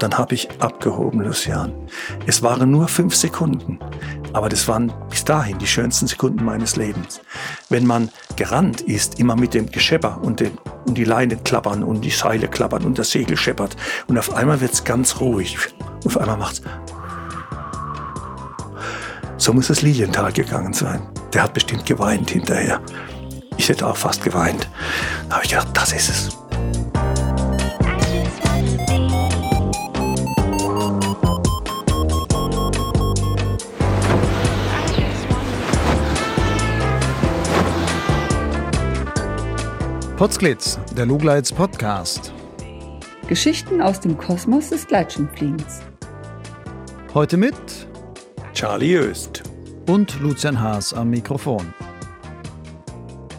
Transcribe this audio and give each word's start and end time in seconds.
Und 0.00 0.14
dann 0.14 0.18
habe 0.18 0.34
ich 0.34 0.48
abgehoben, 0.60 1.20
Lucian. 1.20 1.74
Es 2.26 2.42
waren 2.42 2.70
nur 2.70 2.88
fünf 2.88 3.14
Sekunden, 3.14 3.78
aber 4.32 4.48
das 4.48 4.66
waren 4.66 4.90
bis 5.10 5.26
dahin 5.26 5.58
die 5.58 5.66
schönsten 5.66 6.06
Sekunden 6.06 6.42
meines 6.42 6.76
Lebens. 6.76 7.20
Wenn 7.68 7.86
man 7.86 8.08
gerannt 8.34 8.80
ist, 8.80 9.20
immer 9.20 9.36
mit 9.36 9.52
dem 9.52 9.66
Geschepper 9.66 10.18
und, 10.22 10.40
den, 10.40 10.56
und 10.86 10.96
die 10.96 11.04
Leine 11.04 11.36
klappern 11.36 11.84
und 11.84 12.00
die 12.00 12.08
Seile 12.08 12.48
klappern 12.48 12.86
und 12.86 12.98
das 12.98 13.10
Segel 13.10 13.36
scheppert 13.36 13.76
und 14.06 14.16
auf 14.16 14.32
einmal 14.32 14.62
wird 14.62 14.72
es 14.72 14.84
ganz 14.84 15.20
ruhig 15.20 15.58
auf 16.06 16.16
einmal 16.16 16.38
macht's. 16.38 16.62
So 19.36 19.52
muss 19.52 19.68
es 19.68 19.82
Lilienthal 19.82 20.32
gegangen 20.32 20.72
sein. 20.72 21.02
Der 21.34 21.42
hat 21.42 21.52
bestimmt 21.52 21.84
geweint 21.84 22.30
hinterher. 22.30 22.80
Ich 23.58 23.68
hätte 23.68 23.86
auch 23.86 23.98
fast 23.98 24.24
geweint. 24.24 24.66
Da 25.28 25.34
habe 25.34 25.44
ich 25.44 25.50
gedacht, 25.50 25.68
das 25.74 25.92
ist 25.92 26.08
es. 26.08 26.39
Potsglitz, 40.20 40.78
der 40.94 41.06
Lugleits 41.06 41.50
Podcast. 41.50 42.34
Geschichten 43.26 43.80
aus 43.80 44.00
dem 44.00 44.18
Kosmos 44.18 44.68
des 44.68 44.86
Gleitschirmfliegens. 44.86 45.80
Heute 47.14 47.38
mit 47.38 47.54
Charlie 48.52 48.96
Öst 48.96 49.44
und 49.88 50.20
Lucian 50.20 50.60
Haas 50.60 50.92
am 50.92 51.08
Mikrofon. 51.08 51.72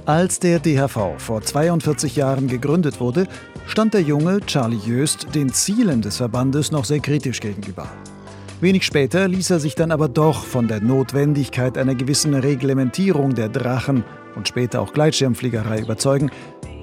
Als 0.08 0.40
der 0.40 0.58
DHV 0.58 1.20
vor 1.20 1.44
42 1.44 2.16
Jahren 2.16 2.48
gegründet 2.48 3.00
wurde, 3.00 3.28
stand 3.68 3.94
der 3.94 4.02
junge 4.02 4.40
Charlie 4.48 4.82
Jöst 4.84 5.36
den 5.36 5.54
Zielen 5.54 6.02
des 6.02 6.18
Verbandes 6.18 6.72
noch 6.72 6.86
sehr 6.86 7.00
kritisch 7.00 7.42
gegenüber. 7.42 7.88
Wenig 8.60 8.88
später 8.88 9.28
ließ 9.28 9.52
er 9.52 9.60
sich 9.60 9.76
dann 9.76 9.92
aber 9.92 10.10
doch 10.10 10.46
von 10.46 10.68
der 10.68 10.82
Notwendigkeit 10.82 11.78
einer 11.78 11.94
gewissen 11.94 12.34
Reglementierung 12.34 13.36
der 13.36 13.50
Drachen 13.50 14.04
und 14.36 14.48
später 14.48 14.82
auch 14.82 14.94
Gleitschirmfliegerei 14.94 15.80
überzeugen, 15.80 16.32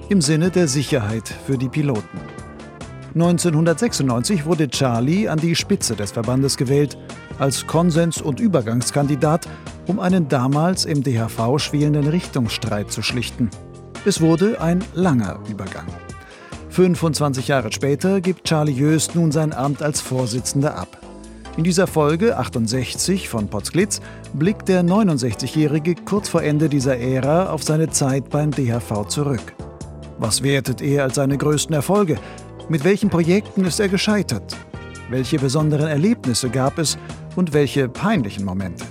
im 0.09 0.21
Sinne 0.21 0.49
der 0.49 0.67
Sicherheit 0.67 1.27
für 1.45 1.57
die 1.57 1.69
Piloten. 1.69 2.19
1996 3.15 4.45
wurde 4.45 4.69
Charlie 4.69 5.27
an 5.27 5.39
die 5.39 5.55
Spitze 5.55 5.95
des 5.95 6.11
Verbandes 6.11 6.57
gewählt, 6.57 6.97
als 7.39 7.65
Konsens- 7.65 8.21
und 8.21 8.39
Übergangskandidat, 8.39 9.47
um 9.87 9.99
einen 9.99 10.27
damals 10.27 10.85
im 10.85 11.03
DHV 11.03 11.57
schwelenden 11.57 12.07
Richtungsstreit 12.07 12.91
zu 12.91 13.01
schlichten. 13.01 13.49
Es 14.05 14.21
wurde 14.21 14.61
ein 14.61 14.83
langer 14.93 15.39
Übergang. 15.49 15.87
25 16.69 17.47
Jahre 17.47 17.71
später 17.71 18.21
gibt 18.21 18.45
Charlie 18.45 18.73
Jöst 18.73 19.15
nun 19.15 19.31
sein 19.31 19.53
Amt 19.53 19.81
als 19.81 20.01
Vorsitzender 20.01 20.77
ab. 20.77 20.98
In 21.59 21.65
dieser 21.65 21.87
Folge 21.87 22.37
68 22.37 23.27
von 23.27 23.49
Potsglitz 23.49 23.99
blickt 24.31 24.69
der 24.69 24.81
69-Jährige 24.81 25.93
kurz 25.93 26.29
vor 26.29 26.41
Ende 26.41 26.69
dieser 26.69 26.97
Ära 26.97 27.49
auf 27.49 27.63
seine 27.63 27.89
Zeit 27.89 28.29
beim 28.29 28.51
DHV 28.51 29.05
zurück. 29.09 29.53
Was 30.19 30.41
wertet 30.41 30.81
er 30.81 31.03
als 31.03 31.15
seine 31.15 31.37
größten 31.37 31.75
Erfolge? 31.75 32.17
Mit 32.69 32.85
welchen 32.85 33.09
Projekten 33.09 33.65
ist 33.65 33.81
er 33.81 33.89
gescheitert? 33.89 34.55
Welche 35.09 35.37
besonderen 35.37 35.89
Erlebnisse 35.89 36.49
gab 36.49 36.77
es 36.77 36.97
und 37.35 37.51
welche 37.51 37.89
peinlichen 37.89 38.45
Momente? 38.45 38.85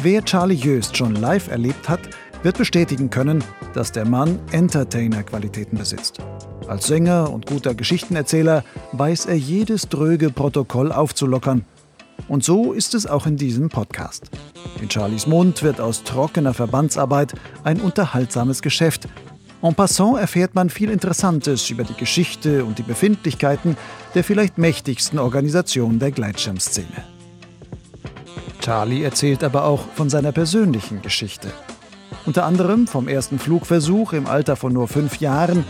Wer 0.00 0.24
Charlie 0.24 0.54
Jöst 0.54 0.96
schon 0.96 1.16
live 1.16 1.50
erlebt 1.50 1.88
hat, 1.88 2.02
wird 2.44 2.56
bestätigen 2.56 3.10
können, 3.10 3.42
dass 3.74 3.90
der 3.90 4.04
Mann 4.04 4.38
Entertainer-Qualitäten 4.52 5.76
besitzt. 5.76 6.20
Als 6.68 6.86
Sänger 6.86 7.32
und 7.32 7.46
guter 7.46 7.74
Geschichtenerzähler 7.74 8.62
weiß 8.92 9.26
er 9.26 9.36
jedes 9.36 9.88
dröge 9.88 10.30
Protokoll 10.30 10.92
aufzulockern. 10.92 11.64
Und 12.28 12.44
so 12.44 12.72
ist 12.72 12.94
es 12.94 13.06
auch 13.06 13.26
in 13.26 13.36
diesem 13.36 13.68
Podcast. 13.68 14.30
In 14.80 14.90
Charlies 14.90 15.26
Mund 15.26 15.62
wird 15.62 15.80
aus 15.80 16.02
trockener 16.04 16.54
Verbandsarbeit 16.54 17.34
ein 17.64 17.80
unterhaltsames 17.80 18.62
Geschäft, 18.62 19.08
En 19.62 19.74
passant 19.74 20.18
erfährt 20.18 20.54
man 20.54 20.70
viel 20.70 20.90
Interessantes 20.90 21.68
über 21.68 21.84
die 21.84 21.94
Geschichte 21.94 22.64
und 22.64 22.78
die 22.78 22.82
Befindlichkeiten 22.82 23.76
der 24.14 24.24
vielleicht 24.24 24.56
mächtigsten 24.56 25.18
Organisation 25.18 25.98
der 25.98 26.12
Gleitschirmszene. 26.12 27.04
Charlie 28.60 29.02
erzählt 29.02 29.44
aber 29.44 29.64
auch 29.64 29.84
von 29.94 30.08
seiner 30.08 30.32
persönlichen 30.32 31.02
Geschichte. 31.02 31.48
Unter 32.24 32.46
anderem 32.46 32.86
vom 32.86 33.06
ersten 33.06 33.38
Flugversuch 33.38 34.14
im 34.14 34.26
Alter 34.26 34.56
von 34.56 34.72
nur 34.72 34.88
fünf 34.88 35.20
Jahren, 35.20 35.64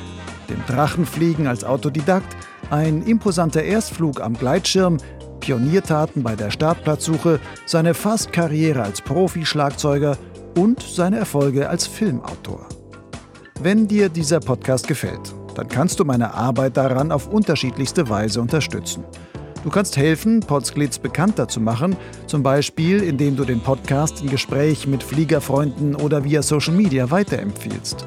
dem 0.49 0.65
Drachenfliegen 0.67 1.47
als 1.49 1.65
Autodidakt, 1.65 2.37
ein 2.71 3.03
imposanter 3.03 3.63
Erstflug 3.63 4.21
am 4.21 4.35
Gleitschirm, 4.35 4.99
Pioniertaten 5.41 6.23
bei 6.23 6.37
der 6.37 6.51
Startplatzsuche, 6.51 7.41
seine 7.67 7.95
Fast-Karriere 7.95 8.83
als 8.83 9.01
Profi-Schlagzeuger 9.01 10.17
und 10.57 10.81
seine 10.83 11.19
Erfolge 11.19 11.69
als 11.69 11.87
Filmautor. 11.87 12.69
Wenn 13.61 13.89
dir 13.89 14.09
dieser 14.09 14.41
Podcast 14.41 14.87
gefällt, 14.87 15.35
dann 15.55 15.69
kannst 15.69 16.01
du 16.01 16.05
meine 16.05 16.33
Arbeit 16.35 16.77
daran 16.77 17.13
auf 17.13 17.27
unterschiedlichste 17.29 18.09
Weise 18.09 18.41
unterstützen. 18.41 19.05
Du 19.63 19.69
kannst 19.69 19.97
helfen, 19.99 20.41
Podsglitz 20.41 20.99
bekannter 20.99 21.47
zu 21.47 21.61
machen, 21.61 21.97
zum 22.27 22.43
Beispiel 22.43 23.03
indem 23.03 23.37
du 23.37 23.45
den 23.45 23.61
Podcast 23.61 24.23
im 24.23 24.31
Gespräch 24.31 24.87
mit 24.87 25.03
Fliegerfreunden 25.03 25.95
oder 25.95 26.25
via 26.25 26.43
Social 26.43 26.75
Media 26.75 27.11
weiterempfiehlst. 27.11 28.07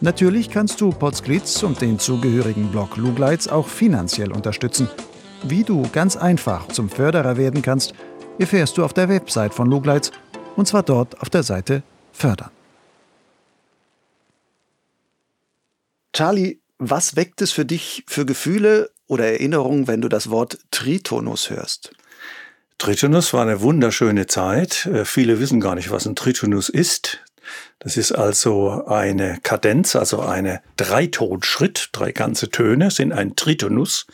Natürlich 0.00 0.48
kannst 0.48 0.80
du 0.80 0.90
Podsglitz 0.90 1.62
und 1.62 1.80
den 1.80 1.98
zugehörigen 1.98 2.68
Blog 2.68 2.96
Lugleits 2.96 3.48
auch 3.48 3.66
finanziell 3.66 4.32
unterstützen. 4.32 4.88
Wie 5.44 5.64
du 5.64 5.88
ganz 5.92 6.16
einfach 6.16 6.68
zum 6.68 6.90
Förderer 6.90 7.36
werden 7.36 7.62
kannst, 7.62 7.94
erfährst 8.38 8.76
du 8.76 8.84
auf 8.84 8.92
der 8.92 9.08
Website 9.08 9.54
von 9.54 9.68
Lugleits 9.68 10.10
und 10.56 10.66
zwar 10.66 10.82
dort 10.82 11.20
auf 11.20 11.30
der 11.30 11.42
Seite 11.42 11.82
Fördern. 12.12 12.50
Charlie, 16.12 16.58
was 16.78 17.16
weckt 17.16 17.42
es 17.42 17.52
für 17.52 17.64
dich 17.64 18.04
für 18.08 18.26
Gefühle 18.26 18.90
oder 19.06 19.26
Erinnerungen, 19.26 19.86
wenn 19.86 20.00
du 20.00 20.08
das 20.08 20.30
Wort 20.30 20.58
Tritonus 20.70 21.50
hörst? 21.50 21.92
Tritonus 22.78 23.32
war 23.32 23.42
eine 23.42 23.60
wunderschöne 23.60 24.26
Zeit. 24.26 24.86
Äh, 24.86 25.04
viele 25.04 25.40
wissen 25.40 25.60
gar 25.60 25.74
nicht, 25.74 25.90
was 25.90 26.06
ein 26.06 26.16
Tritonus 26.16 26.68
ist. 26.68 27.20
Das 27.78 27.96
ist 27.96 28.12
also 28.12 28.84
eine 28.86 29.38
Kadenz, 29.42 29.96
also 29.96 30.20
eine 30.20 30.60
Dreitonschritt. 30.76 31.90
Drei 31.92 32.12
ganze 32.12 32.50
Töne 32.50 32.90
sind 32.90 33.12
ein 33.12 33.36
Tritonus. 33.36 34.06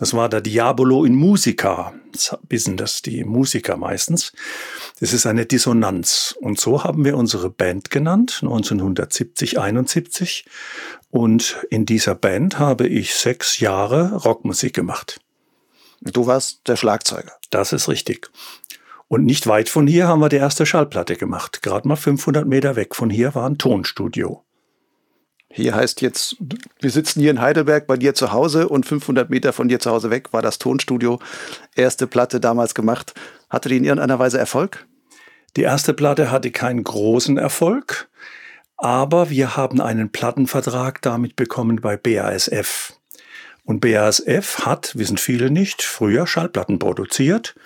Das 0.00 0.14
war 0.14 0.30
der 0.30 0.40
Diabolo 0.40 1.04
in 1.04 1.14
Musica. 1.14 1.92
Das 2.12 2.34
wissen 2.48 2.78
das 2.78 3.02
die 3.02 3.22
Musiker 3.22 3.76
meistens. 3.76 4.32
Das 4.98 5.12
ist 5.12 5.26
eine 5.26 5.44
Dissonanz. 5.44 6.34
Und 6.40 6.58
so 6.58 6.84
haben 6.84 7.04
wir 7.04 7.18
unsere 7.18 7.50
Band 7.50 7.90
genannt, 7.90 8.38
1970, 8.40 9.60
71. 9.60 10.46
Und 11.10 11.58
in 11.68 11.84
dieser 11.84 12.14
Band 12.14 12.58
habe 12.58 12.88
ich 12.88 13.14
sechs 13.14 13.60
Jahre 13.60 14.14
Rockmusik 14.14 14.72
gemacht. 14.72 15.20
Du 16.00 16.26
warst 16.26 16.66
der 16.66 16.76
Schlagzeuger. 16.76 17.32
Das 17.50 17.74
ist 17.74 17.90
richtig. 17.90 18.30
Und 19.06 19.26
nicht 19.26 19.46
weit 19.48 19.68
von 19.68 19.86
hier 19.86 20.08
haben 20.08 20.20
wir 20.20 20.30
die 20.30 20.36
erste 20.36 20.64
Schallplatte 20.64 21.16
gemacht. 21.16 21.60
Gerade 21.60 21.86
mal 21.86 21.96
500 21.96 22.46
Meter 22.46 22.74
weg 22.74 22.94
von 22.94 23.10
hier 23.10 23.34
war 23.34 23.46
ein 23.46 23.58
Tonstudio. 23.58 24.44
Hier 25.52 25.74
heißt 25.74 26.00
jetzt, 26.00 26.36
wir 26.80 26.90
sitzen 26.90 27.20
hier 27.20 27.32
in 27.32 27.40
Heidelberg 27.40 27.88
bei 27.88 27.96
dir 27.96 28.14
zu 28.14 28.30
Hause 28.30 28.68
und 28.68 28.86
500 28.86 29.30
Meter 29.30 29.52
von 29.52 29.68
dir 29.68 29.80
zu 29.80 29.90
Hause 29.90 30.10
weg 30.10 30.32
war 30.32 30.42
das 30.42 30.58
Tonstudio. 30.58 31.18
Erste 31.74 32.06
Platte 32.06 32.38
damals 32.38 32.74
gemacht. 32.74 33.14
Hatte 33.48 33.68
die 33.68 33.78
in 33.78 33.84
irgendeiner 33.84 34.20
Weise 34.20 34.38
Erfolg? 34.38 34.86
Die 35.56 35.62
erste 35.62 35.92
Platte 35.92 36.30
hatte 36.30 36.52
keinen 36.52 36.84
großen 36.84 37.36
Erfolg, 37.36 38.08
aber 38.76 39.28
wir 39.30 39.56
haben 39.56 39.80
einen 39.80 40.12
Plattenvertrag 40.12 41.02
damit 41.02 41.34
bekommen 41.34 41.80
bei 41.80 41.96
BASF. 41.96 42.92
Und 43.64 43.80
BASF 43.80 44.64
hat, 44.64 44.96
wissen 44.96 45.18
viele 45.18 45.50
nicht, 45.50 45.82
früher 45.82 46.28
Schallplatten 46.28 46.78
produziert. 46.78 47.56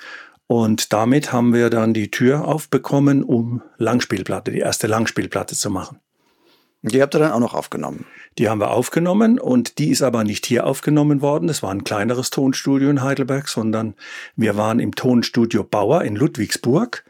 Und 0.47 0.95
damit 0.95 1.33
haben 1.33 1.53
wir 1.53 1.69
dann 1.69 1.93
die 1.93 2.11
Tür 2.11 2.47
aufbekommen, 2.47 3.23
um 3.23 3.63
Langspielplatte, 3.77 4.51
die 4.51 4.59
erste 4.61 4.87
Langspielplatte 4.87 5.55
zu 5.55 5.69
machen. 5.69 6.01
Die 6.87 7.01
habt 7.01 7.15
ihr 7.17 7.19
dann 7.19 7.33
auch 7.33 7.41
noch 7.41 7.55
aufgenommen? 7.55 8.05
Die 8.37 8.51
haben 8.51 8.61
wir 8.61 8.71
aufgenommen 8.71 9.39
und 9.39 9.79
die 9.79 9.89
ist 9.89 10.03
aber 10.03 10.23
nicht 10.23 10.45
hier 10.45 10.67
aufgenommen 10.67 11.23
worden. 11.23 11.49
Es 11.49 11.63
war 11.63 11.71
ein 11.71 11.83
kleineres 11.83 12.29
Tonstudio 12.29 12.91
in 12.91 13.03
Heidelberg, 13.03 13.49
sondern 13.49 13.95
wir 14.37 14.59
waren 14.59 14.81
im 14.81 14.95
Tonstudio 14.95 15.65
Bauer 15.65 16.03
in 16.03 16.15
Ludwigsburg. 16.15 17.03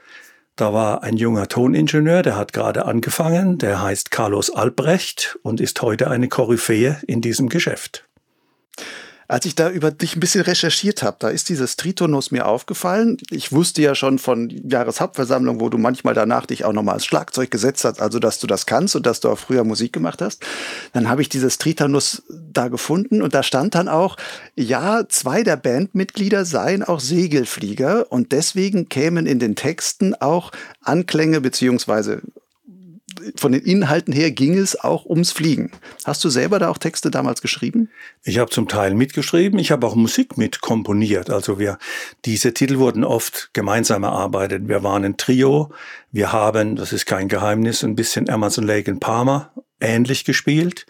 Da 0.55 0.73
war 0.73 1.03
ein 1.03 1.17
junger 1.17 1.49
Toningenieur, 1.49 2.23
der 2.23 2.37
hat 2.37 2.53
gerade 2.53 2.85
angefangen, 2.85 3.59
der 3.59 3.83
heißt 3.83 4.13
Carlos 4.13 4.51
Albrecht 4.51 5.41
und 5.43 5.61
ist 5.61 5.83
heute 5.83 6.09
eine 6.09 6.29
Koryphäe 6.29 7.01
in 7.09 7.21
diesem 7.21 7.49
Geschäft. 7.49 8.05
Als 9.27 9.47
ich 9.47 9.55
da 9.55 9.71
über 9.71 9.91
dich 9.91 10.17
ein 10.17 10.21
bisschen 10.21 10.43
recherchiert 10.43 11.03
habe, 11.03 11.17
da 11.21 11.29
ist 11.29 11.49
dieses 11.49 11.77
Tritonus 11.77 12.31
mir 12.31 12.47
aufgefallen. 12.47 13.17
Ich 13.31 13.53
wusste 13.53 13.81
ja 13.81 13.95
schon 13.95 14.19
von 14.19 14.51
Jahreshauptversammlung, 14.51 15.61
wo 15.61 15.69
du 15.69 15.79
manchmal 15.79 16.15
danach 16.15 16.47
dich 16.47 16.65
auch 16.65 16.73
nochmal 16.73 16.97
als 16.97 17.07
Schlagzeug 17.07 17.51
gesetzt 17.51 17.85
hast, 17.85 18.01
also 18.01 18.19
dass 18.19 18.39
du 18.39 18.47
das 18.47 18.67
kannst 18.67 18.97
und 18.97 19.07
dass 19.07 19.21
du 19.21 19.31
auch 19.31 19.39
früher 19.39 19.65
Musik 19.65 19.93
gemacht 19.93 20.21
hast. 20.21 20.45
Dann 20.93 21.09
habe 21.09 21.23
ich 21.23 21.29
dieses 21.29 21.59
Tritonus 21.59 22.23
da 22.29 22.69
gefunden 22.69 23.23
und 23.23 23.35
da 23.35 23.43
stand 23.43 23.75
dann 23.75 23.89
auch, 23.89 24.17
ja, 24.57 25.09
zwei 25.09 25.43
der 25.43 25.57
Bandmitglieder 25.57 26.45
seien 26.45 26.83
auch 26.83 27.01
Segelflieger 27.01 28.13
und 28.13 28.33
deswegen 28.33 28.89
kämen 28.89 29.27
in 29.27 29.39
den 29.39 29.57
Texten 29.57 30.15
auch 30.15 30.53
Anklänge 30.83 31.41
beziehungsweise 31.41 32.23
von 33.37 33.53
den 33.53 33.63
Inhalten 33.63 34.13
her 34.13 34.31
ging 34.31 34.57
es 34.57 34.81
auch 34.81 35.05
ums 35.05 35.31
Fliegen. 35.31 35.71
Hast 36.05 36.25
du 36.25 36.31
selber 36.31 36.59
da 36.59 36.71
auch 36.71 36.79
Texte 36.79 37.11
damals 37.11 37.43
geschrieben? 37.43 37.91
Ich 38.23 38.39
habe 38.39 38.51
zum 38.51 38.67
Teil 38.67 38.95
mitgeschrieben, 38.95 39.59
ich 39.59 39.71
habe 39.71 39.87
auch 39.87 39.95
Musik 39.95 40.39
mit 40.39 40.61
komponiert. 40.61 41.31
Also 41.31 41.59
wir, 41.59 41.79
diese 42.25 42.55
Titel 42.55 42.79
wurden 42.79 43.05
oft 43.05 43.51
gemeinsam 43.53 44.05
erarbeitet. 44.05 44.69
Wir 44.69 44.83
waren 44.83 45.05
ein 45.05 45.17
Trio. 45.17 45.71
Wir 46.15 46.31
haben, 46.31 46.77
das 46.77 46.93
ist 46.93 47.07
kein 47.07 47.27
Geheimnis, 47.27 47.83
ein 47.83 47.97
bisschen 47.97 48.29
Emerson 48.29 48.65
Lake 48.65 48.89
in 48.89 49.01
Parma 49.01 49.53
ähnlich 49.81 50.25
gespielt 50.25 50.87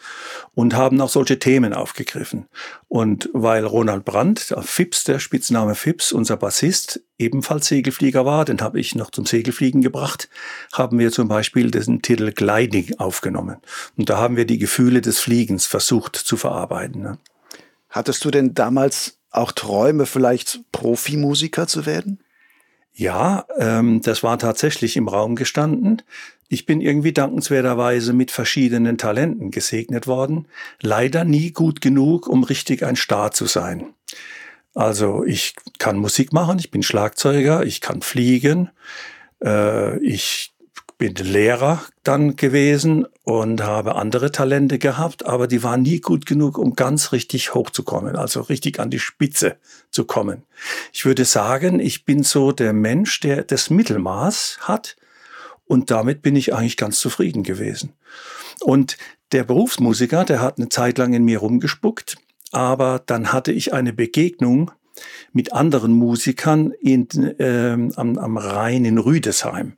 und 0.52 0.74
haben 0.74 1.00
auch 1.00 1.08
solche 1.08 1.38
Themen 1.38 1.72
aufgegriffen. 1.72 2.46
Und 2.88 3.30
weil 3.32 3.64
Ronald 3.64 4.04
Brandt, 4.04 4.54
Fips, 4.60 5.02
der 5.04 5.20
Spitzname 5.20 5.76
Fips, 5.76 6.12
unser 6.12 6.36
Bassist, 6.36 7.00
ebenfalls 7.16 7.68
Segelflieger 7.68 8.26
war, 8.26 8.44
den 8.44 8.60
habe 8.60 8.78
ich 8.78 8.94
noch 8.96 9.10
zum 9.10 9.24
Segelfliegen 9.24 9.80
gebracht, 9.80 10.28
haben 10.74 10.98
wir 10.98 11.10
zum 11.10 11.26
Beispiel 11.26 11.70
den 11.70 12.02
Titel 12.02 12.30
Gliding 12.30 12.98
aufgenommen. 12.98 13.56
Und 13.96 14.10
da 14.10 14.18
haben 14.18 14.36
wir 14.36 14.44
die 14.44 14.58
Gefühle 14.58 15.00
des 15.00 15.20
Fliegens 15.20 15.64
versucht 15.64 16.16
zu 16.16 16.36
verarbeiten. 16.36 17.00
Ne? 17.00 17.18
Hattest 17.88 18.26
du 18.26 18.30
denn 18.30 18.52
damals 18.52 19.16
auch 19.30 19.52
Träume, 19.52 20.04
vielleicht 20.04 20.60
Profimusiker 20.70 21.66
zu 21.66 21.86
werden? 21.86 22.23
Ja, 22.96 23.46
ähm, 23.58 24.00
das 24.02 24.22
war 24.22 24.38
tatsächlich 24.38 24.96
im 24.96 25.08
Raum 25.08 25.34
gestanden. 25.34 26.02
Ich 26.48 26.64
bin 26.64 26.80
irgendwie 26.80 27.12
dankenswerterweise 27.12 28.12
mit 28.12 28.30
verschiedenen 28.30 28.98
Talenten 28.98 29.50
gesegnet 29.50 30.06
worden, 30.06 30.46
leider 30.80 31.24
nie 31.24 31.50
gut 31.50 31.80
genug, 31.80 32.28
um 32.28 32.44
richtig 32.44 32.84
ein 32.84 32.94
Star 32.94 33.32
zu 33.32 33.46
sein. 33.46 33.94
Also 34.74 35.24
ich 35.24 35.54
kann 35.78 35.96
Musik 35.96 36.32
machen, 36.32 36.58
ich 36.60 36.70
bin 36.70 36.84
Schlagzeuger, 36.84 37.64
ich 37.64 37.80
kann 37.80 38.00
fliegen, 38.00 38.70
äh, 39.42 39.98
ich 39.98 40.53
bin 40.98 41.14
Lehrer 41.14 41.82
dann 42.02 42.36
gewesen 42.36 43.06
und 43.24 43.62
habe 43.62 43.96
andere 43.96 44.32
Talente 44.32 44.78
gehabt, 44.78 45.26
aber 45.26 45.46
die 45.46 45.62
waren 45.62 45.82
nie 45.82 46.00
gut 46.00 46.26
genug, 46.26 46.58
um 46.58 46.74
ganz 46.74 47.12
richtig 47.12 47.54
hochzukommen, 47.54 48.16
also 48.16 48.40
richtig 48.42 48.78
an 48.80 48.90
die 48.90 48.98
Spitze 48.98 49.56
zu 49.90 50.04
kommen. 50.04 50.42
Ich 50.92 51.04
würde 51.04 51.24
sagen, 51.24 51.80
ich 51.80 52.04
bin 52.04 52.22
so 52.22 52.52
der 52.52 52.72
Mensch, 52.72 53.20
der 53.20 53.42
das 53.42 53.70
Mittelmaß 53.70 54.58
hat 54.60 54.96
und 55.66 55.90
damit 55.90 56.22
bin 56.22 56.36
ich 56.36 56.54
eigentlich 56.54 56.76
ganz 56.76 57.00
zufrieden 57.00 57.42
gewesen. 57.42 57.92
Und 58.60 58.96
der 59.32 59.44
Berufsmusiker, 59.44 60.24
der 60.24 60.40
hat 60.40 60.58
eine 60.58 60.68
Zeit 60.68 60.98
lang 60.98 61.12
in 61.14 61.24
mir 61.24 61.38
rumgespuckt, 61.38 62.16
aber 62.52 63.02
dann 63.04 63.32
hatte 63.32 63.52
ich 63.52 63.72
eine 63.72 63.92
Begegnung 63.92 64.70
mit 65.32 65.52
anderen 65.52 65.92
Musikern 65.92 66.72
in, 66.80 67.08
äh, 67.38 67.72
am, 67.96 68.18
am 68.18 68.36
Rhein 68.36 68.84
in 68.84 68.98
Rüdesheim. 68.98 69.76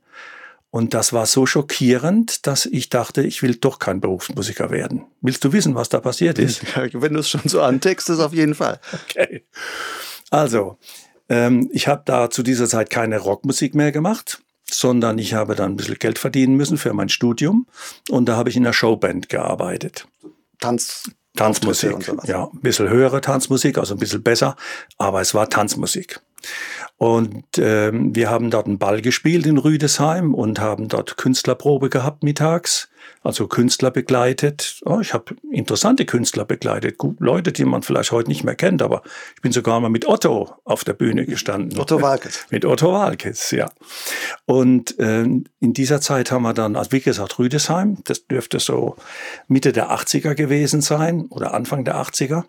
Und 0.71 0.95
das 0.95 1.13
war 1.13 1.27
so 1.27 1.47
schockierend, 1.47 2.47
dass 2.47 2.67
ich 2.67 2.91
dachte, 2.91 3.23
ich 3.23 3.43
will 3.43 3.55
doch 3.55 3.79
kein 3.79 4.01
Berufsmusiker 4.01 4.71
werden. 4.71 5.05
Willst 5.21 5.45
du 5.45 5.53
wissen, 5.53 5.75
was 5.75 5.89
da 5.89 6.01
passiert 6.01 6.39
ist? 6.39 6.63
Wenn 6.93 7.15
du 7.15 7.21
es 7.21 7.31
schon 7.31 7.43
so 7.47 7.63
antextest, 7.63 8.21
auf 8.21 8.33
jeden 8.33 8.55
Fall. 8.55 8.81
Okay. 9.09 9.47
Also, 10.31 10.79
ähm, 11.29 11.71
ich 11.73 11.89
habe 11.89 12.03
da 12.05 12.29
zu 12.29 12.43
dieser 12.43 12.67
Zeit 12.67 12.91
keine 12.91 13.19
Rockmusik 13.19 13.75
mehr 13.75 13.93
gemacht, 13.93 14.43
sondern 14.69 15.19
ich 15.19 15.35
habe 15.35 15.55
dann 15.55 15.73
ein 15.73 15.77
bisschen 15.77 15.99
Geld 15.99 16.19
verdienen 16.19 16.57
müssen 16.57 16.77
für 16.77 16.93
mein 16.93 17.09
Studium. 17.09 17.67
Und 18.11 18.27
da 18.27 18.37
habe 18.37 18.51
ich 18.51 18.57
in 18.57 18.65
einer 18.65 18.73
Showband 18.73 19.29
gearbeitet. 19.29 20.07
Tanz. 20.59 21.05
Tanzmusik, 21.37 22.11
ja, 22.25 22.45
ein 22.45 22.61
bisschen 22.61 22.89
höhere 22.89 23.21
Tanzmusik, 23.21 23.77
also 23.77 23.95
ein 23.95 23.99
bisschen 23.99 24.23
besser, 24.23 24.57
aber 24.97 25.21
es 25.21 25.35
war 25.35 25.51
Tanzmusik. 25.51 26.21
Und 26.99 27.45
ähm, 27.59 28.15
wir 28.15 28.31
haben 28.31 28.51
dort 28.51 28.67
einen 28.67 28.79
Ball 28.79 29.03
gespielt 29.03 29.47
in 29.47 29.59
Rüdesheim 29.59 30.35
und 30.35 30.61
haben 30.61 30.89
dort 30.89 31.19
Künstlerprobe 31.19 31.91
gehabt 31.91 32.23
mittags 32.23 32.89
also 33.23 33.49
Künstler 33.49 33.91
begleitet. 33.91 34.81
Oh, 34.85 35.01
ich 35.01 35.13
habe 35.13 35.35
interessante 35.51 36.07
Künstler 36.07 36.45
begleitet, 36.45 36.97
Gut, 36.99 37.17
Leute, 37.21 37.53
die 37.53 37.65
man 37.65 37.83
vielleicht 37.83 38.13
heute 38.13 38.29
nicht 38.29 38.45
mehr 38.45 38.55
kennt, 38.55 38.83
aber 38.83 39.03
ich 39.35 39.43
bin 39.43 39.53
sogar 39.53 39.81
mal 39.81 39.89
mit 39.89 40.07
Otto 40.07 40.55
auf 40.65 40.85
der 40.85 40.93
Bühne 40.93 41.27
gestanden. 41.27 41.79
Otto 41.79 42.01
Walkes. 42.01 42.47
Mit 42.51 42.65
Otto 42.65 42.93
Walkes, 42.93 43.51
ja. 43.51 43.69
Und 44.45 44.99
äh, 44.99 45.23
in 45.23 45.73
dieser 45.73 46.01
Zeit 46.01 46.31
haben 46.31 46.43
wir 46.43 46.55
dann, 46.55 46.77
also 46.77 46.93
wie 46.93 47.01
gesagt, 47.01 47.39
Rüdesheim, 47.39 47.99
das 48.05 48.27
dürfte 48.27 48.61
so 48.61 48.97
Mitte 49.49 49.73
der 49.73 49.91
80er 49.91 50.35
gewesen 50.35 50.81
sein 50.81 51.27
oder 51.31 51.53
Anfang 51.53 51.85
der 51.85 51.97
80er. 51.97 52.45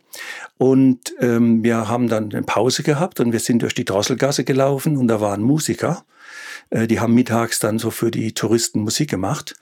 Und 0.57 1.13
ähm, 1.19 1.63
wir 1.63 1.87
haben 1.87 2.07
dann 2.07 2.31
eine 2.31 2.43
Pause 2.43 2.83
gehabt 2.83 3.19
und 3.19 3.31
wir 3.31 3.39
sind 3.39 3.63
durch 3.63 3.73
die 3.73 3.85
Drosselgasse 3.85 4.43
gelaufen 4.43 4.97
und 4.97 5.07
da 5.07 5.21
waren 5.21 5.41
Musiker. 5.41 6.03
Äh, 6.69 6.87
die 6.87 6.99
haben 6.99 7.13
mittags 7.13 7.59
dann 7.59 7.79
so 7.79 7.91
für 7.91 8.11
die 8.11 8.33
Touristen 8.33 8.81
Musik 8.81 9.09
gemacht. 9.09 9.55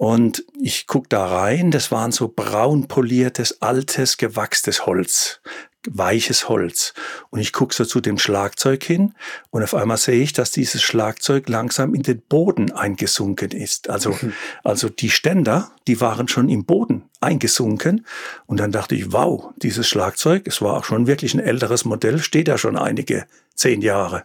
Und 0.00 0.46
ich 0.58 0.86
guck 0.86 1.10
da 1.10 1.26
rein, 1.26 1.70
das 1.70 1.92
waren 1.92 2.10
so 2.10 2.32
braun 2.34 2.88
poliertes, 2.88 3.60
altes, 3.60 4.16
gewachstes 4.16 4.86
Holz, 4.86 5.42
weiches 5.86 6.48
Holz. 6.48 6.94
Und 7.28 7.40
ich 7.40 7.52
guck 7.52 7.74
so 7.74 7.84
zu 7.84 8.00
dem 8.00 8.16
Schlagzeug 8.16 8.82
hin 8.82 9.12
und 9.50 9.62
auf 9.62 9.74
einmal 9.74 9.98
sehe 9.98 10.22
ich, 10.22 10.32
dass 10.32 10.52
dieses 10.52 10.82
Schlagzeug 10.82 11.50
langsam 11.50 11.94
in 11.94 12.02
den 12.02 12.22
Boden 12.22 12.72
eingesunken 12.72 13.50
ist. 13.50 13.90
Also, 13.90 14.16
mhm. 14.18 14.32
also 14.64 14.88
die 14.88 15.10
Ständer, 15.10 15.70
die 15.86 16.00
waren 16.00 16.28
schon 16.28 16.48
im 16.48 16.64
Boden 16.64 17.02
eingesunken. 17.20 18.06
Und 18.46 18.58
dann 18.58 18.72
dachte 18.72 18.94
ich, 18.94 19.12
wow, 19.12 19.52
dieses 19.58 19.86
Schlagzeug, 19.86 20.46
es 20.46 20.62
war 20.62 20.78
auch 20.78 20.84
schon 20.84 21.08
wirklich 21.08 21.34
ein 21.34 21.40
älteres 21.40 21.84
Modell, 21.84 22.20
steht 22.20 22.48
ja 22.48 22.56
schon 22.56 22.78
einige 22.78 23.26
zehn 23.54 23.82
Jahre. 23.82 24.24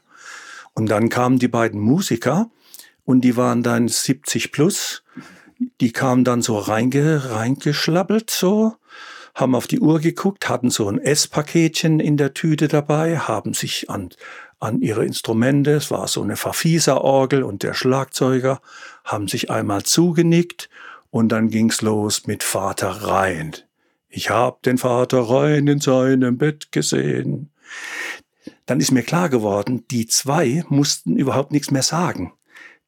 Und 0.74 0.86
dann 0.86 1.10
kamen 1.10 1.38
die 1.38 1.50
beiden 1.50 1.82
Musiker 1.82 2.50
und 3.04 3.26
die 3.26 3.36
waren 3.36 3.62
dann 3.62 3.90
70 3.90 4.54
plus 4.54 5.02
die 5.82 5.92
kamen 5.92 6.24
dann 6.24 6.42
so 6.42 6.58
reinge, 6.58 7.32
reingeschlabbelt 7.32 8.30
so, 8.30 8.76
haben 9.34 9.56
auf 9.56 9.68
die 9.68 9.80
Uhr 9.80 10.00
geguckt, 10.00 10.50
hatten 10.50 10.70
so 10.70 10.88
ein 10.88 11.00
Esspaketchen 11.00 12.00
in 12.00 12.18
der 12.18 12.34
Tüte 12.34 12.68
dabei, 12.68 13.18
haben 13.18 13.54
sich 13.54 13.90
an, 13.90 14.10
an 14.60 14.82
ihre 14.82 15.06
Instrumente, 15.06 15.72
es 15.72 15.92
war 15.92 16.08
so 16.08 16.22
eine 16.22 16.38
Verfieser-Orgel 16.38 17.44
und 17.44 17.64
der 17.64 17.74
Schlagzeuger, 17.74 18.62
haben 19.04 19.28
sich 19.28 19.50
einmal 19.50 19.84
zugenickt 19.84 20.70
und 21.12 21.30
dann 21.30 21.50
ging's 21.50 21.82
los 21.82 22.28
mit 22.28 22.44
Vater 22.44 22.90
rein. 22.90 23.56
Ich 24.10 24.30
hab 24.30 24.64
den 24.64 24.78
Vater 24.78 25.20
rein 25.22 25.68
in 25.68 25.82
seinem 25.82 26.38
Bett 26.38 26.72
gesehen. 26.72 27.52
Dann 28.66 28.80
ist 28.80 28.92
mir 28.92 29.04
klar 29.04 29.30
geworden, 29.30 29.86
die 29.92 30.08
zwei 30.08 30.64
mussten 30.70 31.18
überhaupt 31.18 31.52
nichts 31.52 31.72
mehr 31.72 31.84
sagen 31.84 32.34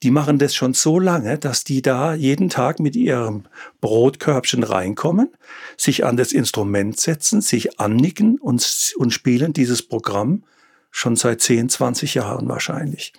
die 0.03 0.11
machen 0.11 0.37
das 0.37 0.53
schon 0.53 0.73
so 0.73 0.99
lange, 0.99 1.37
dass 1.39 1.63
die 1.63 1.81
da 1.81 2.13
jeden 2.13 2.49
Tag 2.49 2.79
mit 2.79 2.95
ihrem 2.95 3.43
Brotkörbchen 3.81 4.63
reinkommen, 4.63 5.29
sich 5.75 6.05
an 6.05 6.17
das 6.17 6.31
Instrument 6.31 6.99
setzen, 6.99 7.41
sich 7.41 7.79
annicken 7.79 8.37
und, 8.37 8.93
und 8.97 9.11
spielen 9.11 9.53
dieses 9.53 9.81
Programm 9.81 10.43
schon 10.91 11.15
seit 11.15 11.41
10, 11.41 11.69
20 11.69 12.13
Jahren 12.15 12.47
wahrscheinlich. 12.47 13.13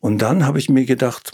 Und 0.00 0.18
dann 0.22 0.46
habe 0.46 0.58
ich 0.58 0.68
mir 0.68 0.84
gedacht, 0.84 1.32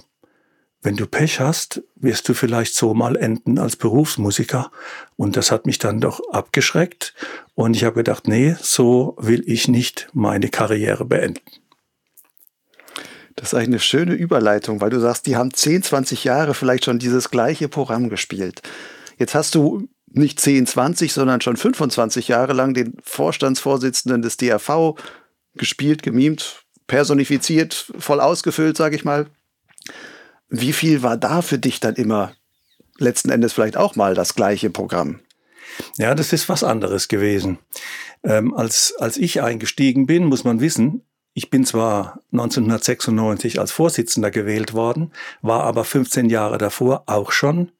wenn 0.85 0.97
du 0.97 1.07
Pech 1.07 1.41
hast, 1.41 1.83
wirst 1.97 2.29
du 2.29 2.35
vielleicht 2.35 2.75
so 2.75 2.93
mal 2.93 3.17
enden 3.17 3.59
als 3.59 3.75
Berufsmusiker. 3.75 4.71
Und 5.17 5.35
das 5.35 5.51
hat 5.51 5.65
mich 5.65 5.79
dann 5.79 5.99
doch 5.99 6.21
abgeschreckt. 6.31 7.15
Und 7.55 7.75
ich 7.75 7.85
habe 7.85 7.97
gedacht, 7.97 8.29
nee, 8.29 8.55
so 8.61 9.17
will 9.19 9.43
ich 9.47 9.67
nicht 9.67 10.09
meine 10.13 10.51
Karriere 10.51 11.07
beenden. 11.07 11.41
Das 13.37 13.53
ist 13.53 13.55
eine 13.55 13.81
schöne 13.81 14.15
Überleitung, 14.15 14.81
weil 14.81 14.91
du 14.91 15.01
sagst, 15.01 15.27
die 15.27 15.37
haben 15.37 15.53
10, 15.53 15.83
20 15.83 16.25
Jahre 16.25 16.55
vielleicht 16.55 16.85
schon 16.85 16.99
dieses 16.99 17.31
gleiche 17.31 17.69
Programm 17.69 18.09
gespielt. 18.09 18.63
Jetzt 19.19 19.35
hast 19.35 19.55
du 19.55 19.89
nicht 20.07 20.41
10, 20.41 20.67
20, 20.67 21.13
sondern 21.13 21.41
schon 21.41 21.57
25 21.57 22.29
Jahre 22.29 22.53
lang 22.53 22.75
den 22.75 22.95
Vorstandsvorsitzenden 23.03 24.23
des 24.23 24.37
DRV 24.37 24.95
gespielt, 25.55 26.03
gemimt, 26.03 26.65
personifiziert, 26.87 27.93
voll 27.99 28.21
ausgefüllt, 28.21 28.77
sage 28.77 28.97
ich 28.97 29.05
mal. 29.05 29.27
Wie 30.49 30.73
viel 30.73 31.03
war 31.03 31.17
da 31.17 31.43
für 31.43 31.59
dich 31.59 31.81
dann 31.81 31.97
immer 31.97 32.35
letzten 32.99 33.31
Endes 33.31 33.53
vielleicht 33.53 33.77
auch 33.77 33.97
mal 33.97 34.15
das 34.15 34.35
gleiche 34.35 34.71
Programm? 34.71 35.21
Ja, 35.97 36.15
das 36.15 36.33
ist 36.33 36.49
was 36.49 36.63
anderes 36.63 37.09
gewesen. 37.09 37.59
Ähm, 38.23 38.55
als, 38.55 38.95
als 38.99 39.17
ich 39.17 39.43
eingestiegen 39.43 40.07
bin, 40.07 40.27
muss 40.27 40.45
man 40.45 40.61
wissen, 40.61 41.03
ich 41.35 41.51
bin 41.51 41.67
zwar 41.67 42.21
1996 42.33 43.59
als 43.59 43.73
Vorsitzender 43.73 44.31
gewählt 44.31 44.73
worden, 44.73 45.13
war 45.43 45.65
aber 45.65 45.85
15 45.85 46.31
Jahre 46.31 46.59
davor 46.59 47.03
auch 47.07 47.33
schon 47.33 47.73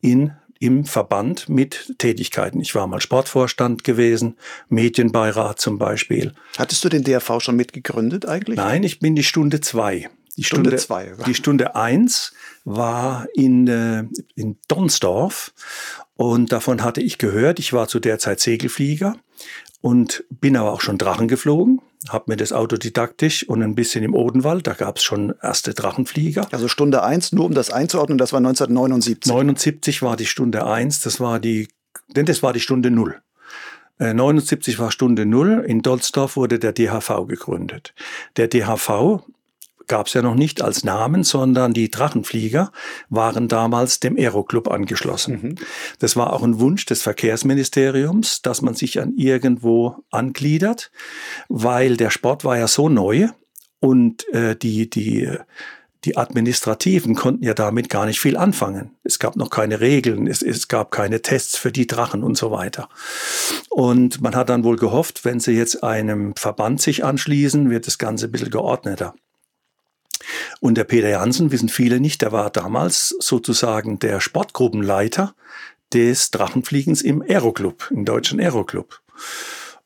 in 0.00 0.32
im 0.62 0.84
Verband 0.84 1.48
mit 1.48 1.94
Tätigkeiten. 1.96 2.60
Ich 2.60 2.74
war 2.74 2.86
mal 2.86 3.00
Sportvorstand 3.00 3.82
gewesen, 3.82 4.36
Medienbeirat 4.68 5.58
zum 5.58 5.78
Beispiel. 5.78 6.34
Hattest 6.58 6.84
du 6.84 6.90
den 6.90 7.02
DRV 7.02 7.40
schon 7.40 7.56
mitgegründet 7.56 8.26
eigentlich? 8.26 8.58
Nein, 8.58 8.82
ich 8.82 9.00
bin 9.00 9.16
die 9.16 9.24
Stunde 9.24 9.62
zwei. 9.62 10.10
Die 10.36 10.44
Stunde, 10.44 10.68
Stunde 10.68 10.76
zwei. 10.76 11.12
Die 11.26 11.34
Stunde 11.34 11.76
eins 11.76 12.34
war 12.64 13.26
in, 13.34 13.68
äh, 13.68 14.04
in 14.34 14.58
Donsdorf 14.68 15.54
und 16.16 16.52
davon 16.52 16.84
hatte 16.84 17.00
ich 17.00 17.16
gehört. 17.16 17.58
Ich 17.58 17.72
war 17.72 17.88
zu 17.88 17.98
der 17.98 18.18
Zeit 18.18 18.40
Segelflieger 18.40 19.16
und 19.80 20.24
bin 20.28 20.56
aber 20.56 20.72
auch 20.72 20.80
schon 20.80 20.98
Drachen 20.98 21.28
geflogen 21.28 21.80
habe 22.08 22.24
mir 22.28 22.36
das 22.36 22.52
autodidaktisch 22.52 23.46
und 23.46 23.62
ein 23.62 23.74
bisschen 23.74 24.02
im 24.02 24.14
Odenwald, 24.14 24.66
da 24.66 24.72
gab 24.72 24.96
es 24.96 25.02
schon 25.02 25.34
erste 25.42 25.74
Drachenflieger. 25.74 26.48
Also 26.50 26.68
Stunde 26.68 27.02
eins, 27.02 27.32
nur 27.32 27.44
um 27.44 27.54
das 27.54 27.70
einzuordnen, 27.70 28.16
das 28.16 28.32
war 28.32 28.38
1979. 28.38 29.30
79 29.30 30.02
war 30.02 30.16
die 30.16 30.26
Stunde 30.26 30.66
eins, 30.66 31.00
das 31.00 31.20
war 31.20 31.38
die, 31.40 31.68
denn 32.08 32.26
das 32.26 32.42
war 32.42 32.52
die 32.52 32.60
Stunde 32.60 32.90
null. 32.90 33.20
79 33.98 34.74
äh, 34.74 34.78
war 34.78 34.90
Stunde 34.90 35.26
null. 35.26 35.62
In 35.66 35.82
Dolsdorf 35.82 36.36
wurde 36.36 36.58
der 36.58 36.72
DHV 36.72 37.26
gegründet. 37.28 37.92
Der 38.38 38.48
DHV 38.48 39.20
gab 39.90 40.06
es 40.06 40.14
ja 40.14 40.22
noch 40.22 40.36
nicht 40.36 40.62
als 40.62 40.84
Namen, 40.84 41.24
sondern 41.24 41.74
die 41.74 41.90
Drachenflieger 41.90 42.70
waren 43.08 43.48
damals 43.48 43.98
dem 43.98 44.16
Aeroclub 44.16 44.70
angeschlossen. 44.70 45.40
Mhm. 45.42 45.54
Das 45.98 46.14
war 46.14 46.32
auch 46.32 46.44
ein 46.44 46.60
Wunsch 46.60 46.86
des 46.86 47.02
Verkehrsministeriums, 47.02 48.40
dass 48.40 48.62
man 48.62 48.74
sich 48.74 49.00
an 49.00 49.14
irgendwo 49.16 49.96
angliedert, 50.12 50.92
weil 51.48 51.96
der 51.96 52.10
Sport 52.10 52.44
war 52.44 52.56
ja 52.56 52.68
so 52.68 52.88
neu 52.88 53.30
und 53.80 54.28
äh, 54.32 54.54
die, 54.54 54.88
die, 54.88 55.28
die 56.04 56.16
Administrativen 56.16 57.16
konnten 57.16 57.42
ja 57.42 57.54
damit 57.54 57.88
gar 57.88 58.06
nicht 58.06 58.20
viel 58.20 58.36
anfangen. 58.36 58.92
Es 59.02 59.18
gab 59.18 59.34
noch 59.34 59.50
keine 59.50 59.80
Regeln, 59.80 60.28
es, 60.28 60.40
es 60.40 60.68
gab 60.68 60.92
keine 60.92 61.20
Tests 61.20 61.56
für 61.56 61.72
die 61.72 61.88
Drachen 61.88 62.22
und 62.22 62.38
so 62.38 62.52
weiter. 62.52 62.88
Und 63.70 64.20
man 64.20 64.36
hat 64.36 64.50
dann 64.50 64.62
wohl 64.62 64.76
gehofft, 64.76 65.24
wenn 65.24 65.40
sie 65.40 65.52
jetzt 65.52 65.82
einem 65.82 66.36
Verband 66.36 66.80
sich 66.80 67.04
anschließen, 67.04 67.70
wird 67.70 67.88
das 67.88 67.98
Ganze 67.98 68.26
ein 68.26 68.30
bisschen 68.30 68.50
geordneter. 68.50 69.16
Und 70.60 70.76
der 70.76 70.84
Peter 70.84 71.08
Jansen, 71.08 71.52
wissen 71.52 71.68
viele 71.68 72.00
nicht, 72.00 72.22
der 72.22 72.32
war 72.32 72.50
damals 72.50 73.14
sozusagen 73.20 73.98
der 73.98 74.20
Sportgruppenleiter 74.20 75.34
des 75.92 76.30
Drachenfliegens 76.30 77.02
im 77.02 77.22
Aeroclub, 77.22 77.90
im 77.90 78.04
deutschen 78.04 78.40
Aeroclub. 78.40 79.00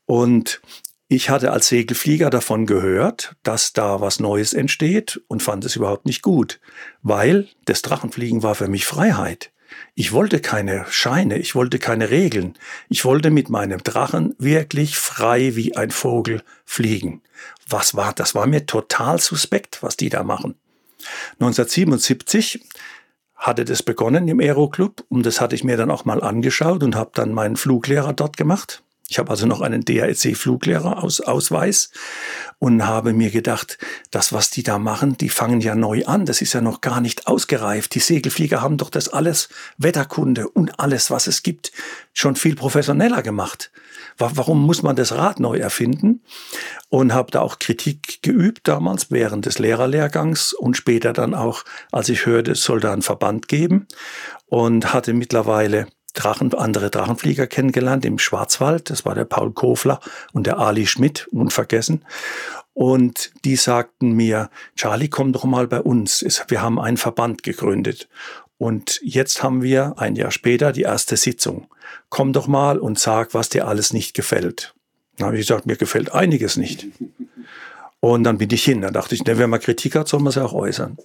Und 0.06 0.60
ich 1.08 1.30
hatte 1.30 1.52
als 1.52 1.68
Segelflieger 1.68 2.30
davon 2.30 2.66
gehört, 2.66 3.36
dass 3.42 3.72
da 3.72 4.00
was 4.00 4.20
Neues 4.20 4.52
entsteht 4.52 5.20
und 5.28 5.42
fand 5.42 5.64
es 5.64 5.76
überhaupt 5.76 6.06
nicht 6.06 6.22
gut, 6.22 6.60
weil 7.02 7.48
das 7.66 7.82
Drachenfliegen 7.82 8.42
war 8.42 8.54
für 8.54 8.68
mich 8.68 8.86
Freiheit. 8.86 9.52
Ich 9.94 10.12
wollte 10.12 10.40
keine 10.40 10.86
Scheine, 10.88 11.38
ich 11.38 11.54
wollte 11.54 11.78
keine 11.78 12.10
Regeln. 12.10 12.54
Ich 12.88 13.04
wollte 13.04 13.30
mit 13.30 13.48
meinem 13.48 13.82
Drachen 13.82 14.34
wirklich 14.38 14.96
frei 14.98 15.56
wie 15.56 15.76
ein 15.76 15.90
Vogel 15.90 16.42
fliegen. 16.64 17.22
Was 17.68 17.94
war, 17.94 18.12
das 18.12 18.34
war 18.34 18.46
mir 18.46 18.66
total 18.66 19.20
suspekt, 19.20 19.82
was 19.82 19.96
die 19.96 20.08
da 20.08 20.22
machen. 20.22 20.54
1977 21.40 22.64
hatte 23.34 23.64
das 23.64 23.82
begonnen 23.82 24.28
im 24.28 24.40
Aeroclub 24.40 25.04
und 25.08 25.26
das 25.26 25.40
hatte 25.40 25.54
ich 25.54 25.64
mir 25.64 25.76
dann 25.76 25.90
auch 25.90 26.04
mal 26.04 26.22
angeschaut 26.22 26.82
und 26.82 26.96
habe 26.96 27.10
dann 27.14 27.32
meinen 27.32 27.56
Fluglehrer 27.56 28.12
dort 28.12 28.36
gemacht. 28.36 28.82
Ich 29.08 29.18
habe 29.18 29.30
also 29.30 29.46
noch 29.46 29.60
einen 29.60 29.84
DRC-Fluglehrer 29.84 31.02
aus 31.02 31.20
Ausweis 31.20 31.90
und 32.58 32.86
habe 32.86 33.12
mir 33.12 33.30
gedacht, 33.30 33.76
das, 34.10 34.32
was 34.32 34.48
die 34.48 34.62
da 34.62 34.78
machen, 34.78 35.18
die 35.18 35.28
fangen 35.28 35.60
ja 35.60 35.74
neu 35.74 36.06
an. 36.06 36.24
Das 36.24 36.40
ist 36.40 36.54
ja 36.54 36.62
noch 36.62 36.80
gar 36.80 37.02
nicht 37.02 37.26
ausgereift. 37.26 37.94
Die 37.94 38.00
Segelflieger 38.00 38.62
haben 38.62 38.78
doch 38.78 38.88
das 38.88 39.10
alles, 39.10 39.50
Wetterkunde 39.76 40.48
und 40.48 40.80
alles, 40.80 41.10
was 41.10 41.26
es 41.26 41.42
gibt, 41.42 41.70
schon 42.14 42.34
viel 42.34 42.56
professioneller 42.56 43.22
gemacht. 43.22 43.70
Warum 44.18 44.64
muss 44.64 44.82
man 44.82 44.96
das 44.96 45.12
Rad 45.12 45.40
neu 45.40 45.58
erfinden? 45.58 46.22
Und 46.88 47.12
habe 47.12 47.30
da 47.30 47.40
auch 47.40 47.58
Kritik 47.58 48.22
geübt 48.22 48.68
damals 48.68 49.10
während 49.10 49.46
des 49.46 49.58
Lehrerlehrgangs 49.58 50.52
und 50.52 50.76
später 50.76 51.12
dann 51.12 51.34
auch, 51.34 51.64
als 51.90 52.08
ich 52.08 52.26
hörte, 52.26 52.52
es 52.52 52.62
soll 52.62 52.80
da 52.80 52.92
einen 52.92 53.02
Verband 53.02 53.48
geben 53.48 53.86
und 54.46 54.92
hatte 54.92 55.12
mittlerweile 55.12 55.88
Drachen, 56.14 56.54
andere 56.54 56.90
Drachenflieger 56.90 57.48
kennengelernt 57.48 58.04
im 58.04 58.20
Schwarzwald. 58.20 58.88
Das 58.88 59.04
war 59.04 59.16
der 59.16 59.24
Paul 59.24 59.52
Kofler 59.52 59.98
und 60.32 60.46
der 60.46 60.58
Ali 60.58 60.86
Schmidt, 60.86 61.26
unvergessen. 61.32 62.04
Und 62.72 63.32
die 63.44 63.56
sagten 63.56 64.12
mir, 64.12 64.50
Charlie, 64.76 65.08
komm 65.08 65.32
doch 65.32 65.44
mal 65.44 65.66
bei 65.68 65.80
uns. 65.80 66.24
Wir 66.48 66.62
haben 66.62 66.80
einen 66.80 66.96
Verband 66.96 67.42
gegründet. 67.42 68.08
Und 68.64 68.98
jetzt 69.04 69.42
haben 69.42 69.62
wir 69.62 69.92
ein 69.98 70.16
Jahr 70.16 70.30
später 70.30 70.72
die 70.72 70.84
erste 70.84 71.18
Sitzung. 71.18 71.66
Komm 72.08 72.32
doch 72.32 72.46
mal 72.46 72.78
und 72.78 72.98
sag, 72.98 73.34
was 73.34 73.50
dir 73.50 73.68
alles 73.68 73.92
nicht 73.92 74.14
gefällt. 74.14 74.74
Dann 75.18 75.26
habe 75.26 75.36
ich 75.36 75.46
gesagt, 75.46 75.66
mir 75.66 75.76
gefällt 75.76 76.14
einiges 76.14 76.56
nicht. 76.56 76.86
Und 78.00 78.24
dann 78.24 78.38
bin 78.38 78.48
ich 78.50 78.64
hin. 78.64 78.80
Dann 78.80 78.94
dachte 78.94 79.16
ich, 79.16 79.20
wenn 79.26 79.50
man 79.50 79.60
Kritik 79.60 79.96
hat, 79.96 80.08
soll 80.08 80.20
man 80.20 80.32
sie 80.32 80.42
auch 80.42 80.54
äußern. 80.54 80.96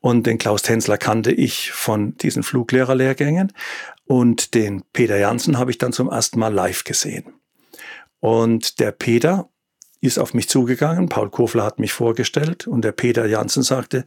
Und 0.00 0.28
den 0.28 0.38
Klaus 0.38 0.62
Tänzler 0.62 0.96
kannte 0.96 1.32
ich 1.32 1.72
von 1.72 2.16
diesen 2.18 2.44
Fluglehrerlehrgängen. 2.44 3.52
Und 4.04 4.54
den 4.54 4.84
Peter 4.92 5.18
Jansen 5.18 5.58
habe 5.58 5.72
ich 5.72 5.78
dann 5.78 5.92
zum 5.92 6.08
ersten 6.08 6.38
Mal 6.38 6.54
live 6.54 6.84
gesehen. 6.84 7.24
Und 8.20 8.78
der 8.78 8.92
Peter 8.92 9.48
ist 10.00 10.18
auf 10.18 10.34
mich 10.34 10.48
zugegangen, 10.48 11.08
Paul 11.08 11.30
Kofler 11.30 11.64
hat 11.64 11.78
mich 11.78 11.92
vorgestellt 11.92 12.66
und 12.66 12.82
der 12.82 12.92
Peter 12.92 13.26
Jansen 13.26 13.62
sagte, 13.62 14.04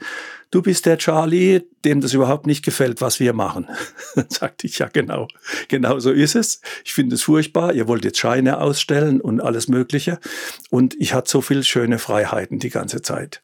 du 0.51 0.62
bist 0.62 0.86
der 0.86 0.98
Charlie, 0.98 1.62
dem 1.84 2.00
das 2.01 2.13
überhaupt 2.13 2.46
nicht 2.48 2.63
gefällt, 2.63 3.01
was 3.01 3.19
wir 3.19 3.34
machen. 3.34 3.67
Dann 4.15 4.29
sagte 4.29 4.67
ich, 4.67 4.79
ja 4.79 4.88
genau, 4.88 5.27
genau 5.67 6.00
so 6.00 6.12
ist 6.12 6.36
es. 6.36 6.62
Ich 6.86 6.93
finde 6.93 7.15
es 7.15 7.24
furchtbar, 7.24 7.74
ihr 7.74 7.88
wollt 7.88 8.05
jetzt 8.05 8.19
Scheine 8.19 8.60
ausstellen 8.60 9.19
und 9.19 9.41
alles 9.41 9.67
Mögliche 9.67 10.19
und 10.69 10.96
ich 11.00 11.13
hatte 11.13 11.29
so 11.29 11.41
viele 11.41 11.63
schöne 11.63 12.00
Freiheiten 12.00 12.60
die 12.60 12.69
ganze 12.69 13.01
Zeit. 13.01 13.41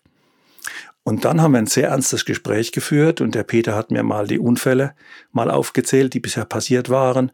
Und 1.07 1.23
dann 1.23 1.39
haben 1.39 1.51
wir 1.51 1.59
ein 1.59 1.67
sehr 1.67 1.89
ernstes 1.89 2.25
Gespräch 2.25 2.71
geführt 2.71 3.21
und 3.21 3.35
der 3.35 3.43
Peter 3.43 3.75
hat 3.75 3.91
mir 3.91 4.01
mal 4.01 4.25
die 4.25 4.39
Unfälle 4.39 4.95
mal 5.31 5.51
aufgezählt, 5.51 6.15
die 6.15 6.19
bisher 6.19 6.45
passiert 6.45 6.89
waren, 6.89 7.31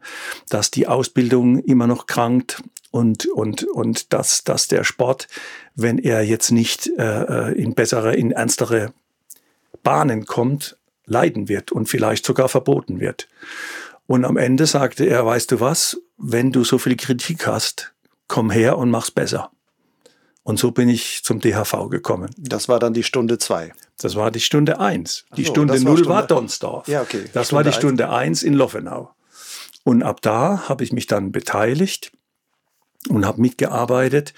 dass 0.50 0.70
die 0.70 0.86
Ausbildung 0.86 1.58
immer 1.60 1.86
noch 1.86 2.06
krankt 2.06 2.62
und, 2.92 3.26
und, 3.26 3.64
und 3.64 4.12
dass, 4.12 4.44
dass 4.44 4.68
der 4.68 4.84
Sport, 4.84 5.26
wenn 5.74 5.98
er 5.98 6.22
jetzt 6.22 6.52
nicht 6.52 6.86
äh, 6.98 7.48
äh, 7.50 7.52
in 7.60 7.74
bessere, 7.74 8.14
in 8.14 8.30
ernstere 8.30 8.92
Bahnen 9.82 10.26
kommt, 10.26 10.76
leiden 11.06 11.48
wird 11.48 11.72
und 11.72 11.88
vielleicht 11.88 12.24
sogar 12.24 12.48
verboten 12.48 13.00
wird. 13.00 13.28
Und 14.06 14.24
am 14.24 14.36
Ende 14.36 14.66
sagte 14.66 15.06
er, 15.06 15.24
weißt 15.24 15.50
du 15.50 15.60
was, 15.60 16.00
wenn 16.18 16.52
du 16.52 16.64
so 16.64 16.78
viel 16.78 16.96
Kritik 16.96 17.46
hast, 17.46 17.94
komm 18.28 18.50
her 18.50 18.76
und 18.76 18.90
mach's 18.90 19.10
besser. 19.10 19.50
Und 20.42 20.58
so 20.58 20.70
bin 20.70 20.88
ich 20.88 21.22
zum 21.24 21.40
DHV 21.40 21.88
gekommen. 21.88 22.30
Das 22.36 22.68
war 22.68 22.78
dann 22.78 22.92
die 22.92 23.04
Stunde 23.04 23.38
zwei. 23.38 23.72
Das 23.98 24.16
war 24.16 24.30
die 24.30 24.40
Stunde 24.40 24.80
eins. 24.80 25.24
Die 25.36 25.44
so, 25.44 25.52
Stunde 25.52 25.80
null 25.82 26.04
war, 26.06 26.16
war 26.16 26.26
Donsdorf. 26.26 26.88
Ja, 26.88 27.00
okay. 27.00 27.24
Das 27.32 27.46
Stunde 27.46 27.56
war 27.56 27.64
die 27.64 27.76
Stunde 27.76 28.10
eins 28.10 28.42
in 28.42 28.52
Loffenau. 28.52 29.14
Und 29.84 30.02
ab 30.02 30.20
da 30.20 30.68
habe 30.68 30.84
ich 30.84 30.92
mich 30.92 31.06
dann 31.06 31.32
beteiligt 31.32 32.12
und 33.08 33.26
habe 33.26 33.40
mitgearbeitet. 33.40 34.34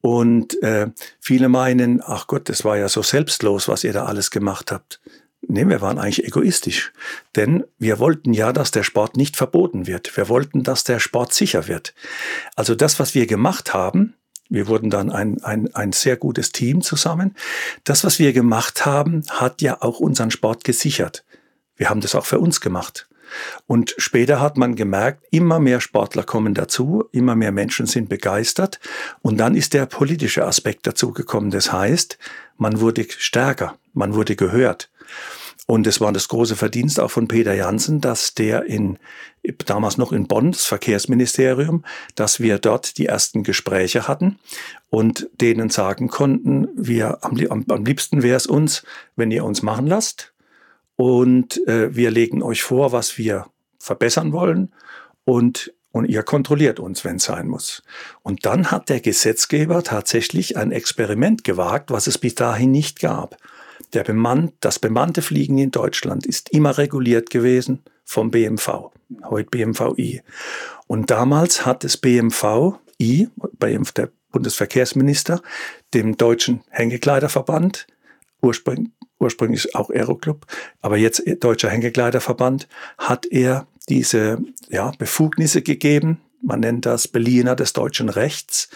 Und 0.00 0.62
äh, 0.62 0.88
viele 1.20 1.48
meinen, 1.48 2.00
ach 2.04 2.26
Gott, 2.26 2.48
das 2.48 2.64
war 2.64 2.76
ja 2.76 2.88
so 2.88 3.02
selbstlos, 3.02 3.68
was 3.68 3.84
ihr 3.84 3.92
da 3.92 4.04
alles 4.04 4.30
gemacht 4.30 4.70
habt. 4.70 5.00
Nee, 5.48 5.68
wir 5.68 5.80
waren 5.80 5.98
eigentlich 5.98 6.24
egoistisch. 6.24 6.92
Denn 7.36 7.64
wir 7.78 7.98
wollten 7.98 8.32
ja, 8.32 8.52
dass 8.52 8.70
der 8.70 8.82
Sport 8.82 9.16
nicht 9.16 9.36
verboten 9.36 9.86
wird. 9.86 10.16
Wir 10.16 10.28
wollten, 10.28 10.62
dass 10.62 10.84
der 10.84 10.98
Sport 10.98 11.32
sicher 11.32 11.68
wird. 11.68 11.94
Also 12.56 12.74
das, 12.74 12.98
was 12.98 13.14
wir 13.14 13.26
gemacht 13.26 13.72
haben, 13.74 14.14
wir 14.48 14.68
wurden 14.68 14.90
dann 14.90 15.10
ein, 15.10 15.42
ein, 15.42 15.74
ein 15.74 15.92
sehr 15.92 16.16
gutes 16.16 16.52
Team 16.52 16.82
zusammen. 16.82 17.34
Das, 17.84 18.04
was 18.04 18.18
wir 18.18 18.32
gemacht 18.32 18.86
haben, 18.86 19.22
hat 19.28 19.60
ja 19.60 19.82
auch 19.82 19.98
unseren 20.00 20.30
Sport 20.30 20.64
gesichert. 20.64 21.24
Wir 21.76 21.90
haben 21.90 22.00
das 22.00 22.14
auch 22.14 22.26
für 22.26 22.38
uns 22.38 22.60
gemacht. 22.60 23.08
Und 23.66 23.94
später 23.98 24.40
hat 24.40 24.56
man 24.56 24.76
gemerkt, 24.76 25.24
immer 25.30 25.58
mehr 25.58 25.80
Sportler 25.80 26.22
kommen 26.22 26.54
dazu, 26.54 27.04
immer 27.12 27.34
mehr 27.34 27.52
Menschen 27.52 27.86
sind 27.86 28.08
begeistert. 28.08 28.80
Und 29.22 29.38
dann 29.38 29.54
ist 29.54 29.74
der 29.74 29.86
politische 29.86 30.44
Aspekt 30.44 30.86
dazu 30.86 31.12
gekommen. 31.12 31.50
Das 31.50 31.72
heißt, 31.72 32.18
man 32.58 32.80
wurde 32.80 33.06
stärker, 33.08 33.76
man 33.92 34.14
wurde 34.14 34.36
gehört. 34.36 34.90
Und 35.66 35.86
es 35.88 36.00
war 36.00 36.12
das 36.12 36.28
große 36.28 36.54
Verdienst 36.54 37.00
auch 37.00 37.10
von 37.10 37.26
Peter 37.26 37.52
Jansen, 37.52 38.00
dass 38.00 38.34
der 38.34 38.66
in, 38.66 38.98
damals 39.66 39.98
noch 39.98 40.12
in 40.12 40.28
Bonn, 40.28 40.52
das 40.52 40.64
Verkehrsministerium, 40.64 41.84
dass 42.14 42.38
wir 42.38 42.58
dort 42.58 42.98
die 42.98 43.06
ersten 43.06 43.42
Gespräche 43.42 44.06
hatten 44.06 44.38
und 44.90 45.28
denen 45.40 45.68
sagen 45.68 46.06
konnten, 46.06 46.68
wir, 46.76 47.18
am, 47.24 47.64
am 47.68 47.84
liebsten 47.84 48.22
wäre 48.22 48.36
es 48.36 48.46
uns, 48.46 48.84
wenn 49.16 49.32
ihr 49.32 49.44
uns 49.44 49.62
machen 49.62 49.88
lasst 49.88 50.32
und 50.96 51.66
äh, 51.66 51.94
wir 51.94 52.10
legen 52.10 52.42
euch 52.42 52.62
vor, 52.62 52.92
was 52.92 53.18
wir 53.18 53.46
verbessern 53.78 54.32
wollen 54.32 54.72
und 55.24 55.72
und 55.96 56.04
ihr 56.04 56.22
kontrolliert 56.24 56.78
uns, 56.78 57.06
wenn 57.06 57.16
es 57.16 57.24
sein 57.24 57.48
muss. 57.48 57.82
Und 58.22 58.44
dann 58.44 58.70
hat 58.70 58.90
der 58.90 59.00
Gesetzgeber 59.00 59.82
tatsächlich 59.82 60.58
ein 60.58 60.70
Experiment 60.70 61.42
gewagt, 61.42 61.90
was 61.90 62.06
es 62.06 62.18
bis 62.18 62.34
dahin 62.34 62.70
nicht 62.70 63.00
gab. 63.00 63.38
Der 63.94 64.04
bemannt, 64.04 64.52
das 64.60 64.78
bemannte 64.78 65.22
Fliegen 65.22 65.56
in 65.56 65.70
Deutschland 65.70 66.26
ist 66.26 66.50
immer 66.50 66.76
reguliert 66.76 67.30
gewesen 67.30 67.82
vom 68.04 68.30
BMV, 68.30 68.90
heute 69.24 69.48
BMVI. 69.48 70.20
Und 70.86 71.10
damals 71.10 71.64
hat 71.64 71.82
das 71.82 71.96
BMVI, 71.96 73.28
der 73.62 74.10
Bundesverkehrsminister, 74.32 75.40
dem 75.94 76.18
Deutschen 76.18 76.62
Hängekleiderverband, 76.68 77.86
ursprünglich, 78.42 78.90
ursprünglich 79.18 79.74
auch 79.74 79.90
Aeroclub, 79.90 80.46
aber 80.80 80.96
jetzt 80.96 81.22
Deutscher 81.40 81.70
Hängekleiderverband, 81.70 82.68
hat 82.98 83.26
er 83.26 83.66
diese 83.88 84.38
ja, 84.68 84.92
Befugnisse 84.98 85.62
gegeben, 85.62 86.20
man 86.42 86.60
nennt 86.60 86.86
das 86.86 87.08
Berliner 87.08 87.56
des 87.56 87.72
deutschen 87.72 88.08
Rechts, 88.08 88.68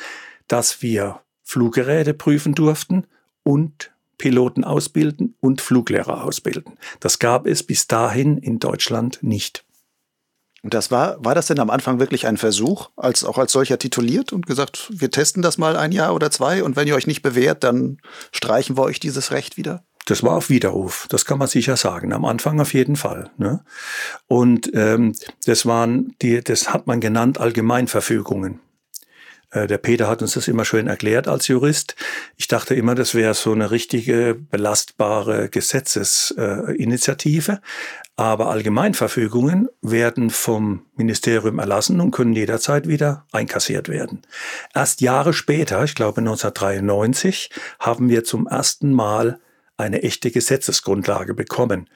dass 0.48 0.82
wir 0.82 1.20
Fluggeräte 1.42 2.14
prüfen 2.14 2.54
durften 2.54 3.06
und 3.42 3.92
Piloten 4.18 4.64
ausbilden 4.64 5.34
und 5.40 5.60
Fluglehrer 5.60 6.24
ausbilden. 6.24 6.78
Das 7.00 7.18
gab 7.18 7.46
es 7.46 7.62
bis 7.62 7.88
dahin 7.88 8.38
in 8.38 8.58
Deutschland 8.58 9.18
nicht. 9.22 9.64
Und 10.62 10.74
das 10.74 10.90
war, 10.90 11.24
war 11.24 11.34
das 11.34 11.46
denn 11.46 11.58
am 11.58 11.70
Anfang 11.70 12.00
wirklich 12.00 12.26
ein 12.26 12.36
Versuch, 12.36 12.90
als 12.96 13.24
auch 13.24 13.38
als 13.38 13.52
solcher 13.52 13.78
tituliert 13.78 14.32
und 14.32 14.46
gesagt, 14.46 14.90
wir 14.90 15.10
testen 15.10 15.42
das 15.42 15.56
mal 15.56 15.76
ein 15.76 15.90
Jahr 15.90 16.14
oder 16.14 16.30
zwei 16.30 16.62
und 16.62 16.76
wenn 16.76 16.86
ihr 16.86 16.94
euch 16.94 17.06
nicht 17.06 17.22
bewährt, 17.22 17.64
dann 17.64 17.98
streichen 18.30 18.76
wir 18.76 18.82
euch 18.82 19.00
dieses 19.00 19.30
Recht 19.30 19.56
wieder? 19.56 19.84
Das 20.10 20.22
war 20.24 20.32
auf 20.32 20.50
Widerruf, 20.50 21.06
das 21.08 21.24
kann 21.24 21.38
man 21.38 21.46
sicher 21.46 21.76
sagen. 21.76 22.12
Am 22.12 22.24
Anfang 22.24 22.60
auf 22.60 22.74
jeden 22.74 22.96
Fall. 22.96 23.30
Ne? 23.36 23.62
Und 24.26 24.68
ähm, 24.74 25.14
das 25.46 25.66
waren 25.66 26.16
die, 26.20 26.42
das 26.42 26.72
hat 26.72 26.88
man 26.88 26.98
genannt 26.98 27.38
Allgemeinverfügungen. 27.38 28.58
Äh, 29.52 29.68
der 29.68 29.78
Peter 29.78 30.08
hat 30.08 30.20
uns 30.20 30.34
das 30.34 30.48
immer 30.48 30.64
schön 30.64 30.88
erklärt 30.88 31.28
als 31.28 31.46
Jurist. 31.46 31.94
Ich 32.36 32.48
dachte 32.48 32.74
immer, 32.74 32.96
das 32.96 33.14
wäre 33.14 33.34
so 33.34 33.52
eine 33.52 33.70
richtige 33.70 34.34
belastbare 34.34 35.48
Gesetzesinitiative. 35.48 37.60
Aber 38.16 38.50
Allgemeinverfügungen 38.50 39.68
werden 39.80 40.30
vom 40.30 40.86
Ministerium 40.96 41.60
erlassen 41.60 42.00
und 42.00 42.10
können 42.10 42.32
jederzeit 42.32 42.88
wieder 42.88 43.26
einkassiert 43.30 43.88
werden. 43.88 44.22
Erst 44.74 45.02
Jahre 45.02 45.34
später, 45.34 45.84
ich 45.84 45.94
glaube 45.94 46.18
1993, 46.18 47.50
haben 47.78 48.08
wir 48.08 48.24
zum 48.24 48.48
ersten 48.48 48.92
Mal 48.92 49.38
eine 49.80 50.02
echte 50.02 50.30
Gesetzesgrundlage 50.30 51.34
bekommen. 51.34 51.88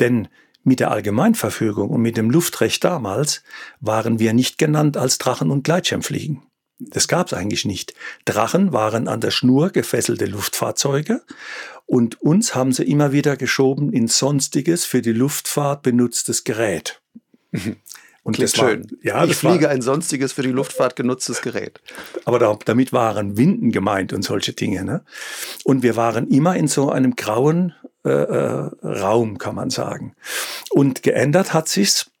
Denn 0.00 0.28
mit 0.64 0.80
der 0.80 0.90
Allgemeinverfügung 0.90 1.90
und 1.90 2.02
mit 2.02 2.16
dem 2.16 2.30
Luftrecht 2.30 2.84
damals 2.84 3.42
waren 3.80 4.18
wir 4.18 4.32
nicht 4.32 4.58
genannt 4.58 4.96
als 4.96 5.18
Drachen- 5.18 5.50
und 5.50 5.64
Gleitschirmfliegen. 5.64 6.42
Das 6.78 7.08
gab 7.08 7.28
es 7.28 7.32
eigentlich 7.32 7.64
nicht. 7.64 7.94
Drachen 8.24 8.72
waren 8.72 9.08
an 9.08 9.20
der 9.20 9.30
Schnur 9.30 9.70
gefesselte 9.70 10.26
Luftfahrzeuge 10.26 11.22
und 11.86 12.20
uns 12.20 12.54
haben 12.54 12.72
sie 12.72 12.84
immer 12.84 13.12
wieder 13.12 13.36
geschoben 13.36 13.92
in 13.92 14.08
sonstiges 14.08 14.84
für 14.84 15.02
die 15.02 15.12
Luftfahrt 15.12 15.82
benutztes 15.82 16.44
Gerät. 16.44 17.00
Und 18.22 18.36
Klingt 18.36 18.52
das 18.52 18.58
schön. 18.58 18.84
War, 18.84 18.98
ja, 19.02 19.24
ich 19.24 19.36
fliege 19.36 19.64
war, 19.64 19.70
ein 19.72 19.82
sonstiges 19.82 20.32
für 20.32 20.42
die 20.42 20.50
Luftfahrt 20.50 20.94
genutztes 20.94 21.42
Gerät. 21.42 21.80
Aber 22.24 22.38
da, 22.38 22.56
damit 22.64 22.92
waren 22.92 23.36
Winden 23.36 23.72
gemeint 23.72 24.12
und 24.12 24.22
solche 24.22 24.52
Dinge. 24.52 24.84
Ne? 24.84 25.04
Und 25.64 25.82
wir 25.82 25.96
waren 25.96 26.28
immer 26.28 26.54
in 26.56 26.68
so 26.68 26.90
einem 26.90 27.16
grauen 27.16 27.74
äh, 28.04 28.10
äh, 28.10 28.70
Raum, 28.82 29.38
kann 29.38 29.54
man 29.54 29.70
sagen. 29.70 30.14
Und 30.70 31.02
geändert 31.02 31.52
hat 31.52 31.68
sich's 31.68 32.12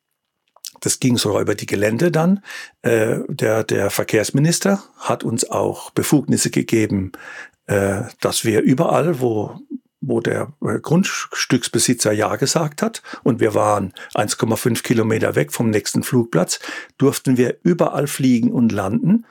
das 0.80 0.98
ging 0.98 1.16
sogar 1.16 1.40
über 1.40 1.54
die 1.54 1.66
Gelände 1.66 2.10
dann. 2.10 2.42
Äh, 2.82 3.20
der, 3.28 3.62
der 3.62 3.88
Verkehrsminister 3.88 4.82
hat 4.98 5.22
uns 5.22 5.48
auch 5.48 5.90
Befugnisse 5.90 6.50
gegeben, 6.50 7.12
äh, 7.66 8.02
dass 8.20 8.44
wir 8.44 8.62
überall, 8.62 9.20
wo, 9.20 9.60
wo 10.02 10.20
der 10.20 10.52
äh, 10.60 10.78
Grundstücksbesitzer 10.78 12.12
Ja 12.12 12.36
gesagt 12.36 12.82
hat 12.82 13.02
und 13.22 13.40
wir 13.40 13.54
waren 13.54 13.94
1,5 14.14 14.82
Kilometer 14.82 15.34
weg 15.34 15.52
vom 15.52 15.70
nächsten 15.70 16.02
Flugplatz, 16.02 16.60
durften 16.98 17.36
wir 17.36 17.56
überall 17.62 18.06
fliegen 18.06 18.52
und 18.52 18.72
landen 18.72 19.24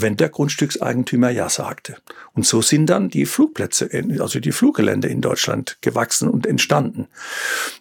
wenn 0.00 0.16
der 0.16 0.28
Grundstückseigentümer 0.28 1.30
Ja 1.30 1.48
sagte. 1.48 1.96
Und 2.32 2.46
so 2.46 2.62
sind 2.62 2.86
dann 2.86 3.08
die 3.08 3.26
Flugplätze, 3.26 3.90
also 4.20 4.38
die 4.38 4.52
Fluggelände 4.52 5.08
in 5.08 5.20
Deutschland 5.20 5.76
gewachsen 5.80 6.28
und 6.28 6.46
entstanden. 6.46 7.08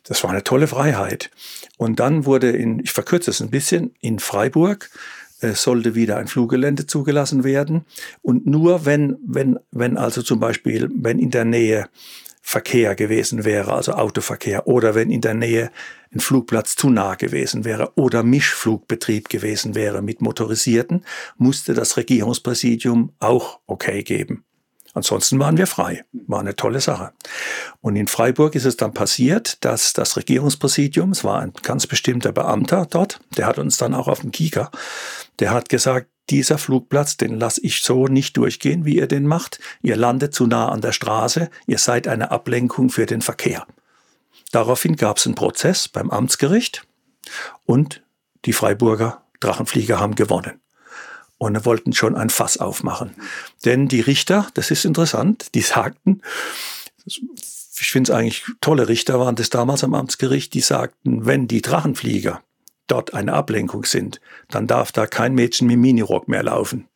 Das 0.03 0.23
war 0.23 0.31
eine 0.31 0.43
tolle 0.43 0.67
Freiheit. 0.67 1.29
Und 1.77 1.99
dann 1.99 2.25
wurde 2.25 2.49
in, 2.49 2.79
ich 2.79 2.91
verkürze 2.91 3.29
es 3.29 3.39
ein 3.39 3.51
bisschen, 3.51 3.93
in 4.01 4.17
Freiburg 4.17 4.89
äh, 5.41 5.53
sollte 5.53 5.93
wieder 5.93 6.17
ein 6.17 6.27
Fluggelände 6.27 6.87
zugelassen 6.87 7.43
werden. 7.43 7.85
Und 8.23 8.47
nur 8.47 8.85
wenn, 8.85 9.17
wenn, 9.23 9.59
wenn 9.71 9.97
also 9.97 10.23
zum 10.23 10.39
Beispiel, 10.39 10.89
wenn 10.95 11.19
in 11.19 11.29
der 11.29 11.45
Nähe 11.45 11.87
Verkehr 12.49 12.95
gewesen 12.95 13.43
wäre, 13.43 13.73
also 13.73 13.91
Autoverkehr, 13.91 14.67
oder 14.67 14.95
wenn 14.95 15.11
in 15.11 15.19
der 15.19 15.33
Nähe 15.33 15.69
ein 16.13 16.21
Flugplatz 16.21 16.77
zu 16.77 16.89
nah 16.89 17.15
gewesen 17.15 17.65
wäre 17.65 17.91
oder 17.95 18.23
Mischflugbetrieb 18.23 19.27
gewesen 19.27 19.75
wäre 19.75 20.01
mit 20.01 20.21
Motorisierten, 20.21 21.03
musste 21.35 21.73
das 21.73 21.97
Regierungspräsidium 21.97 23.11
auch 23.19 23.59
okay 23.67 24.01
geben. 24.01 24.45
Ansonsten 24.93 25.37
waren 25.39 25.57
wir 25.57 25.67
frei. 25.67 26.05
War 26.25 26.39
eine 26.39 26.55
tolle 26.55 26.79
Sache. 26.79 27.11
Und 27.81 27.97
in 27.97 28.07
Freiburg 28.07 28.55
ist 28.55 28.63
es 28.63 28.77
dann 28.77 28.93
passiert, 28.93 29.65
dass 29.65 29.91
das 29.91 30.15
Regierungspräsidium, 30.15 31.11
es 31.11 31.25
war 31.25 31.41
ein 31.41 31.51
ganz 31.63 31.85
bestimmter 31.85 32.31
Beamter 32.31 32.87
dort, 32.89 33.19
der 33.35 33.45
hat 33.45 33.59
uns 33.59 33.75
dann 33.75 33.93
auch 33.93 34.07
auf 34.07 34.21
dem 34.21 34.31
Kieker, 34.31 34.71
der 35.39 35.51
hat 35.51 35.67
gesagt, 35.67 36.07
dieser 36.29 36.57
Flugplatz, 36.57 37.17
den 37.17 37.39
lasse 37.39 37.61
ich 37.61 37.81
so 37.81 38.07
nicht 38.07 38.37
durchgehen, 38.37 38.85
wie 38.85 38.97
ihr 38.97 39.07
den 39.07 39.25
macht. 39.25 39.59
Ihr 39.81 39.95
landet 39.95 40.33
zu 40.33 40.45
nah 40.47 40.69
an 40.69 40.81
der 40.81 40.91
Straße, 40.91 41.49
ihr 41.67 41.77
seid 41.77 42.07
eine 42.07 42.31
Ablenkung 42.31 42.89
für 42.89 43.05
den 43.05 43.21
Verkehr. 43.21 43.65
Daraufhin 44.51 44.95
gab 44.95 45.17
es 45.17 45.25
einen 45.25 45.35
Prozess 45.35 45.87
beim 45.87 46.09
Amtsgericht 46.09 46.85
und 47.65 48.03
die 48.45 48.53
Freiburger 48.53 49.23
Drachenflieger 49.39 49.99
haben 49.99 50.15
gewonnen 50.15 50.59
und 51.37 51.65
wollten 51.65 51.93
schon 51.93 52.15
ein 52.15 52.29
Fass 52.29 52.57
aufmachen. 52.57 53.15
Denn 53.65 53.87
die 53.87 54.01
Richter, 54.01 54.47
das 54.55 54.71
ist 54.71 54.85
interessant, 54.85 55.53
die 55.53 55.61
sagten, 55.61 56.21
ich 57.05 57.91
finde 57.91 58.11
es 58.11 58.17
eigentlich 58.17 58.45
tolle 58.61 58.87
Richter 58.87 59.19
waren 59.19 59.35
das 59.35 59.49
damals 59.49 59.83
am 59.83 59.93
Amtsgericht, 59.93 60.53
die 60.53 60.61
sagten, 60.61 61.25
wenn 61.25 61.47
die 61.47 61.61
Drachenflieger 61.61 62.41
dort 62.87 63.13
eine 63.13 63.33
Ablenkung 63.33 63.85
sind, 63.85 64.19
dann 64.49 64.67
darf 64.67 64.91
da 64.91 65.07
kein 65.07 65.35
Mädchen 65.35 65.67
mit 65.67 65.77
Minirock 65.77 66.27
mehr 66.27 66.43
laufen. 66.43 66.87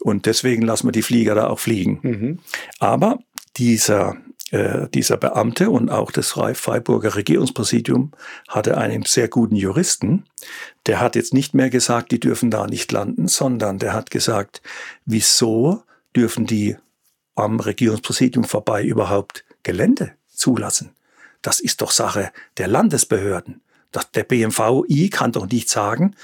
Und 0.00 0.26
deswegen 0.26 0.62
lassen 0.62 0.88
wir 0.88 0.92
die 0.92 1.02
Flieger 1.02 1.34
da 1.34 1.48
auch 1.48 1.58
fliegen. 1.58 1.98
Mhm. 2.02 2.38
Aber 2.78 3.18
dieser, 3.56 4.16
äh, 4.50 4.88
dieser 4.92 5.16
Beamte 5.16 5.70
und 5.70 5.90
auch 5.90 6.10
das 6.10 6.32
Freiburger 6.32 7.14
Regierungspräsidium 7.14 8.12
hatte 8.48 8.76
einen 8.76 9.04
sehr 9.04 9.28
guten 9.28 9.56
Juristen. 9.56 10.24
Der 10.86 11.00
hat 11.00 11.16
jetzt 11.16 11.34
nicht 11.34 11.54
mehr 11.54 11.70
gesagt, 11.70 12.12
die 12.12 12.20
dürfen 12.20 12.50
da 12.50 12.66
nicht 12.66 12.90
landen, 12.92 13.28
sondern 13.28 13.78
der 13.78 13.92
hat 13.92 14.10
gesagt, 14.10 14.62
wieso 15.04 15.82
dürfen 16.14 16.46
die 16.46 16.76
am 17.34 17.60
Regierungspräsidium 17.60 18.44
vorbei 18.44 18.84
überhaupt 18.84 19.44
Gelände 19.62 20.12
zulassen? 20.28 20.92
Das 21.42 21.60
ist 21.60 21.80
doch 21.80 21.90
Sache 21.90 22.32
der 22.58 22.66
Landesbehörden 22.66 23.60
der 24.04 24.24
BMVI 24.24 25.10
kann 25.10 25.32
doch 25.32 25.46
nicht 25.46 25.68
sagen, 25.68 26.14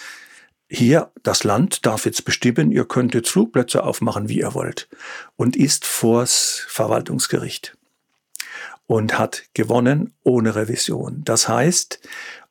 hier, 0.75 1.13
das 1.23 1.45
Land 1.45 1.85
darf 1.85 2.07
jetzt 2.07 2.25
bestimmen, 2.25 2.73
ihr 2.73 2.87
könnt 2.87 3.13
jetzt 3.13 3.29
Flugplätze 3.29 3.85
aufmachen, 3.85 4.31
wie 4.31 4.41
ihr 4.41 4.55
wollt. 4.55 4.89
Und 5.37 5.55
ist 5.55 5.85
vors 5.85 6.65
Verwaltungsgericht. 6.67 7.77
Und 8.87 9.19
hat 9.19 9.45
gewonnen 9.53 10.15
ohne 10.23 10.55
Revision. 10.55 11.25
Das 11.25 11.47
heißt, 11.47 12.01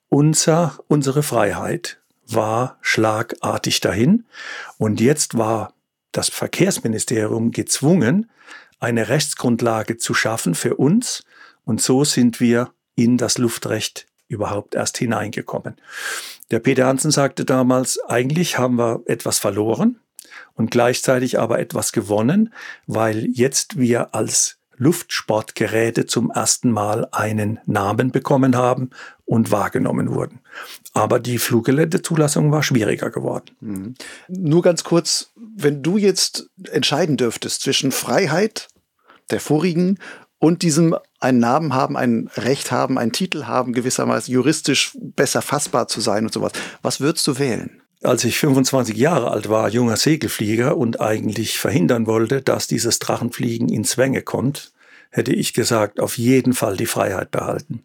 unser, 0.08 0.78
unsere 0.88 1.24
Freiheit 1.24 2.00
war 2.28 2.78
schlagartig 2.82 3.80
dahin. 3.80 4.26
Und 4.78 5.02
jetzt 5.02 5.36
war 5.38 5.74
das 6.12 6.30
Verkehrsministerium 6.30 7.52
gezwungen, 7.52 8.30
eine 8.80 9.10
Rechtsgrundlage 9.10 9.98
zu 9.98 10.14
schaffen 10.14 10.54
für 10.54 10.76
uns. 10.76 11.24
Und 11.64 11.82
so 11.82 12.04
sind 12.04 12.40
wir 12.40 12.72
in 12.96 13.18
das 13.18 13.40
Luftrecht 13.40 14.06
überhaupt 14.32 14.76
erst 14.76 14.98
hineingekommen. 14.98 15.76
Der 16.50 16.60
Peter 16.60 16.88
Hansen 16.88 17.12
sagte 17.12 17.46
damals, 17.46 18.00
eigentlich 18.08 18.58
haben 18.58 18.78
wir 18.78 19.02
etwas 19.06 19.40
verloren 19.40 20.00
und 20.56 20.72
gleichzeitig 20.72 21.40
aber 21.40 21.60
etwas 21.60 21.92
gewonnen, 21.92 22.54
weil 22.88 23.26
jetzt 23.28 23.78
wir 23.78 24.16
als 24.16 24.58
Luftsportgeräte 24.78 26.08
zum 26.08 26.32
ersten 26.32 26.72
Mal 26.72 27.08
einen 27.12 27.60
Namen 27.66 28.12
bekommen 28.12 28.56
haben 28.56 28.90
und 29.26 29.52
wahrgenommen 29.52 30.12
wurden. 30.12 30.40
Aber 30.94 31.20
die 31.20 31.38
Fluggeländezulassung 31.38 32.52
war 32.52 32.64
schwieriger 32.64 33.12
geworden. 33.12 33.52
Mhm. 33.60 33.94
Nur 34.28 34.64
ganz 34.64 34.84
kurz, 34.84 35.34
wenn 35.36 35.84
du 35.84 35.98
jetzt 35.98 36.50
entscheiden 36.72 37.16
dürftest 37.16 37.62
zwischen 37.62 37.92
Freiheit 37.92 38.70
der 39.30 39.40
vorigen 39.40 40.00
und 40.42 40.64
diesem 40.64 40.96
einen 41.20 41.40
Namen 41.40 41.74
haben, 41.74 41.96
ein 41.96 42.30
Recht 42.36 42.72
haben, 42.72 42.98
einen 42.98 43.12
Titel 43.12 43.46
haben, 43.46 43.74
gewissermaßen 43.74 44.34
juristisch 44.34 44.98
besser 45.00 45.44
fassbar 45.44 45.88
zu 45.88 46.02
sein 46.02 46.26
und 46.26 46.34
sowas. 46.34 46.52
Was 46.82 47.00
würdest 47.00 47.28
du 47.28 47.38
wählen? 47.38 47.82
Als 48.02 48.24
ich 48.24 48.40
25 48.40 48.98
Jahre 48.98 49.30
alt 49.30 49.50
war, 49.50 49.70
junger 49.70 49.98
Segelflieger 49.98 50.76
und 50.76 51.00
eigentlich 51.00 51.60
verhindern 51.60 52.08
wollte, 52.08 52.42
dass 52.42 52.66
dieses 52.66 52.98
Drachenfliegen 52.98 53.70
in 53.70 53.84
Zwänge 53.84 54.24
kommt, 54.24 54.72
hätte 55.12 55.32
ich 55.32 55.54
gesagt, 55.54 56.00
auf 56.00 56.18
jeden 56.18 56.54
Fall 56.54 56.76
die 56.76 56.88
Freiheit 56.88 57.30
behalten. 57.30 57.84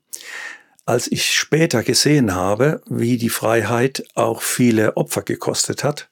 als 0.86 1.10
ich 1.10 1.34
später 1.34 1.82
gesehen 1.82 2.34
habe, 2.34 2.80
wie 2.88 3.18
die 3.18 3.28
Freiheit 3.28 4.04
auch 4.14 4.40
viele 4.40 4.96
Opfer 4.96 5.22
gekostet 5.22 5.82
hat, 5.82 6.08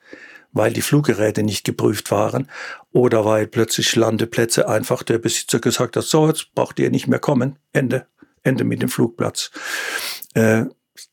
weil 0.54 0.72
die 0.72 0.80
Fluggeräte 0.80 1.42
nicht 1.42 1.64
geprüft 1.64 2.10
waren 2.10 2.48
oder 2.92 3.26
weil 3.26 3.46
plötzlich 3.46 3.94
Landeplätze 3.94 4.68
einfach 4.68 5.02
der 5.02 5.18
Besitzer 5.18 5.60
gesagt 5.60 5.96
hat, 5.96 6.04
so, 6.04 6.26
jetzt 6.28 6.54
braucht 6.54 6.78
ihr 6.78 6.90
nicht 6.90 7.06
mehr 7.06 7.18
kommen, 7.18 7.58
Ende, 7.72 8.06
Ende 8.42 8.64
mit 8.64 8.80
dem 8.80 8.88
Flugplatz. 8.88 9.50
Äh, 10.32 10.64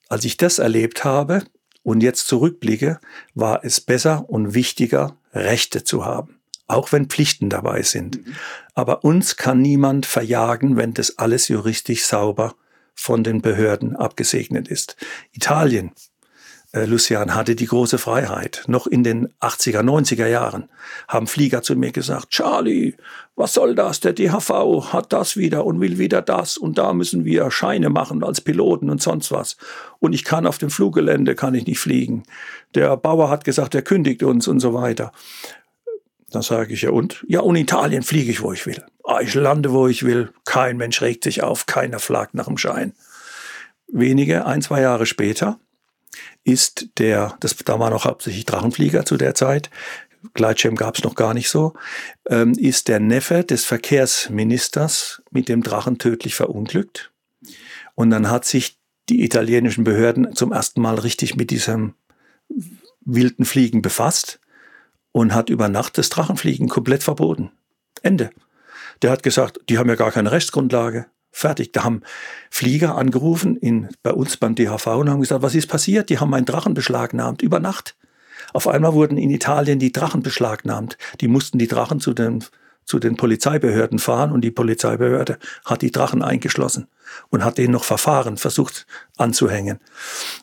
als 0.07 0.23
ich 0.23 0.37
das 0.37 0.59
erlebt 0.59 1.03
habe 1.03 1.43
und 1.83 2.01
jetzt 2.01 2.27
zurückblicke, 2.27 2.99
war 3.33 3.65
es 3.65 3.81
besser 3.81 4.29
und 4.29 4.53
wichtiger, 4.53 5.17
Rechte 5.33 5.83
zu 5.83 6.05
haben 6.05 6.41
auch 6.71 6.91
wenn 6.91 7.07
Pflichten 7.07 7.49
dabei 7.49 7.83
sind. 7.83 8.25
Mhm. 8.25 8.35
Aber 8.73 9.03
uns 9.03 9.35
kann 9.35 9.61
niemand 9.61 10.05
verjagen, 10.05 10.77
wenn 10.77 10.93
das 10.93 11.17
alles 11.17 11.49
juristisch 11.49 12.05
sauber 12.05 12.55
von 12.95 13.23
den 13.23 13.41
Behörden 13.41 13.95
abgesegnet 13.95 14.67
ist. 14.67 14.95
Italien, 15.31 15.91
Lucian, 16.73 17.35
hatte 17.35 17.55
die 17.55 17.65
große 17.65 17.97
Freiheit. 17.97 18.63
Noch 18.67 18.87
in 18.87 19.03
den 19.03 19.27
80er, 19.41 19.81
90er 19.81 20.27
Jahren 20.27 20.69
haben 21.09 21.27
Flieger 21.27 21.61
zu 21.61 21.75
mir 21.75 21.91
gesagt, 21.91 22.29
Charlie, 22.29 22.95
was 23.35 23.53
soll 23.53 23.75
das? 23.75 23.99
Der 23.99 24.13
DHV 24.13 24.93
hat 24.93 25.11
das 25.11 25.35
wieder 25.35 25.65
und 25.65 25.81
will 25.81 25.97
wieder 25.97 26.21
das 26.21 26.57
und 26.57 26.77
da 26.77 26.93
müssen 26.93 27.25
wir 27.25 27.51
Scheine 27.51 27.89
machen 27.89 28.23
als 28.23 28.39
Piloten 28.39 28.89
und 28.89 29.01
sonst 29.01 29.33
was. 29.33 29.57
Und 29.99 30.13
ich 30.13 30.23
kann 30.23 30.47
auf 30.47 30.59
dem 30.59 30.69
Fluggelände, 30.69 31.35
kann 31.35 31.55
ich 31.55 31.67
nicht 31.67 31.79
fliegen. 31.79 32.23
Der 32.73 32.95
Bauer 32.95 33.29
hat 33.29 33.43
gesagt, 33.43 33.75
er 33.75 33.81
kündigt 33.81 34.23
uns 34.23 34.47
und 34.47 34.61
so 34.61 34.73
weiter. 34.73 35.11
Dann 36.29 36.41
sage 36.41 36.73
ich 36.73 36.83
ja 36.83 36.91
und? 36.91 37.25
Ja, 37.27 37.41
und 37.41 37.57
Italien 37.57 38.03
fliege 38.03 38.31
ich, 38.31 38.41
wo 38.41 38.53
ich 38.53 38.65
will. 38.65 38.81
Ah, 39.03 39.19
ich 39.19 39.33
lande, 39.33 39.73
wo 39.73 39.87
ich 39.89 40.03
will. 40.03 40.31
Kein 40.45 40.77
Mensch 40.77 41.01
regt 41.01 41.25
sich 41.25 41.43
auf, 41.43 41.65
keiner 41.65 41.99
flagt 41.99 42.33
nach 42.33 42.45
dem 42.45 42.57
Schein. 42.57 42.93
Wenige, 43.89 44.45
ein, 44.45 44.61
zwei 44.61 44.79
Jahre 44.79 45.05
später 45.05 45.59
ist 46.43 46.87
der, 46.97 47.37
das, 47.39 47.55
da 47.55 47.79
war 47.79 47.89
noch 47.89 48.05
hauptsächlich 48.05 48.45
Drachenflieger 48.45 49.05
zu 49.05 49.17
der 49.17 49.35
Zeit, 49.35 49.69
Gleitschirm 50.33 50.75
gab 50.75 50.97
es 50.97 51.03
noch 51.03 51.15
gar 51.15 51.33
nicht 51.33 51.49
so, 51.49 51.73
ähm, 52.29 52.53
ist 52.53 52.87
der 52.87 52.99
Neffe 52.99 53.43
des 53.43 53.65
Verkehrsministers 53.65 55.21
mit 55.31 55.49
dem 55.49 55.63
Drachen 55.63 55.97
tödlich 55.97 56.35
verunglückt. 56.35 57.11
Und 57.95 58.11
dann 58.11 58.29
hat 58.29 58.45
sich 58.45 58.77
die 59.09 59.23
italienischen 59.23 59.83
Behörden 59.83 60.35
zum 60.35 60.51
ersten 60.51 60.81
Mal 60.81 60.95
richtig 60.99 61.35
mit 61.35 61.49
diesem 61.49 61.95
wilden 63.01 63.45
Fliegen 63.45 63.81
befasst 63.81 64.39
und 65.11 65.33
hat 65.33 65.49
über 65.49 65.69
Nacht 65.69 65.97
das 65.97 66.09
Drachenfliegen 66.09 66.69
komplett 66.69 67.03
verboten. 67.03 67.51
Ende. 68.01 68.29
Der 69.01 69.11
hat 69.11 69.23
gesagt, 69.23 69.59
die 69.69 69.77
haben 69.77 69.89
ja 69.89 69.95
gar 69.95 70.11
keine 70.11 70.31
Rechtsgrundlage. 70.31 71.07
Fertig. 71.31 71.71
Da 71.71 71.83
haben 71.83 72.01
Flieger 72.49 72.95
angerufen 72.95 73.55
in, 73.55 73.89
bei 74.03 74.11
uns 74.11 74.37
beim 74.37 74.55
DHV 74.55 74.87
und 74.87 75.09
haben 75.09 75.21
gesagt, 75.21 75.41
was 75.41 75.55
ist 75.55 75.67
passiert? 75.67 76.09
Die 76.09 76.19
haben 76.19 76.33
einen 76.33 76.45
Drachen 76.45 76.73
beschlagnahmt 76.73 77.41
über 77.41 77.59
Nacht. 77.59 77.95
Auf 78.53 78.67
einmal 78.67 78.93
wurden 78.93 79.17
in 79.17 79.29
Italien 79.29 79.79
die 79.79 79.91
Drachen 79.91 80.23
beschlagnahmt. 80.23 80.97
Die 81.21 81.27
mussten 81.27 81.57
die 81.57 81.67
Drachen 81.67 82.01
zu 82.01 82.13
den, 82.13 82.43
zu 82.83 82.99
den 82.99 83.15
Polizeibehörden 83.15 83.99
fahren 83.99 84.31
und 84.31 84.41
die 84.41 84.51
Polizeibehörde 84.51 85.37
hat 85.63 85.81
die 85.81 85.91
Drachen 85.91 86.21
eingeschlossen 86.21 86.87
und 87.29 87.45
hat 87.45 87.57
denen 87.57 87.71
noch 87.71 87.85
Verfahren 87.85 88.37
versucht 88.37 88.85
anzuhängen. 89.17 89.79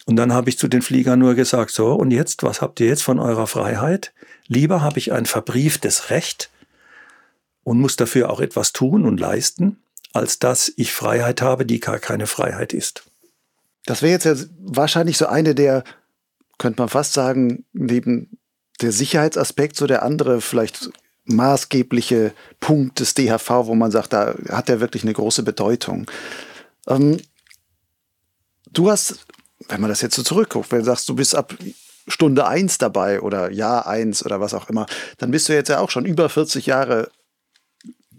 Und 0.06 0.16
dann 0.16 0.32
habe 0.32 0.48
ich 0.48 0.58
zu 0.58 0.68
den 0.68 0.82
Fliegern 0.82 1.18
nur 1.18 1.34
gesagt, 1.34 1.70
so, 1.70 1.92
und 1.92 2.10
jetzt, 2.10 2.42
was 2.42 2.62
habt 2.62 2.80
ihr 2.80 2.86
jetzt 2.86 3.02
von 3.02 3.18
eurer 3.18 3.46
Freiheit? 3.46 4.12
Lieber 4.46 4.80
habe 4.80 4.98
ich 4.98 5.12
ein 5.12 5.26
verbrieftes 5.26 6.10
Recht 6.10 6.50
und 7.64 7.80
muss 7.80 7.96
dafür 7.96 8.30
auch 8.30 8.40
etwas 8.40 8.72
tun 8.72 9.04
und 9.04 9.20
leisten, 9.20 9.78
als 10.18 10.38
dass 10.38 10.72
ich 10.76 10.92
Freiheit 10.92 11.42
habe, 11.42 11.64
die 11.64 11.80
gar 11.80 11.98
keine 11.98 12.26
Freiheit 12.26 12.72
ist. 12.72 13.04
Das 13.86 14.02
wäre 14.02 14.12
jetzt 14.12 14.24
ja 14.24 14.34
wahrscheinlich 14.60 15.16
so 15.16 15.26
eine 15.26 15.54
der, 15.54 15.84
könnte 16.58 16.82
man 16.82 16.88
fast 16.88 17.14
sagen, 17.14 17.64
neben 17.72 18.38
der 18.80 18.92
Sicherheitsaspekt, 18.92 19.76
so 19.76 19.86
der 19.86 20.02
andere 20.02 20.40
vielleicht 20.40 20.90
maßgebliche 21.24 22.32
Punkt 22.60 23.00
des 23.00 23.14
DHV, 23.14 23.50
wo 23.66 23.74
man 23.74 23.90
sagt, 23.90 24.12
da 24.12 24.34
hat 24.48 24.68
er 24.68 24.80
wirklich 24.80 25.02
eine 25.02 25.12
große 25.12 25.42
Bedeutung. 25.42 26.10
Ähm, 26.86 27.20
du 28.72 28.90
hast, 28.90 29.26
wenn 29.68 29.80
man 29.80 29.90
das 29.90 30.00
jetzt 30.00 30.16
so 30.16 30.22
zurückguckt, 30.22 30.70
wenn 30.72 30.80
du 30.80 30.84
sagst, 30.84 31.08
du 31.08 31.14
bist 31.14 31.34
ab 31.34 31.54
Stunde 32.06 32.46
eins 32.46 32.78
dabei 32.78 33.20
oder 33.20 33.50
Jahr 33.50 33.86
eins 33.86 34.24
oder 34.24 34.40
was 34.40 34.54
auch 34.54 34.68
immer, 34.70 34.86
dann 35.18 35.30
bist 35.30 35.48
du 35.48 35.52
jetzt 35.52 35.68
ja 35.68 35.80
auch 35.80 35.90
schon 35.90 36.06
über 36.06 36.28
40 36.28 36.66
Jahre 36.66 37.10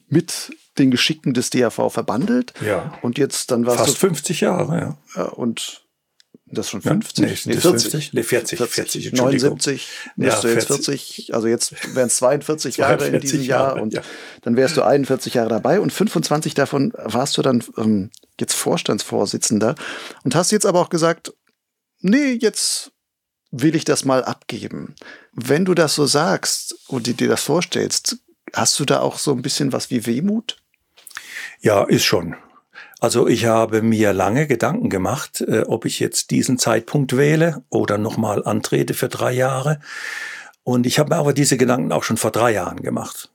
mit 0.08 0.52
den 0.80 0.92
Geschicken 0.92 1.34
des 1.34 1.50
DAV 1.50 1.92
verbandelt. 1.92 2.54
Ja. 2.66 2.98
Und 3.02 3.18
jetzt 3.18 3.52
dann 3.52 3.66
warst 3.66 3.80
Fast 3.80 3.96
du 3.96 4.08
50 4.08 4.42
Jahre, 4.42 4.98
ja. 5.16 5.24
und 5.24 5.84
das 6.52 6.70
schon 6.70 6.82
50? 6.82 7.20
Ja, 7.20 7.26
nee, 7.26 7.56
nee, 7.56 7.62
40. 7.62 7.92
50? 7.92 8.14
Nee, 8.14 8.24
40, 8.24 8.58
40, 8.58 8.74
40 8.74 9.14
79 9.14 9.88
bist 10.16 10.36
ja, 10.36 10.42
du 10.42 10.48
jetzt 10.48 10.68
40. 10.68 10.86
40, 10.86 11.36
also 11.36 11.48
jetzt 11.48 11.96
wären 11.96 12.08
es 12.08 12.18
42 12.18 12.78
Jahre 12.78 13.08
in 13.08 13.20
diesem 13.20 13.42
Jahr 13.42 13.70
Jahre, 13.70 13.82
und 13.82 13.94
ja. 13.94 14.02
dann 14.42 14.56
wärst 14.56 14.78
du 14.78 14.84
41 14.84 15.36
Jahre 15.36 15.50
dabei 15.50 15.80
und 15.80 15.94
25 15.94 16.54
davon 16.56 16.94
warst 16.96 17.38
du 17.38 17.42
dann 17.42 17.64
ähm, 17.78 18.10
jetzt 18.40 18.54
Vorstandsvorsitzender 18.54 19.76
und 20.24 20.36
hast 20.36 20.52
jetzt 20.52 20.66
aber 20.66 20.80
auch 20.80 20.90
gesagt, 20.90 21.34
nee, 22.02 22.38
jetzt 22.40 22.92
will 23.52 23.76
ich 23.76 23.84
das 23.84 24.06
mal 24.06 24.24
abgeben. 24.24 24.96
Wenn 25.34 25.66
du 25.66 25.74
das 25.74 25.96
so 25.96 26.06
sagst 26.06 26.76
und 26.88 27.08
dir 27.08 27.28
das 27.28 27.44
vorstellst, 27.44 28.18
hast 28.54 28.80
du 28.80 28.86
da 28.86 29.02
auch 29.02 29.18
so 29.18 29.32
ein 29.32 29.42
bisschen 29.42 29.72
was 29.72 29.90
wie 29.90 30.06
Wehmut? 30.06 30.58
Ja, 31.62 31.84
ist 31.84 32.06
schon. 32.06 32.36
Also 33.02 33.28
ich 33.28 33.46
habe 33.46 33.82
mir 33.82 34.14
lange 34.14 34.48
Gedanken 34.48 34.90
gemacht, 34.90 35.42
äh, 35.42 35.64
ob 35.68 35.86
ich 35.86 36.00
jetzt 36.00 36.32
diesen 36.32 36.58
Zeitpunkt 36.58 37.18
wähle 37.18 37.64
oder 37.70 37.98
nochmal 37.98 38.46
antrete 38.46 38.94
für 38.94 39.10
drei 39.10 39.34
Jahre. 39.34 39.80
Und 40.64 40.86
ich 40.86 41.00
habe 41.00 41.10
mir 41.10 41.18
aber 41.18 41.34
diese 41.34 41.58
Gedanken 41.58 41.92
auch 41.92 42.04
schon 42.04 42.18
vor 42.18 42.32
drei 42.32 42.52
Jahren 42.52 42.82
gemacht, 42.82 43.30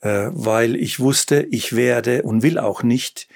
äh, 0.00 0.28
weil 0.30 0.76
ich 0.76 0.98
wusste, 0.98 1.42
ich 1.42 1.74
werde 1.76 2.22
und 2.22 2.42
will 2.42 2.58
auch 2.58 2.82
nicht 2.82 3.28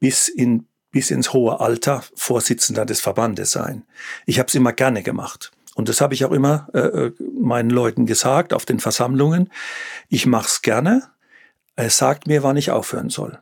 bis 0.00 0.28
in 0.28 0.66
bis 0.90 1.10
ins 1.10 1.34
hohe 1.34 1.60
Alter 1.60 2.02
Vorsitzender 2.14 2.86
des 2.86 3.02
Verbandes 3.02 3.50
sein. 3.50 3.84
Ich 4.24 4.38
habe 4.38 4.48
es 4.48 4.54
immer 4.54 4.72
gerne 4.72 5.02
gemacht. 5.02 5.52
Und 5.74 5.90
das 5.90 6.00
habe 6.00 6.14
ich 6.14 6.24
auch 6.24 6.32
immer 6.32 6.68
äh, 6.72 6.78
äh 6.78 7.12
meinen 7.38 7.70
Leuten 7.70 8.06
gesagt 8.06 8.54
auf 8.54 8.64
den 8.64 8.80
Versammlungen. 8.80 9.50
Ich 10.08 10.24
mache 10.24 10.46
es 10.46 10.62
gerne. 10.62 11.10
Er 11.76 11.90
sagt 11.90 12.26
mir, 12.26 12.42
wann 12.42 12.56
ich 12.56 12.70
aufhören 12.70 13.10
soll. 13.10 13.38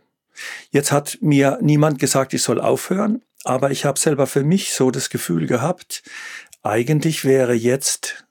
Jetzt 0.70 0.92
hat 0.92 1.18
mir 1.20 1.58
niemand 1.60 1.98
gesagt, 1.98 2.34
ich 2.34 2.42
soll 2.42 2.60
aufhören, 2.60 3.22
aber 3.44 3.70
ich 3.70 3.84
habe 3.84 3.98
selber 3.98 4.26
für 4.26 4.44
mich 4.44 4.72
so 4.72 4.90
das 4.90 5.10
Gefühl 5.10 5.46
gehabt, 5.46 6.02
eigentlich 6.62 7.24
wäre 7.24 7.54
jetzt 7.54 8.26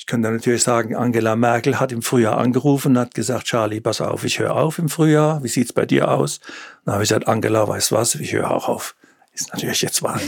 ich 0.00 0.06
könnte 0.06 0.30
natürlich 0.30 0.62
sagen, 0.62 0.96
Angela 0.96 1.36
Merkel 1.36 1.78
hat 1.78 1.92
im 1.92 2.00
Frühjahr 2.00 2.38
angerufen 2.38 2.92
und 2.92 2.98
hat 2.98 3.14
gesagt, 3.14 3.44
Charlie, 3.44 3.82
pass 3.82 4.00
auf, 4.00 4.24
ich 4.24 4.38
höre 4.38 4.56
auf 4.56 4.78
im 4.78 4.88
Frühjahr. 4.88 5.44
Wie 5.44 5.48
sieht's 5.48 5.74
bei 5.74 5.84
dir 5.84 6.10
aus? 6.10 6.40
Dann 6.86 6.94
habe 6.94 7.04
ich 7.04 7.10
gesagt, 7.10 7.28
Angela, 7.28 7.68
weißt 7.68 7.92
was, 7.92 8.14
ich 8.14 8.32
höre 8.32 8.50
auch 8.50 8.66
auf. 8.66 8.96
Ist 9.34 9.52
natürlich 9.52 9.82
jetzt 9.82 10.02
mal, 10.02 10.18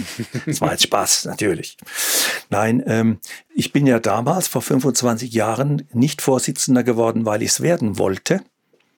das 0.46 0.60
war 0.60 0.72
jetzt 0.72 0.84
Spaß, 0.84 1.24
natürlich. 1.24 1.78
Nein, 2.50 2.82
ähm, 2.86 3.18
ich 3.54 3.72
bin 3.72 3.86
ja 3.86 3.98
damals 3.98 4.46
vor 4.46 4.60
25 4.60 5.32
Jahren 5.32 5.88
nicht 5.94 6.20
Vorsitzender 6.20 6.82
geworden, 6.82 7.24
weil 7.24 7.42
ich 7.42 7.52
es 7.52 7.60
werden 7.62 7.98
wollte, 7.98 8.42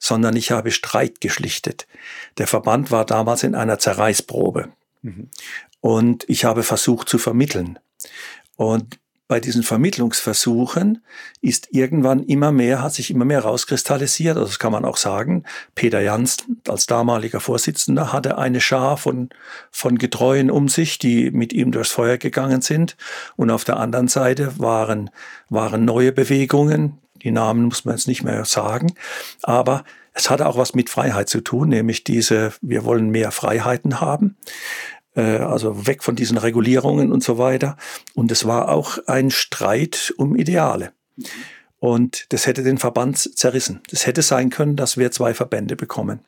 sondern 0.05 0.37
ich 0.37 0.51
habe 0.51 0.71
Streit 0.71 1.23
geschlichtet. 1.23 1.87
Der 2.37 2.47
Verband 2.47 2.91
war 2.91 3.07
damals 3.07 3.43
in 3.43 3.55
einer 3.55 3.79
Zerreißprobe. 3.79 4.69
Mhm. 5.01 5.31
Und 5.81 6.25
ich 6.29 6.45
habe 6.45 6.63
versucht 6.63 7.09
zu 7.09 7.17
vermitteln. 7.17 7.79
Und 8.57 8.99
bei 9.29 9.41
diesen 9.41 9.63
Vermittlungsversuchen 9.63 11.03
ist 11.41 11.69
irgendwann 11.71 12.23
immer 12.23 12.53
mehr, 12.53 12.83
hat 12.83 12.93
sich 12.93 13.11
immer 13.11 13.25
mehr 13.25 13.41
rauskristallisiert, 13.41 14.37
also 14.37 14.49
das 14.49 14.59
kann 14.59 14.73
man 14.73 14.85
auch 14.85 14.99
sagen. 14.99 15.45
Peter 15.75 16.03
Jans 16.03 16.45
als 16.69 16.85
damaliger 16.85 17.41
Vorsitzender 17.41 18.13
hatte 18.13 18.37
eine 18.37 18.61
Schar 18.61 18.99
von, 18.99 19.31
von 19.71 19.97
Getreuen 19.97 20.51
um 20.51 20.69
sich, 20.69 20.99
die 20.99 21.31
mit 21.31 21.55
ihm 21.55 21.73
durchs 21.73 21.93
Feuer 21.93 22.19
gegangen 22.19 22.61
sind. 22.61 22.99
Und 23.37 23.51
auf 23.51 23.65
der 23.65 23.79
anderen 23.79 24.09
Seite 24.09 24.59
waren, 24.59 25.09
waren 25.49 25.87
neue 25.87 26.13
Bewegungen, 26.13 26.99
die 27.25 27.31
Namen 27.31 27.65
muss 27.65 27.85
man 27.85 27.97
jetzt 27.97 28.07
nicht 28.07 28.23
mehr 28.23 28.45
sagen, 28.45 28.95
aber 29.43 29.85
es 30.13 30.31
hatte 30.31 30.47
auch 30.47 30.57
was 30.57 30.75
mit 30.75 30.91
Freiheit 30.91 31.29
zu 31.29 31.41
tun, 31.41 31.71
nämlich 31.71 32.05
diese, 32.05 32.53
wir 32.61 32.85
wollen 32.85 33.11
mehr 33.11 33.33
Freiheiten 33.33 34.01
haben. 34.01 34.37
Äh, 35.17 35.39
also 35.39 35.87
weg 35.87 36.05
von 36.05 36.15
diesen 36.15 36.39
Regulierungen 36.39 37.13
und 37.13 37.25
so 37.25 37.37
weiter. 37.39 37.77
Und 38.15 38.31
es 38.31 38.45
war 38.45 38.69
auch 38.69 38.99
ein 39.07 39.31
Streit 39.31 40.15
um 40.17 40.37
Ideale. 40.37 40.93
Und 41.79 42.33
das 42.33 42.47
hätte 42.47 42.63
den 42.63 42.79
Verband 42.79 43.19
zerrissen. 43.19 43.81
Das 43.91 44.07
hätte 44.07 44.23
sein 44.23 44.51
können, 44.51 44.77
dass 44.77 44.97
wir 44.97 45.11
zwei 45.11 45.35
Verbände 45.35 45.77
bekommen. 45.77 46.21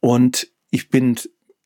Und 0.00 0.48
ich 0.70 0.90
bin, 0.90 1.16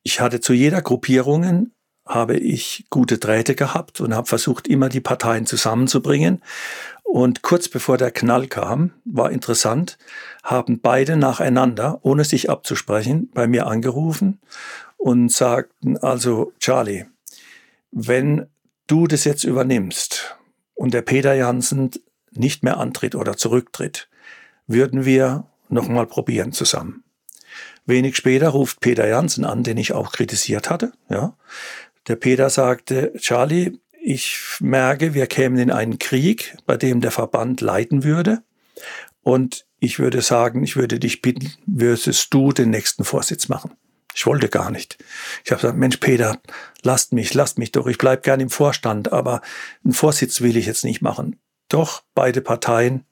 ich 0.03 0.21
hatte 0.21 0.39
zu 0.39 0.53
jeder 0.53 0.81
Gruppierungen 0.81 1.73
habe 2.05 2.37
ich 2.37 2.85
gute 2.89 3.17
Drähte 3.17 3.55
gehabt 3.55 4.01
und 4.01 4.15
habe 4.15 4.27
versucht, 4.27 4.67
immer 4.67 4.89
die 4.89 5.01
Parteien 5.01 5.45
zusammenzubringen. 5.45 6.41
Und 7.11 7.41
kurz 7.41 7.67
bevor 7.67 7.97
der 7.97 8.11
Knall 8.11 8.47
kam, 8.47 8.93
war 9.03 9.33
interessant, 9.33 9.97
haben 10.43 10.79
beide 10.79 11.17
nacheinander, 11.17 11.99
ohne 12.03 12.23
sich 12.23 12.49
abzusprechen, 12.49 13.29
bei 13.33 13.47
mir 13.47 13.67
angerufen 13.67 14.39
und 14.95 15.29
sagten, 15.29 15.97
also 15.97 16.53
Charlie, 16.59 17.03
wenn 17.91 18.47
du 18.87 19.07
das 19.07 19.25
jetzt 19.25 19.43
übernimmst 19.43 20.37
und 20.73 20.93
der 20.93 21.01
Peter 21.01 21.33
Jansen 21.33 21.91
nicht 22.31 22.63
mehr 22.63 22.77
antritt 22.77 23.15
oder 23.15 23.35
zurücktritt, 23.35 24.07
würden 24.67 25.03
wir 25.03 25.47
nochmal 25.67 26.07
probieren 26.07 26.53
zusammen. 26.53 27.03
Wenig 27.85 28.15
später 28.15 28.47
ruft 28.47 28.79
Peter 28.79 29.05
Jansen 29.05 29.43
an, 29.43 29.63
den 29.63 29.75
ich 29.75 29.91
auch 29.91 30.13
kritisiert 30.13 30.69
hatte. 30.69 30.93
Ja. 31.09 31.35
Der 32.07 32.15
Peter 32.15 32.49
sagte, 32.49 33.11
Charlie, 33.17 33.80
ich 34.01 34.57
merke, 34.59 35.13
wir 35.13 35.27
kämen 35.27 35.57
in 35.57 35.71
einen 35.71 35.99
Krieg, 35.99 36.57
bei 36.65 36.77
dem 36.77 37.01
der 37.01 37.11
Verband 37.11 37.61
leiden 37.61 38.03
würde. 38.03 38.43
Und 39.21 39.65
ich 39.79 39.99
würde 39.99 40.21
sagen, 40.21 40.63
ich 40.63 40.75
würde 40.75 40.99
dich 40.99 41.21
bitten, 41.21 41.53
würdest 41.65 42.33
du 42.33 42.51
den 42.51 42.71
nächsten 42.71 43.03
Vorsitz 43.03 43.47
machen. 43.47 43.71
Ich 44.13 44.25
wollte 44.25 44.49
gar 44.49 44.71
nicht. 44.71 44.97
Ich 45.45 45.51
habe 45.51 45.61
gesagt, 45.61 45.77
Mensch, 45.77 45.97
Peter, 45.97 46.39
lasst 46.83 47.13
mich, 47.13 47.33
lasst 47.33 47.57
mich 47.57 47.71
doch. 47.71 47.87
Ich 47.87 47.97
bleib 47.97 48.23
gern 48.23 48.39
im 48.39 48.49
Vorstand, 48.49 49.13
aber 49.13 49.41
einen 49.83 49.93
Vorsitz 49.93 50.41
will 50.41 50.57
ich 50.57 50.65
jetzt 50.65 50.83
nicht 50.83 51.01
machen. 51.01 51.39
Doch 51.69 52.03
beide 52.13 52.41
Parteien. 52.41 53.05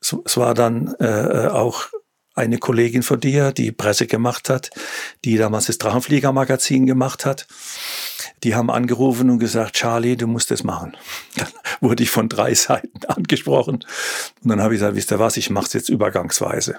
Es, 0.00 0.36
war 0.36 0.54
dann 0.54 0.94
äh, 1.00 1.48
auch 1.48 1.88
eine 2.34 2.58
Kollegin 2.58 3.02
von 3.02 3.20
dir, 3.20 3.52
die 3.52 3.72
Presse 3.72 4.06
gemacht 4.06 4.48
hat, 4.48 4.70
die 5.24 5.36
damals 5.36 5.66
das 5.66 5.78
Drachenflieger-Magazin 5.78 6.86
gemacht 6.86 7.24
hat. 7.24 7.46
Die 8.42 8.54
haben 8.54 8.70
angerufen 8.70 9.30
und 9.30 9.38
gesagt, 9.38 9.74
Charlie, 9.74 10.16
du 10.16 10.26
musst 10.26 10.50
das 10.50 10.64
machen. 10.64 10.96
Dann 11.36 11.48
wurde 11.80 12.02
ich 12.02 12.10
von 12.10 12.28
drei 12.28 12.54
Seiten 12.54 13.04
angesprochen. 13.08 13.84
Und 14.42 14.48
dann 14.48 14.60
habe 14.60 14.74
ich 14.74 14.80
gesagt, 14.80 14.96
wisst 14.96 15.12
ihr 15.12 15.18
was, 15.18 15.36
ich 15.36 15.50
mache 15.50 15.66
es 15.66 15.72
jetzt 15.72 15.88
übergangsweise. 15.88 16.78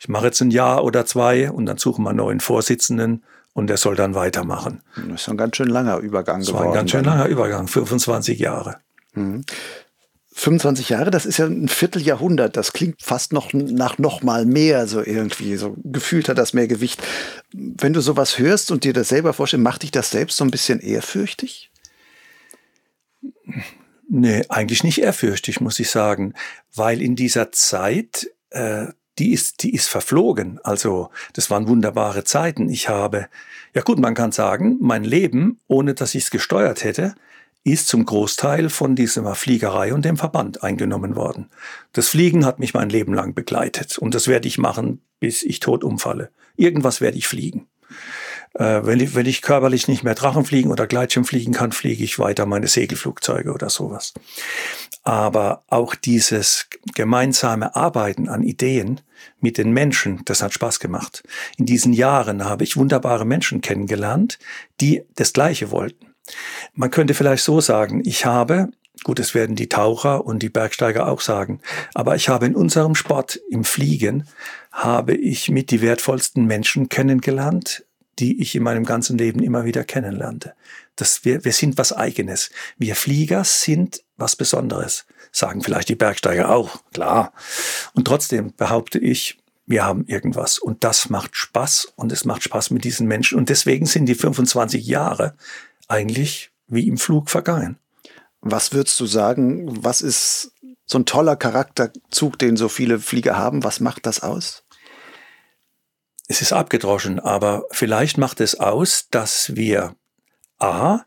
Ich 0.00 0.08
mache 0.08 0.26
jetzt 0.26 0.40
ein 0.40 0.50
Jahr 0.50 0.84
oder 0.84 1.06
zwei 1.06 1.50
und 1.50 1.66
dann 1.66 1.78
suchen 1.78 2.04
wir 2.04 2.10
einen 2.10 2.18
neuen 2.18 2.40
Vorsitzenden 2.40 3.22
und 3.54 3.68
der 3.68 3.76
soll 3.76 3.96
dann 3.96 4.14
weitermachen. 4.14 4.82
Das 5.08 5.22
ist 5.22 5.28
ein 5.28 5.36
ganz 5.36 5.56
schön 5.56 5.68
langer 5.68 5.98
Übergang 5.98 6.40
das 6.40 6.48
geworden. 6.48 6.64
Das 6.64 6.66
war 6.66 6.74
ein 6.74 6.78
ganz 6.78 6.90
schön 6.90 7.04
langer 7.04 7.26
Übergang, 7.26 7.68
25 7.68 8.38
Jahre. 8.38 8.76
Mhm. 10.36 10.40
25 10.40 10.90
Jahre, 10.90 11.10
das 11.10 11.24
ist 11.26 11.38
ja 11.38 11.46
ein 11.46 11.68
Vierteljahrhundert. 11.68 12.56
Das 12.56 12.72
klingt 12.72 13.02
fast 13.02 13.32
noch 13.32 13.52
nach 13.52 13.98
noch 13.98 14.22
mal 14.22 14.44
mehr, 14.44 14.86
so 14.86 15.02
irgendwie. 15.02 15.56
So 15.56 15.76
gefühlt 15.82 16.28
hat 16.28 16.38
das 16.38 16.52
mehr 16.52 16.68
Gewicht. 16.68 17.02
Wenn 17.52 17.94
du 17.94 18.00
sowas 18.00 18.38
hörst 18.38 18.70
und 18.70 18.84
dir 18.84 18.92
das 18.92 19.08
selber 19.08 19.32
vorstellst, 19.32 19.64
macht 19.64 19.82
dich 19.82 19.90
das 19.90 20.10
selbst 20.10 20.36
so 20.36 20.44
ein 20.44 20.50
bisschen 20.50 20.80
ehrfürchtig? 20.80 21.70
Nee, 24.08 24.44
eigentlich 24.48 24.84
nicht 24.84 25.00
ehrfürchtig, 25.00 25.60
muss 25.60 25.80
ich 25.80 25.90
sagen. 25.90 26.34
Weil 26.74 27.00
in 27.00 27.16
dieser 27.16 27.50
Zeit, 27.50 28.30
äh, 28.50 28.86
die 29.18 29.32
ist, 29.32 29.62
die 29.62 29.74
ist 29.74 29.88
verflogen. 29.88 30.60
Also, 30.62 31.10
das 31.32 31.50
waren 31.50 31.66
wunderbare 31.66 32.24
Zeiten. 32.24 32.68
Ich 32.68 32.88
habe, 32.90 33.28
ja 33.74 33.80
gut, 33.80 33.98
man 33.98 34.14
kann 34.14 34.32
sagen, 34.32 34.76
mein 34.80 35.02
Leben, 35.02 35.60
ohne 35.66 35.94
dass 35.94 36.14
ich 36.14 36.24
es 36.24 36.30
gesteuert 36.30 36.84
hätte, 36.84 37.14
ist 37.66 37.88
zum 37.88 38.06
Großteil 38.06 38.70
von 38.70 38.94
dieser 38.94 39.34
Fliegerei 39.34 39.92
und 39.92 40.04
dem 40.04 40.16
Verband 40.16 40.62
eingenommen 40.62 41.16
worden. 41.16 41.50
Das 41.92 42.08
Fliegen 42.08 42.46
hat 42.46 42.60
mich 42.60 42.74
mein 42.74 42.88
Leben 42.88 43.12
lang 43.12 43.34
begleitet 43.34 43.98
und 43.98 44.14
das 44.14 44.28
werde 44.28 44.46
ich 44.46 44.56
machen, 44.56 45.00
bis 45.18 45.42
ich 45.42 45.58
tot 45.58 45.82
umfalle. 45.82 46.30
Irgendwas 46.56 47.00
werde 47.00 47.18
ich 47.18 47.26
fliegen. 47.26 47.66
Äh, 48.54 48.86
wenn, 48.86 49.00
ich, 49.00 49.16
wenn 49.16 49.26
ich 49.26 49.42
körperlich 49.42 49.88
nicht 49.88 50.04
mehr 50.04 50.14
Drachen 50.14 50.44
fliegen 50.44 50.70
oder 50.70 50.86
Gleitschirm 50.86 51.24
fliegen 51.24 51.52
kann, 51.52 51.72
fliege 51.72 52.04
ich 52.04 52.20
weiter 52.20 52.46
meine 52.46 52.68
Segelflugzeuge 52.68 53.52
oder 53.52 53.68
sowas. 53.68 54.14
Aber 55.02 55.64
auch 55.66 55.96
dieses 55.96 56.68
gemeinsame 56.94 57.74
Arbeiten 57.74 58.28
an 58.28 58.44
Ideen 58.44 59.00
mit 59.40 59.58
den 59.58 59.72
Menschen, 59.72 60.22
das 60.24 60.40
hat 60.40 60.52
Spaß 60.52 60.78
gemacht. 60.78 61.24
In 61.58 61.66
diesen 61.66 61.92
Jahren 61.92 62.44
habe 62.44 62.62
ich 62.62 62.76
wunderbare 62.76 63.24
Menschen 63.24 63.60
kennengelernt, 63.60 64.38
die 64.80 65.02
das 65.16 65.32
Gleiche 65.32 65.72
wollten. 65.72 66.05
Man 66.74 66.90
könnte 66.90 67.14
vielleicht 67.14 67.44
so 67.44 67.60
sagen, 67.60 68.02
ich 68.04 68.24
habe, 68.26 68.70
gut, 69.04 69.18
es 69.18 69.34
werden 69.34 69.56
die 69.56 69.68
Taucher 69.68 70.24
und 70.24 70.42
die 70.42 70.48
Bergsteiger 70.48 71.06
auch 71.08 71.20
sagen, 71.20 71.60
aber 71.94 72.16
ich 72.16 72.28
habe 72.28 72.46
in 72.46 72.54
unserem 72.54 72.94
Sport, 72.94 73.40
im 73.50 73.64
Fliegen, 73.64 74.26
habe 74.72 75.14
ich 75.14 75.50
mit 75.50 75.70
die 75.70 75.80
wertvollsten 75.82 76.46
Menschen 76.46 76.88
kennengelernt, 76.88 77.84
die 78.18 78.40
ich 78.40 78.54
in 78.54 78.62
meinem 78.62 78.84
ganzen 78.84 79.18
Leben 79.18 79.42
immer 79.42 79.64
wieder 79.64 79.84
kennenlernte. 79.84 80.54
Das, 80.96 81.24
wir, 81.24 81.44
wir 81.44 81.52
sind 81.52 81.76
was 81.76 81.92
Eigenes. 81.92 82.50
Wir 82.78 82.96
Flieger 82.96 83.44
sind 83.44 84.02
was 84.16 84.36
Besonderes. 84.36 85.04
Sagen 85.30 85.62
vielleicht 85.62 85.90
die 85.90 85.96
Bergsteiger 85.96 86.48
auch, 86.48 86.80
klar. 86.92 87.32
Und 87.92 88.06
trotzdem 88.06 88.54
behaupte 88.56 88.98
ich, 88.98 89.38
wir 89.66 89.84
haben 89.84 90.06
irgendwas. 90.06 90.58
Und 90.58 90.84
das 90.84 91.10
macht 91.10 91.36
Spaß 91.36 91.92
und 91.96 92.12
es 92.12 92.24
macht 92.24 92.44
Spaß 92.44 92.70
mit 92.70 92.84
diesen 92.84 93.06
Menschen. 93.06 93.36
Und 93.36 93.48
deswegen 93.48 93.84
sind 93.84 94.06
die 94.06 94.14
25 94.14 94.86
Jahre 94.86 95.34
eigentlich 95.88 96.50
wie 96.68 96.88
im 96.88 96.98
Flug 96.98 97.30
vergangen. 97.30 97.78
Was 98.40 98.72
würdest 98.72 98.98
du 99.00 99.06
sagen, 99.06 99.84
was 99.84 100.00
ist 100.00 100.52
so 100.84 100.98
ein 100.98 101.06
toller 101.06 101.36
Charakterzug, 101.36 102.38
den 102.38 102.56
so 102.56 102.68
viele 102.68 102.98
Flieger 102.98 103.36
haben? 103.36 103.64
Was 103.64 103.80
macht 103.80 104.06
das 104.06 104.22
aus? 104.22 104.64
Es 106.28 106.42
ist 106.42 106.52
abgedroschen, 106.52 107.20
aber 107.20 107.64
vielleicht 107.70 108.18
macht 108.18 108.40
es 108.40 108.58
aus, 108.58 109.08
dass 109.10 109.54
wir 109.54 109.94
A, 110.58 111.00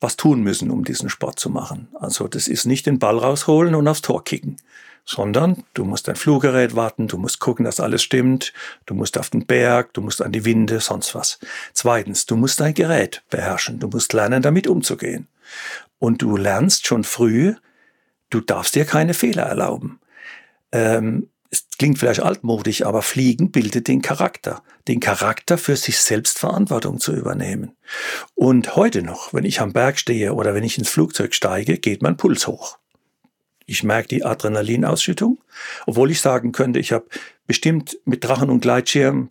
was 0.00 0.16
tun 0.16 0.42
müssen, 0.42 0.70
um 0.70 0.84
diesen 0.84 1.10
Sport 1.10 1.38
zu 1.38 1.50
machen. 1.50 1.88
Also 1.94 2.28
das 2.28 2.48
ist 2.48 2.64
nicht 2.64 2.86
den 2.86 2.98
Ball 2.98 3.18
rausholen 3.18 3.74
und 3.74 3.86
aufs 3.88 4.02
Tor 4.02 4.24
kicken 4.24 4.56
sondern 5.08 5.64
du 5.72 5.86
musst 5.86 6.06
dein 6.06 6.16
Fluggerät 6.16 6.76
warten, 6.76 7.08
du 7.08 7.16
musst 7.16 7.40
gucken, 7.40 7.64
dass 7.64 7.80
alles 7.80 8.02
stimmt, 8.02 8.52
du 8.84 8.92
musst 8.92 9.16
auf 9.16 9.30
den 9.30 9.46
Berg, 9.46 9.94
du 9.94 10.02
musst 10.02 10.20
an 10.20 10.32
die 10.32 10.44
Winde, 10.44 10.80
sonst 10.80 11.14
was. 11.14 11.38
Zweitens, 11.72 12.26
du 12.26 12.36
musst 12.36 12.60
dein 12.60 12.74
Gerät 12.74 13.22
beherrschen, 13.30 13.78
du 13.78 13.88
musst 13.88 14.12
lernen, 14.12 14.42
damit 14.42 14.66
umzugehen. 14.66 15.26
Und 15.98 16.20
du 16.20 16.36
lernst 16.36 16.86
schon 16.86 17.04
früh, 17.04 17.54
du 18.28 18.42
darfst 18.42 18.74
dir 18.74 18.84
keine 18.84 19.14
Fehler 19.14 19.44
erlauben. 19.44 19.98
Ähm, 20.72 21.30
es 21.50 21.66
klingt 21.78 21.98
vielleicht 21.98 22.20
altmodisch, 22.20 22.82
aber 22.82 23.00
Fliegen 23.00 23.50
bildet 23.50 23.88
den 23.88 24.02
Charakter. 24.02 24.62
Den 24.88 25.00
Charakter 25.00 25.56
für 25.56 25.76
sich 25.76 25.98
selbst 26.00 26.38
Verantwortung 26.38 27.00
zu 27.00 27.14
übernehmen. 27.14 27.74
Und 28.34 28.76
heute 28.76 29.02
noch, 29.02 29.32
wenn 29.32 29.46
ich 29.46 29.62
am 29.62 29.72
Berg 29.72 29.98
stehe 29.98 30.34
oder 30.34 30.54
wenn 30.54 30.64
ich 30.64 30.76
ins 30.76 30.90
Flugzeug 30.90 31.34
steige, 31.34 31.78
geht 31.78 32.02
mein 32.02 32.18
Puls 32.18 32.46
hoch. 32.46 32.78
Ich 33.68 33.84
merke 33.84 34.08
die 34.08 34.24
Adrenalinausschüttung, 34.24 35.38
obwohl 35.86 36.10
ich 36.10 36.22
sagen 36.22 36.52
könnte, 36.52 36.78
ich 36.78 36.92
habe 36.92 37.04
bestimmt 37.46 37.98
mit 38.06 38.24
Drachen 38.24 38.48
und 38.48 38.60
Gleitschirm 38.60 39.30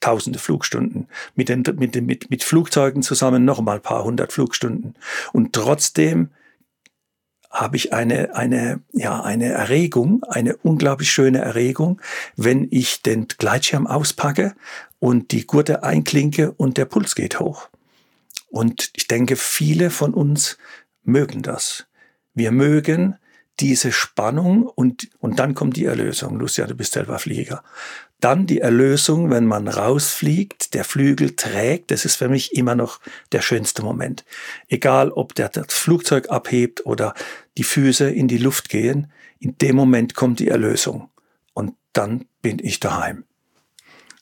tausende 0.00 0.40
Flugstunden, 0.40 1.06
mit, 1.36 1.48
den, 1.48 1.62
mit, 1.76 1.94
den, 1.94 2.04
mit, 2.04 2.30
mit 2.30 2.42
Flugzeugen 2.42 3.02
zusammen 3.02 3.44
noch 3.44 3.60
mal 3.60 3.76
ein 3.76 3.82
paar 3.82 4.02
hundert 4.02 4.32
Flugstunden. 4.32 4.96
Und 5.32 5.52
trotzdem 5.52 6.30
habe 7.48 7.76
ich 7.76 7.92
eine, 7.92 8.34
eine, 8.34 8.80
ja, 8.92 9.22
eine 9.22 9.46
Erregung, 9.52 10.24
eine 10.24 10.56
unglaublich 10.56 11.12
schöne 11.12 11.38
Erregung, 11.38 12.00
wenn 12.36 12.66
ich 12.72 13.02
den 13.02 13.28
Gleitschirm 13.28 13.86
auspacke 13.86 14.54
und 14.98 15.30
die 15.30 15.46
Gurte 15.46 15.84
einklinke 15.84 16.50
und 16.52 16.76
der 16.76 16.86
Puls 16.86 17.14
geht 17.14 17.38
hoch. 17.38 17.68
Und 18.48 18.90
ich 18.96 19.06
denke, 19.06 19.36
viele 19.36 19.90
von 19.90 20.12
uns 20.12 20.58
mögen 21.04 21.42
das. 21.42 21.86
Wir 22.34 22.50
mögen 22.50 23.16
diese 23.60 23.92
Spannung 23.92 24.66
und, 24.66 25.08
und 25.18 25.38
dann 25.38 25.54
kommt 25.54 25.76
die 25.76 25.84
Erlösung. 25.84 26.38
Lucia, 26.38 26.66
du 26.66 26.74
bist 26.74 26.92
selber 26.92 27.18
Flieger. 27.18 27.62
Dann 28.20 28.46
die 28.46 28.60
Erlösung, 28.60 29.30
wenn 29.30 29.46
man 29.46 29.66
rausfliegt, 29.66 30.74
der 30.74 30.84
Flügel 30.84 31.36
trägt, 31.36 31.90
das 31.90 32.04
ist 32.04 32.16
für 32.16 32.28
mich 32.28 32.54
immer 32.54 32.74
noch 32.74 33.00
der 33.32 33.40
schönste 33.40 33.82
Moment. 33.82 34.24
Egal, 34.68 35.10
ob 35.10 35.34
der 35.34 35.48
das 35.48 35.72
Flugzeug 35.72 36.30
abhebt 36.30 36.84
oder 36.84 37.14
die 37.56 37.64
Füße 37.64 38.10
in 38.10 38.28
die 38.28 38.38
Luft 38.38 38.68
gehen, 38.68 39.10
in 39.38 39.56
dem 39.58 39.76
Moment 39.76 40.14
kommt 40.14 40.38
die 40.38 40.48
Erlösung. 40.48 41.08
Und 41.54 41.74
dann 41.92 42.26
bin 42.42 42.58
ich 42.58 42.78
daheim. 42.78 43.24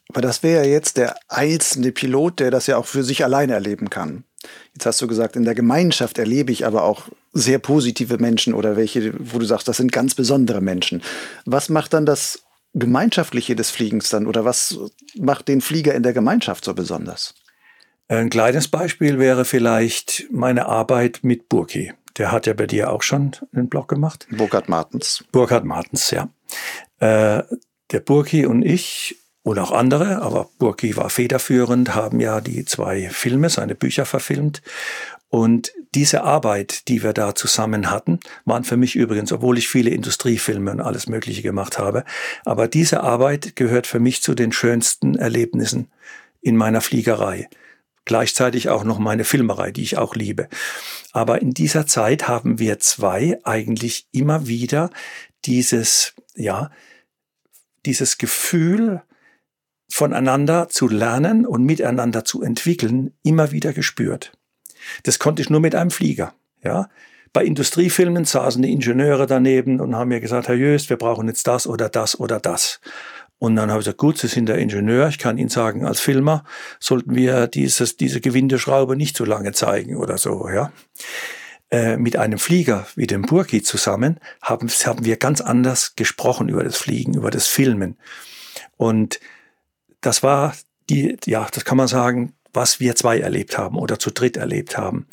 Aber 0.08 0.20
das 0.20 0.42
wäre 0.42 0.64
ja 0.64 0.72
jetzt 0.72 0.96
der 0.96 1.16
einzelne 1.28 1.92
Pilot, 1.92 2.40
der 2.40 2.50
das 2.50 2.66
ja 2.66 2.76
auch 2.78 2.86
für 2.86 3.02
sich 3.02 3.24
alleine 3.24 3.54
erleben 3.54 3.90
kann. 3.90 4.24
Jetzt 4.74 4.86
hast 4.86 5.02
du 5.02 5.06
gesagt, 5.06 5.36
in 5.36 5.44
der 5.44 5.54
Gemeinschaft 5.54 6.18
erlebe 6.18 6.52
ich 6.52 6.64
aber 6.64 6.84
auch 6.84 7.08
sehr 7.38 7.58
positive 7.58 8.18
Menschen 8.18 8.54
oder 8.54 8.76
welche, 8.76 9.14
wo 9.18 9.38
du 9.38 9.46
sagst, 9.46 9.68
das 9.68 9.76
sind 9.76 9.92
ganz 9.92 10.14
besondere 10.14 10.60
Menschen. 10.60 11.02
Was 11.44 11.68
macht 11.68 11.92
dann 11.94 12.06
das 12.06 12.42
Gemeinschaftliche 12.74 13.56
des 13.56 13.70
Fliegens 13.70 14.08
dann 14.10 14.26
oder 14.26 14.44
was 14.44 14.78
macht 15.18 15.48
den 15.48 15.60
Flieger 15.60 15.94
in 15.94 16.02
der 16.02 16.12
Gemeinschaft 16.12 16.64
so 16.64 16.74
besonders? 16.74 17.34
Ein 18.08 18.30
kleines 18.30 18.68
Beispiel 18.68 19.18
wäre 19.18 19.44
vielleicht 19.44 20.26
meine 20.30 20.66
Arbeit 20.66 21.20
mit 21.22 21.48
Burki. 21.48 21.92
Der 22.16 22.32
hat 22.32 22.46
ja 22.46 22.54
bei 22.54 22.66
dir 22.66 22.90
auch 22.90 23.02
schon 23.02 23.32
einen 23.52 23.68
Blog 23.68 23.88
gemacht. 23.88 24.26
Burkhard 24.30 24.68
Martens. 24.68 25.24
Burkhard 25.30 25.64
Martens, 25.64 26.10
ja. 26.10 26.28
Äh, 27.00 27.42
der 27.90 28.00
Burki 28.00 28.46
und 28.46 28.62
ich 28.62 29.16
und 29.42 29.58
auch 29.58 29.72
andere, 29.72 30.20
aber 30.20 30.48
Burki 30.58 30.96
war 30.96 31.10
federführend, 31.10 31.94
haben 31.94 32.20
ja 32.20 32.40
die 32.40 32.64
zwei 32.64 33.08
Filme, 33.08 33.48
seine 33.48 33.74
Bücher 33.74 34.04
verfilmt. 34.04 34.62
Und 35.30 35.72
diese 35.94 36.22
Arbeit, 36.22 36.88
die 36.88 37.02
wir 37.02 37.12
da 37.12 37.34
zusammen 37.34 37.90
hatten, 37.90 38.20
waren 38.44 38.64
für 38.64 38.76
mich 38.76 38.96
übrigens, 38.96 39.30
obwohl 39.32 39.58
ich 39.58 39.68
viele 39.68 39.90
Industriefilme 39.90 40.70
und 40.70 40.80
alles 40.80 41.06
Mögliche 41.06 41.42
gemacht 41.42 41.78
habe, 41.78 42.04
aber 42.44 42.66
diese 42.66 43.02
Arbeit 43.02 43.54
gehört 43.54 43.86
für 43.86 44.00
mich 44.00 44.22
zu 44.22 44.34
den 44.34 44.52
schönsten 44.52 45.16
Erlebnissen 45.16 45.90
in 46.40 46.56
meiner 46.56 46.80
Fliegerei. 46.80 47.48
Gleichzeitig 48.06 48.70
auch 48.70 48.84
noch 48.84 48.98
meine 48.98 49.24
Filmerei, 49.24 49.70
die 49.70 49.82
ich 49.82 49.98
auch 49.98 50.14
liebe. 50.14 50.48
Aber 51.12 51.42
in 51.42 51.52
dieser 51.52 51.86
Zeit 51.86 52.26
haben 52.26 52.58
wir 52.58 52.78
zwei 52.78 53.38
eigentlich 53.44 54.08
immer 54.12 54.46
wieder 54.46 54.88
dieses, 55.44 56.14
ja, 56.34 56.70
dieses 57.84 58.16
Gefühl 58.16 59.02
voneinander 59.90 60.68
zu 60.70 60.88
lernen 60.88 61.44
und 61.44 61.64
miteinander 61.64 62.24
zu 62.24 62.42
entwickeln, 62.42 63.12
immer 63.22 63.52
wieder 63.52 63.74
gespürt. 63.74 64.32
Das 65.02 65.18
konnte 65.18 65.42
ich 65.42 65.50
nur 65.50 65.60
mit 65.60 65.74
einem 65.74 65.90
Flieger. 65.90 66.34
Ja? 66.62 66.88
Bei 67.32 67.44
Industriefilmen 67.44 68.24
saßen 68.24 68.62
die 68.62 68.72
Ingenieure 68.72 69.26
daneben 69.26 69.80
und 69.80 69.94
haben 69.94 70.08
mir 70.08 70.20
gesagt, 70.20 70.48
Herr 70.48 70.54
Jöst, 70.54 70.90
wir 70.90 70.96
brauchen 70.96 71.28
jetzt 71.28 71.46
das 71.46 71.66
oder 71.66 71.88
das 71.88 72.18
oder 72.18 72.40
das. 72.40 72.80
Und 73.38 73.54
dann 73.54 73.70
habe 73.70 73.80
ich 73.80 73.84
gesagt, 73.84 73.98
gut, 73.98 74.18
Sie 74.18 74.26
sind 74.26 74.48
der 74.48 74.58
Ingenieur, 74.58 75.08
ich 75.08 75.18
kann 75.18 75.38
Ihnen 75.38 75.48
sagen, 75.48 75.86
als 75.86 76.00
Filmer 76.00 76.44
sollten 76.80 77.14
wir 77.14 77.46
dieses, 77.46 77.96
diese 77.96 78.20
Gewindeschraube 78.20 78.96
nicht 78.96 79.16
so 79.16 79.24
lange 79.24 79.52
zeigen 79.52 79.96
oder 79.96 80.18
so, 80.18 80.48
ja. 80.48 80.72
Äh, 81.70 81.98
mit 81.98 82.16
einem 82.16 82.38
Flieger 82.38 82.86
wie 82.96 83.06
dem 83.06 83.22
Burki 83.22 83.62
zusammen 83.62 84.18
haben, 84.40 84.68
haben 84.68 85.04
wir 85.04 85.18
ganz 85.18 85.42
anders 85.42 85.96
gesprochen 85.96 86.48
über 86.48 86.64
das 86.64 86.78
Fliegen, 86.78 87.14
über 87.14 87.30
das 87.30 87.46
Filmen. 87.46 87.98
Und 88.78 89.20
das 90.00 90.22
war 90.22 90.54
die, 90.88 91.18
ja, 91.26 91.46
das 91.52 91.66
kann 91.66 91.76
man 91.76 91.86
sagen, 91.86 92.32
was 92.52 92.80
wir 92.80 92.94
zwei 92.94 93.18
erlebt 93.18 93.58
haben 93.58 93.76
oder 93.78 93.98
zu 93.98 94.10
dritt 94.10 94.36
erlebt 94.36 94.76
haben. 94.76 95.06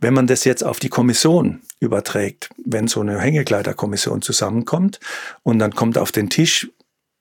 Wenn 0.00 0.14
man 0.14 0.26
das 0.26 0.44
jetzt 0.44 0.64
auf 0.64 0.78
die 0.78 0.88
Kommission 0.88 1.62
überträgt, 1.80 2.50
wenn 2.64 2.88
so 2.88 3.00
eine 3.00 3.18
Hängekleiderkommission 3.18 4.22
zusammenkommt 4.22 5.00
und 5.42 5.58
dann 5.58 5.74
kommt 5.74 5.98
auf 5.98 6.12
den 6.12 6.30
Tisch, 6.30 6.70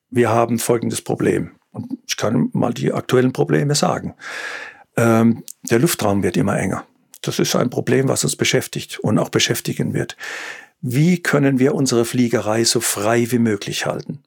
wir 0.10 0.30
haben 0.30 0.60
folgendes 0.60 1.02
Problem. 1.02 1.52
Und 1.72 1.98
ich 2.06 2.18
kann 2.18 2.50
mal 2.54 2.74
die 2.74 2.92
aktuellen 2.92 3.34
Probleme 3.34 3.76
sagen. 3.76 4.16
Ähm, 4.98 5.44
der 5.64 5.80
Luftraum 5.80 6.22
wird 6.22 6.36
immer 6.36 6.58
enger. 6.58 6.86
Das 7.22 7.40
ist 7.40 7.56
ein 7.56 7.70
Problem, 7.70 8.10
was 8.10 8.24
uns 8.24 8.36
beschäftigt 8.36 9.00
und 9.00 9.20
auch 9.20 9.30
beschäftigen 9.30 9.94
wird. 9.94 10.18
Wie 10.82 11.22
können 11.22 11.60
wir 11.60 11.76
unsere 11.76 12.06
Fliegerei 12.06 12.64
so 12.64 12.82
frei 12.82 13.32
wie 13.32 13.40
möglich 13.40 13.86
halten? 13.86 14.24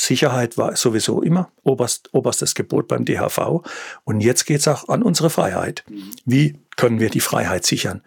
Sicherheit 0.00 0.56
war 0.56 0.76
sowieso 0.76 1.20
immer 1.20 1.52
oberst, 1.62 2.08
oberstes 2.14 2.54
Gebot 2.54 2.88
beim 2.88 3.04
DHV. 3.04 3.62
Und 4.04 4.22
jetzt 4.22 4.46
geht 4.46 4.60
es 4.60 4.68
auch 4.68 4.88
an 4.88 5.02
unsere 5.02 5.28
Freiheit. 5.28 5.84
Wie 6.24 6.58
können 6.76 7.00
wir 7.00 7.10
die 7.10 7.20
Freiheit 7.20 7.66
sichern? 7.66 8.02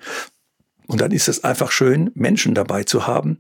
Und 0.88 1.02
dann 1.02 1.12
ist 1.12 1.28
es 1.28 1.44
einfach 1.44 1.72
schön, 1.72 2.10
Menschen 2.16 2.56
dabei 2.56 2.84
zu 2.84 3.06
haben, 3.06 3.38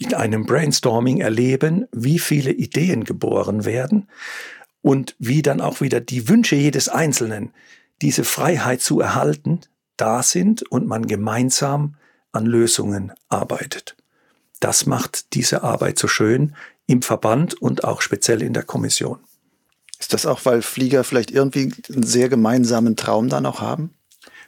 in 0.00 0.14
einem 0.14 0.46
Brainstorming 0.46 1.20
erleben, 1.20 1.86
wie 1.92 2.18
viele 2.18 2.50
Ideen 2.50 3.04
geboren 3.04 3.64
werden 3.64 4.08
und 4.82 5.14
wie 5.20 5.42
dann 5.42 5.60
auch 5.60 5.80
wieder 5.80 6.00
die 6.00 6.28
Wünsche 6.28 6.56
jedes 6.56 6.88
Einzelnen, 6.88 7.52
diese 8.02 8.24
Freiheit 8.24 8.80
zu 8.80 8.98
erhalten, 8.98 9.60
da 9.96 10.24
sind 10.24 10.62
und 10.72 10.88
man 10.88 11.06
gemeinsam 11.06 11.94
an 12.32 12.46
Lösungen 12.46 13.12
arbeitet. 13.28 13.96
Das 14.58 14.86
macht 14.86 15.34
diese 15.34 15.62
Arbeit 15.62 16.00
so 16.00 16.08
schön 16.08 16.56
im 16.90 17.02
Verband 17.02 17.54
und 17.54 17.84
auch 17.84 18.00
speziell 18.00 18.42
in 18.42 18.52
der 18.52 18.64
Kommission. 18.64 19.20
Ist 20.00 20.12
das 20.12 20.26
auch, 20.26 20.44
weil 20.44 20.60
Flieger 20.60 21.04
vielleicht 21.04 21.30
irgendwie 21.30 21.72
einen 21.88 22.02
sehr 22.02 22.28
gemeinsamen 22.28 22.96
Traum 22.96 23.28
da 23.28 23.40
noch 23.40 23.60
haben? 23.60 23.94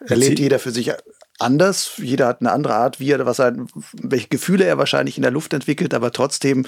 Erlebt 0.01 0.41
jeder 0.41 0.59
für 0.59 0.73
sich 0.73 0.93
anders. 1.39 1.93
Jeder 1.99 2.27
hat 2.27 2.41
eine 2.41 2.51
andere 2.51 2.75
Art, 2.75 2.99
wie 2.99 3.13
er, 3.13 3.25
was 3.27 3.39
er, 3.39 3.55
welche 3.93 4.27
Gefühle 4.27 4.65
er 4.65 4.77
wahrscheinlich 4.77 5.17
in 5.17 5.23
der 5.23 5.31
Luft 5.31 5.53
entwickelt, 5.53 5.95
aber 5.95 6.11
trotzdem 6.11 6.67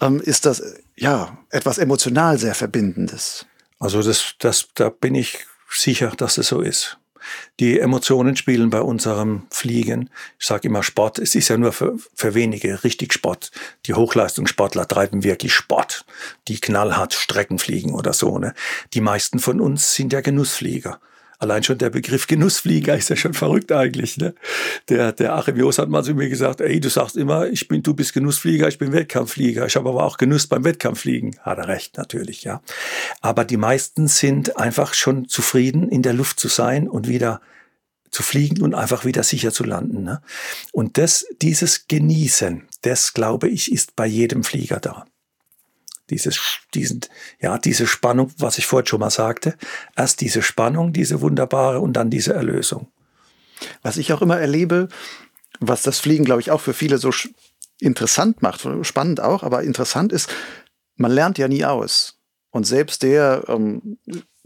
ähm, 0.00 0.20
ist 0.20 0.46
das 0.46 0.62
ja 0.96 1.36
etwas 1.50 1.78
emotional 1.78 2.38
sehr 2.38 2.54
Verbindendes. 2.54 3.46
Also 3.80 4.02
das, 4.02 4.34
das, 4.38 4.68
da 4.74 4.90
bin 4.90 5.16
ich 5.16 5.44
sicher, 5.68 6.12
dass 6.16 6.38
es 6.38 6.46
so 6.46 6.60
ist. 6.60 6.99
Die 7.58 7.78
Emotionen 7.78 8.36
spielen 8.36 8.70
bei 8.70 8.80
unserem 8.80 9.46
Fliegen. 9.50 10.10
Ich 10.38 10.46
sage 10.46 10.68
immer 10.68 10.82
Sport. 10.82 11.18
Es 11.18 11.34
ist 11.34 11.48
ja 11.48 11.56
nur 11.56 11.72
für, 11.72 11.96
für 12.14 12.34
wenige 12.34 12.84
richtig 12.84 13.12
Sport. 13.12 13.50
Die 13.86 13.94
Hochleistungssportler 13.94 14.88
treiben 14.88 15.24
wirklich 15.24 15.54
Sport. 15.54 16.04
Die 16.48 16.60
knallhart 16.60 17.14
Strecken 17.14 17.58
fliegen 17.58 17.94
oder 17.94 18.12
so. 18.12 18.38
Ne? 18.38 18.54
Die 18.94 19.00
meisten 19.00 19.38
von 19.38 19.60
uns 19.60 19.94
sind 19.94 20.12
ja 20.12 20.20
Genussflieger. 20.20 21.00
Allein 21.40 21.62
schon 21.62 21.78
der 21.78 21.88
Begriff 21.88 22.26
Genussflieger 22.26 22.94
ist 22.94 23.08
ja 23.08 23.16
schon 23.16 23.32
verrückt 23.32 23.72
eigentlich. 23.72 24.18
Ne? 24.18 24.34
Der, 24.90 25.12
der 25.12 25.34
Achim 25.34 25.56
Jos 25.56 25.78
hat 25.78 25.88
mal 25.88 26.04
zu 26.04 26.14
mir 26.14 26.28
gesagt, 26.28 26.60
ey, 26.60 26.80
du 26.80 26.90
sagst 26.90 27.16
immer, 27.16 27.48
ich 27.48 27.66
bin, 27.66 27.82
du 27.82 27.94
bist 27.94 28.12
Genussflieger, 28.12 28.68
ich 28.68 28.76
bin 28.76 28.92
Wettkampfflieger. 28.92 29.64
Ich 29.64 29.74
habe 29.74 29.88
aber 29.88 30.04
auch 30.04 30.18
Genuss 30.18 30.46
beim 30.46 30.64
Wettkampffliegen. 30.64 31.38
Hat 31.40 31.56
er 31.56 31.68
recht, 31.68 31.96
natürlich, 31.96 32.44
ja. 32.44 32.60
Aber 33.22 33.46
die 33.46 33.56
meisten 33.56 34.06
sind 34.06 34.58
einfach 34.58 34.92
schon 34.92 35.28
zufrieden, 35.28 35.88
in 35.88 36.02
der 36.02 36.12
Luft 36.12 36.38
zu 36.38 36.48
sein 36.48 36.86
und 36.86 37.08
wieder 37.08 37.40
zu 38.10 38.22
fliegen 38.22 38.60
und 38.60 38.74
einfach 38.74 39.06
wieder 39.06 39.22
sicher 39.22 39.50
zu 39.50 39.64
landen. 39.64 40.02
Ne? 40.02 40.20
Und 40.72 40.98
das, 40.98 41.26
dieses 41.40 41.88
Genießen, 41.88 42.68
das 42.82 43.14
glaube 43.14 43.48
ich, 43.48 43.72
ist 43.72 43.96
bei 43.96 44.06
jedem 44.06 44.44
Flieger 44.44 44.78
da 44.78 45.06
dieses, 46.10 46.58
diesen, 46.74 47.00
ja, 47.40 47.58
diese 47.58 47.86
Spannung, 47.86 48.32
was 48.38 48.58
ich 48.58 48.66
vorhin 48.66 48.86
schon 48.86 49.00
mal 49.00 49.10
sagte. 49.10 49.54
Erst 49.96 50.20
diese 50.20 50.42
Spannung, 50.42 50.92
diese 50.92 51.20
wunderbare 51.20 51.80
und 51.80 51.94
dann 51.94 52.10
diese 52.10 52.34
Erlösung. 52.34 52.88
Was 53.82 53.96
ich 53.96 54.12
auch 54.12 54.22
immer 54.22 54.38
erlebe, 54.38 54.88
was 55.60 55.82
das 55.82 55.98
Fliegen, 55.98 56.24
glaube 56.24 56.40
ich, 56.40 56.50
auch 56.50 56.60
für 56.60 56.74
viele 56.74 56.98
so 56.98 57.10
interessant 57.78 58.42
macht, 58.42 58.66
spannend 58.82 59.20
auch, 59.20 59.42
aber 59.42 59.62
interessant 59.62 60.12
ist, 60.12 60.28
man 60.96 61.12
lernt 61.12 61.38
ja 61.38 61.48
nie 61.48 61.64
aus. 61.64 62.18
Und 62.50 62.66
selbst 62.66 63.02
der 63.02 63.44
ähm, 63.48 63.98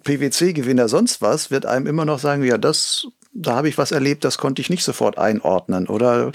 PwC-Gewinner 0.04 0.88
sonst 0.88 1.22
was 1.22 1.50
wird 1.50 1.66
einem 1.66 1.86
immer 1.86 2.04
noch 2.04 2.18
sagen, 2.18 2.44
ja, 2.44 2.58
das, 2.58 3.06
da 3.32 3.56
habe 3.56 3.68
ich 3.68 3.78
was 3.78 3.90
erlebt, 3.90 4.24
das 4.24 4.38
konnte 4.38 4.62
ich 4.62 4.70
nicht 4.70 4.84
sofort 4.84 5.18
einordnen. 5.18 5.88
Oder 5.88 6.32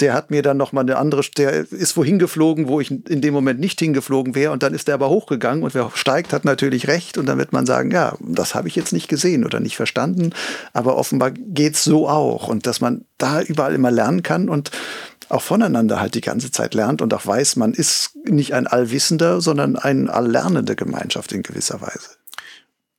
der 0.00 0.12
hat 0.12 0.30
mir 0.30 0.42
dann 0.42 0.56
noch 0.56 0.72
mal 0.72 0.80
eine 0.80 0.96
andere, 0.96 1.22
der 1.36 1.70
ist 1.70 1.96
wohin 1.96 2.18
geflogen, 2.18 2.66
wo 2.66 2.80
ich 2.80 2.90
in 2.90 3.20
dem 3.20 3.32
Moment 3.32 3.60
nicht 3.60 3.78
hingeflogen 3.78 4.34
wäre 4.34 4.52
und 4.52 4.62
dann 4.62 4.74
ist 4.74 4.88
der 4.88 4.94
aber 4.94 5.08
hochgegangen 5.08 5.62
und 5.62 5.74
wer 5.74 5.90
steigt, 5.94 6.32
hat 6.32 6.44
natürlich 6.44 6.88
recht 6.88 7.16
und 7.16 7.26
dann 7.26 7.38
wird 7.38 7.52
man 7.52 7.64
sagen, 7.64 7.90
ja, 7.92 8.16
das 8.20 8.54
habe 8.54 8.66
ich 8.66 8.74
jetzt 8.74 8.92
nicht 8.92 9.08
gesehen 9.08 9.44
oder 9.44 9.60
nicht 9.60 9.76
verstanden, 9.76 10.30
aber 10.72 10.96
offenbar 10.96 11.30
geht's 11.30 11.84
so 11.84 12.08
auch 12.08 12.48
und 12.48 12.66
dass 12.66 12.80
man 12.80 13.04
da 13.18 13.40
überall 13.40 13.74
immer 13.74 13.92
lernen 13.92 14.22
kann 14.22 14.48
und 14.48 14.72
auch 15.28 15.42
voneinander 15.42 16.00
halt 16.00 16.14
die 16.14 16.20
ganze 16.20 16.50
Zeit 16.50 16.74
lernt 16.74 17.00
und 17.00 17.14
auch 17.14 17.26
weiß, 17.26 17.56
man 17.56 17.72
ist 17.72 18.16
nicht 18.24 18.52
ein 18.52 18.66
Allwissender, 18.66 19.40
sondern 19.40 19.76
eine 19.76 20.12
alllernende 20.12 20.76
Gemeinschaft 20.76 21.32
in 21.32 21.42
gewisser 21.42 21.80
Weise. 21.80 22.13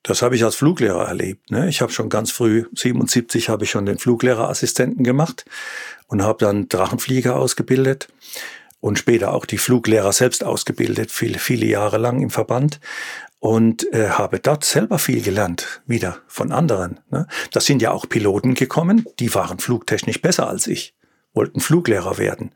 Das 0.06 0.22
habe 0.22 0.36
ich 0.36 0.44
als 0.44 0.54
Fluglehrer 0.54 1.08
erlebt. 1.08 1.50
Ne? 1.50 1.68
Ich 1.68 1.82
habe 1.82 1.92
schon 1.92 2.10
ganz 2.10 2.30
früh, 2.32 2.66
77, 2.76 3.50
habe 3.50 3.64
ich 3.64 3.72
schon 3.72 3.88
den 3.88 3.98
Fluglehrerassistenten 3.98 5.04
gemacht 5.04 5.46
und 6.06 6.22
habe 6.22 6.46
dann 6.46 6.70
Drachenflieger 6.70 7.36
ausgebildet 7.36 8.08
und 8.80 9.00
später 9.00 9.34
auch 9.34 9.48
die 9.48 9.58
Fluglehrer 9.58 10.14
selbst 10.14 10.44
ausgebildet, 10.44 11.12
viele, 11.12 11.40
viele 11.40 11.66
Jahre 11.66 11.98
lang 11.98 12.22
im 12.22 12.30
Verband 12.30 12.80
und 13.40 13.92
äh, 13.94 14.10
habe 14.10 14.40
dort 14.40 14.64
selber 14.64 15.00
viel 15.00 15.24
gelernt, 15.24 15.82
wieder 15.88 16.20
von 16.28 16.52
anderen. 16.52 17.00
Ne? 17.10 17.26
Das 17.52 17.66
sind 17.66 17.82
ja 17.82 17.90
auch 17.90 18.08
Piloten 18.08 18.54
gekommen, 18.54 19.08
die 19.18 19.34
waren 19.34 19.58
flugtechnisch 19.58 20.22
besser 20.22 20.48
als 20.48 20.68
ich, 20.68 20.94
wollten 21.34 21.62
Fluglehrer 21.62 22.20
werden. 22.20 22.52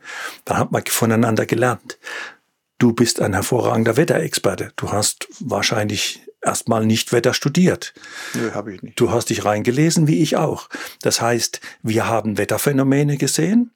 Dann 0.46 0.58
hat 0.58 0.72
man 0.72 0.84
voneinander 0.86 1.48
gelernt. 1.48 1.98
Du 2.78 2.94
bist 2.94 3.20
ein 3.22 3.34
hervorragender 3.34 3.98
Wetterexperte. 3.98 4.72
Du 4.76 4.92
hast 4.92 5.28
wahrscheinlich 5.40 6.22
erstmal 6.42 6.86
nicht 6.86 7.12
Wetter 7.12 7.34
studiert. 7.34 7.94
Nee, 8.34 8.52
habe 8.52 8.74
ich 8.74 8.82
nicht. 8.82 9.00
Du 9.00 9.12
hast 9.12 9.30
dich 9.30 9.46
reingelesen, 9.46 10.08
wie 10.08 10.22
ich 10.22 10.38
auch. 10.38 10.70
Das 11.02 11.22
heißt, 11.22 11.62
wir 11.84 12.08
haben 12.08 12.38
Wetterphänomene 12.38 13.18
gesehen 13.18 13.72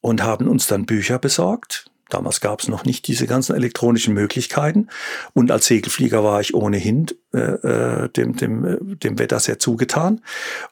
und 0.00 0.22
haben 0.22 0.48
uns 0.48 0.66
dann 0.66 0.86
Bücher 0.86 1.18
besorgt. 1.18 1.90
Damals 2.10 2.40
gab 2.40 2.60
es 2.60 2.68
noch 2.68 2.84
nicht 2.84 3.08
diese 3.08 3.26
ganzen 3.26 3.56
elektronischen 3.56 4.14
Möglichkeiten. 4.14 4.88
Und 5.32 5.50
als 5.50 5.66
Segelflieger 5.66 6.22
war 6.22 6.40
ich 6.40 6.54
ohnehin 6.54 7.06
äh, 7.32 7.38
äh 7.38 8.08
dem, 8.10 8.36
dem, 8.36 8.64
äh, 8.64 8.96
dem 8.96 9.18
Wetter 9.18 9.40
sehr 9.40 9.58
zugetan. 9.58 10.20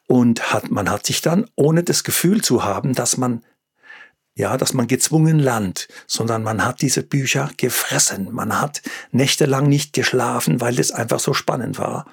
Und 0.07 0.53
hat, 0.53 0.71
man 0.71 0.89
hat 0.89 1.05
sich 1.05 1.21
dann, 1.21 1.49
ohne 1.55 1.83
das 1.83 2.03
Gefühl 2.03 2.41
zu 2.41 2.63
haben, 2.63 2.93
dass 2.93 3.17
man 3.17 3.41
ja, 4.35 4.57
dass 4.57 4.73
man 4.73 4.87
gezwungen 4.87 5.37
lernt, 5.39 5.87
sondern 6.07 6.43
man 6.43 6.65
hat 6.65 6.81
diese 6.81 7.03
Bücher 7.03 7.51
gefressen. 7.57 8.31
Man 8.31 8.59
hat 8.59 8.81
nächtelang 9.11 9.67
nicht 9.67 9.93
geschlafen, 9.93 10.59
weil 10.59 10.79
es 10.79 10.91
einfach 10.91 11.19
so 11.19 11.33
spannend 11.33 11.77
war. 11.77 12.05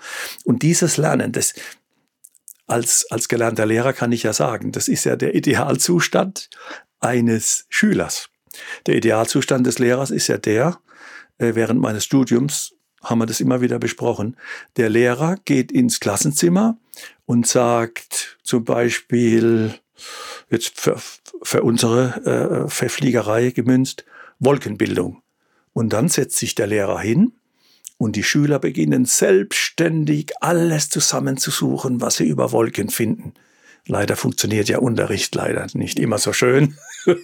Und 0.45 0.63
dieses 0.63 0.99
Lernen, 0.99 1.33
das, 1.33 1.55
als, 2.67 3.07
als 3.11 3.29
gelernter 3.29 3.67
Lehrer 3.67 3.93
kann 3.93 4.13
ich 4.13 4.23
ja 4.23 4.33
sagen, 4.33 4.71
das 4.73 4.89
ist 4.89 5.05
ja 5.05 5.17
der 5.17 5.35
Idealzustand 5.35 6.51
eines 7.01 7.67
Schülers. 7.71 8.29
Der 8.87 8.97
Idealzustand 8.97 9.67
des 9.67 9.79
Lehrers 9.79 10.11
ist 10.11 10.27
ja 10.27 10.37
der, 10.37 10.79
äh, 11.39 11.55
während 11.55 11.81
meines 11.81 12.05
Studiums 12.05 12.75
haben 13.03 13.19
wir 13.19 13.27
das 13.27 13.41
immer 13.41 13.63
wieder 13.63 13.79
besprochen. 13.79 14.37
Der 14.77 14.91
Lehrer 14.91 15.37
geht 15.47 15.73
ins 15.73 16.01
Klassenzimmer 16.01 16.77
und 17.25 17.47
sagt 17.47 18.39
zum 18.43 18.65
Beispiel, 18.65 19.75
jetzt 20.51 20.91
für, 21.43 21.59
für 21.59 21.63
unsere 21.63 22.65
äh, 22.67 22.69
Verfliegerei 22.69 23.51
gemünzt, 23.51 24.05
Wolkenbildung. 24.39 25.23
Und 25.73 25.93
dann 25.93 26.09
setzt 26.09 26.37
sich 26.37 26.55
der 26.55 26.67
Lehrer 26.67 27.01
hin 27.01 27.33
und 27.99 28.17
die 28.17 28.25
Schüler 28.25 28.59
beginnen 28.59 29.05
selbstständig 29.05 30.33
alles 30.41 30.89
zusammenzusuchen, 30.89 32.01
was 32.01 32.17
sie 32.17 32.27
über 32.27 32.53
Wolken 32.53 32.89
finden. 32.89 33.35
Leider 33.87 34.17
funktioniert 34.17 34.69
ja 34.69 34.79
Unterricht 34.79 35.35
leider 35.35 35.67
nicht 35.75 35.99
immer 35.99 36.19
so 36.19 36.33
schön. 36.33 36.77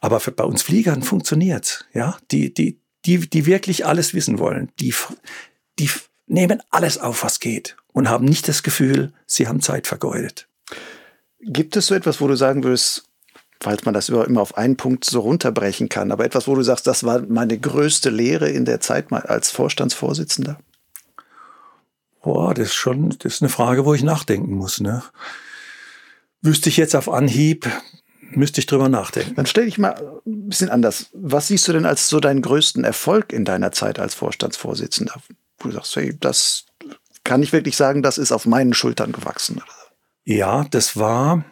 Aber 0.00 0.20
für, 0.20 0.32
bei 0.32 0.44
uns 0.44 0.62
Fliegern 0.62 1.02
funktioniert's. 1.02 1.84
Ja, 1.92 2.18
die, 2.30 2.52
die, 2.52 2.80
die, 3.04 3.28
die 3.28 3.46
wirklich 3.46 3.86
alles 3.86 4.14
wissen 4.14 4.38
wollen, 4.38 4.70
die, 4.80 4.94
die 5.78 5.90
nehmen 6.26 6.62
alles 6.70 6.98
auf, 6.98 7.22
was 7.22 7.40
geht 7.40 7.76
und 7.92 8.08
haben 8.08 8.24
nicht 8.24 8.48
das 8.48 8.62
Gefühl, 8.62 9.12
sie 9.26 9.46
haben 9.46 9.60
Zeit 9.60 9.86
vergeudet. 9.86 10.48
Gibt 11.40 11.76
es 11.76 11.86
so 11.86 11.94
etwas, 11.94 12.20
wo 12.20 12.28
du 12.28 12.36
sagen 12.36 12.64
würdest, 12.64 13.04
falls 13.60 13.84
man 13.84 13.94
das 13.94 14.08
immer 14.08 14.40
auf 14.40 14.56
einen 14.56 14.76
Punkt 14.76 15.04
so 15.04 15.20
runterbrechen 15.20 15.88
kann, 15.88 16.12
aber 16.12 16.24
etwas, 16.24 16.46
wo 16.46 16.54
du 16.54 16.62
sagst, 16.62 16.86
das 16.86 17.04
war 17.04 17.22
meine 17.28 17.58
größte 17.58 18.10
Lehre 18.10 18.50
in 18.50 18.64
der 18.64 18.80
Zeit 18.80 19.12
als 19.12 19.50
Vorstandsvorsitzender? 19.50 20.58
Boah, 22.22 22.54
das 22.54 22.68
ist 22.68 22.74
schon, 22.74 23.10
das 23.10 23.34
ist 23.34 23.42
eine 23.42 23.50
Frage, 23.50 23.84
wo 23.84 23.94
ich 23.94 24.02
nachdenken 24.02 24.54
muss. 24.54 24.80
Ne? 24.80 25.02
Wüsste 26.40 26.68
ich 26.68 26.76
jetzt 26.76 26.96
auf 26.96 27.10
Anhieb, 27.10 27.68
müsste 28.30 28.60
ich 28.60 28.66
drüber 28.66 28.88
nachdenken. 28.88 29.34
Dann 29.34 29.46
stell 29.46 29.66
dich 29.66 29.78
mal 29.78 30.20
ein 30.26 30.48
bisschen 30.48 30.70
anders. 30.70 31.10
Was 31.12 31.48
siehst 31.48 31.68
du 31.68 31.72
denn 31.72 31.86
als 31.86 32.08
so 32.08 32.20
deinen 32.20 32.42
größten 32.42 32.84
Erfolg 32.84 33.32
in 33.32 33.44
deiner 33.44 33.72
Zeit 33.72 33.98
als 33.98 34.14
Vorstandsvorsitzender? 34.14 35.14
Wo 35.58 35.68
du 35.68 35.74
sagst, 35.74 35.96
hey, 35.96 36.16
das 36.18 36.64
kann 37.24 37.42
ich 37.42 37.52
wirklich 37.52 37.76
sagen, 37.76 38.02
das 38.02 38.18
ist 38.18 38.32
auf 38.32 38.46
meinen 38.46 38.74
Schultern 38.74 39.12
gewachsen. 39.12 39.60
Ja, 40.24 40.64
das 40.70 40.96
war, 40.96 41.44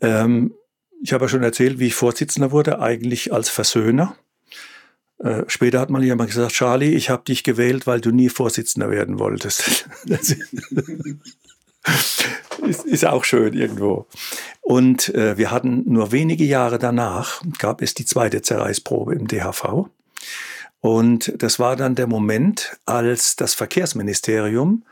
ähm, 0.00 0.54
ich 1.02 1.12
habe 1.12 1.24
ja 1.24 1.28
schon 1.28 1.42
erzählt, 1.42 1.78
wie 1.78 1.88
ich 1.88 1.94
Vorsitzender 1.94 2.50
wurde, 2.52 2.80
eigentlich 2.80 3.32
als 3.32 3.48
Versöhner. 3.48 4.16
Äh, 5.18 5.44
später 5.46 5.80
hat 5.80 5.90
mal 5.90 6.04
jemand 6.04 6.30
gesagt, 6.30 6.52
Charlie, 6.52 6.94
ich 6.94 7.10
habe 7.10 7.24
dich 7.24 7.42
gewählt, 7.42 7.86
weil 7.86 8.00
du 8.00 8.10
nie 8.10 8.28
Vorsitzender 8.28 8.90
werden 8.90 9.18
wolltest. 9.18 9.88
ist, 12.66 12.84
ist 12.84 13.06
auch 13.06 13.24
schön 13.24 13.54
irgendwo. 13.54 14.06
Und 14.60 15.14
äh, 15.14 15.38
wir 15.38 15.50
hatten 15.50 15.84
nur 15.86 16.12
wenige 16.12 16.44
Jahre 16.44 16.78
danach, 16.78 17.42
gab 17.58 17.82
es 17.82 17.94
die 17.94 18.04
zweite 18.04 18.42
Zerreißprobe 18.42 19.14
im 19.14 19.28
DHV. 19.28 19.88
Und 20.80 21.32
das 21.38 21.58
war 21.58 21.76
dann 21.76 21.94
der 21.94 22.06
Moment, 22.06 22.78
als 22.84 23.36
das 23.36 23.54
Verkehrsministerium, 23.54 24.84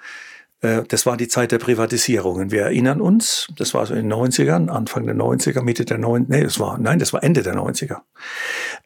das 0.89 1.07
war 1.07 1.17
die 1.17 1.29
Zeit 1.29 1.53
der 1.53 1.59
Privatisierungen. 1.59 2.51
Wir 2.51 2.62
erinnern 2.62 3.01
uns, 3.01 3.49
das 3.57 3.75
war 3.75 3.87
so 3.87 3.95
in 3.95 4.09
den 4.09 4.12
90ern, 4.12 4.69
Anfang 4.69 5.07
der 5.07 5.15
90er, 5.15 5.62
Mitte 5.62 5.85
der 5.85 5.99
90er, 5.99 6.25
nee, 6.29 6.43
das 6.43 6.59
war, 6.59 6.79
nein, 6.79 6.99
das 6.99 7.12
war 7.12 7.23
Ende 7.23 7.43
der 7.43 7.55
90er. 7.55 7.99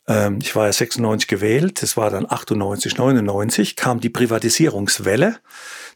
Ähm, 0.07 0.39
ich 0.43 0.55
war 0.57 0.67
ja 0.67 0.73
96 0.73 1.29
gewählt, 1.29 1.83
das 1.83 1.97
war 1.97 2.11
dann 2.11 2.27
98, 2.29 2.99
99, 2.99 3.77
kam 3.77 4.01
die 4.01 4.11
Privatisierungswelle 4.11 5.37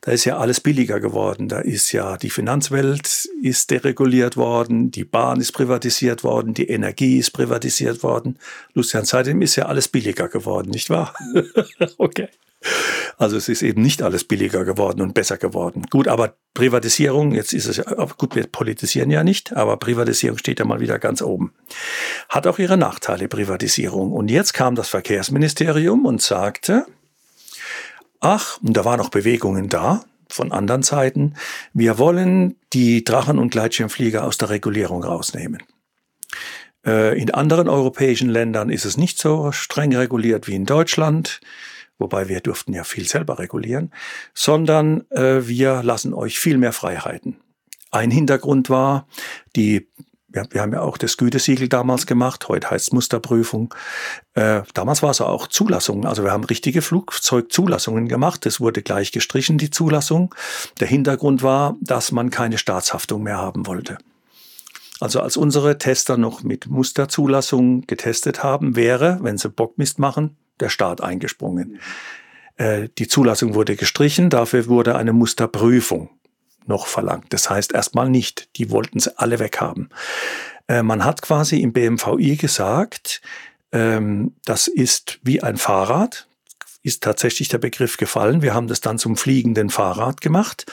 da 0.02 0.10
ist 0.10 0.24
ja 0.24 0.36
alles 0.36 0.60
billiger 0.60 0.98
geworden. 0.98 1.48
Da 1.48 1.60
ist 1.60 1.92
ja 1.92 2.16
die 2.16 2.28
Finanzwelt 2.28 3.28
ist 3.40 3.70
dereguliert 3.70 4.36
worden, 4.36 4.90
die 4.90 5.04
Bahn 5.04 5.40
ist 5.40 5.52
privatisiert 5.52 6.24
worden, 6.24 6.54
die 6.54 6.68
Energie 6.68 7.18
ist 7.18 7.30
privatisiert 7.30 8.02
worden. 8.02 8.36
Lucian, 8.74 9.04
seitdem 9.04 9.42
ist 9.42 9.54
ja 9.54 9.66
alles 9.66 9.86
billiger 9.86 10.28
geworden, 10.28 10.70
nicht 10.70 10.90
wahr? 10.90 11.14
okay. 11.98 12.28
Also 13.18 13.36
es 13.36 13.48
ist 13.48 13.62
eben 13.62 13.82
nicht 13.82 14.02
alles 14.02 14.24
billiger 14.24 14.64
geworden 14.64 15.00
und 15.00 15.14
besser 15.14 15.36
geworden. 15.36 15.86
Gut, 15.90 16.08
aber 16.08 16.36
Privatisierung, 16.54 17.32
jetzt 17.32 17.52
ist 17.52 17.66
es 17.66 17.78
ja, 17.78 17.84
gut, 18.16 18.34
wir 18.34 18.46
politisieren 18.46 19.10
ja 19.10 19.24
nicht, 19.24 19.54
aber 19.54 19.76
Privatisierung 19.76 20.38
steht 20.38 20.58
ja 20.58 20.64
mal 20.64 20.80
wieder 20.80 20.98
ganz 20.98 21.22
oben. 21.22 21.52
Hat 22.28 22.46
auch 22.46 22.58
ihre 22.58 22.76
Nachteile, 22.76 23.28
Privatisierung. 23.28 24.12
Und 24.12 24.30
jetzt 24.30 24.54
kam 24.54 24.74
das 24.74 24.88
Verkehrsministerium 24.88 26.06
und 26.06 26.22
sagte, 26.22 26.86
ach, 28.20 28.58
und 28.62 28.76
da 28.76 28.84
waren 28.84 28.98
noch 28.98 29.10
Bewegungen 29.10 29.68
da 29.68 30.04
von 30.28 30.52
anderen 30.52 30.82
Seiten, 30.82 31.34
wir 31.74 31.98
wollen 31.98 32.56
die 32.72 33.04
Drachen- 33.04 33.38
und 33.38 33.50
Gleitschirmflieger 33.50 34.24
aus 34.24 34.38
der 34.38 34.50
Regulierung 34.50 35.04
rausnehmen. 35.04 35.62
Äh, 36.84 37.20
in 37.20 37.30
anderen 37.32 37.68
europäischen 37.68 38.28
Ländern 38.28 38.70
ist 38.70 38.84
es 38.84 38.96
nicht 38.96 39.18
so 39.18 39.52
streng 39.52 39.94
reguliert 39.94 40.48
wie 40.48 40.54
in 40.54 40.66
Deutschland, 40.66 41.40
wobei 42.02 42.28
wir 42.28 42.40
durften 42.40 42.74
ja 42.74 42.84
viel 42.84 43.08
selber 43.08 43.38
regulieren, 43.38 43.92
sondern 44.34 45.08
äh, 45.10 45.46
wir 45.46 45.82
lassen 45.82 46.12
euch 46.12 46.38
viel 46.38 46.58
mehr 46.58 46.72
Freiheiten. 46.72 47.36
Ein 47.92 48.10
Hintergrund 48.10 48.68
war, 48.68 49.06
die 49.54 49.88
wir, 50.34 50.46
wir 50.50 50.62
haben 50.62 50.72
ja 50.72 50.80
auch 50.80 50.96
das 50.96 51.16
Gütesiegel 51.16 51.68
damals 51.68 52.06
gemacht, 52.06 52.48
heute 52.48 52.70
heißt 52.70 52.88
es 52.88 52.92
Musterprüfung. 52.92 53.74
Äh, 54.34 54.62
damals 54.74 55.02
war 55.02 55.10
es 55.10 55.20
auch 55.20 55.46
Zulassung. 55.46 56.06
Also 56.06 56.24
wir 56.24 56.32
haben 56.32 56.44
richtige 56.44 56.80
Flugzeugzulassungen 56.80 58.08
gemacht. 58.08 58.46
Es 58.46 58.58
wurde 58.58 58.82
gleich 58.82 59.12
gestrichen, 59.12 59.58
die 59.58 59.70
Zulassung. 59.70 60.34
Der 60.80 60.88
Hintergrund 60.88 61.42
war, 61.42 61.76
dass 61.80 62.12
man 62.12 62.30
keine 62.30 62.56
Staatshaftung 62.56 63.22
mehr 63.22 63.36
haben 63.36 63.66
wollte. 63.66 63.98
Also 65.00 65.20
als 65.20 65.36
unsere 65.36 65.78
Tester 65.78 66.16
noch 66.16 66.42
mit 66.42 66.66
Musterzulassung 66.68 67.82
getestet 67.82 68.42
haben, 68.42 68.74
wäre, 68.74 69.18
wenn 69.20 69.36
sie 69.36 69.50
Bockmist 69.50 69.98
machen, 69.98 70.36
der 70.62 70.70
Staat 70.70 71.02
eingesprungen. 71.02 71.80
Äh, 72.56 72.88
die 72.98 73.08
Zulassung 73.08 73.54
wurde 73.54 73.76
gestrichen, 73.76 74.30
dafür 74.30 74.66
wurde 74.68 74.96
eine 74.96 75.12
Musterprüfung 75.12 76.08
noch 76.66 76.86
verlangt. 76.86 77.26
Das 77.30 77.50
heißt 77.50 77.72
erstmal 77.72 78.08
nicht. 78.08 78.48
Die 78.56 78.70
wollten 78.70 79.00
sie 79.00 79.16
alle 79.18 79.38
weghaben. 79.38 79.90
Äh, 80.68 80.82
man 80.82 81.04
hat 81.04 81.22
quasi 81.22 81.60
im 81.60 81.72
BMVI 81.72 82.36
gesagt, 82.36 83.20
ähm, 83.72 84.34
das 84.44 84.68
ist 84.68 85.18
wie 85.22 85.42
ein 85.42 85.56
Fahrrad. 85.56 86.28
Ist 86.84 87.02
tatsächlich 87.02 87.48
der 87.48 87.58
Begriff 87.58 87.96
gefallen. 87.96 88.42
Wir 88.42 88.54
haben 88.54 88.66
das 88.66 88.80
dann 88.80 88.98
zum 88.98 89.16
fliegenden 89.16 89.70
Fahrrad 89.70 90.20
gemacht. 90.20 90.66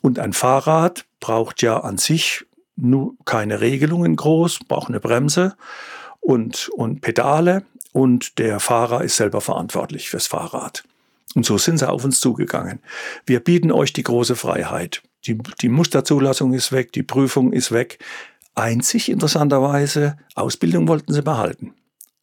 Und 0.00 0.18
ein 0.18 0.32
Fahrrad 0.32 1.04
braucht 1.20 1.62
ja 1.62 1.80
an 1.80 1.98
sich 1.98 2.46
nur 2.76 3.14
keine 3.24 3.60
Regelungen 3.60 4.16
groß, 4.16 4.60
braucht 4.68 4.88
eine 4.88 5.00
Bremse 5.00 5.56
und, 6.20 6.68
und 6.68 7.00
Pedale. 7.00 7.64
Und 7.96 8.36
der 8.36 8.60
Fahrer 8.60 9.02
ist 9.04 9.16
selber 9.16 9.40
verantwortlich 9.40 10.10
fürs 10.10 10.26
Fahrrad. 10.26 10.84
Und 11.34 11.46
so 11.46 11.56
sind 11.56 11.78
sie 11.78 11.88
auf 11.88 12.04
uns 12.04 12.20
zugegangen. 12.20 12.80
Wir 13.24 13.40
bieten 13.40 13.72
euch 13.72 13.94
die 13.94 14.02
große 14.02 14.36
Freiheit. 14.36 15.02
Die, 15.24 15.38
die 15.62 15.70
Musterzulassung 15.70 16.52
ist 16.52 16.72
weg, 16.72 16.92
die 16.92 17.02
Prüfung 17.02 17.54
ist 17.54 17.72
weg. 17.72 17.98
Einzig 18.54 19.08
interessanterweise, 19.08 20.18
Ausbildung 20.34 20.88
wollten 20.88 21.14
sie 21.14 21.22
behalten. 21.22 21.72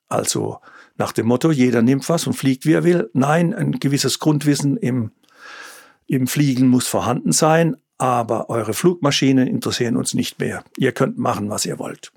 Also 0.10 0.60
nach 0.96 1.12
dem 1.12 1.26
Motto, 1.26 1.50
jeder 1.50 1.82
nimmt 1.82 2.08
was 2.08 2.28
und 2.28 2.34
fliegt, 2.34 2.68
wie 2.68 2.74
er 2.74 2.84
will. 2.84 3.10
Nein, 3.14 3.56
ein 3.56 3.72
gewisses 3.80 4.20
Grundwissen 4.20 4.78
im, 4.78 5.10
im 6.06 6.28
Fliegen 6.28 6.68
muss 6.68 6.86
vorhanden 6.86 7.32
sein, 7.32 7.78
aber 7.98 8.52
eure 8.52 8.76
Flugmaschinen 8.76 9.48
interessieren 9.48 9.98
uns 9.98 10.14
nicht 10.14 10.40
mehr. 10.40 10.64
Ihr 10.78 10.92
könnt 10.92 11.18
machen, 11.18 11.50
was 11.50 11.66
ihr 11.66 11.80
wollt 11.80 12.12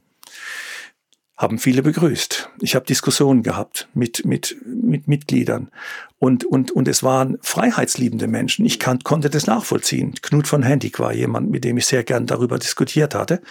haben 1.36 1.58
viele 1.58 1.82
begrüßt. 1.82 2.50
Ich 2.62 2.74
habe 2.74 2.86
Diskussionen 2.86 3.42
gehabt 3.42 3.88
mit, 3.92 4.24
mit, 4.24 4.56
mit 4.64 5.06
Mitgliedern 5.06 5.70
und, 6.18 6.44
und, 6.44 6.70
und 6.70 6.88
es 6.88 7.02
waren 7.02 7.36
freiheitsliebende 7.42 8.26
Menschen. 8.26 8.64
Ich 8.64 8.78
kann, 8.78 9.00
konnte 9.00 9.28
das 9.28 9.46
nachvollziehen. 9.46 10.14
Knut 10.22 10.48
von 10.48 10.62
Hendig 10.62 10.98
war 10.98 11.12
jemand, 11.12 11.50
mit 11.50 11.64
dem 11.64 11.76
ich 11.76 11.86
sehr 11.86 12.04
gern 12.04 12.24
darüber 12.26 12.58
diskutiert 12.58 13.14
hatte. 13.14 13.42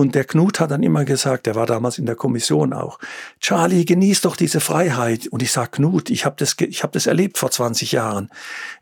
Und 0.00 0.14
der 0.14 0.24
Knut 0.24 0.60
hat 0.60 0.70
dann 0.70 0.82
immer 0.82 1.04
gesagt, 1.04 1.44
der 1.44 1.56
war 1.56 1.66
damals 1.66 1.98
in 1.98 2.06
der 2.06 2.14
Kommission 2.14 2.72
auch, 2.72 2.98
Charlie, 3.38 3.84
genieß 3.84 4.22
doch 4.22 4.34
diese 4.34 4.60
Freiheit. 4.60 5.26
Und 5.26 5.42
ich 5.42 5.52
sag 5.52 5.72
Knut, 5.72 6.08
ich 6.08 6.24
habe 6.24 6.36
das, 6.38 6.56
hab 6.58 6.92
das 6.92 7.06
erlebt 7.06 7.36
vor 7.36 7.50
20 7.50 7.92
Jahren. 7.92 8.30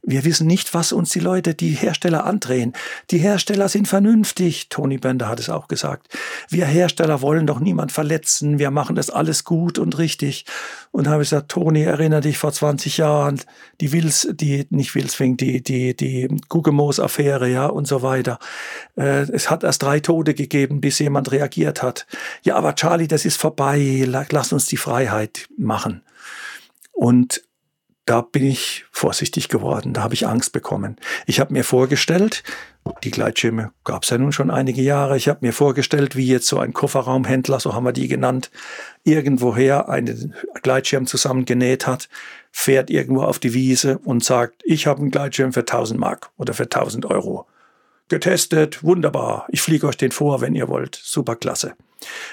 Wir 0.05 0.25
wissen 0.25 0.47
nicht, 0.47 0.75
was 0.75 0.93
uns 0.93 1.11
die 1.11 1.19
Leute, 1.19 1.57
die 1.57 1.71
Hersteller 1.71 2.25
andrehen. 2.25 2.73
Die 3.11 3.19
Hersteller 3.19 3.69
sind 3.69 3.89
vernünftig. 3.89 4.69
Tony 4.69 4.99
Bender 4.99 5.29
hat 5.29 5.41
es 5.41 5.51
auch 5.51 5.66
gesagt. 5.66 6.07
Wir 6.51 6.66
Hersteller 6.66 7.21
wollen 7.21 7.49
doch 7.49 7.59
niemand 7.59 7.91
verletzen. 7.91 8.61
Wir 8.61 8.71
machen 8.71 8.95
das 8.95 9.11
alles 9.11 9.43
gut 9.43 9.81
und 9.81 9.99
richtig. 9.99 10.45
Und 10.93 11.09
habe 11.09 11.25
ich 11.25 11.31
gesagt, 11.31 11.51
Toni, 11.51 11.83
erinnere 11.83 12.21
dich 12.21 12.39
vor 12.39 12.53
20 12.53 12.97
Jahren, 12.97 13.41
die 13.81 13.93
Wils, 13.93 14.29
die, 14.31 14.69
nicht 14.71 14.95
Wilsfing, 14.95 15.37
die, 15.37 15.64
die, 15.64 15.97
die 15.97 16.29
Gugemos-Affäre, 16.49 17.49
ja, 17.49 17.66
und 17.66 17.89
so 17.89 18.03
weiter. 18.03 18.39
Äh, 18.97 19.31
es 19.33 19.51
hat 19.51 19.64
erst 19.64 19.83
drei 19.83 19.99
Tote 19.99 20.35
gegeben, 20.35 20.81
bis 20.81 21.01
jemand 21.09 21.32
reagiert 21.32 21.82
hat. 21.82 22.06
Ja, 22.42 22.56
aber 22.56 22.74
Charlie, 22.74 23.09
das 23.09 23.24
ist 23.24 23.36
vorbei, 23.36 24.04
lass 24.06 24.52
uns 24.52 24.66
die 24.66 24.76
Freiheit 24.76 25.48
machen. 25.56 26.02
Und 26.92 27.42
da 28.09 28.22
bin 28.22 28.46
ich 28.46 28.86
vorsichtig 28.90 29.50
geworden, 29.50 29.92
da 29.92 30.02
habe 30.02 30.14
ich 30.14 30.26
Angst 30.26 30.52
bekommen. 30.52 30.96
Ich 31.26 31.40
habe 31.40 31.52
mir 31.52 31.62
vorgestellt, 31.62 32.42
die 33.04 33.11
Gleitschirme 33.11 33.72
gab 33.84 34.04
es 34.04 34.09
ja 34.09 34.16
nun 34.16 34.32
schon 34.32 34.50
einige 34.50 34.80
Jahre, 34.80 35.18
ich 35.18 35.28
habe 35.28 35.44
mir 35.46 35.52
vorgestellt, 35.52 36.16
wie 36.16 36.26
jetzt 36.26 36.46
so 36.46 36.59
ein 36.59 36.72
Kofferraumhändler, 36.72 37.61
so 37.61 37.74
haben 37.74 37.84
wir 37.84 37.92
die 37.92 38.09
genannt, 38.09 38.50
irgendwoher 39.04 39.90
einen 39.90 40.34
Gleitschirm 40.62 41.06
zusammengenäht 41.06 41.86
hat, 41.86 42.09
fährt 42.50 42.88
irgendwo 42.88 43.24
auf 43.24 43.38
die 43.38 43.52
Wiese 43.52 43.98
und 43.98 44.24
sagt, 44.24 44.62
ich 44.64 44.86
habe 44.86 45.00
einen 45.00 45.11
Gleitschirm 45.11 45.52
für 45.52 45.61
1000 45.61 46.00
Mark 46.00 46.30
oder 46.38 46.54
für 46.54 46.64
1000 46.64 47.04
Euro. 47.04 47.46
Getestet, 48.09 48.82
wunderbar. 48.82 49.46
Ich 49.50 49.61
fliege 49.61 49.86
euch 49.86 49.96
den 49.96 50.12
vor, 50.12 50.40
wenn 50.40 50.54
ihr 50.54 50.68
wollt. 50.68 51.00
Super 51.02 51.36
klasse. 51.36 51.74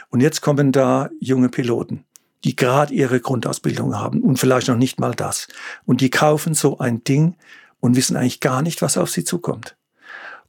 Und 0.09 0.21
jetzt 0.21 0.41
kommen 0.41 0.71
da 0.71 1.09
junge 1.19 1.49
Piloten, 1.49 2.05
die 2.43 2.55
gerade 2.55 2.93
ihre 2.93 3.19
Grundausbildung 3.19 3.97
haben 3.97 4.21
und 4.21 4.37
vielleicht 4.37 4.67
noch 4.67 4.77
nicht 4.77 4.99
mal 4.99 5.13
das. 5.13 5.47
Und 5.85 6.01
die 6.01 6.09
kaufen 6.09 6.53
so 6.53 6.77
ein 6.79 7.03
Ding 7.03 7.35
und 7.79 7.95
wissen 7.95 8.15
eigentlich 8.15 8.39
gar 8.39 8.61
nicht, 8.61 8.81
was 8.81 8.97
auf 8.97 9.09
sie 9.09 9.23
zukommt. 9.23 9.75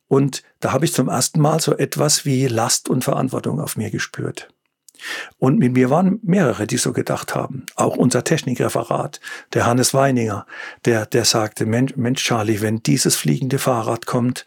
Und 0.09 0.43
da 0.61 0.73
habe 0.73 0.85
ich 0.85 0.93
zum 0.93 1.09
ersten 1.09 1.41
Mal 1.41 1.61
so 1.61 1.77
etwas 1.77 2.25
wie 2.25 2.47
Last 2.47 2.89
und 2.89 3.05
Verantwortung 3.05 3.61
auf 3.61 3.77
mir 3.77 3.91
gespürt. 3.91 4.49
Und 5.39 5.59
mit 5.59 5.73
mir 5.73 5.91
waren 5.91 6.21
mehrere, 6.23 6.67
die 6.67 6.79
so 6.79 6.93
gedacht 6.93 7.35
haben. 7.35 7.67
Auch 7.75 7.97
unser 7.97 8.25
Technikreferat, 8.25 9.21
der 9.53 9.67
Hannes 9.67 9.93
Weininger, 9.93 10.47
der, 10.85 11.07
der 11.07 11.25
sagte, 11.25 11.67
Mensch, 11.67 11.97
Mensch 11.97 12.25
Charlie, 12.25 12.61
wenn 12.61 12.83
dieses 12.83 13.17
fliegende 13.17 13.59
Fahrrad 13.59 14.07
kommt, 14.07 14.47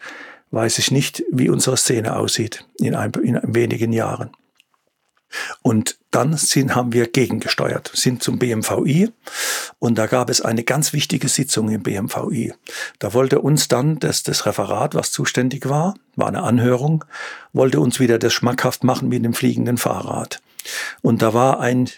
weiß 0.51 0.79
ich 0.79 0.91
nicht, 0.91 1.23
wie 1.31 1.49
unsere 1.49 1.77
Szene 1.77 2.15
aussieht 2.15 2.65
in, 2.79 2.95
ein, 2.95 3.11
in 3.23 3.39
wenigen 3.43 3.93
Jahren. 3.93 4.31
Und 5.61 5.99
dann 6.09 6.35
sind, 6.37 6.75
haben 6.75 6.91
wir 6.91 7.07
gegengesteuert, 7.07 7.91
sind 7.93 8.23
zum 8.23 8.39
BMVI 8.39 9.11
und 9.77 9.97
da 9.97 10.07
gab 10.07 10.29
es 10.29 10.41
eine 10.41 10.63
ganz 10.63 10.91
wichtige 10.91 11.27
Sitzung 11.27 11.69
im 11.69 11.83
BMVI. 11.83 12.53
Da 12.97 13.13
wollte 13.13 13.39
uns 13.39 13.67
dann 13.67 13.99
das, 13.99 14.23
das 14.23 14.47
Referat, 14.47 14.95
was 14.95 15.11
zuständig 15.11 15.69
war, 15.69 15.93
war 16.15 16.27
eine 16.27 16.41
Anhörung, 16.41 17.05
wollte 17.53 17.79
uns 17.79 17.99
wieder 17.99 18.17
das 18.17 18.33
schmackhaft 18.33 18.83
machen 18.83 19.09
mit 19.09 19.23
dem 19.23 19.35
fliegenden 19.35 19.77
Fahrrad. 19.77 20.41
Und 21.01 21.21
da 21.21 21.35
war 21.35 21.59
ein 21.59 21.89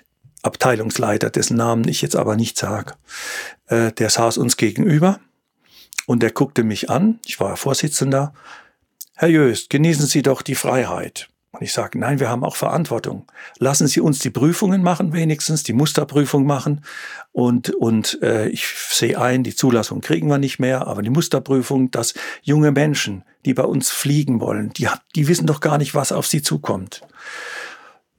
Abteilungsleiter, 0.43 1.29
dessen 1.29 1.55
Namen 1.55 1.87
ich 1.87 2.01
jetzt 2.01 2.15
aber 2.15 2.35
nicht 2.35 2.57
sage, 2.57 2.95
äh, 3.67 3.91
der 3.93 4.09
saß 4.09 4.37
uns 4.39 4.57
gegenüber 4.57 5.19
und 6.11 6.21
der 6.21 6.31
guckte 6.31 6.65
mich 6.65 6.89
an, 6.89 7.21
ich 7.25 7.39
war 7.39 7.55
Vorsitzender, 7.55 8.33
Herr 9.15 9.29
Jöst, 9.29 9.69
genießen 9.69 10.07
Sie 10.07 10.21
doch 10.21 10.41
die 10.41 10.55
Freiheit. 10.55 11.29
Und 11.51 11.61
ich 11.61 11.71
sage, 11.71 11.97
nein, 11.97 12.19
wir 12.19 12.29
haben 12.29 12.43
auch 12.43 12.57
Verantwortung. 12.57 13.27
Lassen 13.59 13.87
Sie 13.87 14.01
uns 14.01 14.19
die 14.19 14.29
Prüfungen 14.29 14.83
machen, 14.83 15.13
wenigstens 15.13 15.63
die 15.63 15.71
Musterprüfung 15.71 16.45
machen. 16.45 16.83
Und, 17.31 17.69
und 17.75 18.21
äh, 18.21 18.49
ich 18.49 18.67
sehe 18.67 19.17
ein, 19.21 19.45
die 19.45 19.55
Zulassung 19.55 20.01
kriegen 20.01 20.27
wir 20.27 20.37
nicht 20.37 20.59
mehr, 20.59 20.85
aber 20.85 21.01
die 21.01 21.09
Musterprüfung, 21.09 21.91
dass 21.91 22.13
junge 22.41 22.73
Menschen, 22.73 23.23
die 23.45 23.53
bei 23.53 23.63
uns 23.63 23.89
fliegen 23.89 24.41
wollen, 24.41 24.73
die, 24.73 24.89
die 25.15 25.29
wissen 25.29 25.47
doch 25.47 25.61
gar 25.61 25.77
nicht, 25.77 25.95
was 25.95 26.11
auf 26.11 26.27
sie 26.27 26.41
zukommt. 26.41 27.07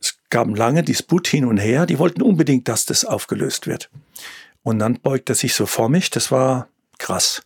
Es 0.01 0.17
gab 0.31 0.49
lange 0.57 0.83
Disput 0.83 1.29
hin 1.29 1.45
und 1.45 1.59
her, 1.59 1.85
die 1.85 1.99
wollten 1.99 2.23
unbedingt, 2.23 2.69
dass 2.69 2.87
das 2.87 3.05
aufgelöst 3.05 3.67
wird. 3.67 3.91
Und 4.63 4.79
dann 4.79 4.99
beugt 4.99 5.29
er 5.29 5.35
sich 5.35 5.53
so 5.53 5.67
vor 5.67 5.91
mich, 5.91 6.09
das 6.09 6.33
war 6.33 6.69
krass, 7.03 7.43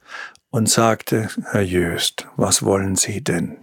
und 0.51 0.69
sagte, 0.69 1.29
Herr 1.51 1.63
Jöst, 1.63 2.27
was 2.37 2.63
wollen 2.63 2.97
Sie 2.97 3.23
denn? 3.23 3.57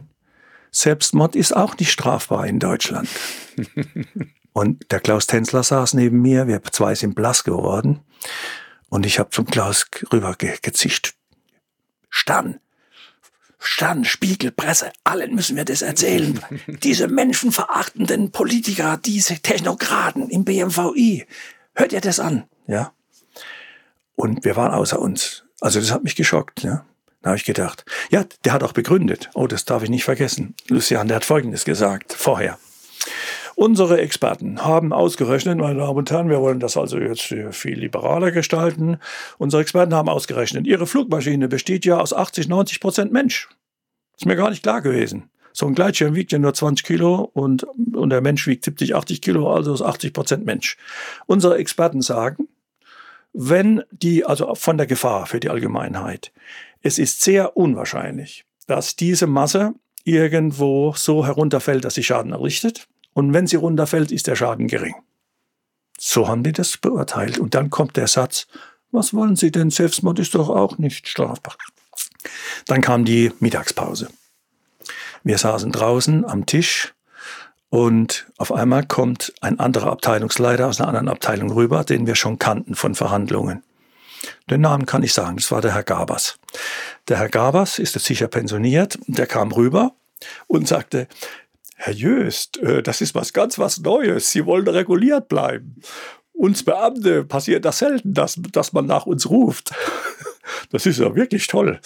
Selbstmord 0.71 1.35
ist 1.35 1.55
auch 1.55 1.77
nicht 1.77 1.91
strafbar 1.91 2.47
in 2.47 2.59
Deutschland. 2.59 3.07
und 4.53 4.91
der 4.91 4.99
Klaus 4.99 5.27
Tänzler 5.27 5.63
saß 5.63 5.93
neben 5.93 6.21
mir, 6.21 6.47
wir 6.47 6.61
zwei 6.63 6.95
sind 6.95 7.15
blass 7.15 7.43
geworden. 7.43 8.01
Und 8.89 9.05
ich 9.05 9.19
habe 9.19 9.29
zum 9.29 9.45
Klaus 9.45 9.85
rüber 10.11 10.35
ge 10.35 10.55
gezischt. 10.61 11.15
Stan, 12.09 12.59
Stan, 13.65 14.03
Spiegel, 14.03 14.51
Presse, 14.51 14.91
allen 15.05 15.35
müssen 15.35 15.55
wir 15.55 15.63
das 15.63 15.81
erzählen. 15.81 16.39
diese 16.67 17.07
menschenverachtenden 17.07 18.31
Politiker, 18.31 18.97
diese 18.97 19.39
Technokraten 19.39 20.29
im 20.29 20.43
BMVI. 20.43 21.25
Hört 21.73 21.93
ihr 21.93 22.01
das 22.01 22.19
an? 22.19 22.43
Ja. 22.67 22.91
Und 24.15 24.43
wir 24.43 24.57
waren 24.57 24.73
außer 24.73 24.99
uns. 24.99 25.42
Also 25.63 25.79
das 25.79 25.91
hat 25.91 26.03
mich 26.03 26.17
geschockt. 26.17 26.61
Ja. 26.63 26.85
Da 27.21 27.29
habe 27.29 27.37
ich 27.37 27.45
gedacht, 27.45 27.85
ja, 28.11 28.25
der 28.43 28.51
hat 28.51 28.63
auch 28.63 28.73
begründet. 28.73 29.29
Oh, 29.33 29.47
das 29.47 29.63
darf 29.63 29.81
ich 29.81 29.89
nicht 29.89 30.03
vergessen. 30.03 30.55
Lucian, 30.67 31.07
der 31.07 31.15
hat 31.15 31.25
Folgendes 31.25 31.63
gesagt 31.63 32.11
vorher. 32.11 32.59
Unsere 33.55 34.01
Experten 34.01 34.65
haben 34.65 34.91
ausgerechnet, 34.91 35.57
meine 35.57 35.79
Damen 35.79 35.99
und 35.99 36.11
Herren, 36.11 36.29
wir 36.29 36.41
wollen 36.41 36.59
das 36.59 36.75
also 36.75 36.97
jetzt 36.97 37.21
viel 37.21 37.79
liberaler 37.79 38.31
gestalten. 38.31 38.97
Unsere 39.37 39.61
Experten 39.61 39.93
haben 39.93 40.09
ausgerechnet, 40.09 40.67
ihre 40.67 40.85
Flugmaschine 40.85 41.47
besteht 41.47 41.85
ja 41.85 41.97
aus 41.97 42.11
80, 42.11 42.49
90 42.49 42.81
Prozent 42.81 43.13
Mensch. 43.13 43.47
Ist 44.17 44.25
mir 44.25 44.35
gar 44.35 44.49
nicht 44.49 44.63
klar 44.63 44.81
gewesen. 44.81 45.29
So 45.53 45.65
ein 45.65 45.75
Gleitschirm 45.75 46.13
wiegt 46.13 46.33
ja 46.33 46.39
nur 46.39 46.53
20 46.53 46.85
Kilo 46.85 47.31
und, 47.33 47.63
und 47.63 48.09
der 48.09 48.19
Mensch 48.19 48.47
wiegt 48.47 48.65
70, 48.65 48.95
80 48.95 49.21
Kilo, 49.21 49.53
also 49.53 49.73
ist 49.73 49.81
80 49.81 50.11
Prozent 50.11 50.45
Mensch. 50.45 50.75
Unsere 51.25 51.57
Experten 51.57 52.01
sagen, 52.01 52.49
wenn 53.33 53.83
die, 53.91 54.25
also 54.25 54.55
von 54.55 54.77
der 54.77 54.87
Gefahr 54.87 55.25
für 55.25 55.39
die 55.39 55.49
Allgemeinheit, 55.49 56.31
es 56.81 56.99
ist 56.99 57.21
sehr 57.21 57.57
unwahrscheinlich, 57.57 58.45
dass 58.67 58.95
diese 58.95 59.27
Masse 59.27 59.73
irgendwo 60.03 60.93
so 60.95 61.25
herunterfällt, 61.25 61.85
dass 61.85 61.95
sie 61.95 62.03
Schaden 62.03 62.31
errichtet. 62.31 62.87
Und 63.13 63.33
wenn 63.33 63.47
sie 63.47 63.55
runterfällt, 63.55 64.11
ist 64.11 64.27
der 64.27 64.35
Schaden 64.35 64.67
gering. 64.67 64.95
So 65.97 66.27
haben 66.27 66.43
die 66.43 66.51
das 66.51 66.77
beurteilt. 66.77 67.37
Und 67.37 67.55
dann 67.55 67.69
kommt 67.69 67.95
der 67.95 68.07
Satz, 68.07 68.47
was 68.91 69.13
wollen 69.13 69.35
Sie 69.35 69.51
denn? 69.51 69.71
Selbstmord 69.71 70.19
ist 70.19 70.35
doch 70.35 70.49
auch 70.49 70.77
nicht 70.77 71.07
strafbar. 71.07 71.55
Dann 72.67 72.81
kam 72.81 73.05
die 73.05 73.31
Mittagspause. 73.39 74.09
Wir 75.23 75.37
saßen 75.37 75.71
draußen 75.71 76.25
am 76.25 76.45
Tisch 76.45 76.93
und 77.73 78.27
auf 78.37 78.51
einmal 78.51 78.85
kommt 78.85 79.33
ein 79.41 79.59
anderer 79.59 79.91
Abteilungsleiter 79.91 80.67
aus 80.67 80.79
einer 80.79 80.89
anderen 80.89 81.09
Abteilung 81.09 81.51
rüber, 81.51 81.83
den 81.83 82.05
wir 82.05 82.13
schon 82.13 82.37
kannten 82.37 82.75
von 82.75 82.93
Verhandlungen. 82.93 83.63
Den 84.47 84.61
Namen 84.61 84.85
kann 84.85 85.01
ich 85.01 85.11
sagen, 85.11 85.37
das 85.37 85.49
war 85.49 85.59
der 85.59 85.73
Herr 85.73 85.81
Gabers. 85.81 86.37
Der 87.07 87.17
Herr 87.17 87.29
Gabers 87.29 87.79
ist 87.79 87.95
jetzt 87.95 88.05
sicher 88.05 88.27
pensioniert, 88.27 88.99
der 89.07 89.25
kam 89.25 89.51
rüber 89.51 89.95
und 90.45 90.67
sagte, 90.67 91.07
Herr 91.75 91.93
Jöst, 91.93 92.59
äh, 92.59 92.83
das 92.83 93.01
ist 93.01 93.15
was 93.15 93.33
ganz 93.33 93.57
was 93.57 93.79
Neues, 93.79 94.29
Sie 94.29 94.45
wollen 94.45 94.67
reguliert 94.67 95.27
bleiben. 95.27 95.81
Uns 96.31 96.61
Beamte 96.61 97.23
passiert 97.23 97.65
das 97.65 97.79
selten, 97.79 98.13
dass, 98.13 98.39
dass 98.51 98.73
man 98.73 98.85
nach 98.85 99.07
uns 99.07 99.27
ruft. 99.31 99.71
Das 100.71 100.85
ist 100.85 100.99
ja 100.99 101.15
wirklich 101.15 101.47
toll. 101.47 101.79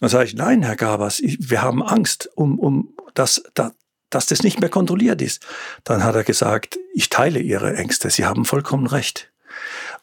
Dann 0.00 0.08
sage 0.08 0.24
ich, 0.24 0.34
nein, 0.34 0.62
Herr 0.62 0.76
Gabers, 0.76 1.20
wir 1.22 1.62
haben 1.62 1.82
Angst, 1.82 2.30
um, 2.34 2.58
um 2.58 2.94
dass, 3.14 3.42
dass, 3.54 3.72
dass 4.10 4.26
das 4.26 4.42
nicht 4.42 4.60
mehr 4.60 4.68
kontrolliert 4.68 5.22
ist. 5.22 5.46
Dann 5.84 6.04
hat 6.04 6.14
er 6.14 6.24
gesagt, 6.24 6.78
ich 6.92 7.08
teile 7.08 7.40
Ihre 7.40 7.74
Ängste, 7.76 8.10
Sie 8.10 8.24
haben 8.24 8.44
vollkommen 8.44 8.86
recht. 8.86 9.32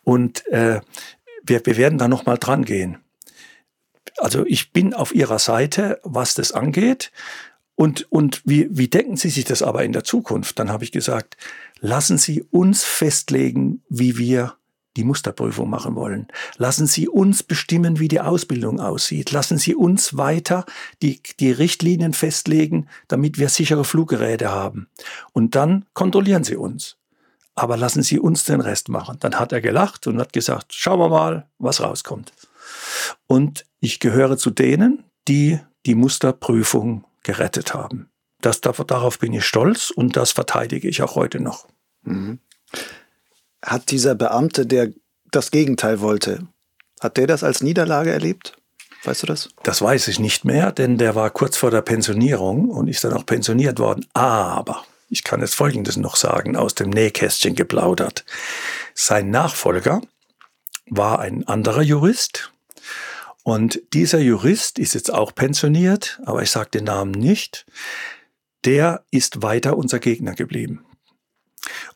Und 0.04 0.48
äh, 0.48 0.82
wir, 1.44 1.66
wir 1.66 1.78
werden 1.78 1.98
da 1.98 2.08
nochmal 2.08 2.38
dran 2.38 2.66
gehen. 2.66 2.98
Also 4.18 4.46
ich 4.46 4.72
bin 4.72 4.94
auf 4.94 5.14
Ihrer 5.14 5.40
Seite, 5.40 6.00
was 6.04 6.34
das 6.34 6.52
angeht. 6.52 7.12
Und, 7.76 8.12
und 8.12 8.42
wie, 8.44 8.68
wie 8.72 8.88
denken 8.88 9.18
Sie 9.18 9.30
sich 9.30 9.46
das 9.46 9.62
aber 9.62 9.84
in 9.84 9.92
der 9.92 10.04
Zukunft? 10.04 10.58
Dann 10.58 10.72
habe 10.72 10.84
ich 10.84 10.92
gesagt, 10.92 11.38
lassen 11.80 12.18
Sie 12.18 12.42
uns 12.50 12.84
festlegen, 12.84 13.84
wie 13.88 14.18
wir 14.18 14.57
die 14.98 15.04
Musterprüfung 15.04 15.70
machen 15.70 15.96
wollen. 15.96 16.28
Lassen 16.58 16.88
Sie 16.88 17.08
uns 17.08 17.44
bestimmen, 17.44 18.00
wie 18.00 18.08
die 18.08 18.20
Ausbildung 18.20 18.80
aussieht. 18.80 19.32
Lassen 19.32 19.58
Sie 19.58 19.76
uns 19.76 20.18
weiter 20.18 20.66
die, 21.02 21.22
die 21.40 21.52
Richtlinien 21.52 22.14
festlegen, 22.14 22.88
damit 23.08 23.38
wir 23.38 23.50
sichere 23.50 23.86
Fluggeräte 23.86 24.52
haben. 24.52 24.88
Und 25.32 25.56
dann 25.56 25.86
kontrollieren 25.94 26.44
Sie 26.44 26.58
uns 26.58 26.98
aber 27.60 27.76
lassen 27.76 28.04
Sie 28.04 28.20
uns 28.20 28.46
den 28.46 28.62
Rest 28.62 28.88
machen. 28.88 29.18
Dann 29.20 29.40
hat 29.40 29.52
er 29.52 29.62
gelacht 29.62 30.06
und 30.06 30.20
hat 30.20 30.32
gesagt, 30.32 30.76
schauen 30.76 31.00
wir 31.00 31.10
mal, 31.10 31.48
was 31.58 31.82
rauskommt. 31.82 32.32
Und 33.26 33.66
ich 33.80 34.00
gehöre 34.00 34.38
zu 34.38 34.52
denen, 34.52 35.04
die 35.28 35.60
die 35.88 35.96
Musterprüfung 35.96 37.04
gerettet 37.24 37.74
haben. 37.74 38.10
Das, 38.42 38.62
darauf 38.62 39.18
bin 39.18 39.34
ich 39.34 39.44
stolz 39.44 39.90
und 39.90 40.16
das 40.16 40.32
verteidige 40.32 40.88
ich 40.88 41.02
auch 41.02 41.16
heute 41.16 41.40
noch. 41.40 41.68
Mhm. 42.04 42.40
Hat 43.64 43.92
dieser 43.92 44.16
Beamte, 44.16 44.66
der 44.66 44.92
das 45.32 45.52
Gegenteil 45.52 46.00
wollte, 46.00 46.48
hat 47.00 47.18
der 47.18 47.28
das 47.28 47.44
als 47.44 47.62
Niederlage 47.62 48.12
erlebt? 48.12 48.58
Weißt 49.04 49.24
du 49.24 49.28
das? 49.28 49.50
Das 49.64 49.82
weiß 49.82 50.08
ich 50.08 50.20
nicht 50.20 50.46
mehr, 50.46 50.72
denn 50.72 50.98
der 50.98 51.16
war 51.16 51.30
kurz 51.30 51.58
vor 51.58 51.72
der 51.72 51.82
Pensionierung 51.82 52.70
und 52.70 52.88
ist 52.88 53.04
dann 53.04 53.14
auch 53.14 53.26
pensioniert 53.26 53.80
worden. 53.80 54.06
Aber 54.14 54.86
ich 55.10 55.24
kann 55.24 55.42
jetzt 55.42 55.56
Folgendes 55.56 55.98
noch 55.98 56.16
sagen, 56.16 56.56
aus 56.56 56.76
dem 56.76 56.90
Nähkästchen 56.90 57.56
geplaudert. 57.56 58.26
Sein 58.94 59.30
Nachfolger 59.30 60.02
war 60.90 61.20
ein 61.20 61.48
anderer 61.48 61.84
Jurist. 61.84 62.52
Und 63.44 63.82
dieser 63.94 64.20
Jurist 64.20 64.78
ist 64.80 64.94
jetzt 64.94 65.14
auch 65.14 65.34
pensioniert, 65.34 66.20
aber 66.26 66.42
ich 66.42 66.52
sage 66.52 66.72
den 66.72 66.84
Namen 66.86 67.12
nicht. 67.12 67.66
Der 68.66 69.06
ist 69.12 69.42
weiter 69.42 69.78
unser 69.78 70.00
Gegner 70.00 70.34
geblieben. 70.34 70.86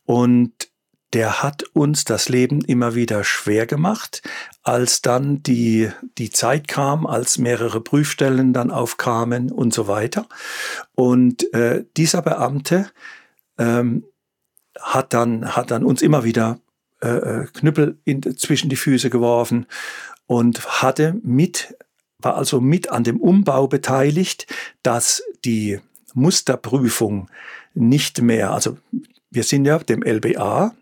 Und 0.05 0.71
der 1.14 1.43
hat 1.43 1.64
uns 1.74 2.05
das 2.05 2.30
Leben 2.30 2.62
immer 2.62 2.95
wieder 2.95 3.24
schwer 3.24 3.66
gemacht, 3.66 4.22
als 4.64 5.01
dann 5.01 5.43
die, 5.43 5.89
die 6.18 6.30
Zeit 6.30 6.68
kam, 6.68 7.05
als 7.05 7.38
mehrere 7.38 7.82
Prüfstellen 7.82 8.53
dann 8.53 8.72
aufkamen 8.72 9.51
und 9.51 9.74
so 9.74 9.88
weiter. 9.88 10.28
Und 10.95 11.53
äh, 11.53 11.84
dieser 11.97 12.22
Beamte 12.22 12.89
ähm, 13.57 14.05
hat, 14.80 15.14
dann, 15.14 15.55
hat 15.55 15.72
dann 15.72 15.84
uns 15.84 16.01
immer 16.01 16.24
wieder 16.24 16.59
äh, 17.01 17.09
äh, 17.09 17.47
Knüppel 17.53 17.97
in, 18.05 18.22
zwischen 18.38 18.70
die 18.70 18.76
Füße 18.76 19.09
geworfen 19.09 19.66
und 20.28 20.82
hatte 20.82 21.16
mit 21.24 21.76
war 22.24 22.36
also 22.36 22.62
mit 22.62 22.91
an 22.91 23.03
dem 23.03 23.20
Umbau 23.20 23.68
beteiligt, 23.68 24.45
dass 24.84 25.24
die 25.43 25.80
Musterprüfung 26.14 27.30
nicht 27.74 28.22
mehr, 28.22 28.51
also 28.51 28.78
wir 29.30 29.43
sind 29.43 29.66
ja 29.66 29.80
dem 29.80 30.03
LBA 30.03 30.76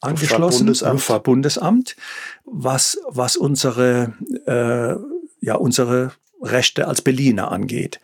angeschlossen, 0.00 0.66
Luftfahrtbundesamt, 0.66 1.96
was, 2.44 2.98
was 3.08 3.36
unsere, 3.36 4.14
äh, 4.46 4.94
ja, 5.44 5.54
unsere 5.56 6.12
Rechte 6.42 6.86
als 6.86 7.02
Berliner 7.02 7.50
angeht. 7.50 8.00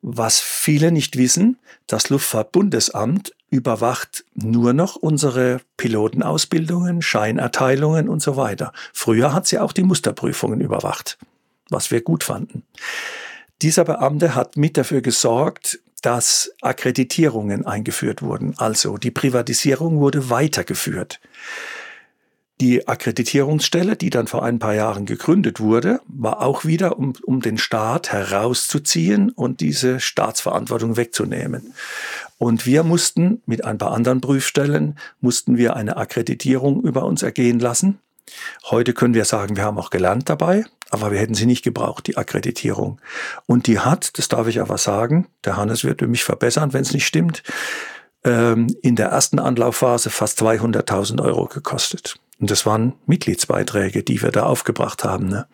Was 0.00 0.40
viele 0.40 0.92
nicht 0.92 1.16
wissen, 1.16 1.58
das 1.86 2.08
Luftfahrtbundesamt 2.08 3.32
überwacht 3.50 4.24
nur 4.34 4.72
noch 4.72 4.96
unsere 4.96 5.60
Pilotenausbildungen, 5.76 7.02
Scheinerteilungen 7.02 8.08
und 8.08 8.22
so 8.22 8.36
weiter. 8.36 8.72
Früher 8.92 9.34
hat 9.34 9.46
sie 9.46 9.58
auch 9.58 9.72
die 9.72 9.82
Musterprüfungen 9.82 10.60
überwacht, 10.60 11.18
was 11.68 11.90
wir 11.90 12.00
gut 12.00 12.24
fanden. 12.24 12.64
Dieser 13.60 13.84
Beamte 13.84 14.34
hat 14.34 14.56
mit 14.56 14.76
dafür 14.76 15.02
gesorgt, 15.02 15.80
dass 16.02 16.52
Akkreditierungen 16.60 17.64
eingeführt 17.66 18.22
wurden. 18.22 18.54
Also 18.58 18.98
die 18.98 19.10
Privatisierung 19.10 19.98
wurde 19.98 20.28
weitergeführt. 20.28 21.20
Die 22.60 22.86
Akkreditierungsstelle, 22.86 23.96
die 23.96 24.10
dann 24.10 24.28
vor 24.28 24.44
ein 24.44 24.60
paar 24.60 24.74
Jahren 24.74 25.04
gegründet 25.04 25.58
wurde, 25.58 26.00
war 26.06 26.42
auch 26.42 26.64
wieder, 26.64 26.96
um, 26.96 27.14
um 27.24 27.40
den 27.40 27.58
Staat 27.58 28.12
herauszuziehen 28.12 29.30
und 29.30 29.60
diese 29.60 29.98
Staatsverantwortung 29.98 30.96
wegzunehmen. 30.96 31.74
Und 32.38 32.66
wir 32.66 32.84
mussten 32.84 33.42
mit 33.46 33.64
ein 33.64 33.78
paar 33.78 33.90
anderen 33.90 34.20
Prüfstellen, 34.20 34.96
mussten 35.20 35.56
wir 35.56 35.74
eine 35.74 35.96
Akkreditierung 35.96 36.82
über 36.82 37.04
uns 37.04 37.22
ergehen 37.22 37.58
lassen. 37.58 37.98
Heute 38.70 38.92
können 38.94 39.14
wir 39.14 39.24
sagen, 39.24 39.56
wir 39.56 39.64
haben 39.64 39.78
auch 39.78 39.90
gelernt 39.90 40.28
dabei, 40.28 40.64
aber 40.90 41.10
wir 41.10 41.18
hätten 41.18 41.34
sie 41.34 41.46
nicht 41.46 41.62
gebraucht, 41.62 42.06
die 42.06 42.16
Akkreditierung. 42.16 43.00
Und 43.46 43.66
die 43.66 43.78
hat, 43.78 44.18
das 44.18 44.28
darf 44.28 44.46
ich 44.46 44.60
aber 44.60 44.78
sagen, 44.78 45.28
der 45.44 45.56
Hannes 45.56 45.84
wird 45.84 46.02
mich 46.02 46.24
verbessern, 46.24 46.72
wenn 46.72 46.82
es 46.82 46.92
nicht 46.92 47.06
stimmt, 47.06 47.42
ähm, 48.24 48.68
in 48.82 48.96
der 48.96 49.08
ersten 49.08 49.38
Anlaufphase 49.38 50.10
fast 50.10 50.40
200.000 50.40 51.22
Euro 51.22 51.46
gekostet. 51.46 52.16
Und 52.38 52.50
das 52.50 52.66
waren 52.66 52.94
Mitgliedsbeiträge, 53.06 54.02
die 54.02 54.20
wir 54.20 54.32
da 54.32 54.44
aufgebracht 54.44 55.04
haben. 55.04 55.28
Ne? 55.28 55.46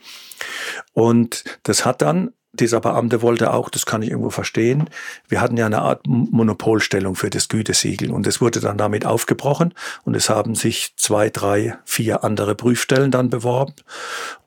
Und 0.93 1.45
das 1.63 1.85
hat 1.85 2.03
dann 2.03 2.31
dieser 2.53 2.81
Beamte 2.81 3.23
wollte 3.23 3.53
auch, 3.53 3.69
das 3.69 3.87
kann 3.87 4.03
ich 4.03 4.11
irgendwo 4.11 4.31
verstehen, 4.31 4.89
wir 5.29 5.41
hatten 5.41 5.57
ja 5.57 5.67
eine 5.67 5.83
Art 5.83 6.07
Monopolstellung 6.07 7.15
für 7.15 7.31
das 7.31 7.49
Gütesiegel 7.49 8.11
und 8.11 8.27
es 8.27 8.41
wurde 8.41 8.61
dann 8.61 8.79
damit 8.79 9.05
aufgebrochen 9.05 9.75
und 10.05 10.15
es 10.15 10.31
haben 10.31 10.55
sich 10.55 10.95
zwei, 10.97 11.31
drei, 11.31 11.77
vier 11.85 12.25
andere 12.25 12.55
Prüfstellen 12.55 13.11
dann 13.11 13.31
beworben 13.31 13.75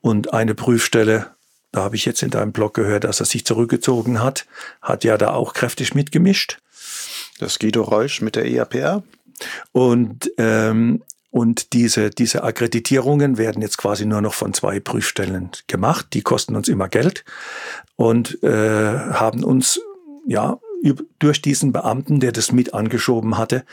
und 0.02 0.34
eine 0.34 0.56
Prüfstelle, 0.56 1.28
da 1.72 1.84
habe 1.84 1.96
ich 1.96 2.06
jetzt 2.06 2.24
in 2.24 2.32
deinem 2.32 2.52
Blog 2.52 2.74
gehört, 2.74 3.04
dass 3.04 3.20
er 3.20 3.26
sich 3.26 3.46
zurückgezogen 3.46 4.22
hat, 4.22 4.46
hat 4.82 5.04
ja 5.04 5.18
da 5.18 5.32
auch 5.32 5.54
kräftig 5.54 5.94
mitgemischt. 5.96 6.60
Das 7.40 7.60
Guido 7.60 7.84
Reusch 7.84 8.22
mit 8.22 8.36
der 8.36 8.46
EAPR. 8.46 9.04
Und 9.72 10.32
ähm, 10.38 11.02
und 11.32 11.72
diese, 11.72 12.10
diese 12.10 12.44
Akkreditierungen 12.44 13.38
werden 13.38 13.62
jetzt 13.62 13.78
quasi 13.78 14.06
nur 14.06 14.22
noch 14.22 14.34
von 14.34 14.54
zwei 14.54 14.82
Prüfstellen 14.82 15.50
gemacht. 15.68 16.08
Die 16.14 16.22
kosten 16.22 16.58
uns 16.58 16.68
immer 16.68 16.90
Geld 16.90 17.24
und 17.96 18.44
äh, 18.44 18.50
haben 18.50 19.44
uns 19.44 19.80
ja 20.28 20.60
durch 21.20 21.42
diesen 21.42 21.72
Beamten, 21.72 22.20
der 22.20 22.34
das 22.34 22.52
mit 22.52 22.74
angeschoben 22.74 23.38
hatte, 23.38 23.64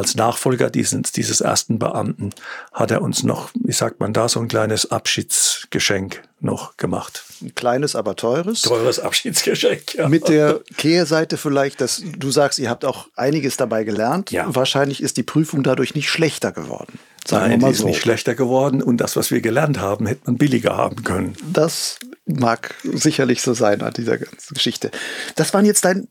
als 0.00 0.14
Nachfolger 0.14 0.70
dieses, 0.70 1.12
dieses 1.12 1.42
ersten 1.42 1.78
Beamten 1.78 2.30
hat 2.72 2.90
er 2.90 3.02
uns 3.02 3.22
noch, 3.22 3.50
wie 3.54 3.72
sagt 3.72 4.00
man 4.00 4.14
da, 4.14 4.30
so 4.30 4.40
ein 4.40 4.48
kleines 4.48 4.90
Abschiedsgeschenk 4.90 6.22
noch 6.40 6.78
gemacht. 6.78 7.22
Ein 7.42 7.54
kleines, 7.54 7.94
aber 7.94 8.16
teures. 8.16 8.62
Teures 8.62 8.98
Abschiedsgeschenk, 8.98 9.94
ja. 9.96 10.08
Mit 10.08 10.28
der 10.28 10.60
Kehrseite 10.78 11.36
vielleicht, 11.36 11.82
dass 11.82 12.02
du 12.16 12.30
sagst, 12.30 12.58
ihr 12.58 12.70
habt 12.70 12.86
auch 12.86 13.08
einiges 13.14 13.58
dabei 13.58 13.84
gelernt. 13.84 14.30
Ja. 14.30 14.46
Wahrscheinlich 14.48 15.02
ist 15.02 15.18
die 15.18 15.22
Prüfung 15.22 15.62
dadurch 15.62 15.94
nicht 15.94 16.08
schlechter 16.08 16.50
geworden. 16.50 16.98
Sagen 17.26 17.42
Nein, 17.42 17.50
wir 17.50 17.58
mal 17.58 17.66
die 17.68 17.72
ist 17.74 17.80
so. 17.80 17.86
nicht 17.86 18.00
schlechter 18.00 18.34
geworden 18.34 18.82
und 18.82 19.02
das, 19.02 19.16
was 19.16 19.30
wir 19.30 19.42
gelernt 19.42 19.78
haben, 19.78 20.06
hätte 20.06 20.22
man 20.24 20.38
billiger 20.38 20.78
haben 20.78 21.04
können. 21.04 21.36
Das 21.52 21.98
mag 22.38 22.74
sicherlich 22.84 23.42
so 23.42 23.54
sein 23.54 23.82
an 23.82 23.92
dieser 23.92 24.18
ganzen 24.18 24.54
Geschichte. 24.54 24.90
Das 25.36 25.52
war 25.54 25.62
jetzt 25.62 25.84
dein, 25.84 26.08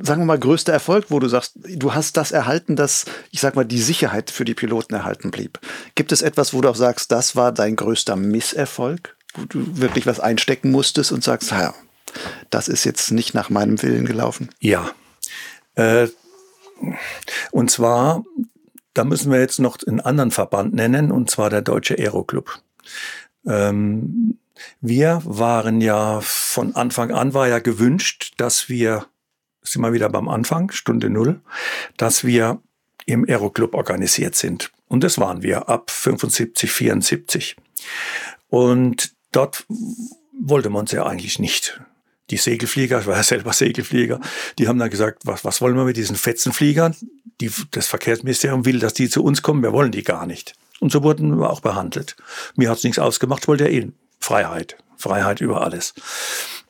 sagen 0.00 0.22
wir 0.22 0.26
mal, 0.26 0.38
größter 0.38 0.72
Erfolg, 0.72 1.06
wo 1.08 1.18
du 1.18 1.28
sagst, 1.28 1.52
du 1.56 1.94
hast 1.94 2.16
das 2.16 2.32
erhalten, 2.32 2.76
dass, 2.76 3.04
ich 3.30 3.40
sag 3.40 3.56
mal, 3.56 3.64
die 3.64 3.80
Sicherheit 3.80 4.30
für 4.30 4.44
die 4.44 4.54
Piloten 4.54 4.94
erhalten 4.94 5.30
blieb. 5.30 5.58
Gibt 5.94 6.12
es 6.12 6.22
etwas, 6.22 6.52
wo 6.52 6.60
du 6.60 6.68
auch 6.68 6.76
sagst, 6.76 7.12
das 7.12 7.36
war 7.36 7.52
dein 7.52 7.76
größter 7.76 8.16
Misserfolg, 8.16 9.16
wo 9.34 9.44
du 9.44 9.78
wirklich 9.78 10.06
was 10.06 10.20
einstecken 10.20 10.70
musstest 10.70 11.12
und 11.12 11.24
sagst, 11.24 11.50
ja, 11.50 11.74
das 12.50 12.68
ist 12.68 12.84
jetzt 12.84 13.12
nicht 13.12 13.34
nach 13.34 13.50
meinem 13.50 13.82
Willen 13.82 14.06
gelaufen? 14.06 14.50
Ja. 14.58 14.90
Äh, 15.74 16.08
und 17.52 17.70
zwar 17.70 18.24
da 18.94 19.04
müssen 19.04 19.30
wir 19.30 19.40
jetzt 19.40 19.60
noch 19.60 19.78
einen 19.86 20.00
anderen 20.00 20.30
Verband 20.30 20.74
nennen, 20.74 21.12
und 21.12 21.30
zwar 21.30 21.50
der 21.50 21.62
Deutsche 21.62 21.96
Aeroclub. 21.98 22.60
Ähm, 23.46 24.38
wir 24.80 25.22
waren 25.24 25.80
ja 25.80 26.20
von 26.22 26.74
Anfang 26.74 27.10
an 27.10 27.34
war 27.34 27.48
ja 27.48 27.58
gewünscht, 27.58 28.34
dass 28.36 28.68
wir, 28.68 29.06
sind 29.62 29.82
wir 29.82 29.92
wieder 29.92 30.08
beim 30.08 30.28
Anfang, 30.28 30.70
Stunde 30.70 31.10
Null, 31.10 31.40
dass 31.96 32.24
wir 32.24 32.60
im 33.06 33.24
Aeroclub 33.28 33.74
organisiert 33.74 34.34
sind. 34.34 34.70
Und 34.88 35.04
das 35.04 35.18
waren 35.18 35.42
wir 35.42 35.68
ab 35.68 35.90
75, 35.90 36.70
74. 36.70 37.56
Und 38.48 39.12
dort 39.32 39.64
wollte 40.40 40.70
man 40.70 40.80
uns 40.80 40.92
ja 40.92 41.06
eigentlich 41.06 41.38
nicht 41.38 41.80
die 42.30 42.36
Segelflieger, 42.36 43.00
ich 43.00 43.06
war 43.06 43.16
ja 43.16 43.22
selber 43.22 43.52
Segelflieger, 43.52 44.20
die 44.58 44.68
haben 44.68 44.78
dann 44.78 44.90
gesagt, 44.90 45.22
was, 45.24 45.44
was 45.44 45.60
wollen 45.60 45.76
wir 45.76 45.84
mit 45.84 45.96
diesen 45.96 46.16
Fetzenfliegern? 46.16 46.94
Die, 47.40 47.50
das 47.72 47.86
Verkehrsministerium 47.86 48.64
will, 48.64 48.78
dass 48.78 48.94
die 48.94 49.08
zu 49.08 49.24
uns 49.24 49.42
kommen, 49.42 49.62
wir 49.62 49.72
wollen 49.72 49.92
die 49.92 50.02
gar 50.02 50.26
nicht. 50.26 50.54
Und 50.78 50.92
so 50.92 51.02
wurden 51.02 51.38
wir 51.38 51.50
auch 51.50 51.60
behandelt. 51.60 52.16
Mir 52.56 52.70
hat's 52.70 52.84
nichts 52.84 52.98
ausgemacht, 52.98 53.48
wollte 53.48 53.64
ja 53.64 53.70
eh 53.70 53.92
Freiheit. 54.20 54.76
Freiheit 54.96 55.40
über 55.40 55.62
alles. 55.62 55.94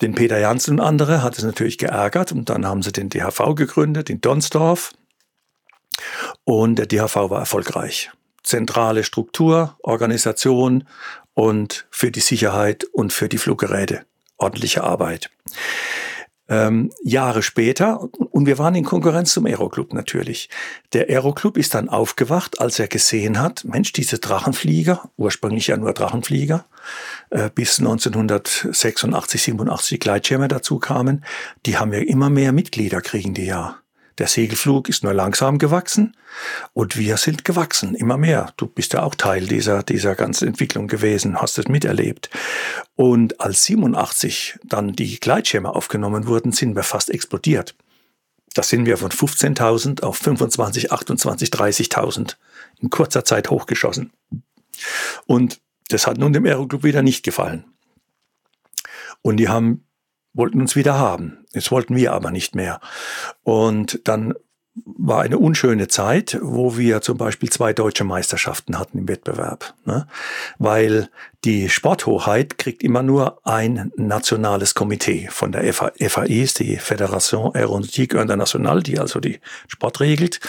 Den 0.01 0.15
Peter 0.15 0.39
Janssen 0.39 0.79
und 0.79 0.87
andere 0.87 1.23
hat 1.23 1.37
es 1.37 1.45
natürlich 1.45 1.79
geärgert 1.79 2.33
und 2.33 2.49
dann 2.49 2.67
haben 2.67 2.83
sie 2.83 2.93
den 2.93 3.09
DHV 3.11 3.55
gegründet 3.57 4.09
in 4.09 4.21
Donsdorf 4.21 4.93
und 6.45 6.77
der 6.77 6.87
DHV 6.87 7.17
war 7.31 7.41
erfolgreich. 7.41 8.11
Zentrale 8.43 9.05
Struktur, 9.05 9.77
Organisation 9.83 10.87
und 11.35 11.87
für 11.91 12.11
die 12.11 12.21
Sicherheit 12.21 12.85
und 12.85 13.13
für 13.13 13.29
die 13.29 13.39
Fluggeräte 13.39 14.07
ordentliche 14.41 14.83
Arbeit. 14.83 15.31
Ähm, 16.51 16.91
Jahre 17.03 17.43
später, 17.43 18.09
und 18.33 18.47
wir 18.47 18.59
waren 18.59 18.75
in 18.75 18.85
Konkurrenz 18.85 19.33
zum 19.33 19.47
Aeroclub 19.47 19.95
natürlich. 19.95 20.51
Der 20.93 21.09
Aeroclub 21.09 21.57
ist 21.57 21.75
dann 21.75 21.89
aufgewacht, 21.89 22.61
als 22.61 22.79
er 22.79 22.89
gesehen 22.89 23.41
hat, 23.41 23.65
Mensch, 23.65 23.93
diese 23.93 24.19
Drachenflieger, 24.19 25.09
ursprünglich 25.17 25.69
ja 25.69 25.77
nur 25.77 25.93
Drachenflieger, 25.93 26.67
äh, 27.31 27.51
bis 27.55 27.79
1986, 27.79 29.43
87 29.43 30.01
Gleitschirme 30.01 30.49
dazu 30.49 30.79
kamen, 30.79 31.25
die 31.67 31.79
haben 31.79 31.93
ja 31.93 32.01
immer 32.01 32.29
mehr 32.29 32.53
Mitglieder, 32.53 33.01
kriegen 33.01 33.33
die 33.33 33.47
ja. 33.47 33.80
Der 34.21 34.27
Segelflug 34.27 34.91
ist 34.91 35.03
nur 35.03 35.15
langsam 35.15 35.57
gewachsen 35.57 36.15
und 36.75 36.99
wir 36.99 37.17
sind 37.17 37.47
gewachsen, 37.47 37.95
immer 37.95 38.19
mehr. 38.19 38.53
Du 38.59 38.67
bist 38.67 38.93
ja 38.93 39.03
auch 39.03 39.15
Teil 39.15 39.47
dieser, 39.47 39.83
dieser 39.83 40.15
ganzen 40.15 40.47
Entwicklung 40.47 40.89
gewesen, 40.89 41.41
hast 41.41 41.59
es 41.59 41.69
miterlebt. 41.69 42.29
Und 42.97 43.41
als 43.41 43.65
87 43.65 44.59
dann 44.63 44.93
die 44.93 45.19
Gleitschirme 45.19 45.75
aufgenommen 45.75 46.27
wurden, 46.27 46.53
sind 46.53 46.77
wir 46.77 46.83
fast 46.83 47.09
explodiert. 47.09 47.75
Da 48.53 48.63
sind 48.63 48.85
wir 48.85 48.99
von 48.99 49.11
15.000 49.11 50.03
auf 50.03 50.19
25, 50.19 50.93
28, 50.93 51.49
30.000 51.49 52.37
in 52.79 52.91
kurzer 52.91 53.25
Zeit 53.25 53.49
hochgeschossen. 53.49 54.13
Und 55.25 55.63
das 55.89 56.07
hat 56.07 56.19
nun 56.19 56.35
dem 56.35 56.45
Aeroclub 56.45 56.85
wieder 56.85 57.01
nicht 57.01 57.25
gefallen. 57.25 57.65
Und 59.23 59.39
die 59.39 59.49
haben 59.49 59.87
wollten 60.33 60.61
uns 60.61 60.77
wieder 60.77 60.99
haben. 60.99 61.45
Jetzt 61.53 61.71
wollten 61.71 61.97
wir 61.97 62.13
aber 62.13 62.31
nicht 62.31 62.55
mehr. 62.55 62.81
Und 63.43 64.01
dann 64.05 64.35
war 64.85 65.23
eine 65.23 65.39
unschöne 65.39 65.89
Zeit, 65.89 66.39
wo 66.41 66.77
wir 66.77 67.01
zum 67.01 67.19
Beispiel 67.19 67.51
zwei 67.51 67.73
deutsche 67.73 68.05
Meisterschaften 68.05 68.79
hatten 68.79 68.99
im 68.99 69.09
Wettbewerb. 69.09 69.75
Ne? 69.85 70.07
Weil 70.59 71.09
die 71.45 71.69
Sporthoheit 71.69 72.57
kriegt 72.57 72.83
immer 72.83 73.03
nur 73.03 73.45
ein 73.45 73.93
nationales 73.97 74.75
Komitee 74.75 75.29
von 75.31 75.53
der 75.53 75.73
FAI, 75.75 76.27
ist 76.27 76.61
die 76.61 76.79
Fédération 76.79 77.55
Aéronautique 77.55 78.15
Internationale, 78.15 78.83
die 78.83 78.99
also 78.99 79.19
die 79.21 79.41
Sport 79.67 80.01
regelt. 80.01 80.41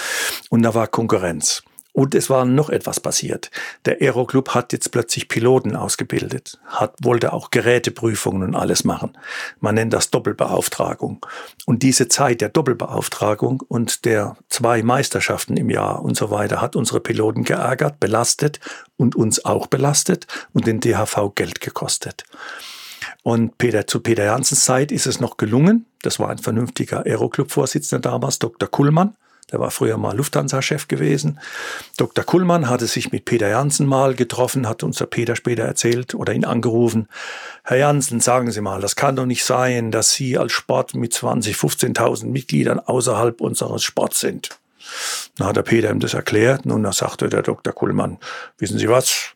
Und 0.49 0.61
da 0.61 0.75
war 0.75 0.87
Konkurrenz. 0.87 1.63
Und 1.93 2.15
es 2.15 2.29
war 2.29 2.45
noch 2.45 2.69
etwas 2.69 3.01
passiert. 3.01 3.51
Der 3.85 4.01
Aeroclub 4.01 4.49
hat 4.49 4.71
jetzt 4.71 4.91
plötzlich 4.91 5.27
Piloten 5.27 5.75
ausgebildet, 5.75 6.59
hat, 6.65 6.95
wollte 7.03 7.33
auch 7.33 7.51
Geräteprüfungen 7.51 8.43
und 8.43 8.55
alles 8.55 8.85
machen. 8.85 9.17
Man 9.59 9.75
nennt 9.75 9.91
das 9.91 10.09
Doppelbeauftragung. 10.09 11.25
Und 11.65 11.83
diese 11.83 12.07
Zeit 12.07 12.39
der 12.39 12.49
Doppelbeauftragung 12.49 13.61
und 13.67 14.05
der 14.05 14.37
zwei 14.47 14.83
Meisterschaften 14.83 15.57
im 15.57 15.69
Jahr 15.69 16.01
und 16.01 16.15
so 16.15 16.31
weiter 16.31 16.61
hat 16.61 16.77
unsere 16.77 17.01
Piloten 17.01 17.43
geärgert, 17.43 17.99
belastet 17.99 18.61
und 18.95 19.15
uns 19.15 19.43
auch 19.43 19.67
belastet 19.67 20.27
und 20.53 20.67
den 20.67 20.79
DHV 20.79 21.35
Geld 21.35 21.59
gekostet. 21.59 22.23
Und 23.23 23.57
Peter, 23.57 23.85
zu 23.85 23.99
Peter 23.99 24.25
Janssens 24.25 24.63
Zeit 24.63 24.91
ist 24.91 25.07
es 25.07 25.19
noch 25.19 25.37
gelungen. 25.37 25.85
Das 26.01 26.19
war 26.19 26.29
ein 26.29 26.37
vernünftiger 26.37 27.05
Aeroclub-Vorsitzender 27.05 27.99
damals, 27.99 28.39
Dr. 28.39 28.69
Kullmann. 28.69 29.15
Der 29.51 29.59
war 29.59 29.71
früher 29.71 29.97
mal 29.97 30.15
Lufthansa-Chef 30.15 30.87
gewesen. 30.87 31.39
Dr. 31.97 32.23
Kullmann 32.23 32.69
hatte 32.69 32.87
sich 32.87 33.11
mit 33.11 33.25
Peter 33.25 33.49
Janssen 33.49 33.85
mal 33.85 34.15
getroffen, 34.15 34.67
hat 34.67 34.83
unser 34.83 35.05
Peter 35.05 35.35
später 35.35 35.63
erzählt 35.63 36.15
oder 36.15 36.33
ihn 36.33 36.45
angerufen. 36.45 37.07
Herr 37.63 37.77
Janssen, 37.77 38.19
sagen 38.21 38.51
Sie 38.51 38.61
mal, 38.61 38.81
das 38.81 38.95
kann 38.95 39.15
doch 39.15 39.25
nicht 39.25 39.43
sein, 39.43 39.91
dass 39.91 40.13
Sie 40.13 40.37
als 40.37 40.53
Sport 40.53 40.95
mit 40.95 41.13
20, 41.13 41.55
15.000 41.55 42.27
Mitgliedern 42.27 42.79
außerhalb 42.79 43.41
unseres 43.41 43.83
Sports 43.83 44.19
sind. 44.21 44.49
Dann 45.37 45.47
hat 45.47 45.57
der 45.57 45.63
Peter 45.63 45.91
ihm 45.91 45.99
das 45.99 46.13
erklärt 46.13 46.65
und 46.65 46.83
dann 46.83 46.91
sagte 46.93 47.29
der 47.29 47.41
Dr. 47.41 47.73
Kullmann, 47.73 48.17
wissen 48.57 48.79
Sie 48.79 48.89
was? 48.89 49.35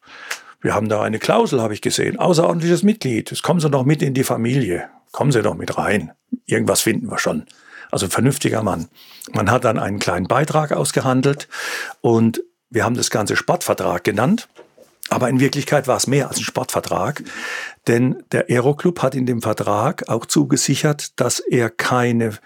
Wir 0.62 0.74
haben 0.74 0.90
da 0.90 1.02
eine 1.04 1.20
Klausel, 1.20 1.62
habe 1.62 1.76
ich 1.76 1.82
gesehen. 1.82 2.18
Außerordentliches 2.18 2.82
Mitglied. 2.82 3.30
Jetzt 3.30 3.44
kommen 3.44 3.60
Sie 3.60 3.70
doch 3.70 3.86
mit 3.86 4.02
in 4.02 4.16
die 4.16 4.24
Familie. 4.24 4.90
Kommen 5.12 5.32
Sie 5.32 5.44
doch 5.44 5.54
mit 5.54 5.78
rein. 5.78 6.12
Irgendwas 6.48 6.82
finden 6.82 7.12
wir 7.12 7.20
schon. 7.20 7.46
Also 7.92 8.08
ein 8.08 8.12
vernünftiger 8.12 8.64
Mann. 8.64 8.90
Man 9.32 9.50
hat 9.52 9.66
dann 9.66 9.80
einen 9.80 10.00
kleinen 10.00 10.28
Beitrag 10.28 10.72
ausgehandelt 10.72 11.48
und 12.02 12.44
wir 12.70 12.84
haben 12.84 12.96
das 12.96 13.10
Ganze 13.10 13.36
Sportvertrag 13.36 14.04
genannt. 14.04 14.48
Aber 15.10 15.30
in 15.30 15.40
Wirklichkeit 15.40 15.88
war 15.88 15.98
es 15.98 16.08
mehr 16.08 16.28
als 16.30 16.38
ein 16.38 16.44
Sportvertrag, 16.44 17.24
denn 17.88 18.24
der 18.32 18.50
Aeroclub 18.50 19.04
hat 19.04 19.14
in 19.14 19.28
dem 19.28 19.42
Vertrag 19.42 20.10
auch 20.10 20.26
zugesichert, 20.26 21.20
dass 21.20 21.40
er 21.40 21.70
keine 21.70 22.40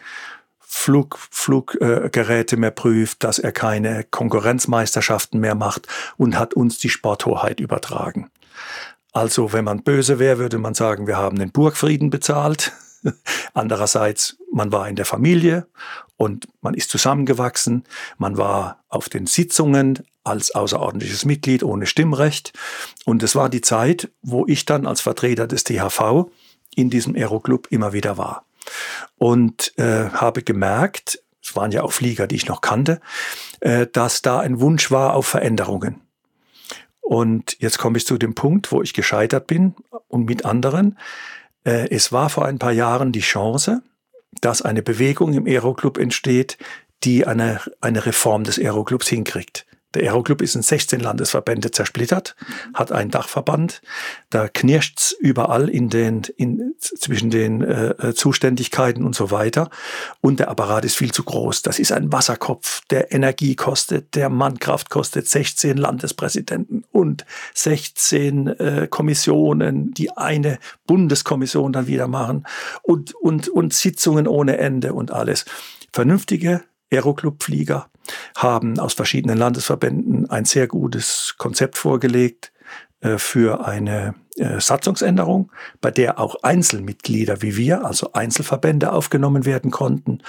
Flug, 0.59 1.17
Fluggeräte 1.31 2.57
mehr 2.57 2.71
prüft, 2.71 3.23
dass 3.23 3.39
er 3.39 3.51
keine 3.53 4.03
Konkurrenzmeisterschaften 4.03 5.39
mehr 5.39 5.55
macht 5.55 5.87
und 6.17 6.37
hat 6.37 6.53
uns 6.53 6.77
die 6.77 6.89
Sporthoheit 6.89 7.59
übertragen. 7.59 8.29
Also 9.13 9.53
wenn 9.53 9.65
man 9.65 9.81
böse 9.81 10.19
wäre, 10.19 10.37
würde 10.37 10.59
man 10.59 10.75
sagen, 10.75 11.07
wir 11.07 11.17
haben 11.17 11.39
den 11.39 11.51
Burgfrieden 11.51 12.09
bezahlt. 12.09 12.73
Andererseits, 13.53 14.37
man 14.51 14.71
war 14.71 14.87
in 14.87 14.95
der 14.95 15.05
Familie 15.05 15.67
und 16.17 16.47
man 16.61 16.73
ist 16.73 16.89
zusammengewachsen. 16.89 17.83
Man 18.17 18.37
war 18.37 18.83
auf 18.89 19.09
den 19.09 19.27
Sitzungen 19.27 19.99
als 20.23 20.53
außerordentliches 20.53 21.25
Mitglied 21.25 21.63
ohne 21.63 21.85
Stimmrecht. 21.85 22.53
Und 23.05 23.23
es 23.23 23.35
war 23.35 23.49
die 23.49 23.61
Zeit, 23.61 24.11
wo 24.21 24.45
ich 24.45 24.65
dann 24.65 24.85
als 24.85 25.01
Vertreter 25.01 25.47
des 25.47 25.63
THV 25.63 26.29
in 26.75 26.89
diesem 26.89 27.15
Aeroclub 27.15 27.67
immer 27.71 27.93
wieder 27.93 28.17
war. 28.17 28.45
Und 29.17 29.77
äh, 29.77 30.09
habe 30.09 30.43
gemerkt, 30.43 31.23
es 31.41 31.55
waren 31.55 31.71
ja 31.71 31.83
auch 31.83 31.91
Flieger, 31.91 32.27
die 32.27 32.35
ich 32.35 32.47
noch 32.47 32.61
kannte, 32.61 33.01
äh, 33.61 33.87
dass 33.87 34.21
da 34.21 34.39
ein 34.39 34.59
Wunsch 34.59 34.91
war 34.91 35.15
auf 35.15 35.25
Veränderungen. 35.25 36.01
Und 37.01 37.57
jetzt 37.59 37.79
komme 37.79 37.97
ich 37.97 38.05
zu 38.05 38.19
dem 38.19 38.35
Punkt, 38.35 38.71
wo 38.71 38.83
ich 38.83 38.93
gescheitert 38.93 39.47
bin 39.47 39.73
und 40.09 40.25
mit 40.25 40.45
anderen. 40.45 40.99
Äh, 41.63 41.89
es 41.89 42.11
war 42.11 42.29
vor 42.29 42.45
ein 42.45 42.59
paar 42.59 42.71
Jahren 42.71 43.11
die 43.11 43.19
Chance, 43.21 43.81
dass 44.41 44.61
eine 44.61 44.81
Bewegung 44.81 45.33
im 45.33 45.45
Aeroclub 45.45 45.97
entsteht, 45.97 46.57
die 47.03 47.25
eine, 47.25 47.61
eine 47.81 48.05
Reform 48.05 48.43
des 48.43 48.59
Aeroclubs 48.59 49.07
hinkriegt. 49.07 49.65
Der 49.95 50.03
Aeroclub 50.03 50.41
ist 50.43 50.55
in 50.55 50.61
16 50.61 50.99
Landesverbände 50.99 51.71
zersplittert, 51.71 52.35
hat 52.75 52.91
einen 52.91 53.09
Dachverband. 53.09 53.81
Da 54.29 54.47
knirscht's 54.47 55.11
überall 55.19 55.67
in 55.67 55.89
den, 55.89 56.21
in, 56.37 56.75
zwischen 56.77 57.31
den 57.31 57.63
äh, 57.63 57.89
äh, 57.89 58.13
Zuständigkeiten 58.13 59.03
und 59.03 59.15
so 59.15 59.31
weiter. 59.31 59.69
Und 60.21 60.39
der 60.39 60.49
Apparat 60.49 60.85
ist 60.85 60.95
viel 60.95 61.11
zu 61.11 61.23
groß. 61.23 61.63
Das 61.63 61.79
ist 61.79 61.91
ein 61.91 62.11
Wasserkopf, 62.11 62.81
der 62.91 63.11
Energie 63.11 63.55
kostet, 63.55 64.13
der 64.15 64.29
Mannkraft 64.29 64.91
kostet 64.91 65.27
16 65.27 65.77
Landespräsidenten 65.77 66.83
und 66.91 67.25
16 67.55 68.47
äh, 68.47 68.87
Kommissionen, 68.89 69.91
die 69.95 70.11
eine 70.15 70.59
Bundeskommission 70.85 71.73
dann 71.73 71.87
wieder 71.87 72.07
machen 72.07 72.45
und, 72.83 73.15
und, 73.15 73.49
und 73.49 73.73
Sitzungen 73.73 74.27
ohne 74.27 74.57
Ende 74.57 74.93
und 74.93 75.11
alles. 75.11 75.45
Vernünftige 75.91 76.63
Aeroclub-Flieger 76.91 77.89
haben 78.35 78.79
aus 78.79 78.93
verschiedenen 78.93 79.37
Landesverbänden 79.37 80.29
ein 80.29 80.45
sehr 80.45 80.67
gutes 80.67 81.35
Konzept 81.37 81.77
vorgelegt 81.77 82.51
äh, 83.01 83.17
für 83.17 83.65
eine 83.65 84.13
äh, 84.39 84.59
Satzungsänderung, 84.59 85.51
bei 85.81 85.91
der 85.91 86.19
auch 86.19 86.43
Einzelmitglieder 86.43 87.41
wie 87.41 87.57
wir, 87.57 87.85
also 87.85 88.13
Einzelverbände 88.13 88.91
aufgenommen 88.91 89.45
werden 89.45 89.71
konnten. 89.71 90.19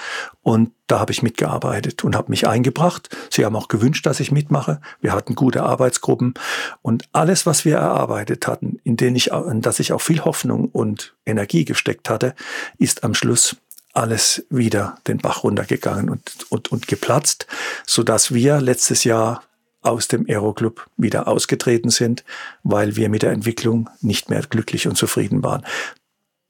Und 0.41 0.71
da 0.87 0.99
habe 0.99 1.11
ich 1.11 1.23
mitgearbeitet 1.23 2.03
und 2.03 2.15
habe 2.15 2.29
mich 2.29 2.47
eingebracht. 2.47 3.15
Sie 3.29 3.45
haben 3.45 3.55
auch 3.55 3.67
gewünscht, 3.69 4.05
dass 4.05 4.19
ich 4.19 4.31
mitmache. 4.31 4.81
Wir 4.99 5.13
hatten 5.13 5.35
gute 5.35 5.63
Arbeitsgruppen 5.63 6.33
und 6.81 7.07
alles, 7.13 7.45
was 7.45 7.63
wir 7.63 7.77
erarbeitet 7.77 8.47
hatten, 8.47 8.79
in 8.83 8.97
denen 8.97 9.15
ich, 9.15 9.31
in 9.31 9.61
das 9.61 9.79
ich 9.79 9.93
auch 9.93 10.01
viel 10.01 10.25
Hoffnung 10.25 10.69
und 10.69 11.15
Energie 11.25 11.63
gesteckt 11.63 12.09
hatte, 12.09 12.35
ist 12.77 13.03
am 13.03 13.13
Schluss 13.13 13.55
alles 13.93 14.45
wieder 14.49 14.97
den 15.07 15.17
Bach 15.17 15.43
runtergegangen 15.43 16.09
und, 16.09 16.47
und, 16.49 16.71
und 16.71 16.87
geplatzt, 16.87 17.47
so 17.85 18.03
dass 18.03 18.33
wir 18.33 18.61
letztes 18.61 19.03
Jahr 19.03 19.43
aus 19.81 20.07
dem 20.07 20.25
Aeroclub 20.27 20.87
wieder 20.97 21.27
ausgetreten 21.27 21.89
sind, 21.89 22.23
weil 22.63 22.95
wir 22.95 23.09
mit 23.09 23.23
der 23.23 23.31
Entwicklung 23.31 23.89
nicht 24.01 24.29
mehr 24.29 24.41
glücklich 24.41 24.87
und 24.87 24.95
zufrieden 24.95 25.43
waren. 25.43 25.65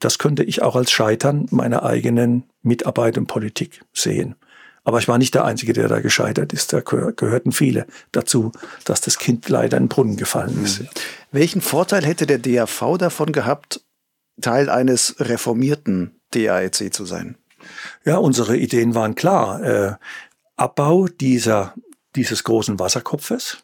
Das 0.00 0.18
könnte 0.18 0.42
ich 0.42 0.62
auch 0.62 0.76
als 0.76 0.90
Scheitern 0.90 1.46
meiner 1.50 1.82
eigenen 1.82 2.44
Mitarbeit 2.62 3.16
und 3.16 3.26
Politik 3.26 3.82
sehen. 3.92 4.34
Aber 4.84 4.98
ich 4.98 5.06
war 5.06 5.16
nicht 5.16 5.34
der 5.34 5.44
Einzige, 5.44 5.72
der 5.72 5.86
da 5.86 6.00
gescheitert 6.00 6.52
ist. 6.52 6.72
Da 6.72 6.80
gehörten 6.80 7.52
viele 7.52 7.86
dazu, 8.10 8.50
dass 8.84 9.00
das 9.00 9.18
Kind 9.18 9.48
leider 9.48 9.76
in 9.76 9.84
den 9.84 9.88
Brunnen 9.88 10.16
gefallen 10.16 10.62
ist. 10.64 10.80
Mhm. 10.80 10.88
Welchen 11.30 11.60
Vorteil 11.60 12.04
hätte 12.04 12.26
der 12.26 12.38
DAV 12.38 12.98
davon 12.98 13.32
gehabt, 13.32 13.80
Teil 14.40 14.68
eines 14.68 15.14
reformierten 15.20 16.20
DAEC 16.34 16.92
zu 16.92 17.04
sein? 17.04 17.36
Ja, 18.04 18.16
unsere 18.16 18.56
Ideen 18.56 18.94
waren 18.94 19.14
klar. 19.14 19.62
Äh, 19.62 19.94
Abbau 20.56 21.06
dieser, 21.08 21.74
dieses 22.14 22.44
großen 22.44 22.78
Wasserkopfes 22.78 23.58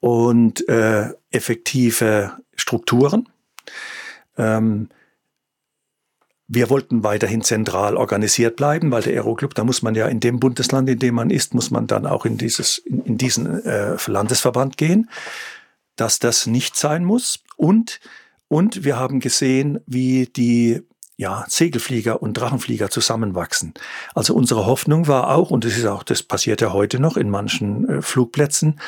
und 0.00 0.68
äh, 0.68 1.10
effektive 1.30 2.38
Strukturen. 2.56 3.28
Ähm, 4.36 4.88
wir 6.46 6.68
wollten 6.68 7.02
weiterhin 7.02 7.42
zentral 7.42 7.96
organisiert 7.96 8.56
bleiben, 8.56 8.90
weil 8.90 9.02
der 9.02 9.14
Aeroclub, 9.14 9.54
da 9.54 9.64
muss 9.64 9.82
man 9.82 9.94
ja 9.94 10.06
in 10.06 10.20
dem 10.20 10.40
Bundesland, 10.40 10.88
in 10.90 10.98
dem 10.98 11.14
man 11.14 11.30
ist, 11.30 11.54
muss 11.54 11.70
man 11.70 11.86
dann 11.86 12.06
auch 12.06 12.26
in, 12.26 12.36
dieses, 12.36 12.78
in, 12.78 13.02
in 13.04 13.18
diesen 13.18 13.64
äh, 13.64 13.96
Landesverband 14.06 14.76
gehen, 14.76 15.08
dass 15.96 16.18
das 16.18 16.46
nicht 16.46 16.76
sein 16.76 17.04
muss. 17.04 17.40
Und, 17.56 18.00
und 18.48 18.84
wir 18.84 18.98
haben 18.98 19.20
gesehen, 19.20 19.80
wie 19.86 20.26
die 20.26 20.82
ja, 21.16 21.44
Segelflieger 21.48 22.22
und 22.22 22.34
Drachenflieger 22.34 22.90
zusammenwachsen. 22.90 23.74
Also 24.14 24.34
unsere 24.34 24.66
Hoffnung 24.66 25.06
war 25.06 25.34
auch, 25.34 25.50
und 25.50 25.64
das 25.64 25.76
ist 25.76 25.86
auch, 25.86 26.02
das 26.02 26.22
passiert 26.22 26.60
ja 26.60 26.72
heute 26.72 26.98
noch 26.98 27.16
in 27.16 27.30
manchen 27.30 27.88
äh, 27.88 28.02
Flugplätzen, 28.02 28.80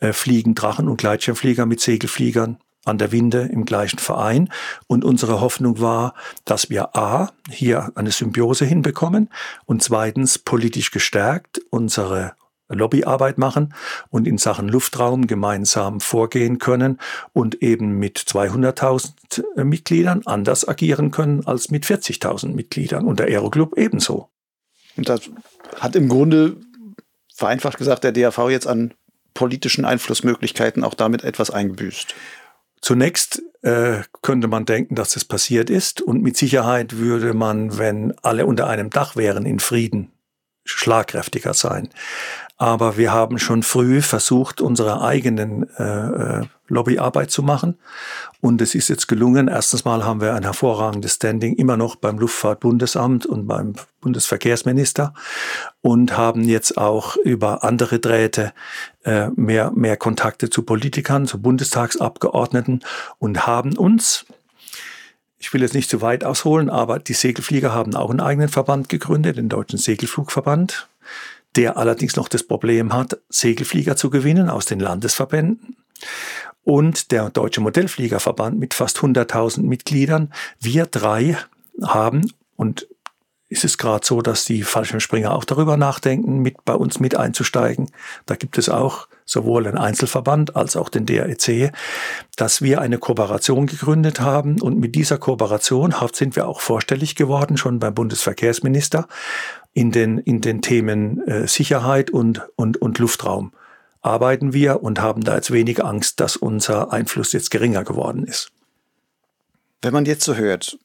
äh, 0.00 0.12
fliegen 0.12 0.54
Drachen- 0.54 0.88
und 0.88 0.98
Gleitschirmflieger 0.98 1.66
mit 1.66 1.80
Segelfliegern 1.80 2.58
an 2.84 2.98
der 2.98 3.12
Winde 3.12 3.48
im 3.52 3.64
gleichen 3.64 3.98
Verein. 3.98 4.50
Und 4.86 5.04
unsere 5.04 5.40
Hoffnung 5.40 5.80
war, 5.80 6.14
dass 6.44 6.70
wir 6.70 6.94
A, 6.96 7.32
hier 7.50 7.90
eine 7.94 8.12
Symbiose 8.12 8.64
hinbekommen 8.64 9.30
und 9.64 9.82
zweitens 9.82 10.38
politisch 10.38 10.90
gestärkt 10.90 11.60
unsere 11.70 12.34
Lobbyarbeit 12.68 13.38
machen 13.38 13.74
und 14.10 14.26
in 14.26 14.38
Sachen 14.38 14.68
Luftraum 14.68 15.26
gemeinsam 15.26 16.00
vorgehen 16.00 16.58
können 16.58 16.98
und 17.32 17.62
eben 17.62 17.98
mit 17.98 18.18
200.000 18.18 19.64
Mitgliedern 19.64 20.22
anders 20.24 20.66
agieren 20.66 21.10
können 21.10 21.46
als 21.46 21.70
mit 21.70 21.84
40.000 21.84 22.54
Mitgliedern 22.54 23.06
und 23.06 23.20
der 23.20 23.26
Aeroclub 23.26 23.76
ebenso. 23.76 24.28
Und 24.96 25.08
das 25.08 25.30
hat 25.78 25.96
im 25.96 26.08
Grunde 26.08 26.56
vereinfacht 27.34 27.78
gesagt 27.78 28.04
der 28.04 28.12
DAV 28.12 28.50
jetzt 28.50 28.66
an 28.66 28.94
politischen 29.34 29.84
Einflussmöglichkeiten 29.84 30.84
auch 30.84 30.94
damit 30.94 31.24
etwas 31.24 31.50
eingebüßt. 31.50 32.14
Zunächst 32.80 33.42
äh, 33.62 34.02
könnte 34.22 34.46
man 34.46 34.66
denken, 34.66 34.94
dass 34.94 35.14
das 35.14 35.24
passiert 35.24 35.70
ist 35.70 36.00
und 36.00 36.22
mit 36.22 36.36
Sicherheit 36.36 36.96
würde 36.96 37.34
man, 37.34 37.78
wenn 37.78 38.14
alle 38.22 38.46
unter 38.46 38.68
einem 38.68 38.90
Dach 38.90 39.16
wären, 39.16 39.46
in 39.46 39.58
Frieden 39.58 40.12
schlagkräftiger 40.64 41.54
sein. 41.54 41.88
Aber 42.56 42.96
wir 42.96 43.12
haben 43.12 43.38
schon 43.38 43.62
früh 43.62 44.00
versucht, 44.00 44.60
unsere 44.60 45.02
eigenen 45.02 45.68
äh, 45.76 45.82
äh, 45.82 46.42
Lobbyarbeit 46.68 47.30
zu 47.30 47.42
machen. 47.42 47.78
Und 48.40 48.62
es 48.62 48.76
ist 48.76 48.88
jetzt 48.88 49.08
gelungen. 49.08 49.48
Erstens 49.48 49.84
mal 49.84 50.04
haben 50.04 50.20
wir 50.20 50.34
ein 50.34 50.44
hervorragendes 50.44 51.14
Standing 51.14 51.56
immer 51.56 51.76
noch 51.76 51.96
beim 51.96 52.18
Luftfahrtbundesamt 52.18 53.26
und 53.26 53.48
beim 53.48 53.74
Bundesverkehrsminister 54.00 55.14
und 55.80 56.16
haben 56.16 56.44
jetzt 56.44 56.78
auch 56.78 57.16
über 57.16 57.64
andere 57.64 57.98
Drähte 57.98 58.52
äh, 59.04 59.30
mehr, 59.30 59.72
mehr 59.72 59.96
Kontakte 59.96 60.48
zu 60.48 60.62
Politikern, 60.62 61.26
zu 61.26 61.42
Bundestagsabgeordneten 61.42 62.84
und 63.18 63.46
haben 63.46 63.76
uns 63.76 64.26
ich 65.44 65.52
will 65.52 65.60
jetzt 65.60 65.74
nicht 65.74 65.90
zu 65.90 66.00
weit 66.00 66.24
ausholen, 66.24 66.70
aber 66.70 66.98
die 66.98 67.12
Segelflieger 67.12 67.72
haben 67.72 67.94
auch 67.94 68.08
einen 68.08 68.20
eigenen 68.20 68.48
Verband 68.48 68.88
gegründet, 68.88 69.36
den 69.36 69.48
Deutschen 69.50 69.78
Segelflugverband 69.78 70.88
der 71.56 71.76
allerdings 71.76 72.16
noch 72.16 72.28
das 72.28 72.42
Problem 72.42 72.92
hat, 72.92 73.18
Segelflieger 73.28 73.96
zu 73.96 74.10
gewinnen 74.10 74.50
aus 74.50 74.64
den 74.64 74.80
Landesverbänden. 74.80 75.76
und 76.64 77.12
der 77.12 77.28
Deutsche 77.28 77.60
Modellfliegerverband 77.60 78.58
mit 78.58 78.72
fast 78.72 78.98
100.000 78.98 79.62
Mitgliedern. 79.62 80.32
Wir 80.58 80.86
drei 80.86 81.36
haben, 81.82 82.32
und 82.56 82.88
ist 83.48 83.64
es 83.64 83.78
gerade 83.78 84.04
so, 84.04 84.22
dass 84.22 84.44
die 84.44 84.62
Fallschirmspringer 84.62 85.32
auch 85.32 85.44
darüber 85.44 85.76
nachdenken, 85.76 86.38
mit 86.38 86.64
bei 86.64 86.74
uns 86.74 86.98
mit 86.98 87.16
einzusteigen. 87.16 87.90
Da 88.26 88.36
gibt 88.36 88.58
es 88.58 88.68
auch 88.68 89.06
sowohl 89.26 89.66
einen 89.66 89.78
Einzelverband 89.78 90.56
als 90.56 90.76
auch 90.76 90.88
den 90.88 91.06
DREC, 91.06 91.72
dass 92.36 92.62
wir 92.62 92.80
eine 92.80 92.98
Kooperation 92.98 93.66
gegründet 93.66 94.20
haben 94.20 94.60
und 94.60 94.78
mit 94.78 94.94
dieser 94.94 95.18
Kooperation 95.18 95.94
sind 96.12 96.36
wir 96.36 96.48
auch 96.48 96.60
vorstellig 96.60 97.14
geworden, 97.14 97.56
schon 97.56 97.78
beim 97.78 97.94
Bundesverkehrsminister 97.94 99.08
in 99.72 99.90
den, 99.92 100.18
in 100.18 100.40
den 100.40 100.62
Themen 100.62 101.26
äh, 101.26 101.46
Sicherheit 101.46 102.10
und, 102.10 102.42
und, 102.56 102.80
und 102.80 102.98
Luftraum 102.98 103.52
arbeiten 104.04 104.52
wir 104.52 104.82
und 104.82 105.00
haben 105.00 105.22
da 105.22 105.34
jetzt 105.34 105.50
wenig 105.50 105.82
Angst, 105.82 106.20
dass 106.20 106.36
unser 106.36 106.92
Einfluss 106.92 107.32
jetzt 107.32 107.50
geringer 107.50 107.84
geworden 107.84 108.24
ist. 108.24 108.50
Wenn 109.80 109.94
man 109.94 110.04
jetzt 110.04 110.24
so 110.24 110.34
hört, 110.34 110.78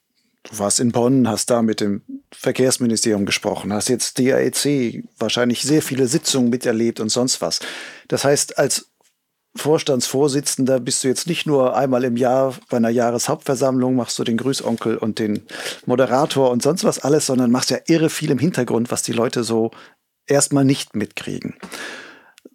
du 0.44 0.58
warst 0.58 0.80
in 0.80 0.92
Bonn, 0.92 1.28
hast 1.28 1.50
da 1.50 1.62
mit 1.62 1.80
dem 1.80 2.02
Verkehrsministerium 2.32 3.26
gesprochen, 3.26 3.72
hast 3.72 3.88
jetzt 3.88 4.18
DAEC 4.18 5.04
wahrscheinlich 5.18 5.62
sehr 5.62 5.82
viele 5.82 6.06
Sitzungen 6.06 6.50
miterlebt 6.50 7.00
und 7.00 7.08
sonst 7.08 7.40
was. 7.40 7.60
Das 8.08 8.24
heißt, 8.24 8.58
als 8.58 8.90
Vorstandsvorsitzender 9.56 10.78
bist 10.78 11.02
du 11.02 11.08
jetzt 11.08 11.26
nicht 11.26 11.44
nur 11.44 11.76
einmal 11.76 12.04
im 12.04 12.16
Jahr 12.16 12.56
bei 12.68 12.76
einer 12.76 12.88
Jahreshauptversammlung, 12.88 13.96
machst 13.96 14.16
du 14.18 14.24
den 14.24 14.36
Grüßonkel 14.36 14.96
und 14.96 15.18
den 15.18 15.44
Moderator 15.86 16.50
und 16.50 16.62
sonst 16.62 16.84
was 16.84 17.00
alles, 17.00 17.26
sondern 17.26 17.50
machst 17.50 17.70
ja 17.70 17.78
irre 17.86 18.10
viel 18.10 18.30
im 18.30 18.38
Hintergrund, 18.38 18.92
was 18.92 19.02
die 19.02 19.12
Leute 19.12 19.42
so 19.42 19.72
erstmal 20.26 20.64
nicht 20.64 20.94
mitkriegen. 20.94 21.56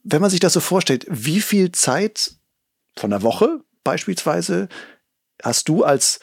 Wenn 0.03 0.21
man 0.21 0.29
sich 0.29 0.39
das 0.39 0.53
so 0.53 0.61
vorstellt, 0.61 1.05
wie 1.09 1.41
viel 1.41 1.73
Zeit 1.73 2.35
von 2.95 3.09
der 3.09 3.23
Woche 3.23 3.59
beispielsweise 3.83 4.69
hast 5.43 5.67
du 5.67 5.83
als 5.83 6.21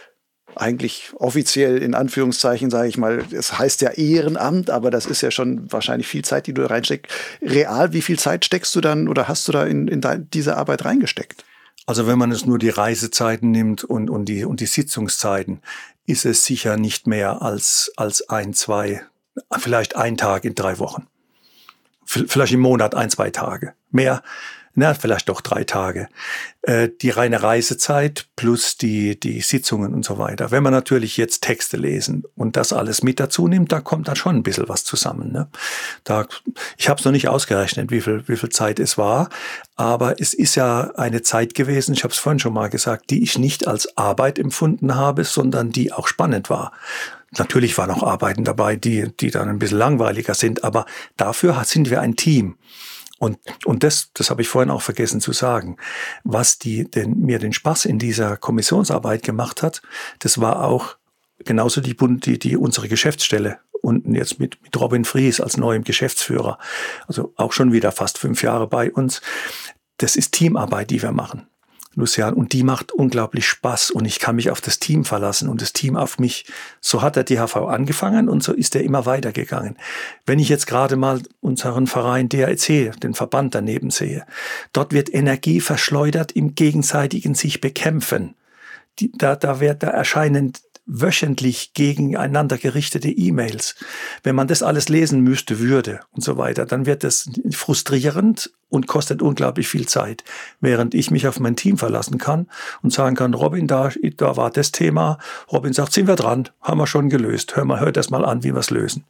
eigentlich 0.57 1.13
offiziell 1.15 1.79
in 1.79 1.95
Anführungszeichen, 1.95 2.71
sage 2.71 2.89
ich 2.89 2.97
mal, 2.97 3.25
es 3.33 3.59
heißt 3.59 3.81
ja 3.81 3.91
Ehrenamt, 3.91 4.71
aber 4.71 4.91
das 4.91 5.07
ist 5.07 5.21
ja 5.21 5.31
schon 5.31 5.71
wahrscheinlich 5.73 6.07
viel 6.07 6.25
Zeit, 6.25 6.47
die 6.47 6.55
du 6.55 6.63
da 6.63 6.69
reinsteckst. 6.69 7.13
Real, 7.43 7.93
wie 7.93 8.03
viel 8.03 8.19
Zeit 8.19 8.45
steckst 8.45 8.75
du 8.75 8.81
dann 8.81 9.09
oder 9.09 9.29
hast 9.29 9.49
du 9.49 9.53
da 9.53 9.65
in, 9.65 9.89
in 9.89 10.03
diese 10.33 10.57
Arbeit 10.57 10.85
reingesteckt? 10.85 11.45
Also 11.87 12.07
wenn 12.07 12.19
man 12.19 12.31
es 12.31 12.47
nur 12.47 12.59
die 12.59 12.69
Reisezeiten 12.69 13.51
nimmt 13.51 13.83
und, 13.85 14.09
und, 14.09 14.27
die, 14.27 14.45
und 14.45 14.61
die 14.61 14.67
Sitzungszeiten, 14.67 15.61
ist 16.07 16.25
es 16.25 16.45
sicher 16.45 16.77
nicht 16.77 17.07
mehr 17.07 17.43
als, 17.43 17.93
als 17.97 18.29
ein, 18.29 18.55
zwei, 18.55 19.03
vielleicht 19.59 19.97
ein 19.97 20.17
Tag 20.17 20.45
in 20.45 20.55
drei 20.55 20.79
Wochen. 20.79 21.07
Vielleicht 22.05 22.53
im 22.53 22.61
Monat 22.61 22.95
ein, 22.95 23.11
zwei 23.11 23.31
Tage. 23.31 23.75
Mehr 23.91 24.23
na, 24.75 24.95
vielleicht 24.95 25.29
doch 25.29 25.43
drei 25.43 25.65
Tage. 25.65 26.09
Äh, 26.63 26.89
die 27.01 27.11
reine 27.11 27.43
Reisezeit 27.43 28.29
plus 28.37 28.79
die, 28.79 29.19
die 29.19 29.41
Sitzungen 29.43 29.93
und 29.93 30.05
so 30.05 30.17
weiter. 30.17 30.51
Wenn 30.51 30.63
man 30.63 30.73
natürlich 30.73 31.17
jetzt 31.17 31.43
Texte 31.43 31.77
lesen 31.77 32.25
und 32.37 32.57
das 32.57 32.73
alles 32.73 33.03
mit 33.03 33.21
dazu 33.21 33.49
nimmt, 33.49 33.71
da 33.71 33.81
kommt 33.81 34.09
dann 34.09 34.17
schon 34.17 34.37
ein 34.37 34.43
bisschen 34.43 34.69
was 34.69 34.85
zusammen. 34.85 35.31
Ne? 35.31 35.49
Da, 36.05 36.27
ich 36.79 36.89
habe 36.89 36.99
es 36.99 37.05
noch 37.05 37.13
nicht 37.13 37.29
ausgerechnet, 37.29 37.91
wie 37.91 38.01
viel, 38.01 38.27
wie 38.29 38.37
viel 38.37 38.49
Zeit 38.49 38.81
es 38.81 38.97
war, 38.97 39.29
aber 39.77 40.21
es 40.21 40.33
ist 40.33 40.55
ja 40.55 40.93
eine 40.97 41.23
Zeit 41.23 41.55
gewesen, 41.55 41.93
ich 41.93 42.05
habe 42.05 42.13
es 42.13 42.19
vorhin 42.19 42.39
schon 42.39 42.55
mal 42.55 42.71
gesagt, 42.71 43.11
die 43.11 43.23
ich 43.23 43.39
nicht 43.39 43.67
als 43.67 43.99
Arbeit 43.99 44.39
empfunden 44.39 44.95
habe, 44.95 45.25
sondern 45.25 45.71
die 45.71 45.93
auch 45.93 46.07
spannend 46.07 46.49
war. 46.49 46.73
Natürlich 47.39 47.77
waren 47.79 47.91
auch 47.91 48.03
Arbeiten 48.03 48.45
dabei, 48.45 48.77
die, 48.77 49.11
die 49.19 49.31
dann 49.31 49.49
ein 49.49 49.59
bisschen 49.59 49.79
langweiliger 49.79 50.35
sind, 50.35 50.65
aber 50.65 50.87
dafür 51.17 51.61
sind 51.65 51.91
wir 51.91 52.01
ein 52.01 52.17
Team. 52.17 52.57
Und, 53.23 53.39
und 53.65 53.85
das, 53.85 54.11
das 54.15 54.31
habe 54.31 54.43
ich 54.43 54.49
vorhin 54.49 54.73
auch 54.73 54.83
vergessen 54.83 55.21
zu 55.21 55.33
sagen, 55.33 55.77
was 56.25 56.59
die, 56.59 56.91
den, 56.91 57.21
mir 57.21 57.39
den 57.39 57.53
Spaß 57.53 57.85
in 57.85 58.01
dieser 58.01 58.37
Kommissionsarbeit 58.37 59.23
gemacht 59.23 59.63
hat, 59.63 59.81
das 60.19 60.41
war 60.41 60.65
auch 60.65 60.97
genauso 61.39 61.81
die, 61.81 61.97
die, 61.97 62.41
die 62.41 62.57
unsere 62.57 62.89
Geschäftsstelle 62.89 63.61
unten 63.81 64.17
jetzt 64.17 64.41
mit, 64.41 64.61
mit 64.65 64.77
Robin 64.81 65.05
Fries 65.05 65.41
als 65.41 65.57
neuem 65.57 65.85
Geschäftsführer, 65.85 66.59
also 67.07 67.33
auch 67.37 67.53
schon 67.53 67.73
wieder 67.73 67.93
fast 67.93 68.19
fünf 68.19 68.43
Jahre 68.43 68.67
bei 68.67 68.91
uns. 68.91 69.23
Das 69.99 70.17
ist 70.17 70.33
Teamarbeit, 70.33 70.91
die 70.91 71.01
wir 71.01 71.13
machen. 71.13 71.47
Lucian, 71.95 72.35
und 72.35 72.53
die 72.53 72.63
macht 72.63 72.93
unglaublich 72.93 73.47
Spaß 73.47 73.91
und 73.91 74.05
ich 74.07 74.19
kann 74.19 74.37
mich 74.37 74.51
auf 74.51 74.61
das 74.61 74.79
Team 74.79 75.05
verlassen 75.05 75.49
und 75.49 75.61
das 75.61 75.73
Team 75.73 75.97
auf 75.97 76.19
mich. 76.19 76.47
So 76.81 77.03
hat 77.03 77.17
der 77.17 77.25
DHV 77.25 77.57
angefangen 77.57 78.29
und 78.29 78.43
so 78.43 78.53
ist 78.53 78.75
er 78.75 78.83
immer 78.83 79.05
weitergegangen. 79.05 79.77
Wenn 80.25 80.39
ich 80.39 80.49
jetzt 80.49 80.67
gerade 80.67 80.97
mal 80.97 81.21
unseren 81.41 81.87
Verein 81.87 82.29
DAEC, 82.29 82.99
den 83.01 83.15
Verband 83.15 83.55
daneben 83.55 83.91
sehe, 83.91 84.25
dort 84.73 84.93
wird 84.93 85.13
Energie 85.13 85.61
verschleudert 85.61 86.33
im 86.33 86.55
gegenseitigen 86.55 87.35
sich 87.35 87.61
bekämpfen. 87.61 88.35
Die, 88.99 89.11
da, 89.13 89.37
da, 89.37 89.61
wird, 89.61 89.83
da 89.83 89.89
erscheinen 89.89 90.53
wöchentlich 90.93 91.73
gegeneinander 91.73 92.59
gerichtete 92.59 93.09
E-Mails. 93.09 93.75
Wenn 94.23 94.37
man 94.37 94.47
das 94.47 94.63
alles 94.63 94.89
lesen 94.89 95.23
müsste, 95.23 95.59
würde 95.59 96.01
und 96.13 96.23
so 96.23 96.37
weiter, 96.37 96.67
dann 96.67 96.85
wird 96.85 97.03
das 97.03 97.31
frustrierend 97.51 98.51
und 98.69 98.87
kostet 98.87 99.23
unglaublich 99.23 99.69
viel 99.69 99.89
Zeit. 99.89 100.23
Während 100.61 100.95
ich 100.95 101.11
mich 101.11 101.27
auf 101.27 101.41
mein 101.41 101.57
Team 101.57 101.79
verlassen 101.79 102.19
kann 102.19 102.47
und 102.83 102.93
sagen 102.93 103.17
kann, 103.17 103.33
Robin, 103.35 103.67
da, 103.67 103.91
da 104.17 104.37
war 104.37 104.51
das 104.51 104.71
Thema. 104.73 105.19
Robin 105.51 105.73
sagt, 105.73 105.93
sind 105.93 106.09
wir 106.09 106.17
dran, 106.17 106.49
haben 106.61 106.79
wir 106.79 106.87
schon 106.87 107.09
gelöst. 107.09 107.57
Hör 107.57 107.65
mal, 107.65 107.81
hört 107.81 107.97
erst 107.97 108.11
mal 108.11 108.25
an, 108.25 108.45
wie 108.45 108.53
wir 108.53 108.61
es 108.61 108.71
lösen. 108.71 109.05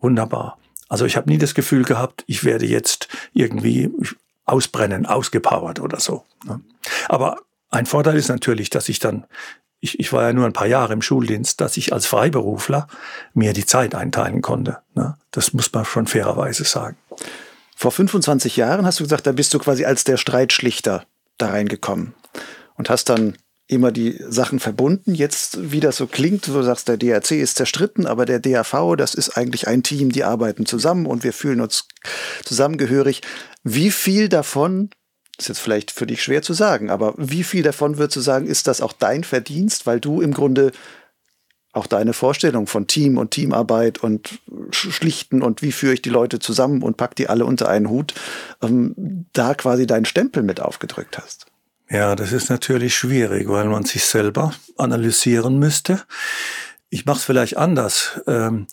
Wunderbar. 0.00 0.58
Also 0.88 1.06
ich 1.06 1.16
habe 1.16 1.30
nie 1.30 1.38
das 1.38 1.54
Gefühl 1.54 1.84
gehabt, 1.84 2.24
ich 2.26 2.44
werde 2.44 2.66
jetzt 2.66 3.08
irgendwie 3.32 3.90
ausbrennen, 4.44 5.06
ausgepowert 5.06 5.80
oder 5.80 6.00
so. 6.00 6.24
Ne? 6.44 6.60
Aber 7.08 7.38
ein 7.70 7.86
Vorteil 7.86 8.16
ist 8.16 8.28
natürlich, 8.28 8.70
dass 8.70 8.88
ich 8.88 8.98
dann 8.98 9.24
ich, 9.84 10.00
ich 10.00 10.12
war 10.14 10.22
ja 10.22 10.32
nur 10.32 10.46
ein 10.46 10.54
paar 10.54 10.66
Jahre 10.66 10.94
im 10.94 11.02
Schuldienst, 11.02 11.60
dass 11.60 11.76
ich 11.76 11.92
als 11.92 12.06
Freiberufler 12.06 12.88
mir 13.34 13.52
die 13.52 13.66
Zeit 13.66 13.94
einteilen 13.94 14.40
konnte. 14.40 14.78
Ne? 14.94 15.16
Das 15.30 15.52
muss 15.52 15.70
man 15.74 15.84
schon 15.84 16.06
fairerweise 16.06 16.64
sagen. 16.64 16.96
Vor 17.76 17.92
25 17.92 18.56
Jahren 18.56 18.86
hast 18.86 19.00
du 19.00 19.04
gesagt, 19.04 19.26
da 19.26 19.32
bist 19.32 19.52
du 19.52 19.58
quasi 19.58 19.84
als 19.84 20.04
der 20.04 20.16
Streitschlichter 20.16 21.04
da 21.36 21.50
reingekommen 21.50 22.14
und 22.76 22.88
hast 22.88 23.10
dann 23.10 23.36
immer 23.66 23.92
die 23.92 24.18
Sachen 24.26 24.58
verbunden. 24.58 25.14
Jetzt, 25.14 25.70
wie 25.70 25.80
das 25.80 25.98
so 25.98 26.06
klingt, 26.06 26.46
du 26.46 26.62
sagst, 26.62 26.88
der 26.88 26.96
DRC 26.96 27.32
ist 27.32 27.56
zerstritten, 27.56 28.06
aber 28.06 28.24
der 28.24 28.38
DAV, 28.38 28.96
das 28.96 29.14
ist 29.14 29.36
eigentlich 29.36 29.68
ein 29.68 29.82
Team, 29.82 30.12
die 30.12 30.24
arbeiten 30.24 30.64
zusammen 30.64 31.04
und 31.04 31.24
wir 31.24 31.34
fühlen 31.34 31.60
uns 31.60 31.88
zusammengehörig. 32.44 33.20
Wie 33.64 33.90
viel 33.90 34.30
davon 34.30 34.88
ist 35.38 35.48
jetzt 35.48 35.60
vielleicht 35.60 35.90
für 35.90 36.06
dich 36.06 36.22
schwer 36.22 36.42
zu 36.42 36.52
sagen, 36.52 36.90
aber 36.90 37.14
wie 37.16 37.44
viel 37.44 37.62
davon 37.62 37.98
würdest 37.98 38.16
du 38.16 38.20
sagen, 38.20 38.46
ist 38.46 38.66
das 38.66 38.80
auch 38.80 38.92
dein 38.92 39.24
Verdienst, 39.24 39.86
weil 39.86 40.00
du 40.00 40.20
im 40.20 40.32
Grunde 40.32 40.72
auch 41.72 41.86
deine 41.86 42.12
Vorstellung 42.12 42.66
von 42.66 42.86
Team 42.86 43.18
und 43.18 43.32
Teamarbeit 43.32 43.98
und 43.98 44.38
Schlichten 44.70 45.42
und 45.42 45.60
wie 45.60 45.72
führe 45.72 45.94
ich 45.94 46.02
die 46.02 46.10
Leute 46.10 46.38
zusammen 46.38 46.82
und 46.82 46.96
pack 46.96 47.16
die 47.16 47.28
alle 47.28 47.44
unter 47.44 47.68
einen 47.68 47.90
Hut, 47.90 48.14
ähm, 48.62 49.26
da 49.32 49.54
quasi 49.54 49.86
deinen 49.86 50.04
Stempel 50.04 50.42
mit 50.42 50.60
aufgedrückt 50.60 51.18
hast? 51.18 51.46
Ja, 51.90 52.14
das 52.14 52.32
ist 52.32 52.48
natürlich 52.48 52.96
schwierig, 52.96 53.48
weil 53.48 53.66
man 53.66 53.84
sich 53.84 54.04
selber 54.04 54.54
analysieren 54.76 55.58
müsste. 55.58 56.00
Ich 56.90 57.06
mache 57.06 57.18
es 57.18 57.24
vielleicht 57.24 57.56
anders. 57.56 58.20
Ähm, 58.26 58.66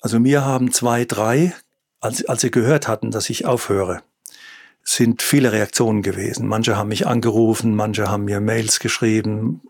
also 0.00 0.20
mir 0.20 0.44
haben 0.44 0.72
zwei, 0.72 1.04
drei, 1.04 1.54
als, 2.00 2.24
als 2.26 2.42
sie 2.42 2.50
gehört 2.50 2.86
hatten, 2.86 3.10
dass 3.10 3.30
ich 3.30 3.46
aufhöre, 3.46 4.02
sind 4.82 5.22
viele 5.22 5.52
Reaktionen 5.52 6.02
gewesen. 6.02 6.46
Manche 6.46 6.76
haben 6.76 6.88
mich 6.88 7.06
angerufen, 7.06 7.74
manche 7.74 8.10
haben 8.10 8.24
mir 8.24 8.40
Mails 8.40 8.80
geschrieben. 8.80 9.62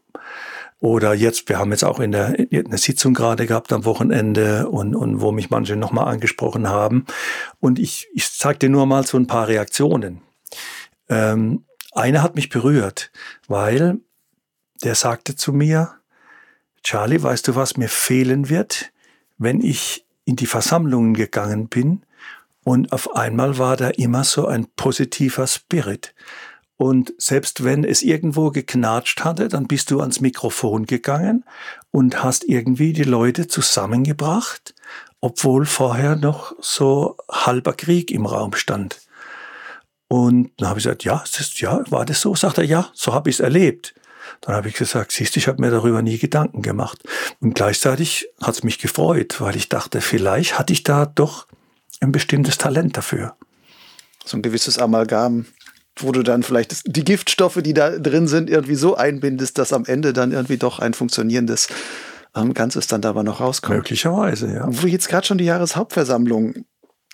Oder 0.80 1.14
jetzt, 1.14 1.48
wir 1.48 1.58
haben 1.58 1.70
jetzt 1.70 1.84
auch 1.84 2.00
in 2.00 2.10
der 2.10 2.34
eine 2.50 2.78
Sitzung 2.78 3.14
gerade 3.14 3.46
gehabt 3.46 3.72
am 3.72 3.84
Wochenende 3.84 4.68
und, 4.68 4.96
und 4.96 5.20
wo 5.20 5.30
mich 5.30 5.48
manche 5.48 5.76
nochmal 5.76 6.08
angesprochen 6.08 6.68
haben. 6.68 7.06
Und 7.60 7.78
ich, 7.78 8.08
ich 8.14 8.32
zeige 8.32 8.58
dir 8.58 8.68
nur 8.68 8.86
mal 8.86 9.06
so 9.06 9.16
ein 9.16 9.28
paar 9.28 9.46
Reaktionen. 9.46 10.22
Ähm, 11.08 11.64
eine 11.92 12.22
hat 12.22 12.34
mich 12.34 12.48
berührt, 12.48 13.12
weil 13.46 13.98
der 14.82 14.94
sagte 14.94 15.36
zu 15.36 15.52
mir, 15.52 15.94
Charlie, 16.82 17.22
weißt 17.22 17.46
du, 17.46 17.54
was 17.54 17.76
mir 17.76 17.88
fehlen 17.88 18.48
wird, 18.48 18.90
wenn 19.38 19.60
ich 19.60 20.04
in 20.24 20.36
die 20.36 20.46
Versammlungen 20.46 21.14
gegangen 21.14 21.68
bin 21.68 22.02
und 22.64 22.92
auf 22.92 23.14
einmal 23.16 23.58
war 23.58 23.76
da 23.76 23.88
immer 23.88 24.24
so 24.24 24.46
ein 24.46 24.66
positiver 24.76 25.46
Spirit. 25.46 26.14
Und 26.76 27.12
selbst 27.18 27.64
wenn 27.64 27.84
es 27.84 28.02
irgendwo 28.02 28.50
geknatscht 28.50 29.24
hatte, 29.24 29.48
dann 29.48 29.66
bist 29.66 29.90
du 29.90 30.00
ans 30.00 30.20
Mikrofon 30.20 30.86
gegangen 30.86 31.44
und 31.90 32.24
hast 32.24 32.44
irgendwie 32.44 32.92
die 32.92 33.04
Leute 33.04 33.46
zusammengebracht, 33.46 34.74
obwohl 35.20 35.64
vorher 35.64 36.16
noch 36.16 36.54
so 36.60 37.16
halber 37.30 37.74
Krieg 37.74 38.10
im 38.10 38.26
Raum 38.26 38.54
stand. 38.54 39.00
Und 40.08 40.50
dann 40.58 40.68
habe 40.68 40.78
ich 40.78 40.84
gesagt, 40.84 41.04
ja, 41.04 41.22
ist, 41.22 41.60
ja, 41.60 41.82
war 41.90 42.04
das 42.04 42.20
so? 42.20 42.34
Sagt 42.34 42.58
er, 42.58 42.64
ja, 42.64 42.90
so 42.92 43.14
habe 43.14 43.30
ich 43.30 43.36
es 43.36 43.40
erlebt. 43.40 43.94
Dann 44.40 44.54
habe 44.54 44.68
ich 44.68 44.74
gesagt, 44.74 45.12
siehst 45.12 45.36
du, 45.36 45.38
ich 45.38 45.48
habe 45.48 45.60
mir 45.60 45.70
darüber 45.70 46.02
nie 46.02 46.18
Gedanken 46.18 46.62
gemacht. 46.62 46.98
Und 47.40 47.54
gleichzeitig 47.54 48.28
hat 48.40 48.56
es 48.56 48.64
mich 48.64 48.78
gefreut, 48.78 49.40
weil 49.40 49.56
ich 49.56 49.68
dachte, 49.68 50.00
vielleicht 50.00 50.58
hatte 50.58 50.72
ich 50.72 50.82
da 50.82 51.06
doch 51.06 51.46
ein 52.02 52.12
bestimmtes 52.12 52.58
Talent 52.58 52.96
dafür. 52.96 53.36
So 54.24 54.36
ein 54.36 54.42
gewisses 54.42 54.78
Amalgam 54.78 55.46
wo 55.96 56.12
du 56.12 56.22
dann 56.22 56.42
vielleicht 56.42 56.96
die 56.96 57.04
Giftstoffe, 57.04 57.60
die 57.62 57.74
da 57.74 57.90
drin 57.90 58.26
sind, 58.26 58.48
irgendwie 58.48 58.74
so 58.74 58.96
einbindest, 58.96 59.58
dass 59.58 59.72
am 59.72 59.84
Ende 59.84 60.12
dann 60.12 60.32
irgendwie 60.32 60.56
doch 60.56 60.78
ein 60.78 60.94
funktionierendes 60.94 61.68
ähm, 62.34 62.54
Ganzes 62.54 62.86
dann 62.86 63.02
dabei 63.02 63.22
noch 63.22 63.40
rauskommt. 63.40 63.76
Möglicherweise, 63.76 64.52
ja. 64.52 64.66
Wo 64.66 64.82
du 64.82 64.88
jetzt 64.88 65.08
gerade 65.08 65.26
schon 65.26 65.38
die 65.38 65.44
Jahreshauptversammlung 65.44 66.64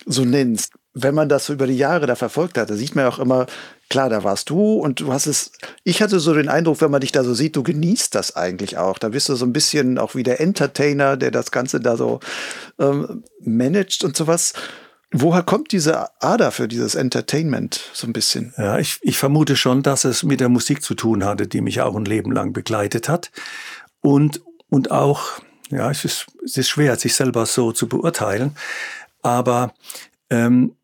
so 0.05 0.23
nennst, 0.23 0.73
wenn 0.93 1.13
man 1.13 1.27
das 1.27 1.45
so 1.45 1.53
über 1.53 1.67
die 1.67 1.77
Jahre 1.77 2.07
da 2.07 2.15
verfolgt 2.15 2.57
hat, 2.57 2.69
da 2.69 2.75
sieht 2.75 2.95
man 2.95 3.03
ja 3.03 3.09
auch 3.09 3.19
immer, 3.19 3.47
klar, 3.89 4.09
da 4.09 4.23
warst 4.23 4.49
du 4.49 4.73
und 4.73 5.01
du 5.01 5.11
hast 5.11 5.25
es, 5.25 5.51
ich 5.83 6.01
hatte 6.01 6.19
so 6.19 6.33
den 6.33 6.47
Eindruck, 6.47 6.81
wenn 6.81 6.91
man 6.91 7.01
dich 7.01 7.11
da 7.11 7.23
so 7.23 7.33
sieht, 7.33 7.55
du 7.55 7.63
genießt 7.63 8.13
das 8.13 8.35
eigentlich 8.35 8.77
auch. 8.77 8.99
Da 8.99 9.09
bist 9.09 9.29
du 9.29 9.35
so 9.35 9.45
ein 9.45 9.53
bisschen 9.53 9.97
auch 9.97 10.15
wie 10.15 10.23
der 10.23 10.39
Entertainer, 10.39 11.17
der 11.17 11.31
das 11.31 11.51
Ganze 11.51 11.79
da 11.79 11.97
so 11.97 12.19
ähm, 12.79 13.23
managt 13.41 14.03
und 14.03 14.15
sowas. 14.15 14.53
Woher 15.11 15.41
kommt 15.41 15.71
diese 15.71 16.21
Ader 16.21 16.51
für 16.51 16.67
dieses 16.67 16.93
Entertainment 16.93 17.89
so 17.93 18.05
ein 18.05 18.13
bisschen? 18.13 18.53
Ja, 18.57 18.77
ich, 18.77 18.99
ich 19.01 19.17
vermute 19.17 19.55
schon, 19.55 19.81
dass 19.81 20.05
es 20.05 20.21
mit 20.21 20.39
der 20.39 20.49
Musik 20.49 20.83
zu 20.83 20.93
tun 20.93 21.25
hatte, 21.25 21.47
die 21.47 21.61
mich 21.61 21.81
auch 21.81 21.95
ein 21.95 22.05
Leben 22.05 22.31
lang 22.31 22.53
begleitet 22.53 23.09
hat. 23.09 23.31
Und, 24.01 24.41
und 24.69 24.91
auch, 24.91 25.41
ja, 25.71 25.89
es 25.89 26.05
ist, 26.05 26.27
es 26.45 26.57
ist 26.57 26.69
schwer, 26.69 26.95
sich 26.95 27.15
selber 27.15 27.47
so 27.47 27.71
zu 27.71 27.87
beurteilen. 27.89 28.55
Aber 29.23 29.73
ähm, 30.29 30.75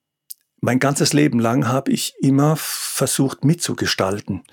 mein 0.66 0.80
ganzes 0.80 1.14
Leben 1.14 1.40
lang 1.40 1.68
habe 1.68 1.92
ich 1.92 2.16
immer 2.20 2.56
versucht 2.58 3.46
mitzugestalten. 3.46 4.44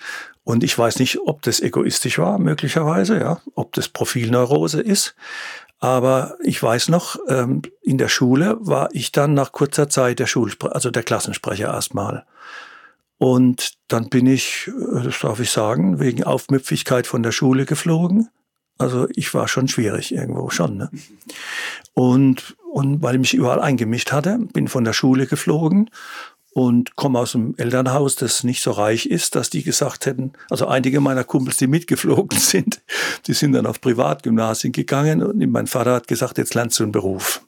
Und 0.44 0.62
ich 0.62 0.78
weiß 0.78 0.98
nicht, 0.98 1.20
ob 1.20 1.40
das 1.40 1.60
egoistisch 1.60 2.18
war, 2.18 2.38
möglicherweise, 2.38 3.18
ja, 3.18 3.40
ob 3.54 3.72
das 3.72 3.88
Profilneurose 3.88 4.82
ist. 4.82 5.14
Aber 5.78 6.36
ich 6.42 6.62
weiß 6.62 6.90
noch, 6.90 7.16
ähm, 7.28 7.62
in 7.80 7.96
der 7.96 8.08
Schule 8.08 8.58
war 8.60 8.90
ich 8.92 9.10
dann 9.10 9.32
nach 9.32 9.52
kurzer 9.52 9.88
Zeit 9.88 10.18
der 10.18 10.26
Schulsprecher, 10.26 10.74
also 10.74 10.90
der 10.90 11.02
Klassensprecher 11.02 11.68
erstmal. 11.68 12.26
Und 13.16 13.72
dann 13.88 14.10
bin 14.10 14.26
ich, 14.26 14.68
äh, 14.68 15.04
das 15.04 15.20
darf 15.20 15.40
ich 15.40 15.50
sagen, 15.50 15.98
wegen 15.98 16.24
Aufmüpfigkeit 16.24 17.06
von 17.06 17.22
der 17.22 17.32
Schule 17.32 17.64
geflogen. 17.64 18.28
Also 18.76 19.08
ich 19.14 19.32
war 19.32 19.48
schon 19.48 19.66
schwierig 19.66 20.12
irgendwo 20.12 20.50
schon. 20.50 20.76
Ne? 20.76 20.90
Und, 21.94 22.56
und 22.72 23.02
weil 23.02 23.16
ich 23.16 23.20
mich 23.20 23.34
überall 23.34 23.60
eingemischt 23.60 24.12
hatte, 24.12 24.38
bin 24.54 24.66
von 24.66 24.84
der 24.84 24.94
Schule 24.94 25.26
geflogen 25.26 25.90
und 26.54 26.96
komme 26.96 27.18
aus 27.18 27.34
einem 27.34 27.54
Elternhaus, 27.58 28.16
das 28.16 28.44
nicht 28.44 28.62
so 28.62 28.70
reich 28.70 29.04
ist, 29.04 29.34
dass 29.34 29.50
die 29.50 29.62
gesagt 29.62 30.06
hätten, 30.06 30.32
also 30.48 30.66
einige 30.66 31.00
meiner 31.00 31.22
Kumpels, 31.22 31.58
die 31.58 31.66
mitgeflogen 31.66 32.38
sind, 32.38 32.80
die 33.26 33.34
sind 33.34 33.52
dann 33.52 33.66
auf 33.66 33.82
Privatgymnasien 33.82 34.72
gegangen 34.72 35.22
und 35.22 35.38
mein 35.50 35.66
Vater 35.66 35.92
hat 35.92 36.08
gesagt, 36.08 36.38
jetzt 36.38 36.54
lernst 36.54 36.78
du 36.78 36.84
einen 36.84 36.92
Beruf. 36.92 37.44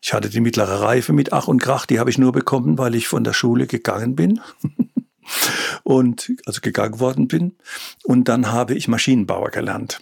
Ich 0.00 0.12
hatte 0.12 0.30
die 0.30 0.40
mittlere 0.40 0.82
Reife 0.82 1.12
mit 1.12 1.32
Ach 1.32 1.48
und 1.48 1.60
Krach, 1.60 1.84
die 1.84 1.98
habe 1.98 2.10
ich 2.10 2.18
nur 2.18 2.30
bekommen, 2.30 2.78
weil 2.78 2.94
ich 2.94 3.08
von 3.08 3.24
der 3.24 3.32
Schule 3.32 3.66
gegangen 3.66 4.14
bin. 4.14 4.40
und 5.82 6.32
also 6.46 6.60
gegangen 6.60 7.00
worden 7.00 7.26
bin. 7.26 7.56
Und 8.04 8.28
dann 8.28 8.52
habe 8.52 8.74
ich 8.74 8.86
Maschinenbauer 8.86 9.50
gelernt. 9.50 10.00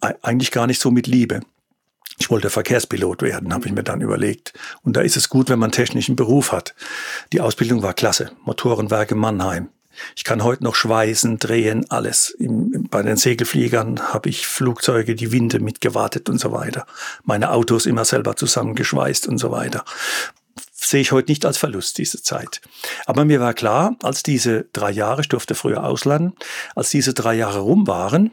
Eigentlich 0.00 0.50
gar 0.50 0.66
nicht 0.66 0.80
so 0.80 0.90
mit 0.90 1.06
Liebe. 1.06 1.42
Ich 2.18 2.30
wollte 2.30 2.50
Verkehrspilot 2.50 3.22
werden, 3.22 3.52
habe 3.52 3.66
ich 3.66 3.72
mir 3.72 3.82
dann 3.82 4.00
überlegt. 4.00 4.52
Und 4.82 4.96
da 4.96 5.00
ist 5.00 5.16
es 5.16 5.28
gut, 5.28 5.48
wenn 5.48 5.58
man 5.58 5.72
technischen 5.72 6.16
Beruf 6.16 6.52
hat. 6.52 6.74
Die 7.32 7.40
Ausbildung 7.40 7.82
war 7.82 7.94
klasse. 7.94 8.30
Motorenwerke 8.44 9.14
Mannheim. 9.14 9.68
Ich 10.16 10.24
kann 10.24 10.42
heute 10.42 10.64
noch 10.64 10.74
schweißen, 10.74 11.38
drehen, 11.38 11.88
alles. 11.90 12.36
Bei 12.38 13.02
den 13.02 13.16
Segelfliegern 13.16 14.12
habe 14.12 14.28
ich 14.28 14.46
Flugzeuge, 14.46 15.14
die 15.14 15.32
Winde 15.32 15.60
mitgewartet 15.60 16.28
und 16.28 16.40
so 16.40 16.52
weiter. 16.52 16.86
Meine 17.24 17.50
Autos 17.50 17.86
immer 17.86 18.04
selber 18.04 18.36
zusammengeschweißt 18.36 19.28
und 19.28 19.38
so 19.38 19.50
weiter. 19.50 19.84
Sehe 20.72 21.00
ich 21.00 21.12
heute 21.12 21.30
nicht 21.30 21.46
als 21.46 21.58
Verlust, 21.58 21.98
diese 21.98 22.22
Zeit. 22.22 22.60
Aber 23.06 23.24
mir 23.24 23.40
war 23.40 23.54
klar, 23.54 23.96
als 24.02 24.22
diese 24.22 24.66
drei 24.72 24.90
Jahre, 24.90 25.22
ich 25.22 25.28
durfte 25.28 25.54
früher 25.54 25.84
auslernen, 25.84 26.34
als 26.74 26.90
diese 26.90 27.14
drei 27.14 27.34
Jahre 27.34 27.60
rum 27.60 27.86
waren, 27.86 28.32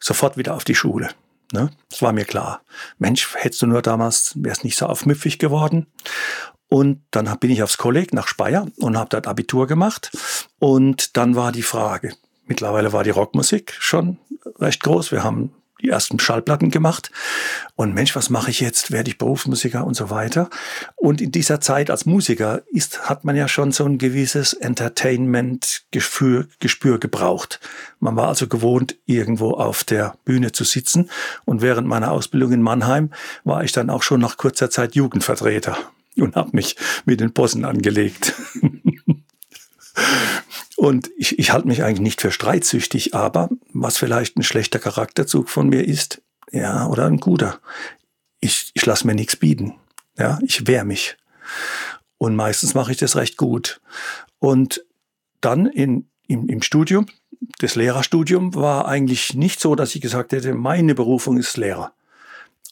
sofort 0.00 0.36
wieder 0.36 0.54
auf 0.54 0.64
die 0.64 0.74
Schule. 0.74 1.10
Ne? 1.52 1.70
Das 1.88 2.02
war 2.02 2.12
mir 2.12 2.24
klar. 2.24 2.62
Mensch, 2.98 3.34
hättest 3.36 3.62
du 3.62 3.66
nur 3.66 3.82
damals, 3.82 4.32
wärst 4.36 4.64
nicht 4.64 4.76
so 4.76 4.86
aufmüpfig 4.86 5.38
geworden. 5.38 5.86
Und 6.68 7.02
dann 7.12 7.32
bin 7.38 7.50
ich 7.50 7.62
aufs 7.62 7.78
Kolleg 7.78 8.12
nach 8.12 8.26
Speyer 8.26 8.66
und 8.78 8.96
habe 8.96 9.08
dort 9.10 9.28
Abitur 9.28 9.66
gemacht. 9.66 10.10
Und 10.58 11.16
dann 11.16 11.36
war 11.36 11.52
die 11.52 11.62
Frage, 11.62 12.14
mittlerweile 12.46 12.92
war 12.92 13.04
die 13.04 13.10
Rockmusik 13.10 13.76
schon 13.78 14.18
recht 14.58 14.82
groß. 14.82 15.12
Wir 15.12 15.22
haben 15.22 15.52
die 15.82 15.88
ersten 15.88 16.18
Schallplatten 16.18 16.70
gemacht. 16.70 17.10
Und 17.74 17.94
Mensch, 17.94 18.16
was 18.16 18.30
mache 18.30 18.50
ich 18.50 18.60
jetzt? 18.60 18.92
Werde 18.92 19.10
ich 19.10 19.18
Berufsmusiker 19.18 19.86
und 19.86 19.94
so 19.94 20.10
weiter? 20.10 20.48
Und 20.96 21.20
in 21.20 21.32
dieser 21.32 21.60
Zeit 21.60 21.90
als 21.90 22.06
Musiker 22.06 22.62
ist, 22.72 23.08
hat 23.08 23.24
man 23.24 23.36
ja 23.36 23.48
schon 23.48 23.72
so 23.72 23.84
ein 23.84 23.98
gewisses 23.98 24.52
Entertainment-Gespür 24.52 26.48
Gespür 26.60 26.98
gebraucht. 26.98 27.60
Man 28.00 28.16
war 28.16 28.28
also 28.28 28.46
gewohnt, 28.46 28.96
irgendwo 29.06 29.52
auf 29.52 29.84
der 29.84 30.16
Bühne 30.24 30.52
zu 30.52 30.64
sitzen. 30.64 31.10
Und 31.44 31.62
während 31.62 31.86
meiner 31.86 32.12
Ausbildung 32.12 32.52
in 32.52 32.62
Mannheim 32.62 33.10
war 33.44 33.64
ich 33.64 33.72
dann 33.72 33.90
auch 33.90 34.02
schon 34.02 34.20
nach 34.20 34.36
kurzer 34.36 34.70
Zeit 34.70 34.94
Jugendvertreter 34.94 35.76
und 36.16 36.36
habe 36.36 36.50
mich 36.52 36.76
mit 37.04 37.20
den 37.20 37.32
Bossen 37.32 37.64
angelegt. 37.64 38.34
Und 40.76 41.10
ich, 41.16 41.38
ich 41.38 41.52
halte 41.52 41.68
mich 41.68 41.82
eigentlich 41.82 42.00
nicht 42.00 42.20
für 42.20 42.30
streitsüchtig, 42.30 43.14
aber 43.14 43.48
was 43.72 43.96
vielleicht 43.96 44.36
ein 44.36 44.42
schlechter 44.42 44.78
Charakterzug 44.78 45.48
von 45.48 45.68
mir 45.68 45.86
ist, 45.86 46.22
ja, 46.52 46.86
oder 46.86 47.06
ein 47.06 47.18
guter, 47.18 47.60
ich, 48.40 48.70
ich 48.74 48.84
lasse 48.86 49.06
mir 49.06 49.14
nichts 49.14 49.36
bieten. 49.36 49.74
Ja, 50.18 50.38
ich 50.42 50.66
wehre 50.66 50.84
mich. 50.84 51.16
Und 52.18 52.36
meistens 52.36 52.74
mache 52.74 52.92
ich 52.92 52.98
das 52.98 53.16
recht 53.16 53.36
gut. 53.36 53.80
Und 54.38 54.84
dann 55.40 55.66
in, 55.66 56.08
im, 56.26 56.48
im 56.48 56.62
Studium, 56.62 57.06
das 57.58 57.74
Lehrerstudium 57.74 58.54
war 58.54 58.86
eigentlich 58.86 59.34
nicht 59.34 59.60
so, 59.60 59.74
dass 59.74 59.94
ich 59.94 60.00
gesagt 60.00 60.32
hätte, 60.32 60.54
meine 60.54 60.94
Berufung 60.94 61.36
ist 61.36 61.56
Lehrer. 61.56 61.92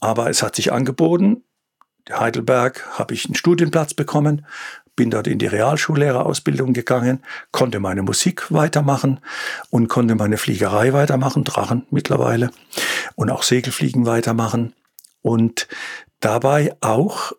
Aber 0.01 0.31
es 0.31 0.43
hat 0.43 0.57
sich 0.57 0.73
angeboten. 0.73 1.43
Heidelberg 2.11 2.99
habe 2.99 3.15
ich 3.15 3.25
einen 3.27 3.35
Studienplatz 3.35 3.95
bekommen, 3.95 4.47
bin 4.97 5.11
dort 5.11 5.27
in 5.27 5.39
die 5.39 5.47
Realschullehrerausbildung 5.47 6.73
gegangen, 6.73 7.23
konnte 7.51 7.81
meine 7.81 8.03
Musik 8.03 8.51
weitermachen 8.53 9.21
und 9.71 9.89
konnte 9.89 10.15
meine 10.15 10.37
Fliegerei 10.37 10.93
weitermachen, 10.93 11.45
Drachen 11.45 11.87
mittlerweile, 11.91 12.51
und 13.15 13.31
auch 13.31 13.43
Segelfliegen 13.43 14.07
weitermachen. 14.07 14.75
Und 15.23 15.69
dabei 16.21 16.77
auch, 16.81 17.33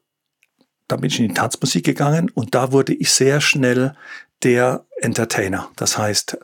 da 0.88 0.97
bin 0.97 1.10
ich 1.10 1.20
in 1.20 1.30
die 1.30 1.34
Tanzmusik 1.34 1.86
gegangen 1.86 2.30
und 2.30 2.56
da 2.56 2.72
wurde 2.72 2.93
ich 2.93 3.12
sehr 3.12 3.41
schnell 3.41 3.95
der 4.43 4.86
Entertainer. 4.99 5.70
Das 5.76 5.97
heißt, 5.97 6.38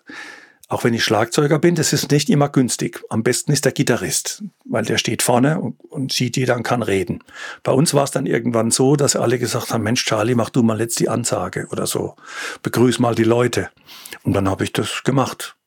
auch 0.72 0.86
wenn 0.86 0.93
ich 0.93 1.03
Schlagzeuger 1.03 1.59
bin, 1.59 1.76
das 1.76 1.91
ist 1.91 2.11
nicht 2.11 2.30
immer 2.30 2.47
günstig. 2.47 3.03
Am 3.09 3.24
besten 3.24 3.51
ist 3.51 3.65
der 3.65 3.74
Gitarrist, 3.74 4.41
weil 4.63 4.86
der 4.86 4.97
steht 4.97 5.22
vorne 5.22 5.59
und, 5.59 5.76
und 5.89 6.13
sieht 6.13 6.38
jeder 6.38 6.55
und 6.55 6.63
kann 6.63 6.82
reden. 6.82 7.19
Bei 7.63 7.74
uns 7.74 7.93
war 7.93 8.05
es 8.05 8.11
dann 8.11 8.26
irgendwann 8.26 8.72
so, 8.72 8.95
dass 8.95 9.17
alle 9.17 9.38
gesagt 9.38 9.74
haben, 9.74 9.84
Mensch, 9.84 10.05
Charlie, 10.05 10.34
mach 10.34 10.49
du 10.49 10.63
mal 10.63 10.80
jetzt 10.80 11.01
die 11.01 11.09
Ansage 11.09 11.67
oder 11.72 11.88
so. 11.88 12.15
Begrüß 12.63 12.99
mal 12.99 13.15
die 13.15 13.26
Leute. 13.26 13.69
Und 14.24 14.32
dann 14.32 14.47
habe 14.47 14.63
ich 14.63 14.72
das 14.72 15.03
gemacht. 15.03 15.57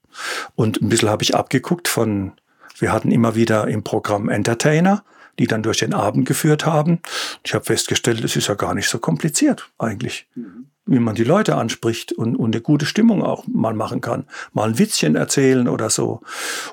Und 0.54 0.80
ein 0.80 0.88
bisschen 0.88 1.10
habe 1.10 1.22
ich 1.22 1.34
abgeguckt 1.34 1.86
von, 1.86 2.32
wir 2.78 2.90
hatten 2.90 3.10
immer 3.10 3.34
wieder 3.34 3.68
im 3.68 3.84
Programm 3.84 4.30
Entertainer, 4.30 5.04
die 5.38 5.46
dann 5.46 5.62
durch 5.62 5.80
den 5.80 5.92
Abend 5.92 6.26
geführt 6.26 6.64
haben. 6.64 7.00
Ich 7.44 7.52
habe 7.52 7.66
festgestellt, 7.66 8.24
es 8.24 8.36
ist 8.36 8.48
ja 8.48 8.54
gar 8.54 8.72
nicht 8.72 8.88
so 8.88 8.98
kompliziert 8.98 9.70
eigentlich. 9.76 10.26
Mhm 10.34 10.70
wie 10.86 10.98
man 10.98 11.14
die 11.14 11.24
Leute 11.24 11.56
anspricht 11.56 12.12
und, 12.12 12.36
und 12.36 12.54
eine 12.54 12.62
gute 12.62 12.86
Stimmung 12.86 13.22
auch 13.22 13.46
mal 13.46 13.74
machen 13.74 14.00
kann. 14.00 14.26
Mal 14.52 14.70
ein 14.70 14.78
Witzchen 14.78 15.16
erzählen 15.16 15.68
oder 15.68 15.90
so. 15.90 16.20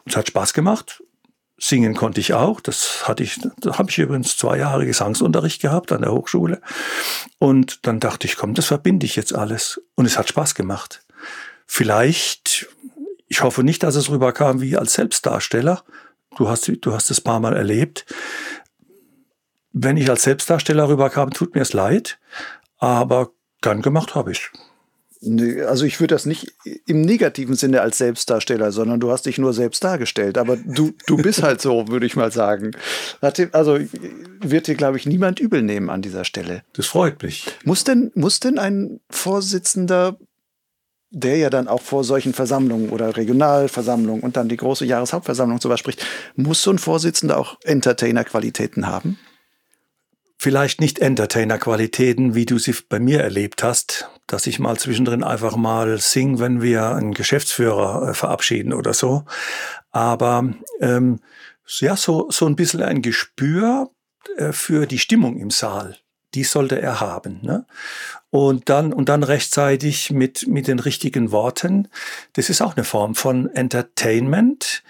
Und 0.04 0.12
es 0.12 0.18
hat 0.18 0.28
Spaß 0.28 0.54
gemacht. 0.54 1.04
Singen 1.58 1.96
konnte 1.96 2.20
ich 2.20 2.34
auch. 2.34 2.60
Das 2.60 3.08
hatte 3.08 3.24
ich, 3.24 3.40
da 3.60 3.78
habe 3.78 3.90
ich 3.90 4.00
übrigens 4.00 4.36
zwei 4.36 4.58
Jahre 4.58 4.86
Gesangsunterricht 4.86 5.62
gehabt 5.62 5.92
an 5.92 6.02
der 6.02 6.12
Hochschule. 6.12 6.60
Und 7.38 7.86
dann 7.86 8.00
dachte 8.00 8.28
ich, 8.28 8.36
komm, 8.36 8.54
das 8.54 8.66
verbinde 8.66 9.06
ich 9.06 9.16
jetzt 9.16 9.34
alles. 9.34 9.82
Und 9.96 10.06
es 10.06 10.18
hat 10.18 10.28
Spaß 10.28 10.56
gemacht. 10.56 11.06
Vielleicht, 11.68 12.68
ich 13.28 13.44
hoffe 13.44 13.64
nicht, 13.64 13.84
dass 13.84 13.96
es 13.96 14.10
rüberkam 14.10 14.60
wie 14.60 14.76
als 14.76 14.94
Selbstdarsteller. 14.94 15.84
Du 16.36 16.50
hast, 16.50 16.70
du 16.82 16.94
hast 16.94 17.12
es 17.12 17.22
paar 17.22 17.40
Mal 17.40 17.56
erlebt. 17.56 18.06
Wenn 19.72 19.96
ich 19.96 20.10
als 20.10 20.24
Selbstdarsteller 20.24 20.90
rüberkam, 20.90 21.30
tut 21.30 21.56
mir 21.56 21.62
es 21.62 21.74
leid. 21.74 22.20
Aber 22.78 23.32
Gern 23.62 23.82
gemacht 23.82 24.16
habe 24.16 24.32
ich. 24.32 24.50
Also 25.68 25.86
ich 25.86 26.00
würde 26.00 26.16
das 26.16 26.26
nicht 26.26 26.52
im 26.88 27.02
negativen 27.02 27.56
Sinne 27.56 27.82
als 27.82 28.00
Selbstdarsteller, 28.00 28.72
sondern 28.72 29.00
du 29.00 29.12
hast 29.12 29.28
dich 29.28 29.38
nur 29.38 29.54
selbst 29.54 29.84
dargestellt. 29.84 30.40
Aber 30.40 30.58
du, 30.58 30.94
du 31.06 31.18
bist 31.18 31.44
halt 31.44 31.62
so, 31.62 31.88
würde 31.90 32.08
ich 32.08 32.16
mal 32.16 32.32
sagen. 32.32 32.72
Also 33.52 33.78
wird 34.40 34.66
dir, 34.66 34.74
glaube 34.74 34.98
ich, 34.98 35.06
niemand 35.06 35.40
übel 35.40 35.62
nehmen 35.62 35.92
an 35.92 36.02
dieser 36.02 36.26
Stelle. 36.26 36.64
Das 36.74 36.88
freut 36.88 37.22
mich. 37.22 37.46
Muss 37.64 37.84
denn, 37.84 38.12
muss 38.16 38.40
denn 38.40 38.58
ein 38.58 39.00
Vorsitzender, 39.12 40.18
der 41.12 41.38
ja 41.38 41.52
dann 41.52 41.68
auch 41.68 41.82
vor 41.82 42.04
solchen 42.04 42.34
Versammlungen 42.34 42.90
oder 42.90 43.16
Regionalversammlungen 43.16 44.24
und 44.24 44.38
dann 44.38 44.50
die 44.50 44.58
große 44.58 44.86
Jahreshauptversammlung 44.86 45.62
sowas 45.62 45.80
spricht, 45.80 46.04
muss 46.36 46.64
so 46.64 46.72
ein 46.72 46.80
Vorsitzender 46.80 47.38
auch 47.38 47.60
Entertainer-Qualitäten 47.64 48.88
haben? 48.88 49.20
Vielleicht 50.42 50.82
nicht 50.82 50.98
Entertainer-Qualitäten, 50.98 52.34
wie 52.34 52.48
du 52.48 52.58
sie 52.58 52.74
bei 52.90 53.00
mir 53.00 53.22
erlebt 53.22 53.62
hast, 53.62 54.10
dass 54.26 54.48
ich 54.48 54.58
mal 54.58 54.76
zwischendrin 54.76 55.24
einfach 55.24 55.56
mal 55.56 56.00
sing, 56.00 56.40
wenn 56.40 56.64
wir 56.64 56.96
einen 56.96 57.14
Geschäftsführer 57.14 58.10
äh, 58.10 58.14
verabschieden 58.16 58.74
oder 58.74 58.96
so. 58.96 59.24
Aber 59.92 60.52
ähm, 60.80 61.20
ja, 61.80 61.96
so, 61.96 62.28
so 62.32 62.48
ein 62.48 62.56
bisschen 62.56 62.82
ein 62.82 63.04
Gespür 63.04 63.92
äh, 64.36 64.52
für 64.52 64.88
die 64.88 64.98
Stimmung 64.98 65.38
im 65.38 65.52
Saal. 65.52 65.98
Die 66.34 66.44
sollte 66.44 66.82
er 66.82 67.00
haben. 67.00 67.42
Ne? 67.44 67.68
Und 68.32 68.68
dann, 68.68 68.94
und 68.94 69.10
dann 69.10 69.22
rechtzeitig 69.22 70.10
mit, 70.10 70.48
mit 70.48 70.68
den 70.68 70.80
richtigen 70.80 71.32
Worten. 71.32 71.88
Das 72.34 72.50
ist 72.50 72.62
auch 72.62 72.76
eine 72.76 72.84
Form 72.84 73.14
von 73.14 73.48
Entertainment. 73.48 74.82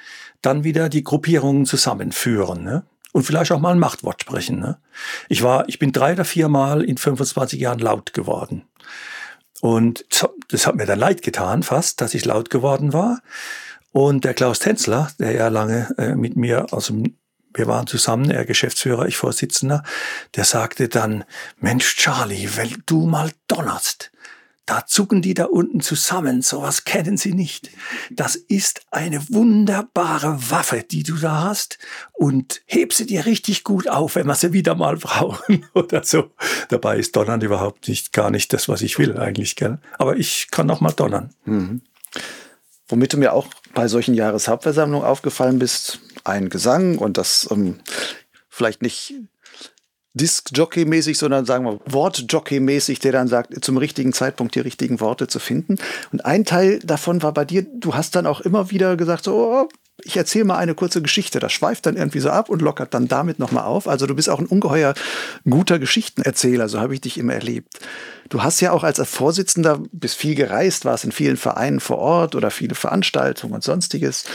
Dann 0.42 0.64
wieder 0.64 0.88
die 0.88 1.04
Gruppierungen 1.04 1.66
zusammenführen. 1.66 2.64
Ne? 2.64 2.86
Und 3.12 3.24
vielleicht 3.24 3.52
auch 3.52 3.60
mal 3.60 3.72
ein 3.72 3.80
Machtwort 3.80 4.22
sprechen. 4.22 4.60
Ne? 4.60 4.78
Ich 5.30 5.44
war, 5.44 5.68
ich 5.68 5.80
bin 5.80 5.92
drei 5.92 6.14
oder 6.14 6.26
vier 6.26 6.48
Mal 6.48 6.84
in 6.84 6.98
25 6.98 7.60
Jahren 7.60 7.80
laut 7.80 8.14
geworden. 8.14 8.64
Und 9.62 10.06
das 10.50 10.66
hat 10.66 10.76
mir 10.76 10.86
dann 10.86 11.00
leid 11.00 11.22
getan, 11.22 11.64
fast, 11.64 12.02
dass 12.02 12.14
ich 12.14 12.26
laut 12.26 12.50
geworden 12.50 12.94
war. 12.94 13.22
Und 13.92 14.24
der 14.24 14.34
Klaus 14.34 14.60
Tänzler, 14.60 15.12
der 15.20 15.34
ja 15.34 15.50
lange 15.50 15.94
äh, 15.98 16.16
mit 16.16 16.36
mir 16.36 16.68
aus 16.72 16.88
dem 16.88 17.16
wir 17.54 17.68
waren 17.68 17.88
zusammen, 17.88 18.32
er 18.32 18.46
Geschäftsführer, 18.46 19.08
ich 19.08 19.18
Vorsitzender, 19.18 19.84
der 20.36 20.46
sagte 20.46 20.88
dann, 20.88 21.24
Mensch 21.58 21.98
Charlie, 21.98 22.50
wenn 22.56 22.82
du 22.86 23.06
mal 23.06 23.32
donnerst, 23.48 24.11
da 24.66 24.86
zucken 24.86 25.22
die 25.22 25.34
da 25.34 25.46
unten 25.46 25.82
zusammen, 25.82 26.42
sowas 26.42 26.86
kennen 26.86 27.18
sie 27.18 27.34
nicht. 27.34 27.72
Das 28.10 28.36
ist 28.36 28.82
eine 28.92 29.28
wunderbare 29.30 30.52
Waffe, 30.52 30.84
die 30.84 31.04
du 31.04 31.16
da 31.16 31.44
hast 31.44 31.80
und 32.14 32.62
heb 32.68 32.94
sie 32.94 33.06
dir 33.06 33.26
richtig 33.26 33.64
gut 33.64 33.88
auf, 33.88 34.16
wenn 34.16 34.28
wir 34.28 34.36
sie 34.36 34.54
wieder 34.54 34.76
mal 34.76 34.98
brauchen 34.98 35.66
oder 35.74 36.04
so. 36.04 36.32
Dabei 36.70 36.98
ist 36.98 37.16
Donnern 37.16 37.42
überhaupt 37.42 37.88
nicht, 37.88 38.14
gar 38.14 38.30
nicht 38.30 38.54
das, 38.54 38.70
was 38.70 38.82
ich 38.82 39.00
will 39.00 39.18
eigentlich, 39.18 39.56
gell? 39.56 39.80
Aber 39.98 40.16
ich 40.16 40.50
kann 40.52 40.68
noch 40.68 40.80
mal 40.80 40.92
donnern. 40.92 41.34
Mhm. 41.46 41.82
Womit 42.88 43.14
du 43.14 43.18
mir 43.18 43.34
auch 43.34 43.48
bei 43.74 43.88
solchen 43.88 44.14
Jahreshauptversammlungen 44.14 45.08
aufgefallen 45.08 45.60
bist, 45.60 46.00
ein 46.24 46.50
Gesang 46.50 46.98
und 46.98 47.18
das 47.18 47.48
ähm, 47.50 47.80
vielleicht 48.50 48.82
nicht 48.82 49.16
Disc-Jockey-mäßig, 50.14 51.18
sondern 51.18 51.46
sagen 51.46 51.66
wir 51.66 51.80
Wort-Jockey-mäßig, 51.86 53.00
der 53.00 53.14
dann 53.14 53.28
sagt, 53.28 53.64
zum 53.64 53.78
richtigen 53.78 54.14
Zeitpunkt 54.14 54.56
die 54.56 54.60
richtigen 54.60 55.00
Worte 55.00 55.28
zu 55.28 55.40
finden. 55.40 55.78
Und 56.12 56.26
ein 56.26 56.46
Teil 56.46 56.80
davon 56.80 57.24
war 57.24 57.34
bei 57.34 57.46
dir, 57.46 57.64
du 57.64 57.96
hast 57.96 58.16
dann 58.16 58.26
auch 58.26 58.42
immer 58.42 58.72
wieder 58.72 58.98
gesagt, 58.98 59.24
so, 59.24 59.36
oh, 59.36 59.70
ich 60.04 60.18
erzähle 60.18 60.46
mal 60.46 60.58
eine 60.58 60.76
kurze 60.76 61.02
Geschichte. 61.02 61.40
Das 61.40 61.54
schweift 61.54 61.86
dann 61.86 61.96
irgendwie 61.96 62.20
so 62.20 62.30
ab 62.30 62.50
und 62.50 62.62
lockert 62.62 62.94
dann 62.94 63.08
damit 63.08 63.40
nochmal 63.40 63.66
auf. 63.66 63.88
Also 63.88 64.08
du 64.08 64.16
bist 64.16 64.30
auch 64.30 64.40
ein 64.40 64.48
ungeheuer 64.48 64.94
guter 65.50 65.80
Geschichtenerzähler, 65.80 66.70
so 66.70 66.80
habe 66.80 66.94
ich 66.94 67.02
dich 67.02 67.18
immer 67.18 67.34
erlebt. 67.34 67.80
Du 68.30 68.44
hast 68.44 68.62
ja 68.62 68.72
auch 68.72 68.84
als 68.84 69.00
Vorsitzender 69.08 69.82
bis 69.92 70.14
viel 70.14 70.36
gereist, 70.36 70.86
warst 70.86 71.04
in 71.04 71.12
vielen 71.12 71.38
Vereinen 71.38 71.80
vor 71.80 71.98
Ort 71.98 72.36
oder 72.36 72.52
viele 72.52 72.76
Veranstaltungen 72.76 73.54
und 73.54 73.64
sonstiges. 73.64 74.26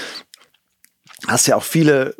Hast 1.27 1.47
ja 1.47 1.57
auch 1.57 1.63
viele 1.63 2.15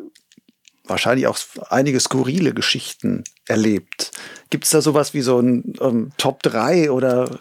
wahrscheinlich 0.89 1.27
auch 1.27 1.37
einige 1.69 1.99
skurrile 1.99 2.53
Geschichten 2.53 3.23
erlebt. 3.47 4.11
Gibt 4.49 4.65
es 4.65 4.71
da 4.71 4.81
sowas 4.81 5.13
wie 5.13 5.21
so 5.21 5.39
ein 5.39 5.73
ähm, 5.81 6.11
Top 6.17 6.43
3 6.43 6.91
oder 6.91 7.37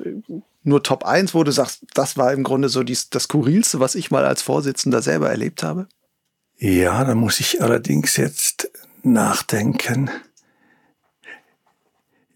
nur 0.62 0.82
Top 0.82 1.04
1, 1.04 1.34
wo 1.34 1.44
du 1.44 1.52
sagst, 1.52 1.86
das 1.94 2.16
war 2.16 2.32
im 2.32 2.42
Grunde 2.42 2.68
so 2.68 2.82
dies, 2.82 3.08
das 3.10 3.24
Skurrilste, 3.24 3.80
was 3.80 3.94
ich 3.94 4.10
mal 4.10 4.24
als 4.24 4.42
Vorsitzender 4.42 5.00
selber 5.00 5.30
erlebt 5.30 5.62
habe? 5.62 5.86
Ja, 6.58 7.04
da 7.04 7.14
muss 7.14 7.38
ich 7.40 7.62
allerdings 7.62 8.16
jetzt 8.16 8.70
nachdenken. 9.02 10.10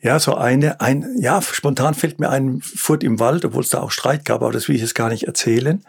Ja, 0.02 0.18
so 0.18 0.34
eine, 0.34 0.80
ein, 0.80 1.16
ja, 1.18 1.42
spontan 1.42 1.94
fällt 1.94 2.20
mir 2.20 2.30
ein 2.30 2.62
Furt 2.62 3.04
im 3.04 3.18
Wald, 3.18 3.44
obwohl 3.44 3.62
es 3.62 3.68
da 3.68 3.80
auch 3.80 3.90
Streit 3.90 4.24
gab, 4.24 4.40
aber 4.42 4.52
das 4.52 4.68
will 4.68 4.76
ich 4.76 4.80
jetzt 4.80 4.94
gar 4.94 5.11
nicht 5.11 5.24
erzählen. 5.24 5.84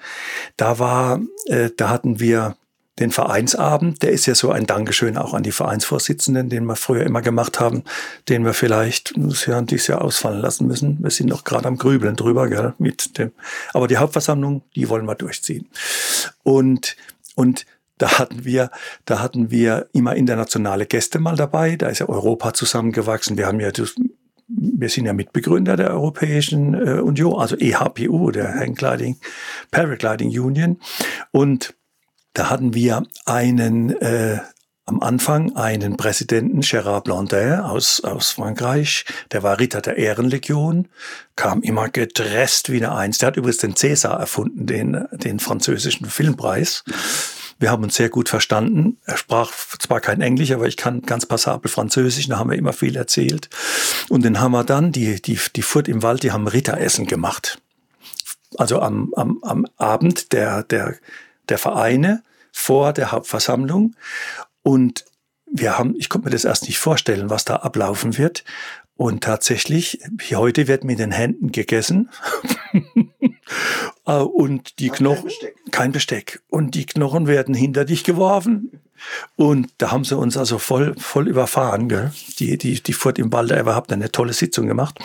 Da 0.58 0.80
war, 0.80 1.22
äh, 1.46 1.70
da 1.78 1.90
hatten 1.90 2.20
wir 2.20 2.58
den 3.02 3.12
Vereinsabend, 3.12 4.04
der 4.04 4.12
ist 4.12 4.26
ja 4.28 4.36
so 4.36 4.52
ein 4.52 4.66
Dankeschön 4.66 5.18
auch 5.18 5.34
an 5.34 5.44
die 5.44 5.52
Vereinsvorsitzenden, 5.52 6.50
den 6.50 6.66
wir 6.66 6.76
früher 6.76 7.04
immer 7.04 7.22
gemacht 7.22 7.60
haben, 7.60 7.84
den 8.30 8.46
wir 8.46 8.54
vielleicht 8.54 9.14
das 9.18 9.46
Jahr 9.46 9.62
dieses 9.64 9.88
Jahr 9.88 10.02
ausfallen 10.02 10.40
lassen 10.40 10.68
müssen. 10.68 11.00
Wir 11.02 11.10
sind 11.10 11.28
noch 11.28 11.44
gerade 11.44 11.68
am 11.68 11.78
Grübeln 11.78 12.16
drüber, 12.16 12.48
gell, 12.48 12.74
mit 12.78 13.18
dem. 13.18 13.32
Aber 13.74 13.88
die 13.88 13.98
Hauptversammlung, 13.98 14.64
die 14.76 14.88
wollen 14.88 15.06
wir 15.06 15.16
durchziehen. 15.16 15.68
Und, 16.44 16.96
und 17.36 17.66
da 17.98 18.20
hatten 18.20 18.46
wir, 18.46 18.72
da 19.06 19.20
hatten 19.20 19.52
wir 19.52 19.88
immer 19.94 20.16
internationale 20.16 20.86
Gäste 20.86 21.20
mal 21.20 21.36
dabei. 21.36 21.76
Da 21.76 21.88
ist 21.88 22.00
ja 22.00 22.10
Europa 22.10 22.54
zusammengewachsen. 22.54 23.38
Wir 23.38 23.48
haben 23.48 23.60
ja 23.60 23.72
wir 24.54 24.90
sind 24.90 25.06
ja 25.06 25.14
Mitbegründer 25.14 25.78
der 25.78 25.92
Europäischen 25.92 26.74
äh, 26.74 27.00
Union, 27.00 27.40
also 27.40 27.56
EHPU, 27.58 28.32
der 28.32 28.54
Hang 28.56 28.76
Gliding 28.76 29.18
Paragliding 29.72 30.30
Union. 30.30 30.78
Und 31.32 31.74
da 32.34 32.50
hatten 32.50 32.74
wir 32.74 33.04
einen 33.26 33.90
äh, 34.02 34.40
am 34.86 35.02
Anfang 35.02 35.56
einen 35.56 35.96
Präsidenten, 35.96 36.62
Gérard 36.62 37.06
Blondin 37.06 37.60
aus, 37.62 38.04
aus 38.04 38.32
Frankreich, 38.32 39.06
der 39.32 39.42
war 39.42 39.60
Ritter 39.60 39.80
der 39.80 39.98
Ehrenlegion, 39.98 40.90
kam 41.36 41.62
immer 41.62 41.88
gedresst 41.88 42.72
wie 42.72 42.78
eine 42.78 42.94
Eins. 42.94 43.20
Der 43.20 43.28
hat 43.28 43.38
übrigens 43.38 43.60
den 43.60 43.76
César 43.76 44.20
erfunden, 44.20 44.66
den, 44.66 45.08
den 45.14 45.40
französischen 45.40 46.08
Filmpreis. 46.08 46.84
Wir 47.60 47.70
haben 47.70 47.84
uns 47.84 47.96
sehr 47.96 48.10
gut 48.10 48.28
verstanden. 48.28 48.98
Er 49.06 49.18
sprach 49.18 49.52
zwar 49.80 50.02
kein 50.02 50.20
Englisch, 50.20 50.52
aber 50.52 50.68
ich 50.68 50.78
kann 50.78 51.04
ganz 51.04 51.26
passabel 51.26 51.70
Französisch, 51.70 52.28
da 52.28 52.40
haben 52.40 52.50
wir 52.50 52.58
immer 52.58 52.74
viel 52.74 52.96
erzählt. 52.96 53.50
Und 54.10 54.26
dann 54.26 54.42
haben 54.42 54.52
wir 54.52 54.64
dann, 54.64 54.92
die, 54.92 55.22
die, 55.22 55.40
die 55.56 55.62
Furt 55.62 55.88
im 55.88 56.02
Wald, 56.02 56.24
die 56.24 56.32
haben 56.32 56.48
Ritteressen 56.48 57.06
gemacht. 57.06 57.62
Also 58.58 58.82
am, 58.82 59.14
am, 59.16 59.40
am 59.44 59.68
Abend 59.78 60.34
der, 60.34 60.64
der 60.64 60.96
der 61.52 61.60
Vereine 61.60 62.24
vor 62.52 62.94
der 62.94 63.12
Hauptversammlung. 63.12 63.96
Und 64.64 65.06
wir 65.46 65.78
haben, 65.78 65.96
ich 65.98 66.10
konnte 66.10 66.26
mir 66.28 66.32
das 66.32 66.46
erst 66.46 66.64
nicht 66.68 66.80
vorstellen, 66.80 67.30
was 67.30 67.46
da 67.46 67.58
ablaufen 67.58 68.18
wird. 68.18 68.44
Und 68.96 69.24
tatsächlich, 69.24 70.00
heute 70.34 70.68
wird 70.68 70.84
mit 70.84 71.00
den 71.00 71.12
Händen 71.12 71.52
gegessen. 71.52 72.10
Äh, 74.08 74.14
und 74.14 74.80
die 74.80 74.90
Knochen, 74.90 75.18
kein 75.18 75.26
Besteck. 75.26 75.72
kein 75.72 75.92
Besteck. 75.92 76.42
Und 76.48 76.74
die 76.74 76.86
Knochen 76.86 77.28
werden 77.28 77.54
hinter 77.54 77.84
dich 77.84 78.06
geworfen. 78.06 78.82
Und 79.36 79.72
da 79.78 79.92
haben 79.92 80.06
sie 80.06 80.18
uns 80.18 80.38
also 80.38 80.58
voll, 80.58 80.96
voll 80.98 81.28
überfahren. 81.28 81.90
Gell? 81.90 82.12
Die, 82.40 82.58
die, 82.58 82.82
die 82.82 82.94
Furt 82.94 83.20
im 83.20 83.32
Walde 83.34 83.60
überhaupt 83.60 83.92
eine 83.92 84.10
tolle 84.12 84.34
Sitzung 84.34 84.68
gemacht. 84.68 84.98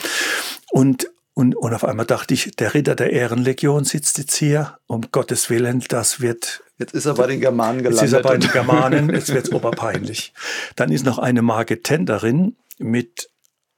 Und 0.71 1.11
und, 1.39 1.55
und 1.55 1.74
auf 1.74 1.84
einmal 1.84 2.07
dachte 2.07 2.32
ich, 2.32 2.57
der 2.57 2.72
Ritter 2.72 2.95
der 2.95 3.12
Ehrenlegion 3.12 3.84
sitzt 3.84 4.16
jetzt 4.16 4.37
hier. 4.37 4.78
Um 4.87 5.03
Gottes 5.12 5.51
Willen, 5.51 5.84
das 5.87 6.22
wird. 6.22 6.64
Jetzt 6.78 6.95
ist 6.95 7.05
er 7.05 7.12
bei 7.12 7.26
den 7.26 7.43
Germanen 7.43 7.82
gelandet. 7.82 8.01
Jetzt 8.01 8.09
ist 8.09 8.12
er 8.14 8.22
bei 8.22 8.39
den 8.39 8.51
Germanen, 8.51 9.11
jetzt 9.11 9.34
wird's 9.34 9.53
oberpeinlich. 9.53 10.32
Dann 10.76 10.91
ist 10.91 11.05
noch 11.05 11.18
eine 11.18 11.43
Marketenderin 11.43 12.57
mit 12.78 13.28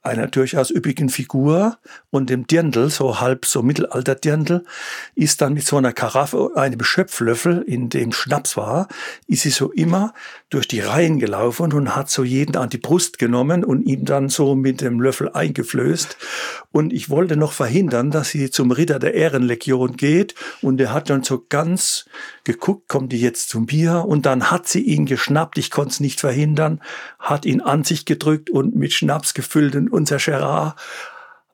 einer 0.09 0.27
durchaus 0.27 0.71
üppigen 0.71 1.09
Figur 1.09 1.79
und 2.11 2.31
dem 2.31 2.47
Dirndl, 2.47 2.91
so 2.91 3.21
halb 3.21 3.47
so 3.47 3.63
Mittelalter-Dirndl, 3.63 4.65
ist 5.15 5.41
dann 5.41 5.55
mit 5.55 5.67
so 5.67 5.77
einer 5.77 5.93
Karaffe, 5.93 6.51
einem 6.57 6.83
Schöpflöffel, 6.83 7.63
in 7.63 7.89
dem 7.89 8.13
Schnaps 8.13 8.57
war, 8.57 8.89
ist 9.27 9.43
sie 9.43 9.51
so 9.51 9.71
immer 9.71 10.15
durch 10.51 10.67
die 10.67 10.81
Reihen 10.81 11.19
gelaufen 11.19 11.73
und 11.73 11.95
hat 11.95 12.11
so 12.11 12.25
jeden 12.25 12.57
an 12.57 12.71
die 12.71 12.79
Brust 12.79 13.19
genommen 13.19 13.65
und 13.65 13.83
ihm 13.83 14.05
dann 14.05 14.29
so 14.29 14.55
mit 14.55 14.81
dem 14.81 15.01
Löffel 15.01 15.31
eingeflößt. 15.31 16.17
Und 16.73 16.93
ich 16.93 17.11
wollte 17.11 17.37
noch 17.37 17.53
verhindern, 17.53 18.11
dass 18.11 18.31
sie 18.31 18.51
zum 18.51 18.71
Ritter 18.71 18.99
der 18.99 19.15
Ehrenlegion 19.15 19.97
geht. 19.97 20.35
Und 20.63 20.81
er 20.81 20.93
hat 20.93 21.11
dann 21.11 21.23
so 21.23 21.45
ganz 21.49 22.07
geguckt, 22.45 22.89
kommt 22.89 23.13
die 23.13 23.21
jetzt 23.21 23.51
zum 23.51 23.67
Bier 23.67 24.05
und 24.07 24.25
dann 24.27 24.51
hat 24.51 24.69
sie 24.69 24.81
ihn 24.81 25.07
geschnappt, 25.07 25.59
ich 25.59 25.71
konnte 25.71 25.91
es 25.91 26.01
nicht 26.01 26.21
verhindern, 26.21 26.81
hat 27.19 27.45
ihn 27.45 27.61
an 27.61 27.85
sich 27.85 28.05
gedrückt 28.05 28.49
und 28.49 28.75
mit 28.75 28.93
Schnaps 28.93 29.35
gefüllt 29.35 29.75
und 29.75 29.98
unser 29.99 30.17
Gerard 30.17 30.79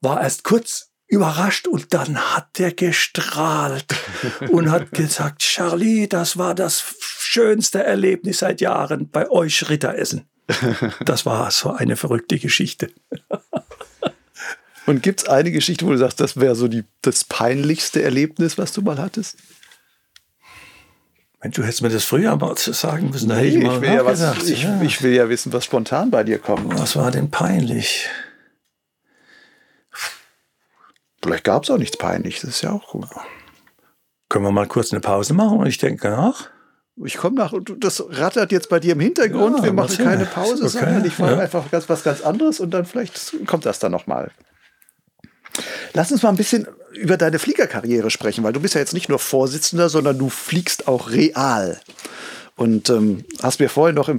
war 0.01 0.23
erst 0.23 0.45
kurz 0.45 0.91
überrascht 1.09 1.67
und 1.67 1.93
dann 1.95 2.19
hat 2.19 2.61
er 2.61 2.73
gestrahlt 2.73 3.87
und 4.51 4.71
hat 4.71 4.91
gesagt, 4.93 5.41
Charlie, 5.41 6.09
das 6.09 6.37
war 6.37 6.55
das 6.55 6.85
schönste 7.01 7.83
Erlebnis 7.83 8.39
seit 8.39 8.61
Jahren 8.61 9.09
bei 9.09 9.29
euch 9.31 9.69
Ritteressen. 9.69 10.29
Das 11.05 11.25
war 11.25 11.51
so 11.51 11.71
eine 11.73 11.97
verrückte 11.97 12.39
Geschichte. 12.39 12.91
Und 14.87 15.03
gibt 15.03 15.23
es 15.23 15.29
eine 15.29 15.51
Geschichte, 15.51 15.87
wo 15.87 15.91
du 15.91 15.97
sagst, 15.97 16.21
das 16.21 16.39
wäre 16.39 16.55
so 16.55 16.69
die, 16.69 16.85
das 17.01 17.25
peinlichste 17.25 18.03
Erlebnis, 18.03 18.59
was 18.59 18.73
du 18.73 18.83
mal 18.83 18.99
hattest? 18.99 19.39
Wenn 21.41 21.53
du 21.53 21.63
hättest 21.63 21.83
mir 21.83 21.89
das 21.89 22.05
früher 22.05 22.37
mal 22.37 22.57
sagen 22.57 23.11
müssen, 23.11 23.31
da 23.31 23.37
nee, 23.37 23.49
hätte 23.49 23.59
ich 23.59 23.65
mal 23.65 23.77
ich 23.77 23.81
will, 23.83 23.95
ja 23.95 24.05
was, 24.05 24.49
ich, 24.49 24.63
ja. 24.63 24.83
ich 24.83 25.03
will 25.03 25.15
ja 25.15 25.29
wissen, 25.31 25.53
was 25.53 25.65
spontan 25.65 26.11
bei 26.11 26.25
dir 26.25 26.39
kommt. 26.39 26.79
Was 26.79 26.97
war 26.97 27.11
denn 27.11 27.31
peinlich? 27.31 28.09
Vielleicht 31.25 31.45
gab 31.45 31.65
es 31.65 31.71
auch 31.71 31.79
nichts 31.79 31.97
Peinliches, 31.97 32.43
das 32.43 32.51
ist 32.51 32.63
ja 32.63 32.73
auch 32.73 32.87
gut. 32.87 33.07
Können 34.29 34.45
wir 34.45 34.53
mal 34.53 34.67
kurz 34.67 34.93
eine 34.93 35.01
Pause 35.01 35.33
machen 35.33 35.59
und 35.59 35.67
ich 35.67 35.79
denke 35.79 36.11
nach? 36.11 36.51
Ich 37.03 37.17
komme 37.17 37.37
nach 37.37 37.53
und 37.53 37.83
das 37.83 38.05
rattert 38.11 38.53
jetzt 38.53 38.69
bei 38.69 38.79
dir 38.79 38.93
im 38.93 39.01
Hintergrund. 39.01 39.57
Ja, 39.57 39.65
Wir 39.65 39.73
machen 39.73 39.97
keine 39.97 40.27
Pause, 40.27 40.65
okay. 40.65 40.69
sondern 40.69 41.03
ich 41.07 41.15
frage 41.15 41.37
ja. 41.37 41.39
einfach 41.39 41.71
ganz, 41.71 41.89
was 41.89 42.05
ganz 42.05 42.21
anderes 42.21 42.61
und 42.61 42.73
dann 42.73 42.85
vielleicht 42.85 43.47
kommt 43.47 43.65
das 43.65 43.79
dann 43.79 43.91
nochmal. 43.91 44.33
Lass 45.95 46.13
uns 46.13 46.23
mal 46.23 46.29
ein 46.29 46.37
bisschen 46.37 46.69
über 46.93 47.17
deine 47.17 47.39
Fliegerkarriere 47.39 48.11
sprechen, 48.11 48.45
weil 48.45 48.53
du 48.53 48.61
bist 48.61 48.75
ja 48.75 48.81
jetzt 48.81 48.93
nicht 48.93 49.09
nur 49.09 49.19
Vorsitzender, 49.19 49.89
sondern 49.89 50.19
du 50.19 50.29
fliegst 50.29 50.89
auch 50.89 51.11
real. 51.11 51.81
Und 52.55 52.91
ähm, 52.91 53.25
hast 53.43 53.61
mir 53.61 53.71
vorhin 53.71 53.97
noch, 53.97 54.11
im, 54.11 54.19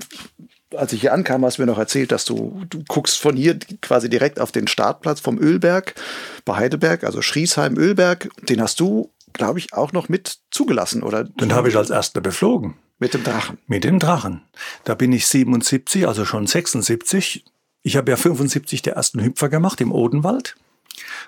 als 0.75 0.93
ich 0.93 1.01
hier 1.01 1.13
ankam, 1.13 1.45
hast 1.45 1.57
du 1.57 1.61
mir 1.61 1.67
noch 1.67 1.77
erzählt, 1.77 2.11
dass 2.11 2.25
du, 2.25 2.63
du 2.69 2.83
guckst 2.87 3.19
von 3.19 3.35
hier 3.35 3.57
quasi 3.81 4.09
direkt 4.09 4.39
auf 4.39 4.51
den 4.51 4.67
Startplatz 4.67 5.19
vom 5.19 5.37
Ölberg 5.39 5.95
bei 6.43 6.55
Heidelberg, 6.55 7.03
also 7.03 7.21
Schriesheim, 7.21 7.77
Ölberg. 7.77 8.29
Den 8.49 8.61
hast 8.61 8.79
du 8.79 9.11
glaube 9.35 9.59
ich, 9.59 9.73
auch 9.73 9.91
noch 9.91 10.09
mit 10.09 10.39
zugelassen, 10.49 11.03
oder? 11.03 11.25
Den 11.25 11.53
habe 11.53 11.69
ich 11.69 11.77
als 11.77 11.89
erster 11.89 12.21
beflogen. 12.21 12.75
Mit 12.97 13.13
dem 13.13 13.23
Drachen? 13.23 13.57
Mit 13.67 13.83
dem 13.83 13.99
Drachen. 13.99 14.41
Da 14.85 14.95
bin 14.95 15.11
ich 15.11 15.27
77, 15.27 16.07
also 16.07 16.25
schon 16.25 16.47
76. 16.47 17.43
Ich 17.83 17.97
habe 17.97 18.11
ja 18.11 18.17
75 18.17 18.81
der 18.81 18.93
ersten 18.93 19.21
Hüpfer 19.21 19.49
gemacht 19.49 19.81
im 19.81 19.91
Odenwald. 19.91 20.55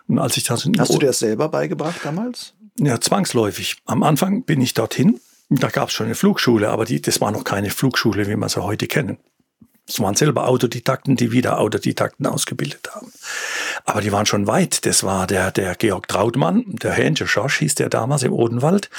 Und 0.08 0.18
als 0.18 0.38
ich 0.38 0.46
das 0.46 0.68
Hast 0.78 0.94
du 0.94 1.00
dir 1.00 1.08
das 1.08 1.20
selber 1.20 1.50
beigebracht 1.50 2.00
damals? 2.04 2.54
Ja, 2.80 3.02
zwangsläufig. 3.02 3.78
Am 3.86 4.04
Anfang 4.04 4.44
bin 4.44 4.62
ich 4.62 4.74
dorthin. 4.74 5.20
Da 5.50 5.70
gab 5.70 5.90
es 5.90 5.94
schon 5.94 6.08
eine 6.08 6.16
Flugschule, 6.16 6.70
aber 6.70 6.86
die, 6.86 7.02
das 7.02 7.22
war 7.22 7.32
noch 7.32 7.44
keine 7.44 7.70
Flugschule, 7.70 8.28
wie 8.28 8.36
wir 8.36 8.50
sie 8.50 8.62
heute 8.62 8.88
kennen. 8.88 9.18
Es 9.90 10.02
waren 10.02 10.16
selber 10.16 10.50
Autodidakten, 10.50 11.16
die 11.16 11.32
wieder 11.32 11.60
Autodidakten 11.60 12.26
ausgebildet 12.26 12.90
haben. 12.94 13.10
Aber 13.86 14.02
die 14.02 14.12
waren 14.12 14.26
schon 14.26 14.46
weit. 14.46 14.86
Das 14.86 15.04
war 15.04 15.28
der, 15.28 15.52
der 15.52 15.76
Georg 15.76 16.10
Trautmann, 16.10 16.66
der 16.68 16.92
Hähnchen 16.92 17.26
Schorsch 17.26 17.60
hieß 17.60 17.76
der 17.76 17.88
damals 17.88 18.24
im 18.24 18.34
Odenwald. 18.34 18.90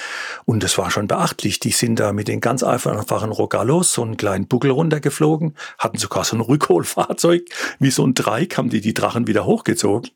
Und 0.47 0.63
das 0.63 0.79
war 0.79 0.91
schon 0.91 1.07
beachtlich. 1.07 1.61
Die 1.61 1.73
sind 1.73 2.01
da 2.01 2.15
mit 2.15 2.27
den 2.27 2.41
ganz 2.41 2.63
einfachen 2.63 3.33
Rogallos 3.33 3.93
so 3.93 4.03
einen 4.03 4.17
kleinen 4.17 4.47
Buckel 4.47 4.71
runtergeflogen, 4.71 5.55
hatten 5.77 5.99
sogar 5.99 6.25
so 6.25 6.37
ein 6.37 6.41
Rückholfahrzeug. 6.41 7.43
Wie 7.79 7.91
so 7.91 8.07
ein 8.07 8.15
Dreieck 8.15 8.57
haben 8.57 8.71
die 8.71 8.81
die 8.81 8.95
Drachen 8.95 9.27
wieder 9.27 9.45
hochgezogen. 9.45 10.11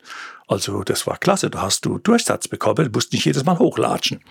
Also 0.47 0.83
das 0.83 1.05
war 1.05 1.19
klasse. 1.19 1.51
Da 1.51 1.61
hast 1.61 1.85
du 1.85 1.99
Durchsatz 1.99 2.47
bekommen. 2.47 2.85
Du 2.85 2.91
musst 2.91 3.13
nicht 3.13 3.25
jedes 3.25 3.45
Mal 3.45 3.59
hochlatschen. 3.59 4.21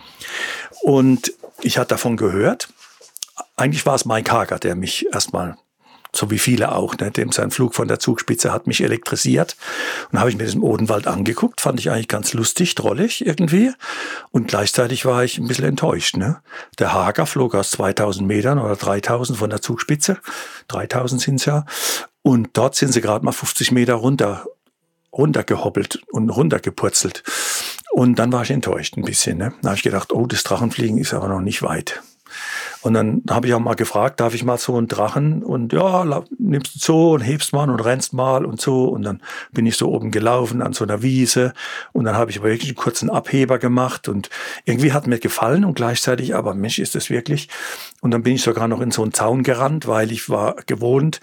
Und 0.83 1.33
ich 1.62 1.78
hatte 1.78 1.89
davon 1.89 2.16
gehört. 2.16 2.68
Eigentlich 3.56 3.86
war 3.86 3.94
es 3.94 4.05
Mike 4.05 4.30
Hager, 4.30 4.59
der 4.59 4.74
mich 4.74 5.06
erstmal 5.12 5.56
so 6.14 6.30
wie 6.30 6.39
viele 6.39 6.72
auch. 6.72 6.97
Ne? 6.98 7.10
Dem 7.10 7.32
sein 7.32 7.51
Flug 7.51 7.74
von 7.74 7.89
der 7.89 7.98
Zugspitze 7.98 8.52
hat 8.52 8.66
mich 8.66 8.82
elektrisiert. 8.82 9.56
Und 10.10 10.18
habe 10.18 10.28
ich 10.28 10.36
mir 10.36 10.44
diesen 10.44 10.62
Odenwald 10.62 11.06
angeguckt, 11.06 11.60
fand 11.60 11.80
ich 11.80 11.90
eigentlich 11.90 12.09
ganz 12.09 12.34
lustig, 12.34 12.74
drollig 12.74 13.24
irgendwie. 13.26 13.72
Und 14.30 14.48
gleichzeitig 14.48 15.06
war 15.06 15.24
ich 15.24 15.39
ein 15.39 15.48
bisschen 15.48 15.64
enttäuscht. 15.64 16.16
Ne? 16.16 16.43
Der 16.78 16.93
Hager 16.93 17.26
flog 17.26 17.55
aus 17.55 17.70
2000 17.72 18.26
Metern 18.28 18.59
oder 18.59 18.76
3000 18.76 19.39
von 19.39 19.51
der 19.51 19.62
Zugspitze. 19.62 20.18
3000 20.68 21.20
sind's 21.20 21.47
ja. 21.47 21.64
Und 22.20 22.51
dort 22.52 22.76
sind 22.76 22.93
sie 22.93 23.01
gerade 23.01 23.24
mal 23.24 23.32
50 23.32 23.72
Meter 23.72 23.94
runter 23.94 24.44
runtergehoppelt 25.14 26.01
und 26.10 26.30
runtergepurzelt. 26.30 27.22
Und 27.93 28.19
dann 28.19 28.32
war 28.32 28.43
ich 28.43 28.51
enttäuscht 28.51 28.97
ein 28.97 29.05
bisschen. 29.05 29.36
Ne? 29.36 29.52
Da 29.60 29.69
habe 29.69 29.77
ich 29.77 29.82
gedacht, 29.82 30.12
oh, 30.12 30.27
das 30.27 30.44
Drachenfliegen 30.44 30.97
ist 30.97 31.12
aber 31.12 31.28
noch 31.28 31.40
nicht 31.40 31.62
weit. 31.62 32.02
Und 32.81 32.94
dann 32.94 33.23
habe 33.28 33.47
ich 33.47 33.52
auch 33.52 33.60
mal 33.60 33.74
gefragt, 33.74 34.19
darf 34.19 34.32
ich 34.32 34.44
mal 34.44 34.56
so 34.56 34.77
einen 34.77 34.89
Drachen? 34.89 35.43
Und 35.43 35.74
ja, 35.74 36.24
nimmst 36.39 36.74
du 36.74 36.78
so 36.78 37.10
und 37.12 37.20
hebst 37.20 37.52
mal 37.52 37.69
und 37.69 37.81
rennst 37.81 38.14
mal 38.14 38.47
und 38.47 38.62
so. 38.62 38.85
Und 38.85 39.02
dann 39.02 39.20
bin 39.52 39.66
ich 39.66 39.77
so 39.77 39.90
oben 39.90 40.10
gelaufen 40.10 40.62
an 40.62 40.73
so 40.73 40.85
einer 40.85 41.02
Wiese. 41.02 41.52
Und 41.93 42.05
dann 42.05 42.16
habe 42.16 42.31
ich 42.31 42.39
aber 42.39 42.48
wirklich 42.48 42.70
einen 42.70 42.77
kurzen 42.77 43.10
Abheber 43.10 43.59
gemacht. 43.59 44.09
Und 44.09 44.31
irgendwie 44.64 44.93
hat 44.93 45.06
mir 45.06 45.19
gefallen 45.19 45.64
und 45.66 45.74
gleichzeitig, 45.74 46.35
aber 46.35 46.55
Mensch, 46.55 46.78
ist 46.78 46.94
das 46.94 47.10
wirklich. 47.10 47.48
Und 48.01 48.10
dann 48.10 48.23
bin 48.23 48.35
ich 48.35 48.43
sogar 48.43 48.69
noch 48.69 48.81
in 48.81 48.90
so 48.90 49.02
einen 49.02 49.12
Zaun 49.12 49.43
gerannt, 49.43 49.86
weil 49.86 50.10
ich 50.10 50.31
war 50.31 50.56
gewohnt, 50.66 51.20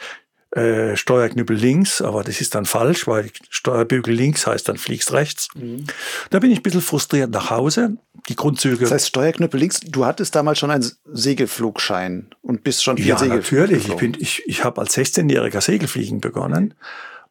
äh, 0.51 0.95
Steuerknüppel 0.95 1.55
links, 1.55 2.01
aber 2.01 2.23
das 2.23 2.41
ist 2.41 2.55
dann 2.55 2.65
falsch, 2.65 3.07
weil 3.07 3.29
Steuerbügel 3.49 4.13
links 4.13 4.47
heißt 4.47 4.67
dann 4.67 4.77
fliegst 4.77 5.13
rechts. 5.13 5.49
Mhm. 5.55 5.85
Da 6.31 6.39
bin 6.39 6.51
ich 6.51 6.59
ein 6.59 6.63
bisschen 6.63 6.81
frustriert 6.81 7.29
nach 7.29 7.51
Hause. 7.51 7.97
Die 8.29 8.35
Grundzüge. 8.35 8.79
Das 8.79 8.91
heißt 8.91 9.07
Steuerknüppel 9.07 9.59
links, 9.59 9.79
du 9.79 10.05
hattest 10.05 10.35
damals 10.35 10.57
schon 10.57 10.71
einen 10.71 10.89
Segelflugschein 11.05 12.29
und 12.41 12.63
bist 12.63 12.83
schon 12.83 12.97
viel 12.97 13.05
Ja, 13.07 13.17
Segel 13.17 13.37
natürlich. 13.37 13.87
Ich, 13.87 13.95
bin, 13.95 14.17
ich, 14.19 14.43
ich 14.47 14.63
habe 14.63 14.81
als 14.81 14.97
16-jähriger 14.97 15.61
Segelfliegen 15.61 16.19
begonnen 16.19 16.73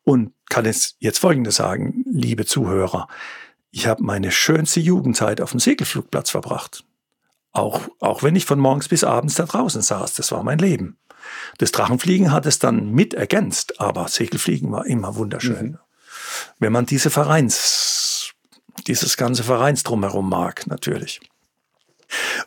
und 0.04 0.32
kann 0.48 0.64
jetzt, 0.64 0.96
jetzt 1.00 1.18
Folgendes 1.18 1.56
sagen, 1.56 2.04
liebe 2.08 2.46
Zuhörer. 2.46 3.08
Ich 3.70 3.86
habe 3.86 4.02
meine 4.02 4.30
schönste 4.30 4.80
Jugendzeit 4.80 5.40
auf 5.40 5.50
dem 5.50 5.60
Segelflugplatz 5.60 6.30
verbracht. 6.30 6.84
Auch, 7.52 7.88
auch 7.98 8.22
wenn 8.22 8.36
ich 8.36 8.44
von 8.44 8.60
morgens 8.60 8.88
bis 8.88 9.02
abends 9.02 9.34
da 9.34 9.44
draußen 9.44 9.82
saß, 9.82 10.14
das 10.14 10.30
war 10.30 10.44
mein 10.44 10.58
Leben. 10.58 10.98
Das 11.58 11.72
Drachenfliegen 11.72 12.32
hat 12.32 12.46
es 12.46 12.58
dann 12.58 12.90
mit 12.90 13.14
ergänzt, 13.14 13.80
aber 13.80 14.08
Segelfliegen 14.08 14.70
war 14.72 14.86
immer 14.86 15.16
wunderschön. 15.16 15.66
Mhm. 15.66 15.78
Wenn 16.58 16.72
man 16.72 16.86
diese 16.86 17.10
Vereins, 17.10 18.32
dieses 18.86 19.16
ganze 19.16 19.42
Vereins 19.42 19.82
drumherum 19.82 20.28
mag, 20.28 20.66
natürlich. 20.66 21.20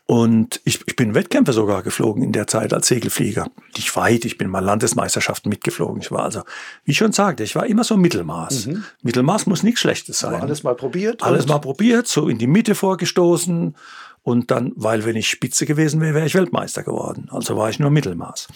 Und 0.08 0.60
ich, 0.66 0.82
ich 0.88 0.96
bin 0.96 1.14
Wettkämpfe 1.14 1.54
sogar 1.54 1.84
geflogen 1.84 2.24
in 2.24 2.32
der 2.32 2.48
Zeit 2.48 2.74
als 2.74 2.88
Segelflieger. 2.88 3.48
Nicht 3.76 3.96
weit, 3.96 4.26
ich 4.26 4.38
bin 4.38 4.50
mal 4.50 4.60
Landesmeisterschaften 4.60 5.50
mitgeflogen. 5.50 6.02
Ich 6.02 6.12
war 6.12 6.24
also, 6.24 6.42
wie 6.84 6.92
ich 6.92 6.98
schon 6.98 7.12
sagte, 7.12 7.44
ich 7.44 7.56
war 7.56 7.68
immer 7.68 7.84
so 7.84 7.96
Mittelmaß. 7.96 8.68
Mhm. 8.68 8.84
Mittelmaß 9.04 9.46
muss 9.46 9.62
nichts 9.62 9.82
Schlechtes 9.82 10.20
sein. 10.20 10.34
Aber 10.34 10.44
alles 10.44 10.64
mal 10.64 10.76
probiert? 10.76 11.22
Alles 11.22 11.48
mal 11.48 11.60
probiert, 11.60 12.08
so 12.08 12.28
in 12.28 12.40
die 12.40 12.48
Mitte 12.48 12.74
vorgestoßen 12.74 13.76
und 14.24 14.52
dann, 14.52 14.72
weil 14.76 15.06
wenn 15.06 15.16
ich 15.16 15.30
Spitze 15.30 15.66
gewesen 15.66 16.02
wäre, 16.02 16.14
wäre 16.14 16.26
ich 16.26 16.36
Weltmeister 16.36 16.84
geworden. 16.84 17.28
Also 17.32 17.58
war 17.58 17.70
ich 17.70 17.80
nur 17.80 17.90
Mittelmaß. 17.90 18.48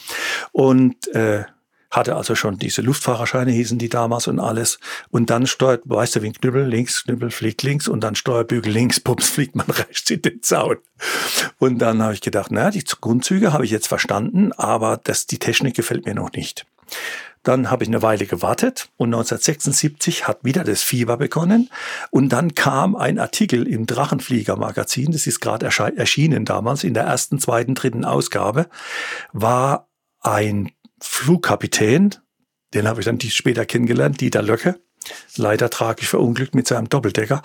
Und 0.51 1.07
äh, 1.15 1.45
hatte 1.95 2.15
also 2.15 2.35
schon 2.35 2.57
diese 2.57 2.81
Luftfahrerscheine, 2.81 3.51
hießen 3.51 3.77
die 3.77 3.89
damals 3.89 4.27
und 4.27 4.39
alles. 4.39 4.79
Und 5.09 5.29
dann 5.29 5.47
steuert, 5.47 5.81
weißt 5.85 6.17
du, 6.17 6.21
wie 6.21 6.27
ein 6.27 6.33
Knüppel 6.33 6.67
links, 6.67 7.05
Knüppel 7.05 7.31
fliegt 7.31 7.63
links 7.63 7.87
und 7.87 8.01
dann 8.01 8.15
Steuerbügel 8.15 8.71
links, 8.71 8.99
pups, 8.99 9.29
fliegt 9.29 9.55
man 9.55 9.67
rechts 9.69 10.09
in 10.09 10.21
den 10.21 10.41
Zaun. 10.43 10.77
Und 11.57 11.79
dann 11.79 12.03
habe 12.03 12.13
ich 12.13 12.21
gedacht, 12.21 12.51
naja, 12.51 12.71
die 12.71 12.83
Grundzüge 12.83 13.53
habe 13.53 13.65
ich 13.65 13.71
jetzt 13.71 13.87
verstanden, 13.87 14.51
aber 14.53 14.99
das, 15.03 15.25
die 15.25 15.39
Technik 15.39 15.75
gefällt 15.75 16.05
mir 16.05 16.15
noch 16.15 16.31
nicht. 16.33 16.65
Dann 17.45 17.71
habe 17.71 17.83
ich 17.83 17.89
eine 17.89 18.01
Weile 18.01 18.25
gewartet 18.25 18.89
und 18.97 19.13
1976 19.13 20.27
hat 20.27 20.43
wieder 20.43 20.63
das 20.63 20.81
Fieber 20.81 21.15
begonnen. 21.15 21.69
Und 22.09 22.29
dann 22.29 22.55
kam 22.55 22.95
ein 22.95 23.19
Artikel 23.19 23.67
im 23.67 23.85
Drachenflieger-Magazin, 23.85 25.11
das 25.11 25.27
ist 25.27 25.39
gerade 25.39 25.67
erschienen 25.67 26.43
damals, 26.43 26.83
in 26.83 26.93
der 26.93 27.03
ersten, 27.03 27.39
zweiten, 27.39 27.75
dritten 27.75 28.03
Ausgabe, 28.03 28.67
war 29.31 29.87
ein 30.21 30.71
Flugkapitän, 30.99 32.15
den 32.73 32.87
habe 32.87 32.99
ich 32.99 33.05
dann 33.05 33.21
später 33.21 33.65
kennengelernt, 33.65 34.19
Dieter 34.19 34.41
Löcke, 34.41 34.79
leider 35.35 35.69
tragisch 35.69 36.09
verunglückt 36.09 36.55
mit 36.55 36.67
seinem 36.67 36.89
Doppeldecker, 36.89 37.43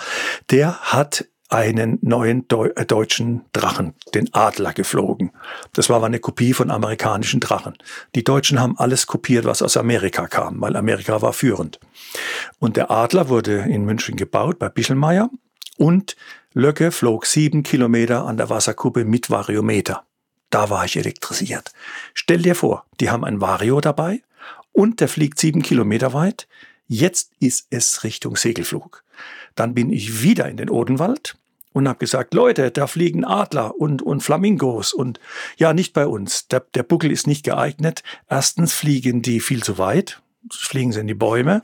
der 0.50 0.80
hat 0.80 1.26
einen 1.50 1.98
neuen 2.00 2.46
Deu 2.46 2.68
äh, 2.76 2.86
deutschen 2.86 3.42
Drachen, 3.52 3.94
den 4.14 4.32
Adler, 4.32 4.72
geflogen. 4.72 5.32
Das 5.72 5.88
war 5.88 5.96
aber 5.96 6.06
eine 6.06 6.20
Kopie 6.20 6.52
von 6.52 6.70
amerikanischen 6.70 7.40
Drachen. 7.40 7.74
Die 8.14 8.24
Deutschen 8.24 8.60
haben 8.60 8.78
alles 8.78 9.06
kopiert, 9.06 9.44
was 9.44 9.60
aus 9.60 9.76
Amerika 9.76 10.28
kam, 10.28 10.60
weil 10.60 10.76
Amerika 10.76 11.20
war 11.20 11.32
führend. 11.32 11.80
Und 12.60 12.76
der 12.76 12.90
Adler 12.90 13.28
wurde 13.28 13.58
in 13.58 13.84
München 13.84 14.16
gebaut 14.16 14.58
bei 14.58 14.68
Bichelmeier 14.68 15.28
und 15.76 16.16
Löcke 16.54 16.92
flog 16.92 17.26
sieben 17.26 17.62
Kilometer 17.64 18.26
an 18.26 18.36
der 18.36 18.48
Wasserkuppe 18.48 19.04
mit 19.04 19.30
Variometer. 19.30 20.04
Da 20.50 20.70
war 20.70 20.84
ich 20.84 20.96
elektrisiert. 20.96 21.72
Stell 22.14 22.42
dir 22.42 22.54
vor, 22.54 22.86
die 23.00 23.10
haben 23.10 23.24
ein 23.24 23.40
Vario 23.40 23.80
dabei 23.80 24.22
und 24.72 25.00
der 25.00 25.08
fliegt 25.08 25.38
sieben 25.38 25.62
Kilometer 25.62 26.12
weit. 26.12 26.48
Jetzt 26.86 27.32
ist 27.38 27.68
es 27.70 28.02
Richtung 28.02 28.36
Segelflug. 28.36 29.04
Dann 29.54 29.74
bin 29.74 29.92
ich 29.92 30.22
wieder 30.22 30.48
in 30.48 30.56
den 30.56 30.70
Odenwald 30.70 31.36
und 31.72 31.88
habe 31.88 31.98
gesagt, 31.98 32.34
Leute, 32.34 32.70
da 32.70 32.86
fliegen 32.86 33.24
Adler 33.24 33.76
und, 33.78 34.02
und 34.02 34.22
Flamingos 34.22 34.92
und 34.92 35.20
ja, 35.56 35.72
nicht 35.72 35.92
bei 35.92 36.06
uns. 36.06 36.48
Der, 36.48 36.60
der 36.74 36.82
Buckel 36.82 37.10
ist 37.12 37.26
nicht 37.26 37.44
geeignet. 37.44 38.02
Erstens 38.28 38.72
fliegen 38.72 39.22
die 39.22 39.40
viel 39.40 39.62
zu 39.62 39.78
weit, 39.78 40.20
fliegen 40.50 40.92
sie 40.92 41.00
in 41.00 41.06
die 41.06 41.14
Bäume. 41.14 41.62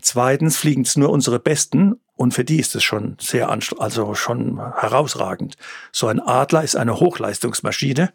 Zweitens 0.00 0.56
fliegen 0.56 0.82
es 0.82 0.96
nur 0.96 1.10
unsere 1.10 1.38
Besten 1.38 2.00
und 2.14 2.34
für 2.34 2.44
die 2.44 2.60
ist 2.60 2.76
es 2.76 2.84
schon 2.84 3.16
sehr 3.20 3.50
also 3.50 4.14
schon 4.14 4.58
herausragend. 4.58 5.56
So 5.90 6.06
ein 6.06 6.20
Adler 6.20 6.62
ist 6.62 6.76
eine 6.76 7.00
Hochleistungsmaschine. 7.00 8.12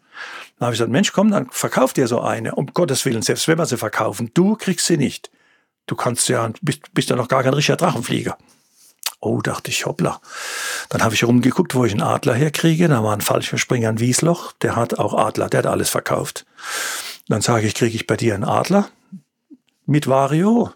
Da 0.58 0.64
habe 0.64 0.72
ich 0.72 0.78
gesagt, 0.78 0.92
Mensch, 0.92 1.12
komm, 1.12 1.30
dann 1.30 1.50
verkauf 1.50 1.92
dir 1.92 2.08
so 2.08 2.20
eine. 2.20 2.54
Um 2.54 2.66
Gottes 2.68 3.04
Willen, 3.04 3.22
selbst 3.22 3.48
wenn 3.48 3.58
wir 3.58 3.66
sie 3.66 3.76
verkaufen, 3.76 4.30
du 4.32 4.56
kriegst 4.56 4.86
sie 4.86 4.96
nicht. 4.96 5.30
Du 5.86 5.94
kannst 5.94 6.28
ja, 6.28 6.50
bist, 6.62 6.92
bist 6.94 7.10
ja 7.10 7.16
noch 7.16 7.28
gar 7.28 7.42
kein 7.42 7.54
richtiger 7.54 7.76
Drachenflieger. 7.76 8.38
Oh, 9.20 9.40
dachte 9.42 9.70
ich, 9.70 9.84
hoppla. 9.84 10.20
Dann 10.90 11.02
habe 11.02 11.14
ich 11.14 11.24
rumgeguckt, 11.24 11.74
wo 11.74 11.84
ich 11.84 11.92
einen 11.92 12.02
Adler 12.02 12.34
herkriege. 12.34 12.88
Da 12.88 13.02
war 13.02 13.12
ein 13.12 13.20
Fallschirmspringer 13.20 13.90
in 13.90 14.00
Wiesloch. 14.00 14.52
Der 14.62 14.76
hat 14.76 14.98
auch 14.98 15.14
Adler, 15.14 15.48
der 15.48 15.58
hat 15.58 15.66
alles 15.66 15.90
verkauft. 15.90 16.46
Dann 17.28 17.40
sage 17.40 17.66
ich, 17.66 17.74
kriege 17.74 17.96
ich 17.96 18.06
bei 18.06 18.16
dir 18.16 18.34
einen 18.34 18.44
Adler 18.44 18.88
mit 19.86 20.06
Vario? 20.06 20.70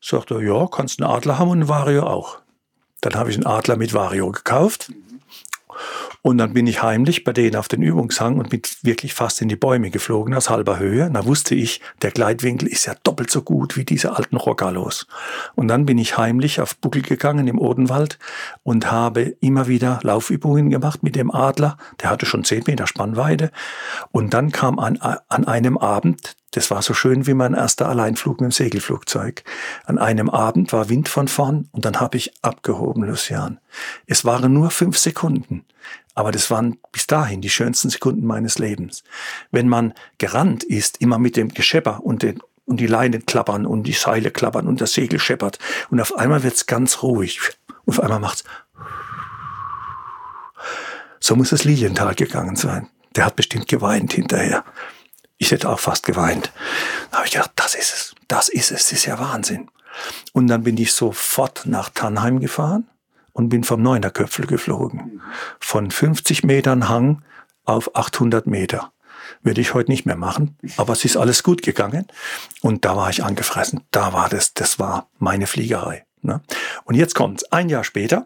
Sagt 0.00 0.30
er, 0.30 0.40
ja, 0.42 0.66
kannst 0.66 1.00
einen 1.00 1.10
Adler 1.10 1.38
haben 1.38 1.50
und 1.50 1.58
einen 1.58 1.68
Vario 1.68 2.04
auch. 2.04 2.38
Dann 3.00 3.14
habe 3.14 3.30
ich 3.30 3.36
einen 3.36 3.46
Adler 3.46 3.76
mit 3.76 3.94
Vario 3.94 4.30
gekauft. 4.30 4.92
Und 6.22 6.38
dann 6.38 6.52
bin 6.52 6.66
ich 6.66 6.82
heimlich 6.82 7.24
bei 7.24 7.32
denen 7.32 7.56
auf 7.56 7.68
den 7.68 7.82
Übungshang 7.82 8.38
und 8.38 8.50
bin 8.50 8.62
wirklich 8.82 9.14
fast 9.14 9.40
in 9.40 9.48
die 9.48 9.56
Bäume 9.56 9.90
geflogen 9.90 10.34
aus 10.34 10.50
halber 10.50 10.78
Höhe. 10.78 11.10
Da 11.12 11.24
wusste 11.24 11.54
ich, 11.54 11.80
der 12.02 12.10
Gleitwinkel 12.10 12.68
ist 12.68 12.86
ja 12.86 12.94
doppelt 13.02 13.30
so 13.30 13.42
gut 13.42 13.76
wie 13.76 13.84
diese 13.84 14.16
alten 14.16 14.36
Rockalos. 14.36 15.06
Und 15.54 15.68
dann 15.68 15.86
bin 15.86 15.98
ich 15.98 16.18
heimlich 16.18 16.60
auf 16.60 16.76
Buckel 16.76 17.02
gegangen 17.02 17.46
im 17.48 17.58
Odenwald 17.58 18.18
und 18.62 18.90
habe 18.90 19.36
immer 19.40 19.68
wieder 19.68 20.00
Laufübungen 20.02 20.70
gemacht 20.70 21.02
mit 21.02 21.16
dem 21.16 21.30
Adler. 21.30 21.76
Der 22.00 22.10
hatte 22.10 22.26
schon 22.26 22.44
zehn 22.44 22.64
Meter 22.66 22.86
Spannweite. 22.86 23.50
Und 24.10 24.34
dann 24.34 24.52
kam 24.52 24.78
an, 24.78 24.96
an 24.96 25.44
einem 25.44 25.78
Abend 25.78 26.37
das 26.52 26.70
war 26.70 26.82
so 26.82 26.94
schön 26.94 27.26
wie 27.26 27.34
mein 27.34 27.54
erster 27.54 27.88
Alleinflug 27.88 28.40
mit 28.40 28.50
dem 28.50 28.52
Segelflugzeug. 28.52 29.44
An 29.84 29.98
einem 29.98 30.30
Abend 30.30 30.72
war 30.72 30.88
Wind 30.88 31.08
von 31.08 31.28
vorn 31.28 31.68
und 31.72 31.84
dann 31.84 32.00
habe 32.00 32.16
ich 32.16 32.32
abgehoben, 32.42 33.04
Lucian. 33.04 33.58
Es 34.06 34.24
waren 34.24 34.52
nur 34.52 34.70
fünf 34.70 34.98
Sekunden, 34.98 35.64
aber 36.14 36.32
das 36.32 36.50
waren 36.50 36.78
bis 36.90 37.06
dahin 37.06 37.40
die 37.40 37.50
schönsten 37.50 37.90
Sekunden 37.90 38.26
meines 38.26 38.58
Lebens. 38.58 39.04
Wenn 39.50 39.68
man 39.68 39.94
gerannt 40.18 40.64
ist, 40.64 41.00
immer 41.00 41.18
mit 41.18 41.36
dem 41.36 41.48
Geschepper 41.48 42.04
und 42.04 42.22
den 42.22 42.40
und 42.64 42.80
die 42.80 42.86
Leinen 42.86 43.24
klappern 43.24 43.64
und 43.64 43.84
die 43.84 43.94
Seile 43.94 44.30
klappern 44.30 44.68
und 44.68 44.82
das 44.82 44.92
Segel 44.92 45.18
scheppert 45.18 45.58
und 45.90 46.00
auf 46.02 46.14
einmal 46.16 46.42
wird's 46.42 46.66
ganz 46.66 47.02
ruhig 47.02 47.40
und 47.86 47.94
auf 47.94 48.00
einmal 48.00 48.20
macht's 48.20 48.44
so 51.20 51.36
muss 51.36 51.52
es 51.52 51.64
Lilienthal 51.64 52.14
gegangen 52.14 52.56
sein. 52.56 52.88
Der 53.16 53.24
hat 53.26 53.36
bestimmt 53.36 53.68
geweint 53.68 54.12
hinterher. 54.12 54.64
Ich 55.38 55.52
hätte 55.52 55.68
auch 55.68 55.80
fast 55.80 56.04
geweint. 56.04 56.52
Da 57.10 57.18
habe 57.18 57.26
ich 57.26 57.32
gedacht, 57.32 57.52
das 57.56 57.74
ist 57.74 57.94
es, 57.94 58.14
das 58.26 58.48
ist 58.48 58.70
es, 58.70 58.84
das 58.84 58.92
ist 58.92 59.06
ja 59.06 59.18
Wahnsinn. 59.18 59.70
Und 60.32 60.48
dann 60.48 60.64
bin 60.64 60.76
ich 60.76 60.92
sofort 60.92 61.66
nach 61.66 61.90
Tannheim 61.90 62.40
gefahren 62.40 62.88
und 63.32 63.48
bin 63.48 63.64
vom 63.64 63.80
Neunerköpfel 63.82 64.46
geflogen. 64.46 65.22
Von 65.60 65.90
50 65.90 66.44
Metern 66.44 66.88
Hang 66.88 67.22
auf 67.64 67.94
800 67.94 68.46
Meter. 68.46 68.92
Würde 69.42 69.60
ich 69.60 69.74
heute 69.74 69.90
nicht 69.90 70.06
mehr 70.06 70.16
machen, 70.16 70.56
aber 70.76 70.94
es 70.94 71.04
ist 71.04 71.16
alles 71.16 71.42
gut 71.42 71.62
gegangen. 71.62 72.06
Und 72.60 72.84
da 72.84 72.96
war 72.96 73.10
ich 73.10 73.22
angefressen. 73.22 73.84
Da 73.90 74.12
war 74.12 74.28
das, 74.28 74.54
das 74.54 74.78
war 74.78 75.08
meine 75.18 75.46
Fliegerei. 75.46 76.04
Ne? 76.22 76.40
Und 76.84 76.94
jetzt 76.94 77.14
kommt's. 77.14 77.44
Ein 77.52 77.68
Jahr 77.68 77.84
später, 77.84 78.24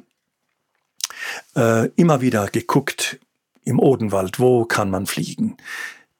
äh, 1.56 1.88
immer 1.96 2.20
wieder 2.20 2.46
geguckt 2.46 3.18
im 3.64 3.78
Odenwald, 3.78 4.38
wo 4.38 4.64
kann 4.64 4.90
man 4.90 5.06
fliegen? 5.06 5.56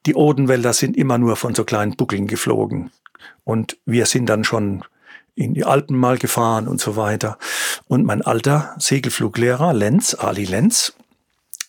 Die 0.07 0.15
Odenwälder 0.15 0.73
sind 0.73 0.97
immer 0.97 1.19
nur 1.19 1.37
von 1.37 1.55
so 1.55 1.65
kleinen 1.65 1.97
Buckeln 1.97 2.27
geflogen. 2.27 2.91
Und 3.45 3.79
wir 3.87 4.07
sind 4.07 4.27
dann 4.27 4.45
schon 4.45 4.85
in 5.35 5.55
die 5.55 5.65
Alpen 5.65 5.97
mal 5.97 6.19
gefahren 6.19 6.69
und 6.69 6.81
so 6.81 6.97
weiter. 6.97 7.39
Und 7.87 8.05
mein 8.05 8.23
alter 8.23 8.75
Segelfluglehrer, 8.79 9.73
Lenz, 9.73 10.15
Ali 10.15 10.45
Lenz, 10.45 10.93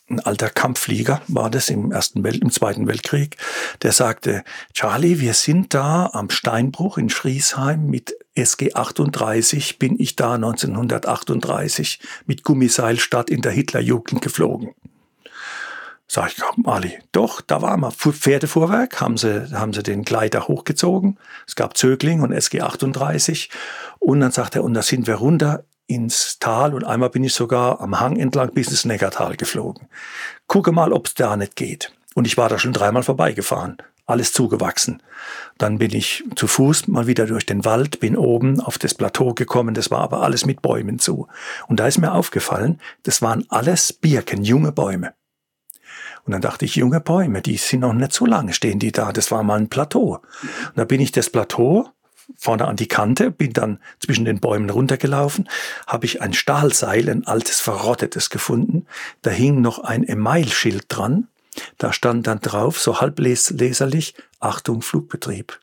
ein 0.09 0.19
alter 0.19 0.49
Kampfflieger 0.49 1.21
war 1.27 1.49
das 1.49 1.69
im 1.69 1.91
ersten 1.91 2.23
Welt, 2.23 2.41
im 2.41 2.51
zweiten 2.51 2.87
Weltkrieg, 2.87 3.37
der 3.81 3.93
sagte, 3.93 4.43
Charlie, 4.73 5.19
wir 5.19 5.33
sind 5.33 5.73
da 5.73 6.09
am 6.11 6.29
Steinbruch 6.29 6.97
in 6.97 7.09
Schriesheim 7.09 7.89
mit 7.89 8.13
SG 8.35 8.73
38 8.73 9.79
bin 9.79 9.99
ich 9.99 10.15
da 10.15 10.33
1938 10.33 11.99
mit 12.25 12.43
Gummiseilstadt 12.43 13.29
in 13.29 13.41
der 13.41 13.51
Hitlerjugend 13.51 14.21
geflogen. 14.21 14.73
Sag 16.13 16.31
ich, 16.31 16.43
Ali, 16.65 16.99
doch, 17.11 17.41
da 17.41 17.63
war 17.63 17.75
mal 17.75 17.89
Pferdefuhrwerk, 17.89 19.01
haben 19.01 19.17
sie, 19.17 19.49
haben 19.51 19.73
sie 19.73 19.81
den 19.81 20.03
Gleiter 20.03 20.47
hochgezogen. 20.47 21.17
Es 21.47 21.55
gab 21.55 21.75
Zögling 21.75 22.21
und 22.21 22.31
SG 22.31 22.61
38. 22.61 23.49
Und 23.97 24.19
dann 24.19 24.31
sagt 24.31 24.55
er, 24.55 24.63
und 24.63 24.75
da 24.75 24.83
sind 24.83 25.07
wir 25.07 25.15
runter 25.15 25.63
ins 25.87 26.37
Tal 26.37 26.75
und 26.75 26.83
einmal 26.83 27.09
bin 27.09 27.23
ich 27.23 27.33
sogar 27.33 27.81
am 27.81 27.99
Hang 27.99 28.17
entlang 28.17 28.53
bis 28.53 28.67
ins 28.67 28.85
Neckartal 28.85 29.37
geflogen. 29.37 29.87
Gucke 30.45 30.71
mal, 30.71 30.93
ob 30.93 31.07
es 31.07 31.15
da 31.15 31.35
nicht 31.35 31.55
geht. 31.55 31.91
Und 32.13 32.27
ich 32.27 32.37
war 32.37 32.47
da 32.47 32.59
schon 32.59 32.73
dreimal 32.73 33.01
vorbeigefahren. 33.01 33.77
Alles 34.05 34.33
zugewachsen. 34.33 35.01
Dann 35.57 35.79
bin 35.79 35.95
ich 35.95 36.23
zu 36.35 36.45
Fuß 36.45 36.89
mal 36.89 37.07
wieder 37.07 37.25
durch 37.25 37.47
den 37.47 37.65
Wald, 37.65 37.99
bin 37.99 38.15
oben 38.15 38.59
auf 38.59 38.77
das 38.77 38.93
Plateau 38.93 39.33
gekommen, 39.33 39.73
das 39.73 39.89
war 39.89 40.01
aber 40.01 40.21
alles 40.21 40.45
mit 40.45 40.61
Bäumen 40.61 40.99
zu. 40.99 41.27
Und 41.67 41.79
da 41.79 41.87
ist 41.87 41.97
mir 41.97 42.13
aufgefallen, 42.13 42.79
das 43.01 43.23
waren 43.23 43.45
alles 43.49 43.93
Birken, 43.93 44.43
junge 44.43 44.71
Bäume. 44.71 45.13
Und 46.25 46.31
dann 46.31 46.41
dachte 46.41 46.65
ich, 46.65 46.75
junge 46.75 47.01
Bäume, 47.01 47.41
die 47.41 47.57
sind 47.57 47.81
noch 47.81 47.93
nicht 47.93 48.13
so 48.13 48.25
lange, 48.25 48.53
stehen 48.53 48.79
die 48.79 48.91
da. 48.91 49.11
Das 49.11 49.31
war 49.31 49.43
mal 49.43 49.59
ein 49.59 49.69
Plateau. 49.69 50.19
Und 50.41 50.77
da 50.77 50.85
bin 50.85 51.01
ich 51.01 51.11
das 51.11 51.29
Plateau 51.29 51.89
vorne 52.37 52.65
an 52.65 52.77
die 52.77 52.87
Kante, 52.87 53.31
bin 53.31 53.51
dann 53.51 53.79
zwischen 53.99 54.25
den 54.25 54.39
Bäumen 54.39 54.69
runtergelaufen, 54.69 55.49
habe 55.87 56.05
ich 56.05 56.21
ein 56.21 56.33
Stahlseil, 56.33 57.09
ein 57.09 57.27
altes 57.27 57.59
verrottetes 57.59 58.29
gefunden. 58.29 58.85
Da 59.21 59.31
hing 59.31 59.61
noch 59.61 59.79
ein 59.79 60.03
Emailschild 60.03 60.85
dran. 60.87 61.27
Da 61.77 61.93
stand 61.93 62.25
dann 62.27 62.39
drauf, 62.39 62.79
so 62.79 63.01
halbleserlich, 63.01 64.15
Achtung, 64.39 64.81
Flugbetrieb 64.81 65.59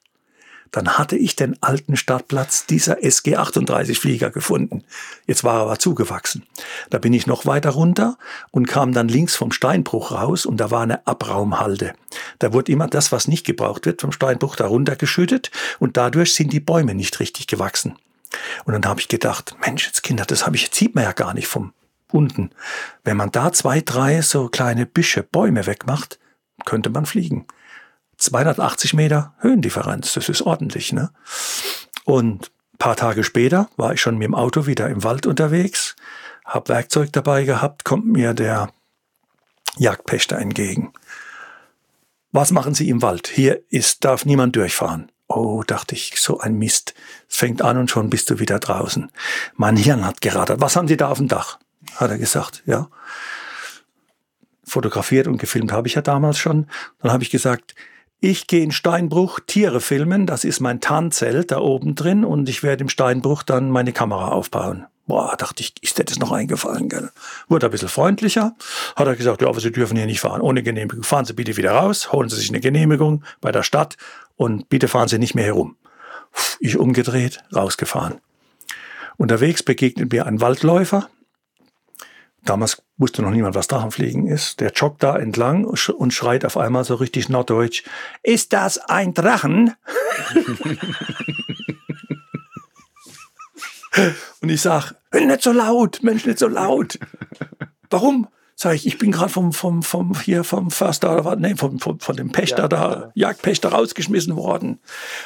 dann 0.70 0.98
hatte 0.98 1.16
ich 1.16 1.36
den 1.36 1.60
alten 1.62 1.96
Startplatz 1.96 2.66
dieser 2.66 3.02
SG-38-Flieger 3.02 4.30
gefunden. 4.30 4.84
Jetzt 5.26 5.44
war 5.44 5.56
er 5.56 5.62
aber 5.62 5.78
zugewachsen. 5.78 6.44
Da 6.90 6.98
bin 6.98 7.12
ich 7.12 7.26
noch 7.26 7.46
weiter 7.46 7.70
runter 7.70 8.18
und 8.50 8.66
kam 8.66 8.92
dann 8.92 9.08
links 9.08 9.36
vom 9.36 9.52
Steinbruch 9.52 10.12
raus 10.12 10.46
und 10.46 10.58
da 10.58 10.70
war 10.70 10.82
eine 10.82 11.06
Abraumhalde. 11.06 11.94
Da 12.38 12.52
wurde 12.52 12.72
immer 12.72 12.86
das, 12.86 13.12
was 13.12 13.28
nicht 13.28 13.44
gebraucht 13.44 13.86
wird, 13.86 14.00
vom 14.00 14.12
Steinbruch 14.12 14.56
darunter 14.56 14.96
geschüttet 14.96 15.50
und 15.78 15.96
dadurch 15.96 16.34
sind 16.34 16.52
die 16.52 16.60
Bäume 16.60 16.94
nicht 16.94 17.20
richtig 17.20 17.46
gewachsen. 17.46 17.96
Und 18.64 18.74
dann 18.74 18.84
habe 18.84 19.00
ich 19.00 19.08
gedacht, 19.08 19.56
Mensch, 19.64 19.86
jetzt 19.86 20.02
Kinder, 20.02 20.24
das 20.24 20.46
habe 20.46 20.56
ich, 20.56 20.62
jetzt 20.62 20.76
sieht 20.76 20.94
man 20.94 21.04
ja 21.04 21.12
gar 21.12 21.34
nicht 21.34 21.48
vom 21.48 21.72
unten. 22.12 22.50
Wenn 23.04 23.16
man 23.16 23.30
da 23.30 23.52
zwei, 23.52 23.80
drei 23.80 24.22
so 24.22 24.48
kleine 24.48 24.86
Büsche, 24.86 25.22
Bäume 25.22 25.66
wegmacht, 25.66 26.18
könnte 26.64 26.90
man 26.90 27.06
fliegen. 27.06 27.46
280 28.20 28.94
Meter 28.94 29.34
Höhendifferenz. 29.40 30.12
Das 30.12 30.28
ist 30.28 30.42
ordentlich, 30.42 30.92
ne? 30.92 31.10
Und 32.04 32.52
paar 32.78 32.96
Tage 32.96 33.24
später 33.24 33.68
war 33.76 33.92
ich 33.92 34.00
schon 34.00 34.18
mit 34.18 34.26
dem 34.26 34.34
Auto 34.34 34.66
wieder 34.66 34.88
im 34.88 35.04
Wald 35.04 35.26
unterwegs, 35.26 35.96
hab 36.44 36.68
Werkzeug 36.68 37.12
dabei 37.12 37.44
gehabt, 37.44 37.84
kommt 37.84 38.06
mir 38.06 38.34
der 38.34 38.70
Jagdpächter 39.76 40.38
entgegen. 40.38 40.92
Was 42.32 42.50
machen 42.50 42.74
Sie 42.74 42.88
im 42.88 43.02
Wald? 43.02 43.28
Hier 43.28 43.60
ist, 43.68 44.04
darf 44.04 44.24
niemand 44.24 44.56
durchfahren. 44.56 45.10
Oh, 45.28 45.62
dachte 45.64 45.94
ich, 45.94 46.14
so 46.16 46.40
ein 46.40 46.58
Mist. 46.58 46.94
Es 47.28 47.36
fängt 47.36 47.62
an 47.62 47.76
und 47.76 47.90
schon 47.90 48.10
bist 48.10 48.30
du 48.30 48.38
wieder 48.38 48.58
draußen. 48.58 49.10
Mein 49.54 49.76
Hirn 49.76 50.04
hat 50.04 50.20
gerattert. 50.20 50.60
Was 50.60 50.74
haben 50.74 50.88
Sie 50.88 50.96
da 50.96 51.08
auf 51.08 51.18
dem 51.18 51.28
Dach? 51.28 51.58
Hat 51.96 52.10
er 52.10 52.18
gesagt, 52.18 52.62
ja. 52.66 52.88
Fotografiert 54.64 55.26
und 55.26 55.38
gefilmt 55.38 55.72
habe 55.72 55.88
ich 55.88 55.94
ja 55.94 56.02
damals 56.02 56.38
schon. 56.38 56.66
Dann 57.00 57.12
habe 57.12 57.22
ich 57.22 57.30
gesagt, 57.30 57.74
ich 58.20 58.46
gehe 58.46 58.62
in 58.62 58.70
Steinbruch 58.70 59.40
Tiere 59.46 59.80
filmen, 59.80 60.26
das 60.26 60.44
ist 60.44 60.60
mein 60.60 60.80
Tarnzelt 60.80 61.50
da 61.50 61.58
oben 61.58 61.94
drin 61.94 62.24
und 62.24 62.48
ich 62.48 62.62
werde 62.62 62.82
im 62.82 62.88
Steinbruch 62.88 63.42
dann 63.42 63.70
meine 63.70 63.92
Kamera 63.92 64.28
aufbauen. 64.28 64.86
Boah, 65.06 65.34
dachte 65.36 65.62
ich, 65.62 65.74
ist 65.80 65.98
dir 65.98 66.04
das 66.04 66.18
noch 66.18 66.30
eingefallen, 66.30 66.88
gell? 66.88 67.10
Wurde 67.48 67.66
ein 67.66 67.72
bisschen 67.72 67.88
freundlicher, 67.88 68.54
hat 68.94 69.06
er 69.06 69.16
gesagt, 69.16 69.42
ja, 69.42 69.48
aber 69.48 69.58
Sie 69.58 69.72
dürfen 69.72 69.96
hier 69.96 70.06
nicht 70.06 70.20
fahren, 70.20 70.40
ohne 70.40 70.62
Genehmigung. 70.62 71.02
Fahren 71.02 71.24
Sie 71.24 71.32
bitte 71.32 71.56
wieder 71.56 71.72
raus, 71.72 72.12
holen 72.12 72.28
Sie 72.28 72.36
sich 72.36 72.50
eine 72.50 72.60
Genehmigung 72.60 73.24
bei 73.40 73.50
der 73.50 73.62
Stadt 73.62 73.96
und 74.36 74.68
bitte 74.68 74.86
fahren 74.86 75.08
Sie 75.08 75.18
nicht 75.18 75.34
mehr 75.34 75.46
herum. 75.46 75.76
Ich 76.60 76.76
umgedreht, 76.76 77.42
rausgefahren. 77.54 78.20
Unterwegs 79.16 79.62
begegnet 79.62 80.12
mir 80.12 80.26
ein 80.26 80.40
Waldläufer, 80.40 81.08
Damals 82.44 82.82
wusste 82.96 83.22
noch 83.22 83.30
niemand, 83.30 83.54
was 83.54 83.68
Drachenfliegen 83.68 84.26
ist. 84.26 84.60
Der 84.60 84.72
joggt 84.72 85.02
da 85.02 85.16
entlang 85.16 85.64
und 85.64 86.12
schreit 86.12 86.44
auf 86.44 86.56
einmal 86.56 86.84
so 86.84 86.94
richtig 86.94 87.28
norddeutsch, 87.28 87.84
ist 88.22 88.52
das 88.52 88.78
ein 88.78 89.14
Drachen? 89.14 89.74
und 94.40 94.48
ich 94.48 94.60
sag, 94.60 94.94
nicht 95.12 95.42
so 95.42 95.52
laut, 95.52 96.02
Mensch, 96.02 96.24
nicht 96.24 96.38
so 96.38 96.48
laut. 96.48 96.98
Warum? 97.90 98.28
Sag 98.56 98.74
ich, 98.74 98.86
ich 98.86 98.98
bin 98.98 99.10
gerade 99.10 99.30
vom, 99.30 99.54
vom, 99.54 99.82
vom, 99.82 100.20
hier 100.20 100.44
vom 100.44 100.70
Förster, 100.70 101.36
nee, 101.36 101.56
vom, 101.56 101.78
vom, 101.78 101.98
von 101.98 102.16
dem 102.16 102.30
Pächter 102.30 102.64
ja, 102.64 102.68
da, 102.68 103.12
ja. 103.14 103.28
Jagdpächter 103.28 103.70
rausgeschmissen 103.70 104.36
worden. 104.36 104.80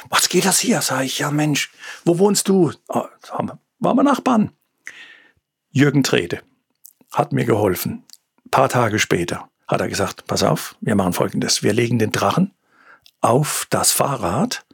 Was 0.09 0.29
geht 0.29 0.45
das 0.45 0.59
hier? 0.59 0.81
Sag 0.81 1.03
ich, 1.03 1.19
ja 1.19 1.31
Mensch, 1.31 1.71
wo 2.05 2.17
wohnst 2.17 2.47
du? 2.47 2.71
Oh, 2.87 3.03
waren 3.79 3.97
wir 3.97 4.03
Nachbarn. 4.03 4.51
Jürgen 5.71 6.03
Trede 6.03 6.41
hat 7.15 7.31
mir 7.31 7.45
geholfen. 7.45 8.03
Ein 8.45 8.51
paar 8.51 8.69
Tage 8.69 8.99
später 8.99 9.49
hat 9.67 9.81
er 9.81 9.87
gesagt, 9.87 10.27
pass 10.27 10.43
auf, 10.43 10.75
wir 10.81 10.95
machen 10.95 11.13
Folgendes. 11.13 11.63
Wir 11.63 11.73
legen 11.73 11.97
den 11.97 12.11
Drachen 12.11 12.53
auf 13.21 13.65
das 13.69 13.91
Fahrrad 13.91 14.65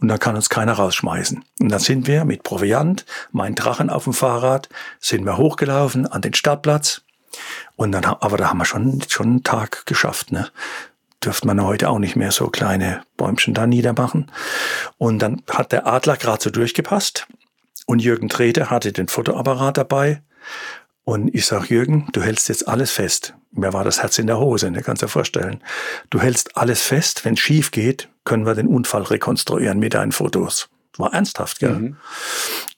und 0.00 0.08
dann 0.08 0.18
kann 0.18 0.34
uns 0.34 0.48
keiner 0.48 0.72
rausschmeißen. 0.72 1.44
Und 1.60 1.68
dann 1.68 1.78
sind 1.78 2.06
wir 2.06 2.24
mit 2.24 2.42
Proviant, 2.42 3.04
mein 3.30 3.54
Drachen 3.54 3.90
auf 3.90 4.04
dem 4.04 4.14
Fahrrad, 4.14 4.68
sind 4.98 5.24
wir 5.24 5.36
hochgelaufen 5.36 6.06
an 6.06 6.22
den 6.22 6.34
Startplatz. 6.34 7.02
Und 7.76 7.92
dann, 7.92 8.04
aber 8.04 8.36
da 8.36 8.48
haben 8.48 8.58
wir 8.58 8.64
schon, 8.64 9.02
schon 9.08 9.26
einen 9.26 9.44
Tag 9.44 9.86
geschafft, 9.86 10.32
ne? 10.32 10.48
Dürfte 11.22 11.46
man 11.46 11.62
heute 11.62 11.88
auch 11.88 12.00
nicht 12.00 12.16
mehr 12.16 12.32
so 12.32 12.48
kleine 12.48 13.04
Bäumchen 13.16 13.54
da 13.54 13.68
niedermachen. 13.68 14.32
Und 14.98 15.20
dann 15.20 15.42
hat 15.48 15.70
der 15.70 15.86
Adler 15.86 16.16
gerade 16.16 16.42
so 16.42 16.50
durchgepasst. 16.50 17.28
Und 17.86 18.00
Jürgen 18.00 18.28
Trete 18.28 18.70
hatte 18.70 18.92
den 18.92 19.06
Fotoapparat 19.06 19.76
dabei 19.76 20.22
Und 21.04 21.34
ich 21.34 21.46
sag 21.46 21.68
Jürgen, 21.68 22.08
du 22.12 22.22
hältst 22.22 22.48
jetzt 22.48 22.68
alles 22.68 22.92
fest. 22.92 23.34
Mir 23.50 23.72
war 23.72 23.84
das 23.84 24.02
Herz 24.02 24.18
in 24.18 24.26
der 24.26 24.38
Hose, 24.38 24.70
ne, 24.70 24.82
kannst 24.82 25.02
dir 25.02 25.08
vorstellen. 25.08 25.62
Du 26.10 26.20
hältst 26.20 26.56
alles 26.56 26.80
fest, 26.82 27.24
wenn 27.24 27.36
schief 27.36 27.70
geht, 27.70 28.08
können 28.24 28.46
wir 28.46 28.54
den 28.54 28.68
Unfall 28.68 29.02
rekonstruieren 29.02 29.78
mit 29.78 29.94
deinen 29.94 30.12
Fotos. 30.12 30.68
War 30.96 31.12
ernsthaft, 31.12 31.58
gell? 31.58 31.74
Mhm. 31.74 31.96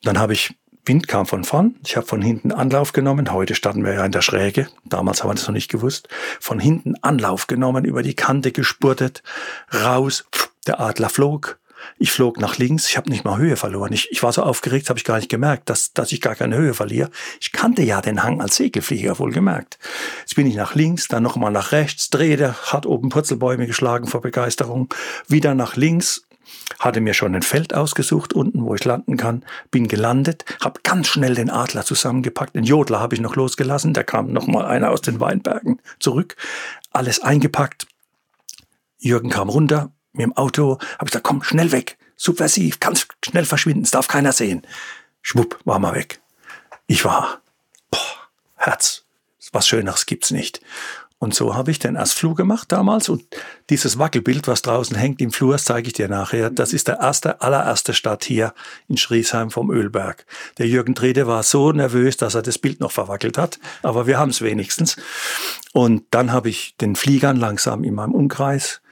Dann 0.02 0.18
habe 0.18 0.32
ich 0.32 0.54
Wind 0.86 1.08
kam 1.08 1.24
von 1.24 1.44
vorn. 1.44 1.76
Ich 1.84 1.96
habe 1.96 2.06
von 2.06 2.20
hinten 2.20 2.52
Anlauf 2.52 2.92
genommen. 2.92 3.32
Heute 3.32 3.54
standen 3.54 3.84
wir 3.84 3.94
ja 3.94 4.04
in 4.04 4.12
der 4.12 4.20
Schräge. 4.20 4.68
Damals 4.84 5.22
haben 5.22 5.30
wir 5.30 5.34
das 5.34 5.46
noch 5.46 5.54
nicht 5.54 5.70
gewusst. 5.70 6.08
Von 6.40 6.58
hinten 6.58 6.94
Anlauf 7.00 7.46
genommen, 7.46 7.86
über 7.86 8.02
die 8.02 8.14
Kante 8.14 8.52
gespurtet, 8.52 9.22
raus. 9.72 10.26
Der 10.66 10.80
Adler 10.80 11.08
flog. 11.08 11.58
Ich 11.98 12.12
flog 12.12 12.40
nach 12.40 12.58
links. 12.58 12.88
Ich 12.88 12.96
habe 12.96 13.10
nicht 13.10 13.24
mal 13.24 13.38
Höhe 13.38 13.56
verloren. 13.56 13.92
Ich, 13.92 14.10
ich 14.10 14.22
war 14.22 14.32
so 14.32 14.42
aufgeregt, 14.42 14.88
habe 14.88 14.98
ich 14.98 15.04
gar 15.04 15.16
nicht 15.16 15.28
gemerkt, 15.28 15.70
dass, 15.70 15.92
dass 15.92 16.12
ich 16.12 16.20
gar 16.20 16.34
keine 16.34 16.56
Höhe 16.56 16.74
verliere. 16.74 17.10
Ich 17.40 17.52
kannte 17.52 17.82
ja 17.82 18.00
den 18.00 18.22
Hang 18.22 18.40
als 18.40 18.56
Segelflieger, 18.56 19.18
wohl 19.18 19.32
gemerkt. 19.32 19.78
Jetzt 20.20 20.36
bin 20.36 20.46
ich 20.46 20.56
nach 20.56 20.74
links, 20.74 21.08
dann 21.08 21.22
nochmal 21.22 21.52
nach 21.52 21.72
rechts, 21.72 22.10
drehte, 22.10 22.54
hat 22.72 22.86
oben 22.86 23.08
Purzelbäume 23.08 23.66
geschlagen 23.66 24.06
vor 24.06 24.20
Begeisterung, 24.20 24.88
wieder 25.28 25.54
nach 25.54 25.76
links, 25.76 26.24
hatte 26.78 27.00
mir 27.00 27.14
schon 27.14 27.34
ein 27.34 27.42
Feld 27.42 27.74
ausgesucht 27.74 28.32
unten, 28.32 28.64
wo 28.64 28.74
ich 28.74 28.84
landen 28.84 29.16
kann, 29.16 29.44
bin 29.70 29.88
gelandet, 29.88 30.44
habe 30.60 30.80
ganz 30.82 31.08
schnell 31.08 31.34
den 31.34 31.50
Adler 31.50 31.84
zusammengepackt, 31.84 32.54
den 32.54 32.64
Jodler 32.64 33.00
habe 33.00 33.14
ich 33.14 33.20
noch 33.20 33.36
losgelassen, 33.36 33.94
da 33.94 34.02
kam 34.02 34.32
noch 34.32 34.46
mal 34.46 34.66
einer 34.66 34.90
aus 34.90 35.00
den 35.00 35.20
Weinbergen 35.20 35.80
zurück, 35.98 36.36
alles 36.92 37.22
eingepackt. 37.22 37.86
Jürgen 38.98 39.30
kam 39.30 39.48
runter 39.48 39.93
mit 40.14 40.22
dem 40.22 40.36
Auto, 40.36 40.78
habe 40.78 41.04
ich 41.04 41.10
gesagt, 41.10 41.24
komm, 41.24 41.42
schnell 41.42 41.72
weg, 41.72 41.98
subversiv, 42.16 42.80
ganz 42.80 43.06
schnell 43.24 43.44
verschwinden, 43.44 43.84
es 43.84 43.90
darf 43.90 44.08
keiner 44.08 44.32
sehen. 44.32 44.62
Schwupp, 45.22 45.58
war 45.64 45.78
mal 45.78 45.94
weg. 45.94 46.20
Ich 46.86 47.04
war, 47.04 47.40
boah, 47.90 47.98
Herz, 48.56 49.04
was 49.52 49.68
Schöneres 49.68 50.06
gibt's 50.06 50.30
nicht. 50.30 50.60
Und 51.18 51.34
so 51.34 51.54
habe 51.54 51.70
ich 51.70 51.78
den 51.78 51.96
Erstflug 51.96 52.36
gemacht 52.36 52.70
damals. 52.70 53.08
Und 53.08 53.24
dieses 53.70 53.98
Wackelbild, 53.98 54.46
was 54.46 54.60
draußen 54.60 54.94
hängt 54.94 55.22
im 55.22 55.32
Flur, 55.32 55.52
das 55.52 55.64
zeige 55.64 55.86
ich 55.86 55.94
dir 55.94 56.08
nachher. 56.08 56.50
Das 56.50 56.74
ist 56.74 56.86
der 56.86 57.00
erste, 57.00 57.40
allererste 57.40 57.94
Start 57.94 58.24
hier 58.24 58.52
in 58.88 58.98
Schriesheim 58.98 59.50
vom 59.50 59.70
Ölberg. 59.70 60.26
Der 60.58 60.66
Jürgen 60.66 60.94
Trede 60.94 61.26
war 61.26 61.42
so 61.42 61.72
nervös, 61.72 62.18
dass 62.18 62.34
er 62.34 62.42
das 62.42 62.58
Bild 62.58 62.80
noch 62.80 62.92
verwackelt 62.92 63.38
hat. 63.38 63.58
Aber 63.82 64.06
wir 64.06 64.18
haben 64.18 64.30
es 64.30 64.42
wenigstens. 64.42 64.96
Und 65.72 66.04
dann 66.10 66.30
habe 66.30 66.50
ich 66.50 66.76
den 66.76 66.94
Fliegern 66.94 67.38
langsam 67.38 67.84
in 67.84 67.94
meinem 67.94 68.12
Umkreis 68.12 68.82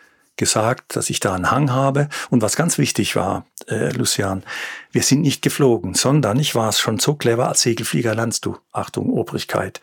gesagt, 0.43 0.97
dass 0.97 1.09
ich 1.09 1.21
da 1.21 1.35
einen 1.35 1.53
Hang 1.53 1.71
habe. 1.71 2.09
Und 2.29 2.43
was 2.43 2.57
ganz 2.57 2.77
wichtig 2.77 3.15
war, 3.15 3.47
äh, 3.69 3.91
Lucian, 3.91 4.43
wir 4.91 5.05
sind 5.05 5.21
nicht 5.21 5.41
geflogen, 5.41 5.95
sondern 5.95 6.41
ich 6.41 6.57
war 6.57 6.69
es 6.69 6.81
schon 6.81 6.99
so 6.99 7.15
clever, 7.15 7.49
als 7.49 7.63
Segelflieger 7.63 8.13
lernst 8.17 8.45
du. 8.45 8.59
Achtung, 8.73 9.11
Obrigkeit. 9.11 9.81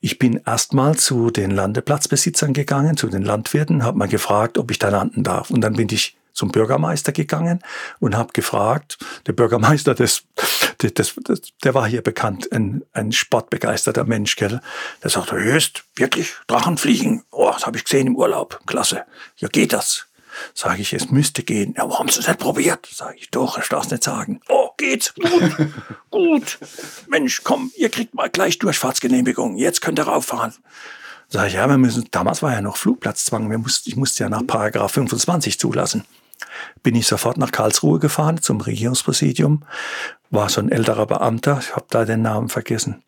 Ich 0.00 0.18
bin 0.18 0.40
erstmal 0.46 0.96
zu 0.96 1.30
den 1.30 1.50
Landeplatzbesitzern 1.50 2.54
gegangen, 2.54 2.96
zu 2.96 3.08
den 3.08 3.22
Landwirten, 3.22 3.84
habe 3.84 3.98
mal 3.98 4.08
gefragt, 4.08 4.56
ob 4.56 4.70
ich 4.70 4.78
da 4.78 4.88
landen 4.88 5.24
darf. 5.24 5.50
Und 5.50 5.60
dann 5.60 5.74
bin 5.74 5.88
ich 5.90 6.16
zum 6.32 6.50
Bürgermeister 6.50 7.12
gegangen 7.12 7.60
und 8.00 8.16
habe 8.16 8.32
gefragt, 8.32 8.96
der 9.26 9.34
Bürgermeister, 9.34 9.94
das, 9.94 10.22
das, 10.90 11.14
das, 11.22 11.40
der 11.62 11.74
war 11.74 11.86
hier 11.86 12.02
bekannt, 12.02 12.50
ein, 12.52 12.82
ein 12.92 13.12
sportbegeisterter 13.12 14.04
Mensch, 14.04 14.36
gell? 14.36 14.60
Der 15.02 15.10
sagte, 15.10 15.36
Höchst, 15.36 15.84
wirklich, 15.96 16.34
Drachenfliegen, 16.46 17.24
oh, 17.30 17.50
das 17.52 17.66
habe 17.66 17.76
ich 17.76 17.84
gesehen 17.84 18.08
im 18.08 18.16
Urlaub, 18.16 18.60
klasse. 18.66 19.04
Ja, 19.36 19.48
geht 19.48 19.72
das? 19.72 20.06
Sage 20.54 20.80
ich, 20.80 20.94
es 20.94 21.10
müsste 21.10 21.42
gehen. 21.42 21.74
Ja, 21.76 21.82
warum 21.82 21.98
haben 21.98 22.08
Sie 22.08 22.20
es 22.20 22.26
nicht 22.26 22.40
probiert? 22.40 22.88
Sage 22.90 23.16
ich, 23.18 23.30
doch, 23.30 23.58
ich 23.58 23.68
darf 23.68 23.84
es 23.84 23.90
nicht 23.90 24.02
sagen. 24.02 24.40
Oh, 24.48 24.70
geht's? 24.78 25.14
Gut, 25.14 25.68
gut. 26.10 26.58
Mensch, 27.06 27.42
komm, 27.44 27.70
ihr 27.76 27.90
kriegt 27.90 28.14
mal 28.14 28.30
gleich 28.30 28.58
Durchfahrtsgenehmigung. 28.58 29.56
Jetzt 29.56 29.82
könnt 29.82 29.98
ihr 29.98 30.04
rauffahren. 30.04 30.54
Sag 31.28 31.48
ich, 31.48 31.54
ja, 31.54 31.66
wir 31.66 31.78
müssen, 31.78 32.08
damals 32.10 32.42
war 32.42 32.52
ja 32.52 32.62
noch 32.62 32.78
Flugplatzzwang. 32.78 33.50
Wir 33.50 33.58
mussten, 33.58 33.90
ich 33.90 33.96
musste 33.96 34.24
ja 34.24 34.30
nach 34.30 34.46
Paragraph 34.46 34.92
25 34.92 35.58
zulassen 35.58 36.04
bin 36.82 36.94
ich 36.94 37.06
sofort 37.06 37.36
nach 37.38 37.52
Karlsruhe 37.52 37.98
gefahren 37.98 38.40
zum 38.40 38.60
Regierungspräsidium. 38.60 39.62
War 40.32 40.48
so 40.48 40.60
ein 40.60 40.72
älterer 40.72 41.06
Beamter, 41.06 41.58
ich 41.60 41.76
habe 41.76 41.86
da 41.90 42.04
den 42.04 42.22
Namen 42.22 42.48
vergessen. 42.48 43.04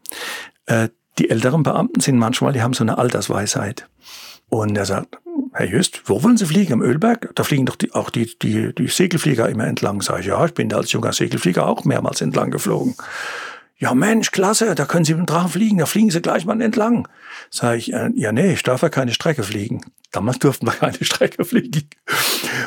Äh, 0.67 0.91
die 1.19 1.31
älteren 1.31 1.63
Beamten 1.63 2.01
sind 2.01 2.19
manchmal, 2.19 2.53
die 2.53 2.63
haben 2.63 2.75
so 2.75 2.85
eine 2.85 2.99
Altersweisheit. 2.99 3.89
Und 4.49 4.77
er 4.77 4.85
sagt, 4.85 5.19
Herr 5.53 5.67
Just, 5.67 6.03
wo 6.05 6.23
wollen 6.23 6.37
Sie 6.37 6.47
fliegen? 6.47 6.75
Im 6.75 6.83
Ölberg? 6.83 7.31
Da 7.35 7.45
fliegen 7.45 7.65
doch 7.65 7.77
die, 7.77 7.93
auch 7.93 8.11
die, 8.11 8.39
die, 8.41 8.75
die 8.75 8.89
Segelflieger 8.89 9.49
immer 9.49 9.67
entlang. 9.67 10.03
Sag 10.03 10.21
ich, 10.21 10.27
ja, 10.27 10.45
ich 10.45 10.53
bin 10.53 10.69
da 10.69 10.77
als 10.77 10.93
junger 10.93 11.13
Segelflieger 11.13 11.67
auch 11.67 11.85
mehrmals 11.85 12.21
entlang 12.21 12.51
geflogen. 12.51 12.95
Ja, 13.77 13.95
Mensch, 13.95 14.31
klasse, 14.31 14.75
da 14.75 14.85
können 14.85 15.05
Sie 15.05 15.15
mit 15.15 15.21
dem 15.23 15.27
Drachen 15.27 15.51
fliegen, 15.51 15.79
da 15.79 15.87
fliegen 15.87 16.11
Sie 16.11 16.21
gleich 16.21 16.45
mal 16.45 16.61
entlang. 16.61 17.09
Sag 17.51 17.79
ich, 17.79 17.93
äh, 17.93 18.11
ja, 18.15 18.33
nee, 18.33 18.53
ich 18.53 18.63
darf 18.63 18.83
ja 18.83 18.89
keine 18.89 19.13
Strecke 19.13 19.43
fliegen. 19.43 19.81
Damals 20.13 20.39
durften 20.41 20.67
wir 20.67 20.73
keine 20.73 20.99
Strecke 21.05 21.45
fliegen. 21.45 21.89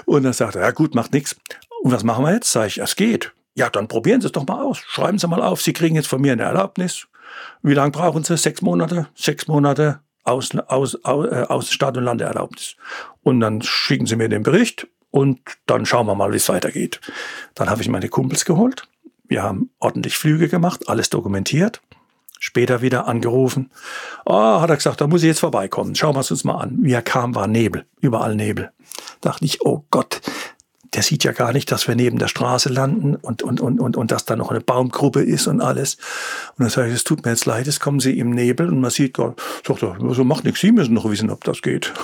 Und 0.06 0.24
dann 0.24 0.34
sagt 0.34 0.56
er, 0.56 0.62
ja 0.64 0.72
gut, 0.72 0.96
macht 0.96 1.14
nichts. 1.14 1.36
Und 1.84 1.92
was 1.92 2.04
machen 2.04 2.26
wir 2.26 2.34
jetzt? 2.34 2.52
Sag 2.52 2.68
ich, 2.68 2.80
es 2.80 2.96
geht. 2.96 3.34
Ja, 3.58 3.70
dann 3.70 3.88
probieren 3.88 4.22
Sie 4.22 4.28
es 4.28 4.34
doch 4.34 4.46
mal 4.46 4.64
aus. 4.64 4.78
Schreiben 4.78 5.18
Sie 5.18 5.28
mal 5.28 5.42
auf, 5.42 5.62
Sie 5.62 5.74
kriegen 5.74 5.96
jetzt 5.96 6.08
von 6.08 6.22
mir 6.22 6.34
eine 6.34 6.44
Erlaubnis. 6.44 7.08
Wie 7.62 7.74
lange 7.74 7.92
brauchen 7.92 8.24
Sie? 8.24 8.38
Sechs 8.38 8.62
Monate? 8.62 9.08
Sechs 9.16 9.48
Monate 9.48 10.00
aus, 10.24 10.56
aus, 10.68 11.04
aus, 11.04 11.26
äh, 11.28 11.46
aus 11.48 11.72
Start- 11.72 11.98
und 11.98 12.04
Landeerlaubnis. 12.04 12.76
Und 13.24 13.40
dann 13.40 13.62
schicken 13.62 14.06
Sie 14.06 14.16
mir 14.16 14.30
den 14.30 14.44
Bericht 14.44 14.88
und 15.12 15.40
dann 15.66 15.86
schauen 15.86 16.08
wir 16.08 16.16
mal, 16.16 16.32
wie 16.32 16.38
es 16.38 16.50
weitergeht. 16.50 17.02
Dann 17.56 17.70
habe 17.70 17.82
ich 17.82 17.90
meine 17.90 18.10
Kumpels 18.10 18.46
geholt 18.46 18.88
wir 19.28 19.44
haben 19.44 19.70
ordentlich 19.80 20.18
Flüge 20.18 20.48
gemacht, 20.48 20.88
alles 20.90 21.10
dokumentiert. 21.10 21.82
Später 22.40 22.82
wieder 22.82 23.08
angerufen. 23.08 23.72
Oh, 24.26 24.62
hat 24.62 24.70
er 24.70 24.76
gesagt, 24.76 25.02
da 25.02 25.08
muss 25.08 25.24
ich 25.24 25.28
jetzt 25.28 25.40
vorbeikommen. 25.40 25.96
Schauen 25.96 26.16
wir 26.16 26.20
es 26.20 26.30
uns 26.30 26.44
mal 26.44 26.60
an. 26.60 26.78
Wie 26.82 26.94
er 26.94 27.02
kam, 27.02 27.34
war 27.34 27.48
Nebel. 27.48 27.86
Überall 28.00 28.36
Nebel. 28.36 28.72
Dachte 29.22 29.44
ich, 29.44 29.66
oh 29.66 29.86
Gott, 29.90 30.22
der 30.93 31.03
sieht 31.03 31.23
ja 31.23 31.31
gar 31.31 31.53
nicht, 31.53 31.72
dass 31.72 31.88
wir 31.88 31.95
neben 31.95 32.18
der 32.18 32.27
Straße 32.27 32.69
landen 32.69 33.15
und, 33.15 33.43
und, 33.43 33.59
und, 33.61 33.80
und, 33.80 33.97
und 33.97 34.11
dass 34.11 34.26
da 34.26 34.35
noch 34.35 34.51
eine 34.51 34.61
Baumgruppe 34.61 35.23
ist 35.23 35.47
und 35.47 35.61
alles. 35.61 35.95
Und 36.57 36.64
dann 36.64 36.69
sage 36.69 36.89
ich, 36.89 36.95
es 36.95 37.03
tut 37.03 37.26
mir 37.26 37.31
jetzt 37.31 37.45
leid, 37.45 37.68
es 37.68 37.80
kommen 37.80 37.99
Sie 37.99 38.18
im 38.18 38.31
Nebel 38.31 38.69
und 38.69 38.80
man 38.80 38.91
sieht, 38.91 39.18
sagt 39.18 39.84
er, 39.84 39.97
so 40.14 40.23
macht 40.23 40.43
nichts, 40.43 40.61
Sie 40.61 40.72
müssen 40.72 40.93
noch 40.93 41.09
wissen, 41.09 41.30
ob 41.30 41.43
das 41.43 41.61
geht. 41.61 41.93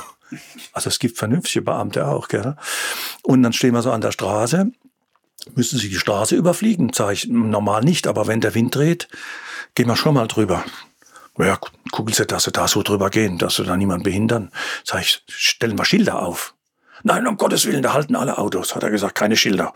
Also 0.71 0.89
es 0.89 0.97
gibt 0.97 1.19
vernünftige 1.19 1.61
Beamte 1.61 2.07
auch, 2.07 2.27
gell? 2.27 2.55
Und 3.21 3.43
dann 3.43 3.53
stehen 3.53 3.75
wir 3.75 3.83
so 3.83 3.91
an 3.91 4.01
der 4.01 4.11
Straße 4.11 4.71
müssen 5.55 5.79
Sie 5.79 5.89
die 5.89 5.99
Straße 5.99 6.35
überfliegen? 6.35 6.91
Sag 6.93 7.13
ich, 7.13 7.27
normal 7.27 7.83
nicht, 7.83 8.07
aber 8.07 8.27
wenn 8.27 8.41
der 8.41 8.55
Wind 8.55 8.75
dreht, 8.75 9.07
gehen 9.75 9.87
wir 9.87 9.95
schon 9.95 10.15
mal 10.15 10.27
drüber. 10.27 10.63
Ja, 11.37 11.57
gucken 11.91 12.13
Sie, 12.13 12.25
dass 12.25 12.43
Sie 12.43 12.51
da 12.51 12.67
so 12.67 12.83
drüber 12.83 13.09
gehen, 13.09 13.37
dass 13.37 13.55
Sie 13.55 13.63
da 13.63 13.75
niemanden 13.75 14.03
behindern. 14.03 14.51
Sag 14.83 15.01
ich, 15.01 15.23
stellen 15.27 15.77
wir 15.77 15.85
Schilder 15.85 16.21
auf. 16.21 16.52
Nein, 17.03 17.27
um 17.27 17.37
Gottes 17.37 17.65
Willen, 17.65 17.81
da 17.81 17.93
halten 17.93 18.15
alle 18.15 18.37
Autos, 18.37 18.75
hat 18.75 18.83
er 18.83 18.89
gesagt, 18.89 19.15
keine 19.15 19.35
Schilder. 19.35 19.73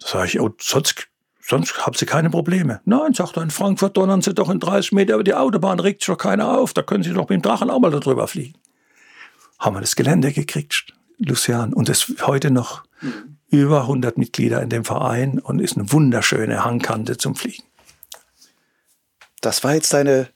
Da 0.00 0.08
sage 0.08 0.26
ich, 0.26 0.40
oh, 0.40 0.50
sonst, 0.60 1.08
sonst 1.40 1.86
haben 1.86 1.96
Sie 1.96 2.06
keine 2.06 2.30
Probleme. 2.30 2.80
Nein, 2.84 3.14
sagt 3.14 3.36
er, 3.36 3.42
in 3.42 3.50
Frankfurt 3.50 3.96
donnern 3.96 4.22
Sie 4.22 4.34
doch 4.34 4.50
in 4.50 4.60
30 4.60 4.92
Meter 4.92 5.14
über 5.14 5.24
die 5.24 5.34
Autobahn, 5.34 5.80
regt 5.80 6.02
sich 6.02 6.06
doch 6.06 6.18
keiner 6.18 6.58
auf, 6.58 6.74
da 6.74 6.82
können 6.82 7.04
Sie 7.04 7.12
doch 7.12 7.28
mit 7.28 7.30
dem 7.30 7.42
Drachen 7.42 7.70
auch 7.70 7.80
mal 7.80 7.90
da 7.90 8.00
drüber 8.00 8.28
fliegen. 8.28 8.58
Haben 9.58 9.76
wir 9.76 9.80
das 9.80 9.96
Gelände 9.96 10.32
gekriegt, 10.32 10.92
Lucian, 11.18 11.72
und 11.72 11.88
das 11.88 12.12
heute 12.26 12.50
noch. 12.50 12.84
Mhm 13.00 13.38
über 13.50 13.82
100 13.82 14.18
Mitglieder 14.18 14.62
in 14.62 14.68
dem 14.68 14.84
Verein 14.84 15.38
und 15.38 15.60
ist 15.60 15.76
eine 15.76 15.90
wunderschöne 15.90 16.64
Hangkante 16.64 17.16
zum 17.16 17.34
Fliegen. 17.34 17.64
Das 19.40 19.64
war 19.64 19.74
jetzt 19.74 19.92
deine 19.92 20.28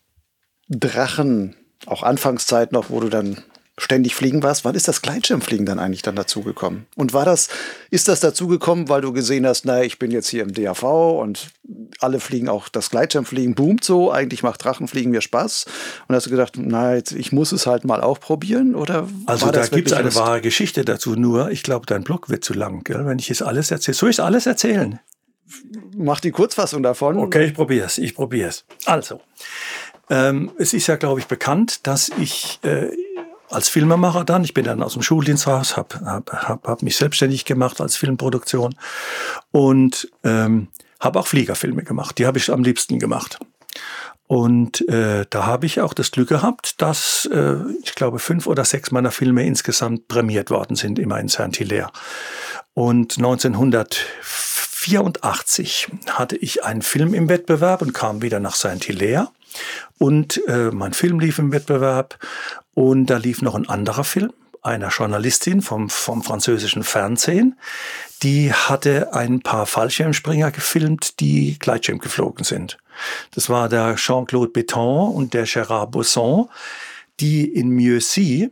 Drachen, 0.68 1.56
auch 1.86 2.02
Anfangszeit 2.02 2.72
noch, 2.72 2.90
wo 2.90 3.00
du 3.00 3.08
dann 3.08 3.42
ständig 3.78 4.14
fliegen 4.14 4.42
warst. 4.42 4.64
Wann 4.64 4.74
ist 4.74 4.86
das 4.86 5.00
Gleitschirmfliegen 5.00 5.64
dann 5.64 5.78
eigentlich 5.78 6.02
dann 6.02 6.14
dazugekommen? 6.14 6.86
Und 6.94 7.14
war 7.14 7.24
das, 7.24 7.48
ist 7.90 8.08
das 8.08 8.20
dazugekommen, 8.20 8.88
weil 8.88 9.00
du 9.00 9.12
gesehen 9.12 9.46
hast, 9.46 9.64
naja, 9.64 9.82
ich 9.84 9.98
bin 9.98 10.10
jetzt 10.10 10.28
hier 10.28 10.42
im 10.42 10.52
DAV 10.52 10.82
und 10.82 11.48
alle 12.00 12.20
fliegen 12.20 12.48
auch, 12.48 12.68
das 12.68 12.90
Gleitschirmfliegen 12.90 13.54
boomt 13.54 13.82
so, 13.82 14.12
eigentlich 14.12 14.42
macht 14.42 14.62
Drachenfliegen 14.62 15.10
mir 15.10 15.22
Spaß. 15.22 15.66
Und 16.06 16.14
hast 16.14 16.26
du 16.26 16.30
gedacht, 16.30 16.58
naja, 16.58 16.96
jetzt, 16.96 17.12
ich 17.12 17.32
muss 17.32 17.52
es 17.52 17.66
halt 17.66 17.84
mal 17.84 18.02
auch 18.02 18.20
probieren? 18.20 18.74
Oder 18.74 19.08
also 19.26 19.50
da 19.50 19.66
gibt 19.66 19.88
es 19.88 19.94
eine 19.94 20.04
Lust? 20.04 20.18
wahre 20.18 20.42
Geschichte 20.42 20.84
dazu, 20.84 21.16
nur 21.16 21.50
ich 21.50 21.62
glaube, 21.62 21.86
dein 21.86 22.04
Blog 22.04 22.28
wird 22.28 22.44
zu 22.44 22.52
lang, 22.52 22.84
gell? 22.84 23.06
wenn 23.06 23.18
ich 23.18 23.30
es 23.30 23.40
alles 23.40 23.70
erzähle. 23.70 23.94
Soll 23.94 24.10
ich 24.10 24.16
es 24.16 24.20
alles 24.20 24.46
erzählen? 24.46 25.00
Mach 25.96 26.20
die 26.20 26.30
Kurzfassung 26.30 26.82
davon. 26.82 27.18
Okay, 27.18 27.46
ich 27.46 27.54
probiere 27.54 27.86
es, 27.86 27.98
ich 27.98 28.14
probiere 28.14 28.48
es. 28.48 28.64
Also, 28.86 29.20
ähm, 30.10 30.50
es 30.58 30.74
ist 30.74 30.86
ja, 30.86 30.96
glaube 30.96 31.20
ich, 31.20 31.26
bekannt, 31.26 31.86
dass 31.86 32.10
ich 32.18 32.58
äh, 32.62 32.88
als 33.52 33.68
Filmemacher 33.68 34.24
dann. 34.24 34.44
Ich 34.44 34.54
bin 34.54 34.64
dann 34.64 34.82
aus 34.82 34.94
dem 34.94 35.02
Schuldienst 35.02 35.46
raus, 35.46 35.76
habe 35.76 36.00
hab, 36.04 36.32
hab, 36.32 36.66
hab 36.66 36.82
mich 36.82 36.96
selbstständig 36.96 37.44
gemacht 37.44 37.80
als 37.80 37.96
Filmproduktion 37.96 38.74
und 39.50 40.08
ähm, 40.24 40.68
habe 41.00 41.18
auch 41.18 41.26
Fliegerfilme 41.26 41.82
gemacht. 41.82 42.18
Die 42.18 42.26
habe 42.26 42.38
ich 42.38 42.50
am 42.50 42.62
liebsten 42.62 42.98
gemacht. 42.98 43.38
Und 44.32 44.88
äh, 44.88 45.26
da 45.28 45.44
habe 45.44 45.66
ich 45.66 45.82
auch 45.82 45.92
das 45.92 46.10
Glück 46.10 46.30
gehabt, 46.30 46.80
dass 46.80 47.28
äh, 47.30 47.56
ich 47.82 47.94
glaube 47.94 48.18
fünf 48.18 48.46
oder 48.46 48.64
sechs 48.64 48.90
meiner 48.90 49.10
Filme 49.10 49.44
insgesamt 49.44 50.08
prämiert 50.08 50.48
worden 50.48 50.74
sind, 50.74 50.98
immer 50.98 51.20
in 51.20 51.28
Saint-Hilaire. 51.28 51.90
Und 52.72 53.18
1984 53.18 55.88
hatte 56.08 56.36
ich 56.36 56.64
einen 56.64 56.80
Film 56.80 57.12
im 57.12 57.28
Wettbewerb 57.28 57.82
und 57.82 57.92
kam 57.92 58.22
wieder 58.22 58.40
nach 58.40 58.54
Saint-Hilaire 58.54 59.28
Und 59.98 60.40
äh, 60.48 60.70
mein 60.70 60.94
Film 60.94 61.20
lief 61.20 61.38
im 61.38 61.52
Wettbewerb 61.52 62.18
und 62.74 63.06
da 63.06 63.18
lief 63.18 63.42
noch 63.42 63.54
ein 63.54 63.68
anderer 63.68 64.04
Film 64.04 64.32
einer 64.62 64.88
Journalistin 64.88 65.60
vom, 65.60 65.90
vom 65.90 66.22
französischen 66.22 66.84
Fernsehen. 66.84 67.58
Die 68.22 68.52
hatte 68.52 69.12
ein 69.12 69.40
paar 69.40 69.66
Fallschirmspringer 69.66 70.52
gefilmt, 70.52 71.18
die 71.20 71.58
Gleitschirm 71.58 71.98
geflogen 71.98 72.44
sind. 72.44 72.78
Das 73.34 73.50
war 73.50 73.68
der 73.68 73.96
Jean-Claude 73.96 74.52
Beton 74.52 75.12
und 75.14 75.34
der 75.34 75.46
Gérard 75.46 75.90
Bosson, 75.90 76.48
die 77.18 77.44
in 77.44 77.70
Mieusy 77.70 78.50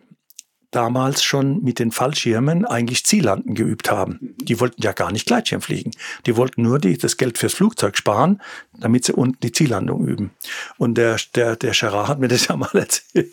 damals 0.73 1.23
schon 1.23 1.63
mit 1.63 1.79
den 1.79 1.91
Fallschirmen 1.91 2.65
eigentlich 2.65 3.05
Ziellanden 3.05 3.55
geübt 3.55 3.91
haben. 3.91 4.37
Die 4.41 4.61
wollten 4.61 4.83
ja 4.83 4.93
gar 4.93 5.11
nicht 5.11 5.27
Gleitschirm 5.27 5.63
fliegen. 5.63 5.91
Die 6.27 6.37
wollten 6.37 6.63
nur 6.63 6.79
die, 6.79 6.97
das 6.97 7.17
Geld 7.17 7.39
fürs 7.39 7.55
Flugzeug 7.55 7.97
sparen, 7.97 8.41
damit 8.79 9.05
sie 9.05 9.13
unten 9.13 9.41
die 9.43 9.53
Ziellandung 9.53 10.07
üben. 10.07 10.31
Und 10.79 10.95
der, 10.97 11.17
der, 11.35 11.57
der 11.57 11.73
Gerard 11.73 12.09
hat 12.09 12.21
mir 12.21 12.29
das 12.29 12.47
ja 12.47 12.57
mal 12.57 12.71
erzählt, 12.75 13.33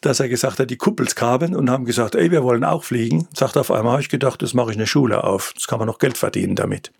dass 0.00 0.20
er 0.20 0.28
gesagt 0.28 0.58
hat, 0.58 0.70
die 0.70 0.76
Kuppels 0.76 1.14
kamen 1.14 1.54
und 1.54 1.70
haben 1.70 1.84
gesagt, 1.84 2.14
ey, 2.14 2.30
wir 2.30 2.42
wollen 2.42 2.64
auch 2.64 2.84
fliegen. 2.84 3.28
Sagt 3.34 3.56
auf 3.56 3.70
einmal, 3.70 3.92
habe 3.92 4.02
ich 4.02 4.08
gedacht, 4.08 4.42
das 4.42 4.54
mache 4.54 4.70
ich 4.70 4.76
eine 4.76 4.86
Schule 4.86 5.24
auf. 5.24 5.52
Das 5.54 5.66
kann 5.66 5.78
man 5.78 5.86
noch 5.86 5.98
Geld 5.98 6.18
verdienen 6.18 6.56
damit. 6.56 6.92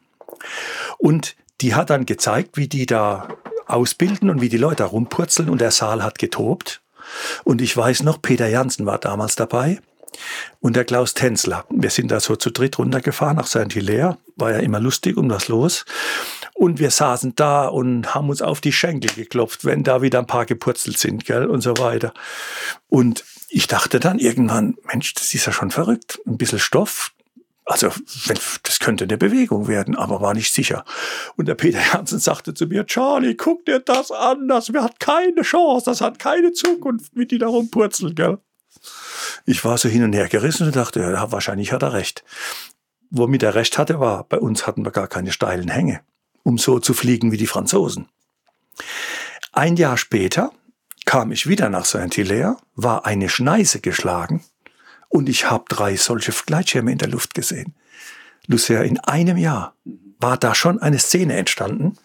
Und 0.99 1.37
die 1.61 1.75
hat 1.75 1.91
dann 1.91 2.07
gezeigt, 2.07 2.57
wie 2.57 2.69
die 2.69 2.87
da 2.87 3.29
ausbilden 3.67 4.31
und 4.31 4.41
wie 4.41 4.49
die 4.49 4.57
Leute 4.57 4.85
rumpurzeln 4.85 5.49
und 5.49 5.61
der 5.61 5.71
Saal 5.71 6.03
hat 6.03 6.19
getobt. 6.19 6.81
Und 7.45 7.61
ich 7.61 7.77
weiß 7.77 8.03
noch, 8.03 8.21
Peter 8.21 8.49
Janssen 8.49 8.87
war 8.87 8.99
damals 8.99 9.37
dabei 9.37 9.81
und 10.61 10.77
der 10.77 10.85
Klaus 10.85 11.15
Tänzler. 11.15 11.65
Wir 11.71 11.91
sind 11.91 12.11
da 12.11 12.21
so 12.21 12.37
zu 12.37 12.51
dritt 12.51 12.79
runtergefahren 12.79 13.37
nach 13.37 13.47
Saint-Hilaire. 13.47 14.19
War 14.37 14.53
ja 14.53 14.59
immer 14.59 14.81
lustig 14.81 15.17
und 15.17 15.31
was 15.31 15.49
los. 15.49 15.85
Und 16.61 16.79
wir 16.79 16.91
saßen 16.91 17.37
da 17.37 17.69
und 17.69 18.15
haben 18.15 18.29
uns 18.29 18.43
auf 18.43 18.61
die 18.61 18.71
Schenkel 18.71 19.11
geklopft, 19.15 19.65
wenn 19.65 19.83
da 19.83 20.03
wieder 20.03 20.19
ein 20.19 20.27
paar 20.27 20.45
gepurzelt 20.45 20.99
sind, 20.99 21.25
gell, 21.25 21.47
und 21.47 21.63
so 21.63 21.79
weiter. 21.79 22.13
Und 22.91 23.25
ich 23.49 23.67
dachte 23.67 23.99
dann 23.99 24.19
irgendwann, 24.19 24.77
Mensch, 24.85 25.15
das 25.15 25.33
ist 25.33 25.47
ja 25.47 25.53
schon 25.53 25.71
verrückt. 25.71 26.21
Ein 26.27 26.37
bisschen 26.37 26.59
Stoff, 26.59 27.13
also 27.65 27.89
das 28.63 28.79
könnte 28.79 29.05
eine 29.05 29.17
Bewegung 29.17 29.69
werden, 29.69 29.97
aber 29.97 30.21
war 30.21 30.35
nicht 30.35 30.53
sicher. 30.53 30.85
Und 31.35 31.49
der 31.49 31.55
Peter 31.55 31.81
Jansen 31.95 32.19
sagte 32.19 32.53
zu 32.53 32.67
mir, 32.67 32.85
Charlie, 32.85 33.37
guck 33.37 33.65
dir 33.65 33.81
das 33.81 34.11
an, 34.11 34.47
das 34.47 34.69
hat 34.69 35.01
keine 35.01 35.41
Chance, 35.41 35.87
das 35.87 36.03
hat 36.03 36.19
keine 36.19 36.53
Zukunft, 36.53 37.13
wie 37.17 37.25
die 37.25 37.39
da 37.39 37.47
rumpurzeln, 37.47 38.15
gell? 38.15 38.37
Ich 39.47 39.65
war 39.65 39.79
so 39.79 39.89
hin 39.89 40.05
und 40.05 40.13
her 40.13 40.29
gerissen 40.29 40.67
und 40.67 40.77
dachte, 40.77 41.01
ja, 41.01 41.33
wahrscheinlich 41.33 41.73
hat 41.73 41.83
er 41.83 41.95
recht. 41.95 42.23
Womit 43.09 43.45
er 43.45 43.55
recht 43.55 43.79
hatte, 43.79 43.99
war, 43.99 44.25
bei 44.25 44.39
uns 44.39 44.67
hatten 44.67 44.85
wir 44.85 44.91
gar 44.91 45.09
keine 45.09 45.33
steilen 45.33 45.69
Hänge, 45.69 46.03
um 46.51 46.59
so 46.59 46.81
zu 46.81 46.95
fliegen 46.95 47.31
wie 47.31 47.37
die 47.37 47.47
Franzosen. 47.47 48.09
Ein 49.53 49.77
Jahr 49.77 49.97
später 49.97 50.51
kam 51.05 51.31
ich 51.31 51.47
wieder 51.47 51.69
nach 51.69 51.85
Saint-Hilaire, 51.85 52.57
war 52.75 53.07
eine 53.07 53.29
Schneise 53.29 53.81
geschlagen 53.81 54.45
und 55.09 55.29
ich 55.29 55.49
habe 55.49 55.65
drei 55.69 55.95
solche 55.95 56.33
Gleitschirme 56.33 56.91
in 56.91 56.99
der 56.99 57.07
Luft 57.07 57.35
gesehen. 57.35 57.77
Lucia, 58.49 58.83
in 58.83 58.99
einem 58.99 59.37
Jahr 59.37 59.77
war 60.19 60.37
da 60.37 60.57
schon 60.57 60.81
eine 60.81 60.99
Szene 60.99 61.37
entstanden. 61.37 61.97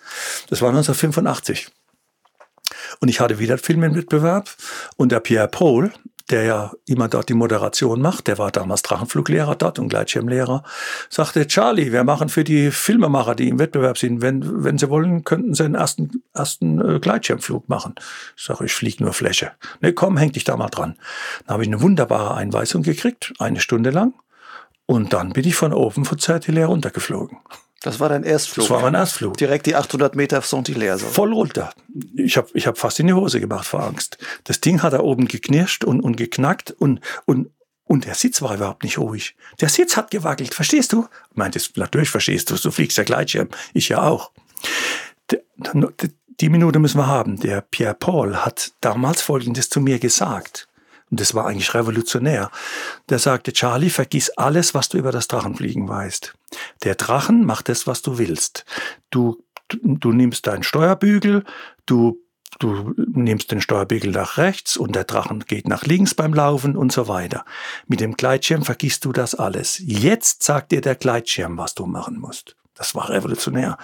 Das 0.50 0.62
war 0.62 0.70
1985. 0.70 1.70
Und 3.00 3.10
ich 3.10 3.20
hatte 3.20 3.40
wieder 3.40 3.58
einen 3.58 4.06
und 4.96 5.12
der 5.12 5.22
Pierre 5.22 5.48
Paul, 5.48 5.92
der 6.30 6.44
ja 6.44 6.72
immer 6.88 7.08
dort 7.08 7.30
die 7.30 7.34
Moderation 7.34 8.02
macht, 8.02 8.28
der 8.28 8.38
war 8.38 8.52
damals 8.52 8.82
Drachenfluglehrer 8.82 9.56
dort 9.56 9.78
und 9.78 9.90
Gleitschirmlehrer, 9.90 10.64
sagte, 11.10 11.46
Charlie, 11.48 11.92
wir 11.92 12.04
machen 12.04 12.30
für 12.30 12.44
die 12.44 12.72
Filmemacher, 12.72 13.36
die 13.36 13.50
im 13.50 13.60
Wettbewerb 13.60 13.98
sind, 13.98 14.22
wenn, 14.22 14.64
wenn 14.64 14.78
sie 14.78 14.90
wollen, 14.90 15.24
könnten 15.24 15.54
sie 15.54 15.66
einen 15.66 15.76
ersten, 15.76 16.24
ersten 16.34 16.82
äh, 16.82 17.00
Gleitschirmflug 17.00 17.70
machen. 17.70 17.96
Ich 18.36 18.44
sage, 18.44 18.66
ich 18.66 18.74
fliege 18.74 19.04
nur 19.04 19.14
Fläche. 19.14 19.52
Ne, 19.82 19.94
komm, 19.94 20.18
häng 20.18 20.32
dich 20.32 20.44
da 20.44 20.58
mal 20.58 20.70
dran. 20.70 20.98
Dann 21.46 21.54
habe 21.54 21.64
ich 21.64 21.70
eine 21.70 21.82
wunderbare 21.82 22.34
Einweisung 22.34 22.82
gekriegt, 22.82 23.34
eine 23.38 23.60
Stunde 23.60 23.92
lang. 23.92 24.14
Und 24.88 25.14
dann 25.14 25.34
bin 25.34 25.48
ich 25.48 25.56
von 25.56 25.74
oben 25.74 26.06
von 26.06 26.20
Zertilär 26.20 26.68
runtergeflogen. 26.68 27.38
Das 27.82 28.00
war 28.00 28.10
dein 28.10 28.24
Erstflug? 28.24 28.68
Das 28.68 28.70
war 28.72 28.82
mein 28.82 28.96
Erstflug. 28.96 29.38
Direkt 29.38 29.66
die 29.68 29.76
800 29.76 30.16
Meter 30.16 30.40
auf 30.40 30.48
Saint-Hilaire. 30.48 30.98
So. 30.98 31.06
Voll 31.06 31.34
runter. 31.34 31.72
Ich 32.16 32.38
habe 32.38 32.48
ich 32.54 32.68
hab 32.68 32.78
fast 32.78 33.00
in 33.00 33.08
die 33.08 33.14
Hose 33.14 33.40
gemacht 33.40 33.68
vor 33.68 33.84
Angst. 33.84 34.18
Das 34.46 34.60
Ding 34.60 34.82
hat 34.82 34.94
da 34.94 35.02
oben 35.02 35.28
geknirscht 35.28 35.84
und, 35.84 36.02
und 36.02 36.16
geknackt 36.16 36.72
und, 36.72 37.00
und, 37.26 37.52
und 37.84 38.06
der 38.06 38.16
Sitz 38.16 38.42
war 38.42 38.56
überhaupt 38.56 38.84
nicht 38.84 38.98
ruhig. 38.98 39.36
Der 39.62 39.70
Sitz 39.70 39.98
hat 39.98 40.10
gewackelt, 40.10 40.54
verstehst 40.54 40.94
du? 40.94 41.08
Meintest, 41.34 41.78
natürlich 41.78 42.10
verstehst 42.10 42.50
du, 42.50 42.56
du 42.56 42.72
fliegst 42.72 42.98
ja 42.98 43.04
Gleitschirm. 43.04 43.50
Ich 43.74 43.90
ja 43.90 44.02
auch. 44.02 44.32
Die 46.40 46.50
Minute 46.50 46.80
müssen 46.80 46.98
wir 46.98 47.08
haben. 47.08 47.40
Der 47.40 47.62
Pierre 47.62 47.94
Paul 47.94 48.38
hat 48.38 48.72
damals 48.82 49.22
Folgendes 49.22 49.70
zu 49.70 49.80
mir 49.80 50.00
gesagt. 50.00 50.68
Und 51.12 51.20
das 51.20 51.36
war 51.36 51.46
eigentlich 51.46 51.74
revolutionär. 51.74 52.52
Der 53.10 53.20
sagte, 53.20 53.54
Charlie, 53.54 53.90
vergiss 53.90 54.32
alles, 54.32 54.74
was 54.74 54.90
du 54.90 54.98
über 54.98 55.12
das 55.12 55.28
Drachenfliegen 55.28 55.88
weißt. 55.88 56.34
Der 56.84 56.96
Drachen 56.96 57.46
macht 57.46 57.70
das, 57.70 57.86
was 57.86 58.02
du 58.02 58.18
willst. 58.18 58.66
Du, 59.12 59.44
du, 59.70 60.12
nimmst 60.12 60.48
deinen 60.48 60.64
Steuerbügel, 60.64 61.44
du 61.86 62.20
du 62.60 62.94
nimmst 62.98 63.52
den 63.52 63.60
Steuerbügel 63.62 64.12
nach 64.12 64.38
rechts 64.38 64.78
und 64.78 64.96
der 64.96 65.04
Drachen 65.04 65.42
geht 65.42 65.68
nach 65.68 65.84
links 65.84 66.14
beim 66.14 66.34
Laufen 66.34 66.78
und 66.78 66.92
so 66.92 67.08
weiter. 67.08 67.44
Mit 67.88 68.00
dem 68.00 68.16
Gleitschirm 68.16 68.64
vergisst 68.64 69.04
du 69.04 69.12
das 69.12 69.36
alles. 69.36 69.82
Jetzt 69.84 70.44
sagt 70.44 70.72
dir 70.72 70.80
der 70.80 70.96
Gleitschirm, 70.96 71.58
was 71.58 71.76
du 71.76 71.86
machen 71.86 72.18
musst. 72.18 72.56
Das 72.76 72.94
war 72.94 73.10
revolutionär. 73.10 73.78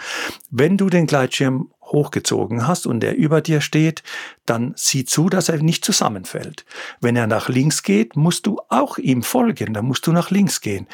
Wenn 0.49 0.77
du 0.77 0.89
den 0.89 1.07
Gleitschirm 1.07 1.71
hochgezogen 1.81 2.67
hast 2.67 2.85
und 2.85 3.03
er 3.03 3.15
über 3.15 3.41
dir 3.41 3.61
steht, 3.61 4.03
dann 4.45 4.73
sieh 4.75 5.05
zu, 5.05 5.29
dass 5.29 5.49
er 5.49 5.57
nicht 5.61 5.83
zusammenfällt. 5.85 6.65
Wenn 6.99 7.15
er 7.15 7.27
nach 7.27 7.49
links 7.49 7.83
geht, 7.83 8.15
musst 8.15 8.45
du 8.45 8.59
auch 8.69 8.97
ihm 8.97 9.23
folgen, 9.23 9.73
dann 9.73 9.85
musst 9.85 10.05
du 10.07 10.11
nach 10.11 10.29
links 10.29 10.61
gehen. 10.61 10.87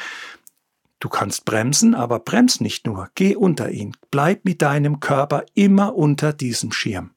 Du 1.00 1.08
kannst 1.08 1.44
bremsen, 1.44 1.94
aber 1.94 2.18
brems 2.18 2.60
nicht 2.60 2.86
nur, 2.86 3.10
geh 3.14 3.36
unter 3.36 3.70
ihn, 3.70 3.96
bleib 4.10 4.44
mit 4.44 4.62
deinem 4.62 4.98
Körper 5.00 5.44
immer 5.54 5.94
unter 5.94 6.32
diesem 6.32 6.72
Schirm. 6.72 7.10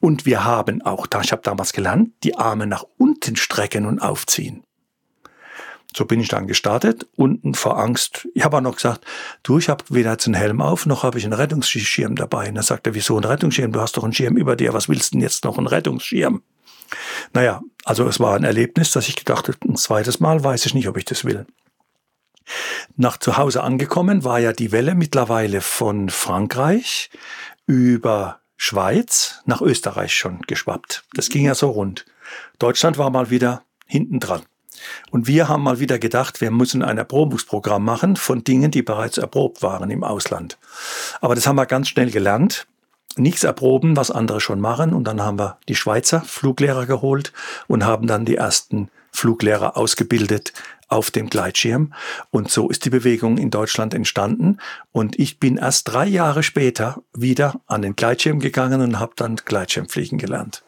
Und 0.00 0.24
wir 0.24 0.44
haben 0.44 0.82
auch, 0.82 1.06
ich 1.22 1.32
habe 1.32 1.42
damals 1.42 1.72
gelernt, 1.72 2.10
die 2.22 2.36
Arme 2.36 2.66
nach 2.66 2.84
unten 2.96 3.36
strecken 3.36 3.86
und 3.86 4.00
aufziehen. 4.00 4.62
So 5.96 6.04
bin 6.04 6.20
ich 6.20 6.28
dann 6.28 6.46
gestartet, 6.46 7.06
unten 7.16 7.54
vor 7.54 7.78
Angst. 7.78 8.28
Ich 8.34 8.44
habe 8.44 8.58
auch 8.58 8.62
noch 8.62 8.76
gesagt, 8.76 9.04
du, 9.42 9.58
ich 9.58 9.68
habe 9.68 9.84
weder 9.88 10.12
jetzt 10.12 10.26
einen 10.26 10.34
Helm 10.34 10.60
auf, 10.60 10.86
noch 10.86 11.02
habe 11.02 11.18
ich 11.18 11.24
einen 11.24 11.32
Rettungsschirm 11.32 12.14
dabei. 12.14 12.48
Und 12.48 12.56
dann 12.56 12.64
sagt 12.64 12.86
er, 12.86 12.94
wieso 12.94 13.16
ein 13.16 13.24
Rettungsschirm? 13.24 13.72
Du 13.72 13.80
hast 13.80 13.96
doch 13.96 14.04
einen 14.04 14.12
Schirm 14.12 14.36
über 14.36 14.54
dir, 14.54 14.74
was 14.74 14.88
willst 14.88 15.12
du 15.12 15.16
denn 15.16 15.22
jetzt 15.22 15.44
noch 15.44 15.56
einen 15.56 15.66
Rettungsschirm? 15.66 16.42
Naja, 17.32 17.62
also 17.84 18.06
es 18.06 18.20
war 18.20 18.36
ein 18.36 18.44
Erlebnis, 18.44 18.92
dass 18.92 19.08
ich 19.08 19.16
gedacht 19.16 19.48
habe, 19.48 19.58
ein 19.66 19.76
zweites 19.76 20.20
Mal 20.20 20.42
weiß 20.42 20.66
ich 20.66 20.74
nicht, 20.74 20.88
ob 20.88 20.96
ich 20.96 21.04
das 21.04 21.24
will. 21.24 21.46
Nach 22.96 23.18
zu 23.18 23.36
Hause 23.36 23.62
angekommen 23.62 24.24
war 24.24 24.38
ja 24.38 24.52
die 24.52 24.72
Welle 24.72 24.94
mittlerweile 24.94 25.60
von 25.60 26.08
Frankreich 26.08 27.10
über 27.66 28.40
Schweiz 28.56 29.42
nach 29.44 29.60
Österreich 29.60 30.14
schon 30.14 30.40
geschwappt. 30.42 31.04
Das 31.14 31.28
ging 31.28 31.44
ja 31.44 31.54
so 31.54 31.70
rund. 31.70 32.06
Deutschland 32.58 32.98
war 32.98 33.10
mal 33.10 33.30
wieder 33.30 33.62
hinten 33.86 34.20
dran. 34.20 34.42
Und 35.10 35.26
wir 35.26 35.48
haben 35.48 35.62
mal 35.62 35.80
wieder 35.80 35.98
gedacht, 35.98 36.40
wir 36.40 36.50
müssen 36.50 36.82
ein 36.82 36.98
Erprobungsprogramm 36.98 37.84
machen 37.84 38.16
von 38.16 38.44
Dingen, 38.44 38.70
die 38.70 38.82
bereits 38.82 39.18
erprobt 39.18 39.62
waren 39.62 39.90
im 39.90 40.04
Ausland. 40.04 40.58
Aber 41.20 41.34
das 41.34 41.46
haben 41.46 41.56
wir 41.56 41.66
ganz 41.66 41.88
schnell 41.88 42.10
gelernt. 42.10 42.66
Nichts 43.16 43.42
erproben, 43.42 43.96
was 43.96 44.10
andere 44.10 44.40
schon 44.40 44.60
machen. 44.60 44.92
Und 44.92 45.04
dann 45.04 45.20
haben 45.22 45.38
wir 45.38 45.58
die 45.68 45.74
Schweizer 45.74 46.20
Fluglehrer 46.20 46.86
geholt 46.86 47.32
und 47.66 47.84
haben 47.84 48.06
dann 48.06 48.24
die 48.24 48.36
ersten 48.36 48.90
Fluglehrer 49.10 49.76
ausgebildet 49.76 50.52
auf 50.88 51.10
dem 51.10 51.28
Gleitschirm. 51.28 51.92
Und 52.30 52.50
so 52.50 52.68
ist 52.68 52.84
die 52.84 52.90
Bewegung 52.90 53.38
in 53.38 53.50
Deutschland 53.50 53.94
entstanden. 53.94 54.58
Und 54.92 55.18
ich 55.18 55.38
bin 55.38 55.56
erst 55.56 55.92
drei 55.92 56.06
Jahre 56.06 56.42
später 56.42 57.02
wieder 57.14 57.60
an 57.66 57.82
den 57.82 57.96
Gleitschirm 57.96 58.40
gegangen 58.40 58.80
und 58.80 58.98
habe 58.98 59.12
dann 59.16 59.36
Gleitschirmfliegen 59.36 60.18
gelernt. 60.18 60.62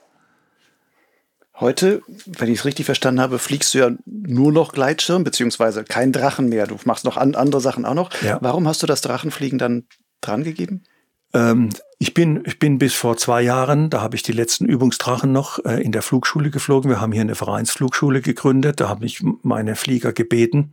Heute, 1.60 2.02
wenn 2.26 2.50
ich 2.50 2.60
es 2.60 2.64
richtig 2.64 2.86
verstanden 2.86 3.20
habe, 3.20 3.38
fliegst 3.38 3.74
du 3.74 3.78
ja 3.78 3.90
nur 4.06 4.50
noch 4.50 4.72
Gleitschirm, 4.72 5.24
beziehungsweise 5.24 5.84
kein 5.84 6.10
Drachen 6.10 6.48
mehr. 6.48 6.66
Du 6.66 6.76
machst 6.84 7.04
noch 7.04 7.18
an, 7.18 7.34
andere 7.34 7.60
Sachen 7.60 7.84
auch 7.84 7.94
noch. 7.94 8.10
Ja. 8.22 8.38
Warum 8.40 8.66
hast 8.66 8.82
du 8.82 8.86
das 8.86 9.02
Drachenfliegen 9.02 9.58
dann 9.58 9.84
drangegeben? 10.22 10.84
Ähm, 11.32 11.68
ich 11.98 12.14
bin, 12.14 12.42
ich 12.46 12.58
bin 12.58 12.78
bis 12.78 12.94
vor 12.94 13.18
zwei 13.18 13.42
Jahren, 13.42 13.90
da 13.90 14.00
habe 14.00 14.16
ich 14.16 14.22
die 14.22 14.32
letzten 14.32 14.64
Übungsdrachen 14.64 15.32
noch 15.32 15.62
äh, 15.64 15.82
in 15.82 15.92
der 15.92 16.00
Flugschule 16.00 16.50
geflogen. 16.50 16.90
Wir 16.90 17.00
haben 17.00 17.12
hier 17.12 17.20
eine 17.20 17.34
Vereinsflugschule 17.34 18.22
gegründet. 18.22 18.80
Da 18.80 18.88
habe 18.88 19.04
ich 19.04 19.22
meine 19.42 19.76
Flieger 19.76 20.14
gebeten, 20.14 20.70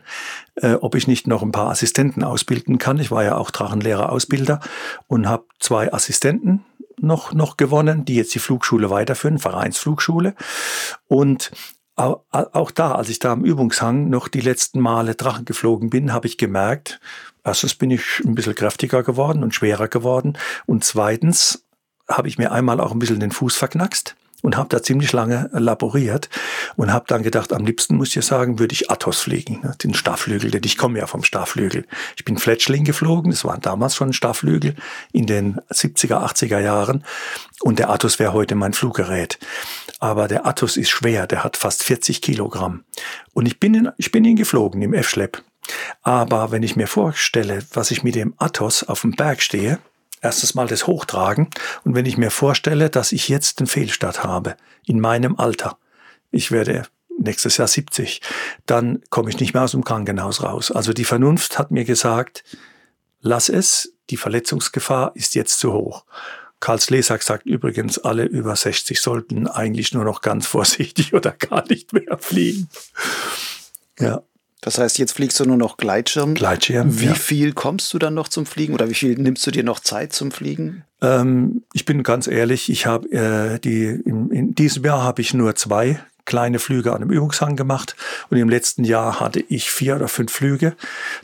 äh, 0.56 0.76
ob 0.76 0.96
ich 0.96 1.06
nicht 1.06 1.28
noch 1.28 1.44
ein 1.44 1.52
paar 1.52 1.70
Assistenten 1.70 2.24
ausbilden 2.24 2.78
kann. 2.78 2.98
Ich 2.98 3.12
war 3.12 3.26
ja 3.26 3.36
auch 3.36 3.52
Drachenlehrer 3.52 4.10
Ausbilder 4.10 4.62
und 5.08 5.28
habe 5.28 5.44
zwei 5.60 5.92
Assistenten 5.92 6.64
noch, 7.00 7.34
noch 7.34 7.58
gewonnen, 7.58 8.06
die 8.06 8.16
jetzt 8.16 8.34
die 8.36 8.40
Flugschule 8.40 8.90
weiterführen, 8.90 9.40
Vereinsflugschule. 9.40 10.36
Und 11.08 11.52
auch 11.96 12.72
da, 12.72 12.92
als 12.92 13.10
ich 13.10 13.18
da 13.18 13.32
am 13.32 13.44
Übungshang 13.44 14.10
noch 14.10 14.28
die 14.28 14.42
letzten 14.42 14.80
Male 14.80 15.16
Drachen 15.16 15.46
geflogen 15.46 15.90
bin, 15.90 16.14
habe 16.14 16.28
ich 16.28 16.38
gemerkt, 16.38 17.00
erstens 17.44 17.74
bin 17.74 17.90
ich 17.90 18.22
ein 18.24 18.36
bisschen 18.36 18.54
kräftiger 18.54 19.02
geworden 19.02 19.44
und 19.44 19.56
schwerer 19.56 19.88
geworden 19.88 20.38
und 20.68 20.84
zweitens 20.84 21.66
habe 22.08 22.28
ich 22.28 22.38
mir 22.38 22.52
einmal 22.52 22.80
auch 22.80 22.92
ein 22.92 23.00
bisschen 23.00 23.20
den 23.20 23.32
Fuß 23.32 23.56
verknackst 23.56 24.16
und 24.44 24.56
habe 24.56 24.70
da 24.70 24.84
ziemlich 24.84 25.12
lange 25.14 25.50
laboriert 25.52 26.30
und 26.76 26.94
habe 26.94 27.06
dann 27.08 27.24
gedacht, 27.24 27.54
am 27.54 27.66
liebsten 27.66 27.96
muss 27.96 28.16
ich 28.16 28.26
sagen, 28.26 28.60
würde 28.60 28.74
ich 28.74 28.92
Athos 28.92 29.20
fliegen, 29.20 29.62
ne, 29.62 29.76
den 29.84 29.94
Stafflügel, 29.94 30.52
denn 30.52 30.62
ich 30.64 30.78
komme 30.78 31.00
ja 31.00 31.08
vom 31.08 31.24
Stafflügel. 31.24 31.86
Ich 32.16 32.24
bin 32.24 32.38
Fletchling 32.38 32.84
geflogen, 32.84 33.32
das 33.32 33.46
war 33.46 33.58
damals 33.58 33.96
schon 33.96 34.10
ein 34.10 34.14
Stafflügel 34.14 34.76
in 35.12 35.26
den 35.26 35.60
70er, 35.72 36.24
80er 36.24 36.60
Jahren 36.60 37.04
und 37.62 37.80
der 37.80 37.90
Athos 37.90 38.20
wäre 38.20 38.34
heute 38.34 38.56
mein 38.56 38.74
Fluggerät. 38.74 39.40
Aber 40.00 40.28
der 40.28 40.46
Athos 40.46 40.78
ist 40.78 40.90
schwer, 40.90 41.26
der 41.26 41.44
hat 41.44 41.58
fast 41.58 41.84
40 41.84 42.22
Kilogramm 42.22 42.84
und 43.34 43.48
ich 43.48 43.60
bin, 43.60 43.74
in, 43.74 43.90
ich 43.98 44.12
bin 44.12 44.24
ihn 44.24 44.36
geflogen 44.36 44.82
im 44.82 44.94
F-Schlepp. 44.94 45.42
Aber 46.02 46.52
wenn 46.52 46.64
ich 46.64 46.76
mir 46.76 46.88
vorstelle, 46.88 47.60
was 47.74 47.92
ich 47.92 48.04
mit 48.04 48.16
dem 48.16 48.34
Athos 48.38 48.84
auf 48.84 49.02
dem 49.02 49.12
Berg 49.12 49.42
stehe, 49.42 49.80
erstes 50.22 50.56
Mal 50.56 50.68
das 50.68 50.88
Hochtragen. 50.88 51.50
Und 51.84 51.96
wenn 51.96 52.06
ich 52.06 52.18
mir 52.18 52.32
vorstelle, 52.32 52.90
dass 52.90 53.12
ich 53.12 53.30
jetzt 53.30 53.60
einen 53.60 53.68
Fehlstart 53.68 54.24
habe, 54.24 54.56
in 54.86 55.00
meinem 55.00 55.38
Alter, 55.38 55.78
ich 56.32 56.52
werde 56.52 56.84
nächstes 57.20 57.58
Jahr 57.58 57.68
70, 57.68 58.22
dann 58.66 59.02
komme 59.10 59.30
ich 59.30 59.40
nicht 59.40 59.54
mehr 59.54 59.64
aus 59.64 59.72
dem 59.72 59.84
Krankenhaus 59.84 60.44
raus. 60.44 60.72
Also 60.72 60.94
die 60.94 61.06
Vernunft 61.06 61.58
hat 61.58 61.72
mir 61.72 61.86
gesagt, 61.86 62.44
lass 63.22 63.50
es, 63.50 63.94
die 64.10 64.18
Verletzungsgefahr 64.18 65.12
ist 65.16 65.36
jetzt 65.36 65.60
zu 65.60 65.74
hoch. 65.74 66.06
Karl 66.60 66.80
Slesak 66.80 67.22
sagt 67.22 67.46
übrigens, 67.46 68.00
alle 68.00 68.26
über 68.26 68.56
60 68.56 69.00
sollten 69.00 69.48
eigentlich 69.48 69.94
nur 69.94 70.06
noch 70.06 70.22
ganz 70.22 70.48
vorsichtig 70.48 71.14
oder 71.14 71.32
gar 71.32 71.68
nicht 71.68 71.94
mehr 71.94 72.18
fliegen. 72.18 72.70
Ja. 74.00 74.24
Das 74.62 74.80
heißt, 74.80 74.98
jetzt 74.98 75.14
fliegst 75.14 75.40
du 75.40 75.46
nur 75.46 75.58
noch 75.58 75.78
Gleitschirm. 75.78 76.34
Gleitschirm. 76.34 77.00
Wie 77.00 77.06
ja. 77.06 77.14
viel 77.14 77.54
kommst 77.54 77.94
du 77.94 78.00
dann 78.00 78.16
noch 78.16 78.28
zum 78.28 78.46
Fliegen 78.46 78.74
oder 78.74 78.90
wie 78.90 78.96
viel 78.96 79.16
nimmst 79.16 79.46
du 79.46 79.52
dir 79.52 79.64
noch 79.64 79.80
Zeit 79.80 80.14
zum 80.14 80.32
Fliegen? 80.32 80.84
Ähm, 81.02 81.64
ich 81.74 81.86
bin 81.86 82.02
ganz 82.04 82.28
ehrlich, 82.28 82.70
ich 82.70 82.86
habe 82.86 83.12
äh, 83.12 83.60
die 83.60 83.86
in, 83.86 84.32
in 84.32 84.56
diesem 84.56 84.84
Jahr 84.84 85.04
habe 85.04 85.22
ich 85.22 85.34
nur 85.34 85.56
zwei 85.56 86.00
kleine 86.28 86.60
Flüge 86.60 86.92
an 86.94 87.02
einem 87.02 87.10
Übungshang 87.10 87.56
gemacht 87.56 87.96
und 88.30 88.38
im 88.38 88.50
letzten 88.50 88.84
Jahr 88.84 89.20
hatte 89.20 89.40
ich 89.40 89.72
vier 89.72 89.96
oder 89.96 90.08
fünf 90.08 90.32
Flüge. 90.32 90.76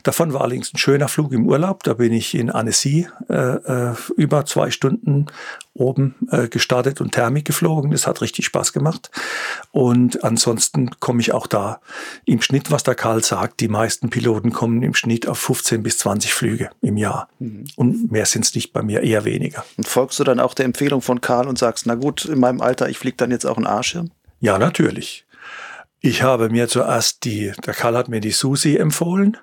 Davon 0.02 0.32
war 0.32 0.40
allerdings 0.40 0.74
ein 0.74 0.78
schöner 0.78 1.08
Flug 1.08 1.32
im 1.32 1.46
Urlaub. 1.46 1.84
Da 1.84 1.94
bin 1.94 2.12
ich 2.12 2.34
in 2.34 2.50
Annecy 2.50 3.06
äh, 3.28 3.34
äh, 3.34 3.94
über 4.16 4.46
zwei 4.46 4.72
Stunden 4.72 5.26
oben 5.74 6.14
äh, 6.30 6.48
gestartet 6.48 7.00
und 7.00 7.12
Thermik 7.12 7.44
geflogen. 7.44 7.90
Das 7.90 8.06
hat 8.06 8.22
richtig 8.22 8.46
Spaß 8.46 8.72
gemacht. 8.72 9.10
Und 9.72 10.24
ansonsten 10.24 10.90
komme 11.00 11.20
ich 11.20 11.32
auch 11.32 11.46
da 11.46 11.80
im 12.24 12.40
Schnitt, 12.40 12.70
was 12.70 12.84
der 12.84 12.94
Karl 12.94 13.22
sagt, 13.22 13.60
die 13.60 13.68
meisten 13.68 14.08
Piloten 14.08 14.52
kommen 14.52 14.82
im 14.82 14.94
Schnitt 14.94 15.28
auf 15.28 15.38
15 15.38 15.82
bis 15.82 15.98
20 15.98 16.32
Flüge 16.32 16.70
im 16.80 16.96
Jahr. 16.96 17.28
Mhm. 17.40 17.66
Und 17.76 18.10
mehr 18.10 18.26
sind 18.26 18.44
es 18.46 18.54
nicht 18.54 18.72
bei 18.72 18.82
mir, 18.82 19.02
eher 19.02 19.24
weniger. 19.24 19.64
Und 19.76 19.86
folgst 19.86 20.18
du 20.18 20.24
dann 20.24 20.40
auch 20.40 20.54
der 20.54 20.64
Empfehlung 20.64 21.02
von 21.02 21.20
Karl 21.20 21.46
und 21.46 21.58
sagst, 21.58 21.86
na 21.86 21.94
gut, 21.94 22.24
in 22.24 22.40
meinem 22.40 22.60
Alter, 22.60 22.88
ich 22.88 22.98
fliege 22.98 23.16
dann 23.16 23.30
jetzt 23.30 23.44
auch 23.44 23.56
einen 23.56 23.66
A-Schirm? 23.66 24.10
Ja, 24.44 24.58
natürlich. 24.58 25.24
Ich 26.00 26.22
habe 26.22 26.50
mir 26.50 26.68
zuerst 26.68 27.24
die, 27.24 27.52
der 27.64 27.72
Karl 27.72 27.96
hat 27.96 28.10
mir 28.10 28.20
die 28.20 28.30
Susi 28.30 28.76
empfohlen, 28.76 29.38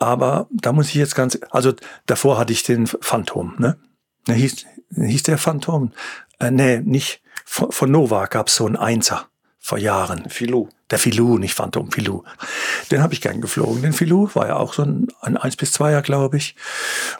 aber 0.00 0.48
da 0.50 0.72
muss 0.72 0.88
ich 0.88 0.96
jetzt 0.96 1.14
ganz, 1.14 1.38
also 1.50 1.72
davor 2.06 2.36
hatte 2.36 2.52
ich 2.52 2.64
den 2.64 2.88
Phantom, 2.88 3.54
ne? 3.58 3.78
Hieß, 4.26 4.66
hieß 4.96 5.22
der 5.22 5.38
Phantom? 5.38 5.92
Äh, 6.40 6.50
nee, 6.50 6.80
nicht. 6.80 7.22
Von, 7.44 7.70
von 7.70 7.88
Nova 7.88 8.26
gab 8.26 8.48
es 8.48 8.56
so 8.56 8.66
einen 8.66 8.74
Einser 8.74 9.28
vor 9.60 9.78
Jahren. 9.78 10.28
Filou. 10.28 10.70
Der 10.90 10.98
Filou, 10.98 11.38
nicht 11.38 11.54
Phantom, 11.54 11.92
Filou. 11.92 12.24
Den 12.90 13.04
habe 13.04 13.14
ich 13.14 13.20
gern 13.20 13.40
geflogen. 13.40 13.82
Den 13.82 13.92
Filou 13.92 14.28
war 14.34 14.48
ja 14.48 14.56
auch 14.56 14.72
so 14.72 14.82
ein, 14.82 15.06
ein 15.20 15.36
1 15.36 15.54
bis 15.54 15.72
2er, 15.78 16.02
glaube 16.02 16.36
ich. 16.36 16.56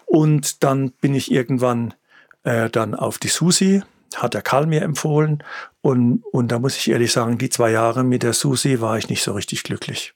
Und 0.07 0.65
dann 0.65 0.91
bin 0.91 1.15
ich 1.15 1.31
irgendwann 1.31 1.95
äh, 2.43 2.69
dann 2.69 2.97
auf 2.97 3.19
die 3.19 3.29
Susi 3.29 3.85
hat 4.15 4.35
der 4.35 4.43
Karl 4.43 4.67
mir 4.67 4.83
empfohlen. 4.83 5.43
Und, 5.87 6.25
und 6.33 6.51
da 6.51 6.59
muss 6.59 6.77
ich 6.77 6.91
ehrlich 6.91 7.13
sagen, 7.13 7.39
die 7.39 7.49
zwei 7.49 7.71
Jahre 7.71 8.03
mit 8.03 8.25
der 8.25 8.33
Susi 8.33 8.81
war 8.81 8.99
ich 8.99 9.09
nicht 9.09 9.23
so 9.23 9.35
richtig 9.35 9.63
glücklich. 9.63 10.15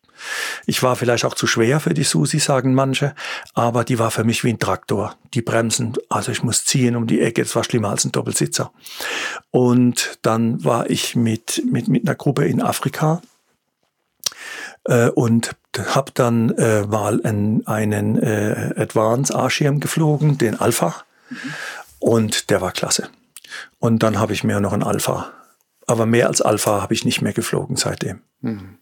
Ich 0.66 0.82
war 0.82 0.96
vielleicht 0.96 1.24
auch 1.24 1.34
zu 1.34 1.46
schwer 1.46 1.78
für 1.78 1.94
die 1.94 2.02
Susi, 2.02 2.40
sagen 2.40 2.74
manche, 2.74 3.14
aber 3.54 3.84
die 3.84 4.00
war 4.00 4.10
für 4.10 4.24
mich 4.24 4.42
wie 4.42 4.48
ein 4.48 4.58
Traktor. 4.58 5.14
Die 5.32 5.42
Bremsen, 5.42 5.92
also 6.08 6.32
ich 6.32 6.42
muss 6.42 6.64
ziehen 6.64 6.96
um 6.96 7.06
die 7.06 7.20
Ecke, 7.20 7.42
das 7.42 7.54
war 7.54 7.62
schlimmer 7.62 7.90
als 7.90 8.04
ein 8.04 8.10
Doppelsitzer. 8.10 8.72
Und 9.52 10.18
dann 10.22 10.64
war 10.64 10.90
ich 10.90 11.14
mit, 11.14 11.62
mit, 11.64 11.86
mit 11.86 12.04
einer 12.04 12.16
Gruppe 12.16 12.46
in 12.46 12.60
Afrika 12.60 13.22
äh, 14.86 15.08
und 15.10 15.52
habe 15.78 16.10
dann 16.14 16.50
äh, 16.58 16.82
mal 16.82 17.20
einen, 17.22 17.64
einen 17.68 18.20
äh, 18.20 18.74
Advance 18.76 19.32
A-Schirm 19.32 19.78
geflogen, 19.78 20.36
den 20.36 20.58
Alpha. 20.58 20.96
Mhm. 21.28 21.36
Und 22.00 22.50
der 22.50 22.60
war 22.60 22.72
klasse. 22.72 23.08
Und 23.78 24.02
dann 24.02 24.18
habe 24.18 24.32
ich 24.32 24.42
mir 24.42 24.58
noch 24.58 24.72
ein 24.72 24.82
Alpha. 24.82 25.30
Aber 25.90 26.06
mehr 26.06 26.28
als 26.28 26.40
Alpha 26.40 26.80
habe 26.80 26.94
ich 26.94 27.04
nicht 27.04 27.20
mehr 27.20 27.32
geflogen 27.32 27.74
seitdem. 27.74 28.20
Hm. 28.42 28.78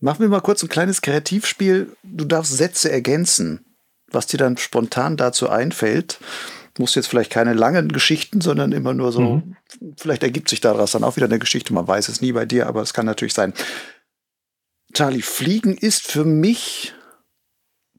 Machen 0.00 0.20
wir 0.20 0.28
mal 0.30 0.40
kurz 0.40 0.62
ein 0.62 0.70
kleines 0.70 1.02
Kreativspiel. 1.02 1.94
Du 2.02 2.24
darfst 2.24 2.56
Sätze 2.56 2.90
ergänzen, 2.90 3.66
was 4.10 4.26
dir 4.26 4.38
dann 4.38 4.56
spontan 4.56 5.18
dazu 5.18 5.50
einfällt. 5.50 6.18
Du 6.72 6.82
musst 6.82 6.96
jetzt 6.96 7.08
vielleicht 7.08 7.30
keine 7.30 7.52
langen 7.52 7.88
Geschichten, 7.88 8.40
sondern 8.40 8.72
immer 8.72 8.94
nur 8.94 9.12
so, 9.12 9.20
mhm. 9.20 9.56
vielleicht 9.98 10.22
ergibt 10.22 10.48
sich 10.48 10.62
daraus 10.62 10.92
dann 10.92 11.04
auch 11.04 11.16
wieder 11.16 11.26
eine 11.26 11.38
Geschichte. 11.38 11.74
Man 11.74 11.86
weiß 11.86 12.08
es 12.08 12.22
nie 12.22 12.32
bei 12.32 12.46
dir, 12.46 12.68
aber 12.68 12.80
es 12.80 12.94
kann 12.94 13.04
natürlich 13.04 13.34
sein. 13.34 13.52
Charlie, 14.94 15.20
Fliegen 15.20 15.76
ist 15.76 16.06
für 16.06 16.24
mich 16.24 16.94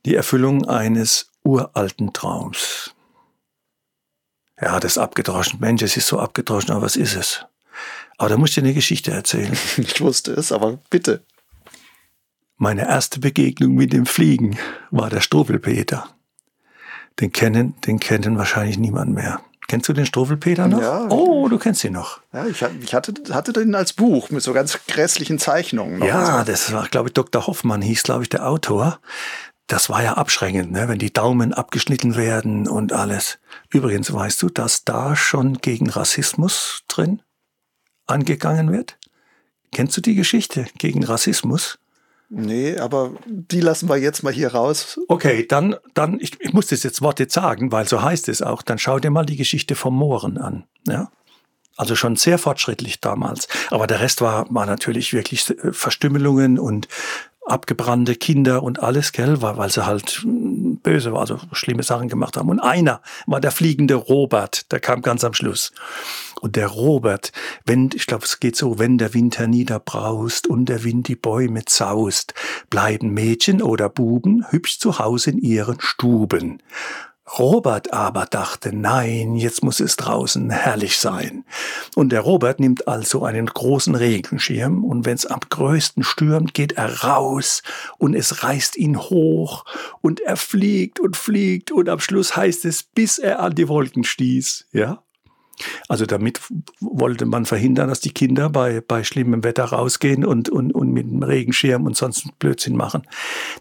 die 0.04 0.16
Erfüllung 0.16 0.66
eines 0.66 1.30
uralten 1.44 2.12
Traums. 2.12 2.96
Ja, 4.60 4.80
das 4.80 4.94
ist 4.94 4.98
abgedroschen. 4.98 5.60
Mensch, 5.60 5.84
es 5.84 5.96
ist 5.96 6.08
so 6.08 6.18
abgedroschen, 6.18 6.72
aber 6.72 6.82
was 6.82 6.96
ist 6.96 7.16
es? 7.16 7.46
Aber 8.18 8.30
da 8.30 8.38
muss 8.38 8.50
ich 8.50 8.56
dir 8.56 8.62
eine 8.62 8.74
Geschichte 8.74 9.12
erzählen. 9.12 9.56
Ich 9.78 10.02
wusste 10.02 10.34
es, 10.34 10.52
aber 10.52 10.80
bitte. 10.90 11.24
Meine 12.58 12.88
erste 12.88 13.20
Begegnung 13.20 13.76
mit 13.76 13.94
dem 13.94 14.06
Fliegen 14.06 14.58
war 14.90 15.10
der 15.10 15.22
Struwwelpeter. 15.22 16.10
Den 17.20 17.32
kennen, 17.32 17.76
den 17.86 18.00
kennen 18.00 18.38
wahrscheinlich 18.38 18.78
niemand 18.78 19.14
mehr. 19.14 19.42
Kennst 19.68 19.90
du 19.90 19.94
den 19.94 20.06
Struwwelpeter 20.06 20.68
noch? 20.68 20.82
Ja. 20.82 21.08
Oh, 21.10 21.50
du 21.50 21.60
kennst 21.60 21.84
ihn 21.84 21.94
noch. 21.94 22.22
Ja, 22.32 22.48
ich, 22.48 22.64
ich 22.82 22.94
hatte, 22.94 23.14
hatte 23.32 23.54
den 23.54 23.76
als 23.76 23.94
Buch 23.94 24.30
mit 24.30 24.42
so 24.42 24.54
ganz 24.54 24.80
grässlichen 24.88 25.40
Zeichnungen. 25.40 26.02
Ja, 26.02 26.44
das 26.46 26.72
war, 26.72 26.88
glaube 26.88 27.10
ich, 27.10 27.14
Dr. 27.14 27.46
Hoffmann 27.46 27.82
hieß, 27.82 28.04
glaube 28.04 28.24
ich, 28.24 28.30
der 28.30 28.48
Autor 28.48 29.00
das 29.68 29.90
war 29.90 30.02
ja 30.02 30.14
abschreckend, 30.14 30.72
ne? 30.72 30.88
wenn 30.88 30.98
die 30.98 31.12
Daumen 31.12 31.54
abgeschnitten 31.54 32.16
werden 32.16 32.68
und 32.68 32.94
alles. 32.94 33.38
Übrigens 33.70 34.12
weißt 34.12 34.42
du, 34.42 34.50
dass 34.50 34.86
da 34.86 35.16
schon 35.16 35.58
gegen 35.58 35.90
Rassismus 35.90 36.84
drin 36.88 37.22
angegangen 38.08 38.72
wird? 38.72 38.98
Kennst 39.72 39.96
du 39.98 40.02
die 40.02 40.16
Geschichte 40.16 40.66
gegen 40.78 41.04
Rassismus? 41.04 41.78
Nee, 42.30 42.78
aber 42.78 43.12
die 43.26 43.62
lassen 43.62 43.88
wir 43.88 43.98
jetzt 43.98 44.22
mal 44.22 44.34
hier 44.34 44.54
raus. 44.54 45.00
Okay, 45.08 45.46
dann, 45.48 45.76
dann 45.94 46.20
ich, 46.20 46.34
ich 46.42 46.52
muss 46.52 46.68
das 46.68 46.84
jetzt 46.84 47.02
Worte 47.02 47.28
sagen, 47.30 47.72
weil 47.72 47.88
so 47.88 48.02
heißt 48.02 48.28
es 48.28 48.42
auch. 48.42 48.62
Dann 48.62 48.80
schau 48.80 49.00
dir 49.00 49.12
mal 49.12 49.26
die 49.26 49.38
Geschichte 49.38 49.76
vom 49.76 49.96
Mohren 49.96 50.38
an. 50.38 50.66
Ja? 50.88 51.10
Also 51.78 51.96
schon 51.96 52.18
sehr 52.18 52.38
fortschrittlich 52.38 53.00
damals. 53.00 53.48
Aber 53.70 53.88
der 53.88 54.02
Rest 54.02 54.22
war, 54.22 54.46
war 54.50 54.66
natürlich 54.66 55.14
wirklich 55.14 55.50
äh, 55.50 55.72
Verstümmelungen 55.72 56.60
und 56.60 56.90
abgebrannte 57.46 58.16
Kinder 58.16 58.62
und 58.62 58.84
alles, 58.84 59.14
gell, 59.14 59.42
weil, 59.42 59.58
weil 59.58 59.72
sie 59.72 59.86
halt 59.86 60.10
hm, 60.24 60.80
böse 60.84 61.14
war, 61.14 61.22
also 61.22 61.40
schlimme 61.54 61.84
Sachen 61.84 62.10
gemacht 62.10 62.36
haben. 62.36 62.50
Und 62.50 62.60
einer 62.60 63.02
war 63.26 63.40
der 63.40 63.52
fliegende 63.52 63.96
Robert, 63.96 64.70
der 64.72 64.82
kam 64.82 65.02
ganz 65.02 65.24
am 65.24 65.34
Schluss. 65.34 65.72
Und 66.42 66.56
der 66.56 66.68
Robert, 66.68 67.32
wenn, 67.66 67.90
ich 67.94 68.06
glaube, 68.06 68.26
es 68.26 68.40
geht 68.40 68.56
so, 68.56 68.80
wenn 68.80 68.98
der 68.98 69.14
Winter 69.14 69.48
niederbraust 69.48 70.48
und 70.48 70.66
der 70.66 70.84
Wind 70.84 71.08
die 71.08 71.16
Bäume 71.16 71.66
zaust, 71.66 72.34
bleiben 72.70 73.14
Mädchen 73.14 73.62
oder 73.62 73.90
Buben 73.90 74.46
hübsch 74.50 74.80
zu 74.80 75.00
Hause 75.00 75.32
in 75.32 75.40
ihren 75.40 75.80
Stuben. 75.80 76.62
Robert 77.38 77.92
aber 77.92 78.26
dachte, 78.26 78.74
nein, 78.74 79.36
jetzt 79.36 79.64
muss 79.64 79.82
es 79.82 79.98
draußen 79.98 80.50
herrlich 80.50 80.98
sein. 80.98 81.44
Und 81.96 82.14
der 82.14 82.22
Robert 82.22 82.60
nimmt 82.60 82.88
also 82.88 83.26
einen 83.26 83.48
großen 83.48 83.96
Regenschirm 83.96 84.84
und 84.86 85.06
wenn 85.06 85.16
es 85.16 85.26
am 85.26 85.42
größten 85.50 86.04
stürmt, 86.04 86.54
geht 86.54 86.74
er 86.74 87.04
raus 87.04 87.64
und 87.98 88.14
es 88.14 88.44
reißt 88.44 88.78
ihn 88.78 88.98
hoch 88.98 89.66
und 90.02 90.22
er 90.22 90.38
fliegt 90.38 91.00
und 91.00 91.18
fliegt 91.18 91.72
und 91.72 91.90
am 91.90 92.00
Schluss 92.00 92.36
heißt 92.36 92.64
es, 92.64 92.84
bis 92.84 93.18
er 93.18 93.42
an 93.42 93.56
die 93.56 93.68
Wolken 93.68 94.06
stieß, 94.06 94.68
ja. 94.72 95.04
Also 95.88 96.06
damit 96.06 96.42
wollte 96.80 97.26
man 97.26 97.46
verhindern, 97.46 97.90
dass 97.90 98.00
die 98.00 98.14
Kinder 98.14 98.50
bei, 98.50 98.82
bei 98.82 99.04
schlimmem 99.04 99.44
Wetter 99.44 99.66
rausgehen 99.66 100.26
und, 100.26 100.50
und, 100.50 100.74
und 100.74 100.92
mit 100.92 101.10
dem 101.10 101.24
Regenschirm 101.24 101.86
und 101.86 101.98
sonst 101.98 102.38
Blödsinn 102.40 102.76
machen. 102.76 103.04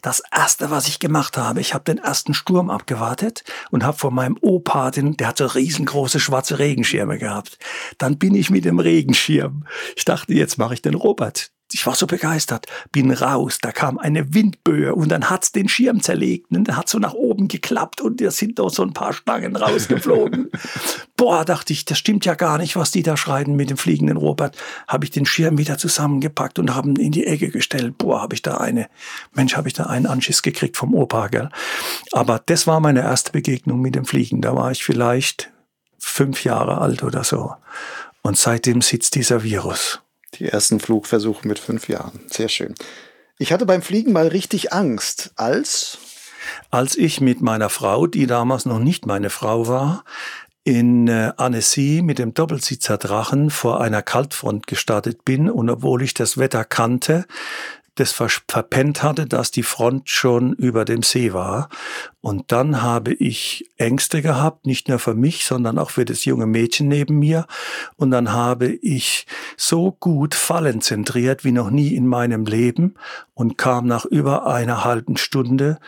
Das 0.02 0.22
Erste, 0.30 0.70
was 0.70 0.88
ich 0.88 0.98
gemacht 0.98 1.36
habe, 1.36 1.60
ich 1.60 1.74
habe 1.74 1.84
den 1.84 1.98
ersten 1.98 2.34
Sturm 2.34 2.70
abgewartet 2.70 3.44
und 3.70 3.84
habe 3.84 3.96
vor 3.96 4.10
meinem 4.10 4.36
Opa, 4.40 4.90
den, 4.90 5.16
der 5.16 5.28
hat 5.28 5.38
so 5.38 5.46
riesengroße 5.46 6.20
schwarze 6.20 6.58
Regenschirme 6.58 7.18
gehabt. 7.18 7.58
Dann 7.98 8.18
bin 8.18 8.34
ich 8.34 8.50
mit 8.50 8.64
dem 8.64 8.78
Regenschirm. 8.78 9.64
Ich 9.96 10.04
dachte, 10.04 10.34
jetzt 10.34 10.58
mache 10.58 10.74
ich 10.74 10.82
den 10.82 10.94
Robert 10.94 11.50
ich 11.72 11.86
war 11.86 11.94
so 11.94 12.06
begeistert, 12.06 12.66
bin 12.92 13.10
raus, 13.10 13.58
da 13.60 13.72
kam 13.72 13.98
eine 13.98 14.34
Windböe 14.34 14.94
und 14.94 15.08
dann 15.08 15.28
hat's 15.28 15.52
den 15.52 15.68
Schirm 15.68 16.00
zerlegt 16.00 16.50
und 16.50 16.68
der 16.68 16.76
hat 16.76 16.88
so 16.88 16.98
nach 16.98 17.14
oben 17.14 17.48
geklappt 17.48 18.00
und 18.00 18.20
da 18.20 18.30
sind 18.30 18.58
doch 18.58 18.70
so 18.70 18.82
ein 18.82 18.92
paar 18.92 19.12
Stangen 19.12 19.56
rausgeflogen. 19.56 20.50
Boah, 21.16 21.44
dachte 21.44 21.72
ich, 21.72 21.84
das 21.84 21.98
stimmt 21.98 22.24
ja 22.24 22.34
gar 22.34 22.58
nicht, 22.58 22.76
was 22.76 22.92
die 22.92 23.02
da 23.02 23.16
schreiben 23.16 23.56
mit 23.56 23.70
dem 23.70 23.76
fliegenden 23.76 24.16
Robert. 24.16 24.56
Habe 24.86 25.04
ich 25.04 25.10
den 25.10 25.26
Schirm 25.26 25.58
wieder 25.58 25.76
zusammengepackt 25.78 26.58
und 26.58 26.74
haben 26.74 26.96
in 26.96 27.10
die 27.10 27.26
Ecke 27.26 27.50
gestellt. 27.50 27.98
Boah, 27.98 28.20
habe 28.20 28.34
ich 28.34 28.42
da 28.42 28.58
eine, 28.58 28.88
Mensch, 29.32 29.56
habe 29.56 29.68
ich 29.68 29.74
da 29.74 29.84
einen 29.84 30.06
Anschiss 30.06 30.42
gekriegt 30.42 30.76
vom 30.76 30.94
Opa, 30.94 31.28
gell? 31.28 31.48
Aber 32.12 32.40
das 32.44 32.66
war 32.66 32.80
meine 32.80 33.00
erste 33.00 33.32
Begegnung 33.32 33.80
mit 33.80 33.94
dem 33.94 34.04
Fliegen. 34.04 34.40
Da 34.40 34.54
war 34.54 34.70
ich 34.70 34.84
vielleicht 34.84 35.50
fünf 35.98 36.44
Jahre 36.44 36.78
alt 36.78 37.02
oder 37.02 37.24
so. 37.24 37.54
Und 38.22 38.38
seitdem 38.38 38.82
sitzt 38.82 39.14
dieser 39.14 39.42
Virus. 39.42 40.00
Die 40.34 40.46
ersten 40.48 40.80
Flugversuche 40.80 41.46
mit 41.46 41.58
fünf 41.58 41.88
Jahren. 41.88 42.20
Sehr 42.30 42.48
schön. 42.48 42.74
Ich 43.38 43.52
hatte 43.52 43.66
beim 43.66 43.82
Fliegen 43.82 44.12
mal 44.12 44.28
richtig 44.28 44.72
Angst, 44.72 45.32
als 45.36 45.98
als 46.70 46.96
ich 46.96 47.20
mit 47.20 47.40
meiner 47.40 47.68
Frau, 47.68 48.06
die 48.06 48.26
damals 48.26 48.66
noch 48.66 48.78
nicht 48.78 49.04
meine 49.04 49.30
Frau 49.30 49.66
war, 49.66 50.04
in 50.66 51.06
äh, 51.06 51.32
Annecy 51.36 52.02
mit 52.02 52.18
dem 52.18 52.34
Doppelsitzer 52.34 52.98
Drachen 52.98 53.50
vor 53.50 53.80
einer 53.80 54.02
Kaltfront 54.02 54.66
gestartet 54.66 55.24
bin 55.24 55.48
und 55.48 55.70
obwohl 55.70 56.02
ich 56.02 56.12
das 56.12 56.38
Wetter 56.38 56.64
kannte, 56.64 57.24
das 57.96 58.12
verpennt 58.12 59.02
hatte, 59.02 59.26
dass 59.26 59.50
die 59.50 59.62
Front 59.62 60.08
schon 60.10 60.52
über 60.52 60.84
dem 60.84 61.02
See 61.02 61.32
war. 61.32 61.68
Und 62.20 62.52
dann 62.52 62.82
habe 62.82 63.14
ich 63.14 63.70
Ängste 63.76 64.20
gehabt, 64.20 64.66
nicht 64.66 64.88
nur 64.88 64.98
für 64.98 65.14
mich, 65.14 65.46
sondern 65.46 65.78
auch 65.78 65.90
für 65.90 66.04
das 66.04 66.24
junge 66.24 66.46
Mädchen 66.46 66.88
neben 66.88 67.18
mir. 67.18 67.46
Und 67.96 68.10
dann 68.10 68.32
habe 68.32 68.66
ich 68.66 69.26
so 69.56 69.92
gut 69.92 70.34
Fallen 70.34 70.80
zentriert 70.80 71.44
wie 71.44 71.52
noch 71.52 71.70
nie 71.70 71.94
in 71.94 72.06
meinem 72.06 72.44
Leben 72.44 72.94
und 73.34 73.56
kam 73.56 73.86
nach 73.86 74.04
über 74.04 74.46
einer 74.46 74.84
halben 74.84 75.16
Stunde 75.16 75.78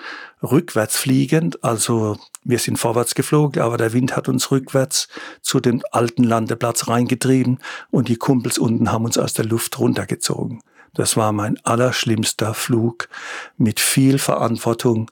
rückwärts 0.43 0.97
fliegend. 0.97 1.63
Also 1.63 2.17
wir 2.43 2.59
sind 2.59 2.79
vorwärts 2.79 3.15
geflogen, 3.15 3.61
aber 3.61 3.77
der 3.77 3.93
Wind 3.93 4.17
hat 4.17 4.29
uns 4.29 4.51
rückwärts 4.51 5.09
zu 5.43 5.61
dem 5.61 5.83
alten 5.91 6.25
Landeplatz 6.25 6.89
reingetrieben 6.89 7.59
und 7.91 8.09
die 8.09 8.17
Kumpels 8.17 8.59
unten 8.59 8.91
haben 8.91 9.05
uns 9.05 9.19
aus 9.19 9.35
der 9.35 9.45
Luft 9.45 9.79
runtergezogen. 9.79 10.63
Das 10.95 11.17
war 11.17 11.33
mein 11.33 11.59
allerschlimmster 11.65 12.55
Flug 12.55 13.09
mit 13.57 13.81
viel 13.81 14.19
Verantwortung 14.19 15.11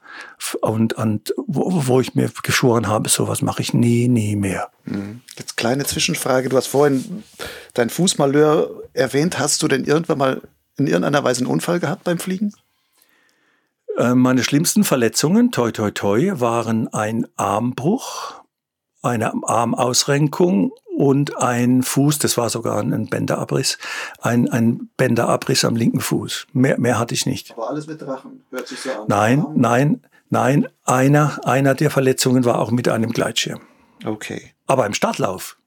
und, 0.61 0.93
und 0.93 1.33
wo, 1.47 1.87
wo 1.87 2.01
ich 2.01 2.15
mir 2.15 2.29
geschworen 2.43 2.87
habe, 2.87 3.09
sowas 3.09 3.41
mache 3.41 3.61
ich 3.61 3.73
nie, 3.73 4.07
nie 4.07 4.35
mehr. 4.35 4.69
Mhm. 4.85 5.21
Jetzt 5.37 5.57
kleine 5.57 5.85
Zwischenfrage. 5.85 6.49
Du 6.49 6.57
hast 6.57 6.67
vorhin 6.67 7.23
dein 7.73 7.89
Fußmalheur 7.89 8.83
erwähnt. 8.93 9.39
Hast 9.39 9.63
du 9.63 9.67
denn 9.67 9.85
irgendwann 9.85 10.17
mal 10.17 10.41
in 10.77 10.87
irgendeiner 10.87 11.23
Weise 11.23 11.41
einen 11.41 11.51
Unfall 11.51 11.79
gehabt 11.79 12.03
beim 12.03 12.19
Fliegen? 12.19 12.53
Äh, 13.97 14.13
meine 14.13 14.43
schlimmsten 14.43 14.83
Verletzungen, 14.83 15.51
toi 15.51 15.71
toi 15.71 15.91
toi, 15.91 16.31
waren 16.35 16.87
ein 16.93 17.27
Armbruch, 17.35 18.35
eine 19.01 19.33
Armausrenkung 19.43 20.71
und 20.97 21.37
ein 21.37 21.83
Fuß, 21.83 22.17
das 22.17 22.37
war 22.37 22.49
sogar 22.49 22.79
ein 22.79 23.05
Bänderabriss, 23.05 23.77
ein, 24.19 24.49
ein 24.49 24.89
Bänderabriss 24.97 25.63
am 25.63 25.75
linken 25.75 25.99
Fuß. 25.99 26.47
Mehr, 26.53 26.79
mehr 26.79 26.97
hatte 26.97 27.13
ich 27.13 27.27
nicht. 27.27 27.51
Aber 27.51 27.69
alles 27.69 27.85
mit 27.85 28.01
Drachen, 28.01 28.43
hört 28.49 28.67
sich 28.67 28.79
so 28.79 28.89
an. 28.89 29.05
Nein, 29.07 29.45
nein, 29.53 30.01
nein, 30.31 30.67
einer, 30.85 31.39
einer 31.45 31.75
der 31.75 31.91
Verletzungen 31.91 32.45
war 32.45 32.57
auch 32.57 32.71
mit 32.71 32.89
einem 32.89 33.11
Gleitschirm. 33.11 33.61
Okay. 34.05 34.55
Aber 34.65 34.87
im 34.87 34.95
Startlauf, 34.95 35.57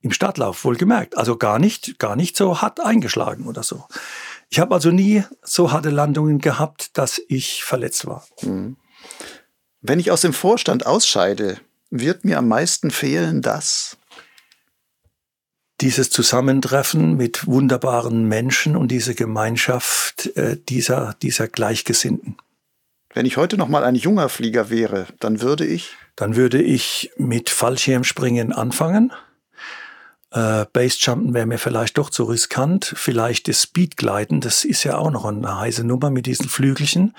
im 0.00 0.10
Startlauf 0.10 0.64
wohlgemerkt, 0.64 1.16
also 1.16 1.36
gar 1.36 1.60
nicht, 1.60 2.00
gar 2.00 2.16
nicht 2.16 2.36
so 2.36 2.60
hart 2.60 2.80
eingeschlagen 2.80 3.46
oder 3.46 3.62
so. 3.62 3.84
Ich 4.50 4.58
habe 4.58 4.74
also 4.74 4.90
nie 4.90 5.22
so 5.44 5.70
harte 5.70 5.90
Landungen 5.90 6.40
gehabt, 6.40 6.98
dass 6.98 7.22
ich 7.28 7.62
verletzt 7.62 8.06
war. 8.06 8.26
Mhm. 8.42 8.76
Wenn 9.82 10.00
ich 10.00 10.10
aus 10.10 10.22
dem 10.22 10.32
Vorstand 10.32 10.84
ausscheide, 10.84 11.60
wird 11.90 12.24
mir 12.24 12.38
am 12.38 12.48
meisten 12.48 12.90
fehlen 12.90 13.40
das, 13.40 13.98
dieses 15.80 16.10
Zusammentreffen 16.10 17.16
mit 17.16 17.46
wunderbaren 17.46 18.28
Menschen 18.28 18.76
und 18.76 18.88
diese 18.88 19.14
Gemeinschaft 19.14 20.30
äh, 20.36 20.56
dieser, 20.68 21.16
dieser 21.22 21.48
Gleichgesinnten. 21.48 22.36
Wenn 23.12 23.26
ich 23.26 23.36
heute 23.36 23.56
noch 23.56 23.68
mal 23.68 23.84
ein 23.84 23.94
junger 23.94 24.28
Flieger 24.28 24.70
wäre, 24.70 25.06
dann 25.20 25.40
würde 25.40 25.64
ich? 25.64 25.96
Dann 26.16 26.36
würde 26.36 26.62
ich 26.62 27.12
mit 27.16 27.50
Fallschirmspringen 27.50 28.52
anfangen 28.52 29.12
äh, 30.34 30.66
Basejumpen 30.72 31.32
wäre 31.32 31.46
mir 31.46 31.58
vielleicht 31.58 31.96
doch 31.96 32.10
zu 32.10 32.24
riskant. 32.24 32.92
Vielleicht 32.96 33.46
das 33.46 33.62
Speedgleiten, 33.62 34.40
das 34.40 34.64
ist 34.64 34.82
ja 34.82 34.98
auch 34.98 35.12
noch 35.12 35.24
eine 35.24 35.60
heiße 35.60 35.84
Nummer 35.84 36.10
mit 36.10 36.26
diesen 36.26 36.48
Flügelchen. 36.48 37.14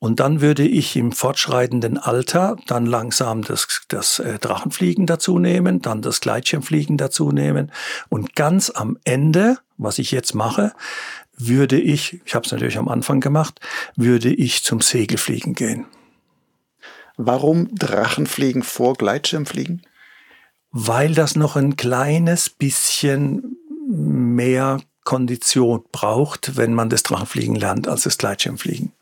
Und 0.00 0.18
dann 0.18 0.40
würde 0.40 0.66
ich 0.66 0.96
im 0.96 1.12
fortschreitenden 1.12 1.98
Alter 1.98 2.56
dann 2.66 2.84
langsam 2.84 3.42
das, 3.42 3.82
das 3.86 4.18
äh, 4.18 4.40
Drachenfliegen 4.40 5.06
dazu 5.06 5.38
nehmen, 5.38 5.82
dann 5.82 6.02
das 6.02 6.20
Gleitschirmfliegen 6.20 6.96
dazu 6.96 7.30
nehmen. 7.30 7.70
Und 8.08 8.34
ganz 8.34 8.70
am 8.70 8.98
Ende, 9.04 9.58
was 9.76 10.00
ich 10.00 10.10
jetzt 10.10 10.34
mache, 10.34 10.72
würde 11.36 11.80
ich, 11.80 12.20
ich 12.24 12.34
habe 12.34 12.44
es 12.44 12.50
natürlich 12.50 12.78
am 12.78 12.88
Anfang 12.88 13.20
gemacht, 13.20 13.60
würde 13.94 14.34
ich 14.34 14.64
zum 14.64 14.80
Segelfliegen 14.80 15.54
gehen. 15.54 15.86
Warum 17.16 17.72
Drachenfliegen 17.72 18.64
vor 18.64 18.94
Gleitschirmfliegen? 18.94 19.82
Weil 20.70 21.14
das 21.14 21.36
noch 21.36 21.56
ein 21.56 21.76
kleines 21.76 22.50
bisschen 22.50 23.56
mehr 23.86 24.80
Kondition 25.04 25.84
braucht, 25.90 26.56
wenn 26.56 26.74
man 26.74 26.90
das 26.90 27.02
Drachenfliegen 27.02 27.54
lernt, 27.54 27.88
als 27.88 28.02
das 28.02 28.18
Gleitschirmfliegen. 28.18 28.92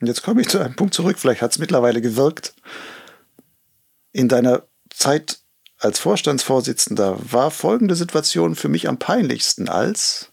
Und 0.00 0.06
jetzt 0.06 0.22
komme 0.22 0.40
ich 0.40 0.48
zu 0.48 0.58
einem 0.58 0.74
Punkt 0.74 0.94
zurück, 0.94 1.18
vielleicht 1.18 1.42
hat 1.42 1.52
es 1.52 1.58
mittlerweile 1.58 2.00
gewirkt. 2.00 2.54
In 4.12 4.28
deiner 4.28 4.62
Zeit 4.90 5.40
als 5.78 5.98
Vorstandsvorsitzender 5.98 7.18
war 7.30 7.50
folgende 7.50 7.94
Situation 7.94 8.54
für 8.54 8.68
mich 8.68 8.88
am 8.88 8.98
peinlichsten 8.98 9.68
als 9.68 10.30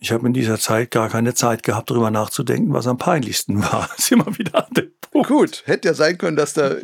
ich 0.00 0.12
habe 0.12 0.26
in 0.26 0.32
dieser 0.32 0.58
Zeit 0.58 0.90
gar 0.92 1.08
keine 1.08 1.34
Zeit 1.34 1.64
gehabt, 1.64 1.90
darüber 1.90 2.10
nachzudenken, 2.10 2.72
was 2.72 2.86
am 2.86 2.98
peinlichsten 2.98 3.62
war. 3.62 3.88
Das 3.96 3.98
ist 3.98 4.12
immer 4.12 4.38
wieder 4.38 4.66
an 4.66 4.72
dem 4.74 4.92
Punkt. 5.00 5.28
Gut, 5.28 5.62
hätte 5.66 5.88
ja 5.88 5.94
sein 5.94 6.16
können, 6.18 6.36
dass 6.36 6.54
da 6.54 6.76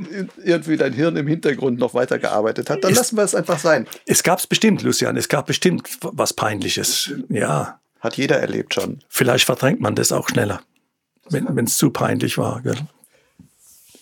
irgendwie 0.42 0.76
dein 0.76 0.92
Hirn 0.92 1.16
im 1.16 1.28
Hintergrund 1.28 1.78
noch 1.78 1.94
weitergearbeitet 1.94 2.70
hat. 2.70 2.82
Dann 2.82 2.90
es, 2.90 2.98
lassen 2.98 3.16
wir 3.16 3.22
es 3.22 3.34
einfach 3.34 3.58
sein. 3.58 3.86
Es 4.06 4.22
gab 4.24 4.40
es 4.40 4.46
bestimmt, 4.46 4.82
Lucian. 4.82 5.16
Es 5.16 5.28
gab 5.28 5.46
bestimmt 5.46 5.88
was 6.02 6.32
Peinliches. 6.32 7.12
Ja. 7.28 7.78
Hat 8.00 8.16
jeder 8.16 8.38
erlebt 8.38 8.74
schon. 8.74 9.00
Vielleicht 9.08 9.46
verdrängt 9.46 9.80
man 9.80 9.94
das 9.94 10.12
auch 10.12 10.28
schneller, 10.28 10.60
wenn 11.30 11.64
es 11.64 11.76
zu 11.76 11.90
peinlich 11.90 12.36
war. 12.36 12.60
Gell? 12.62 12.76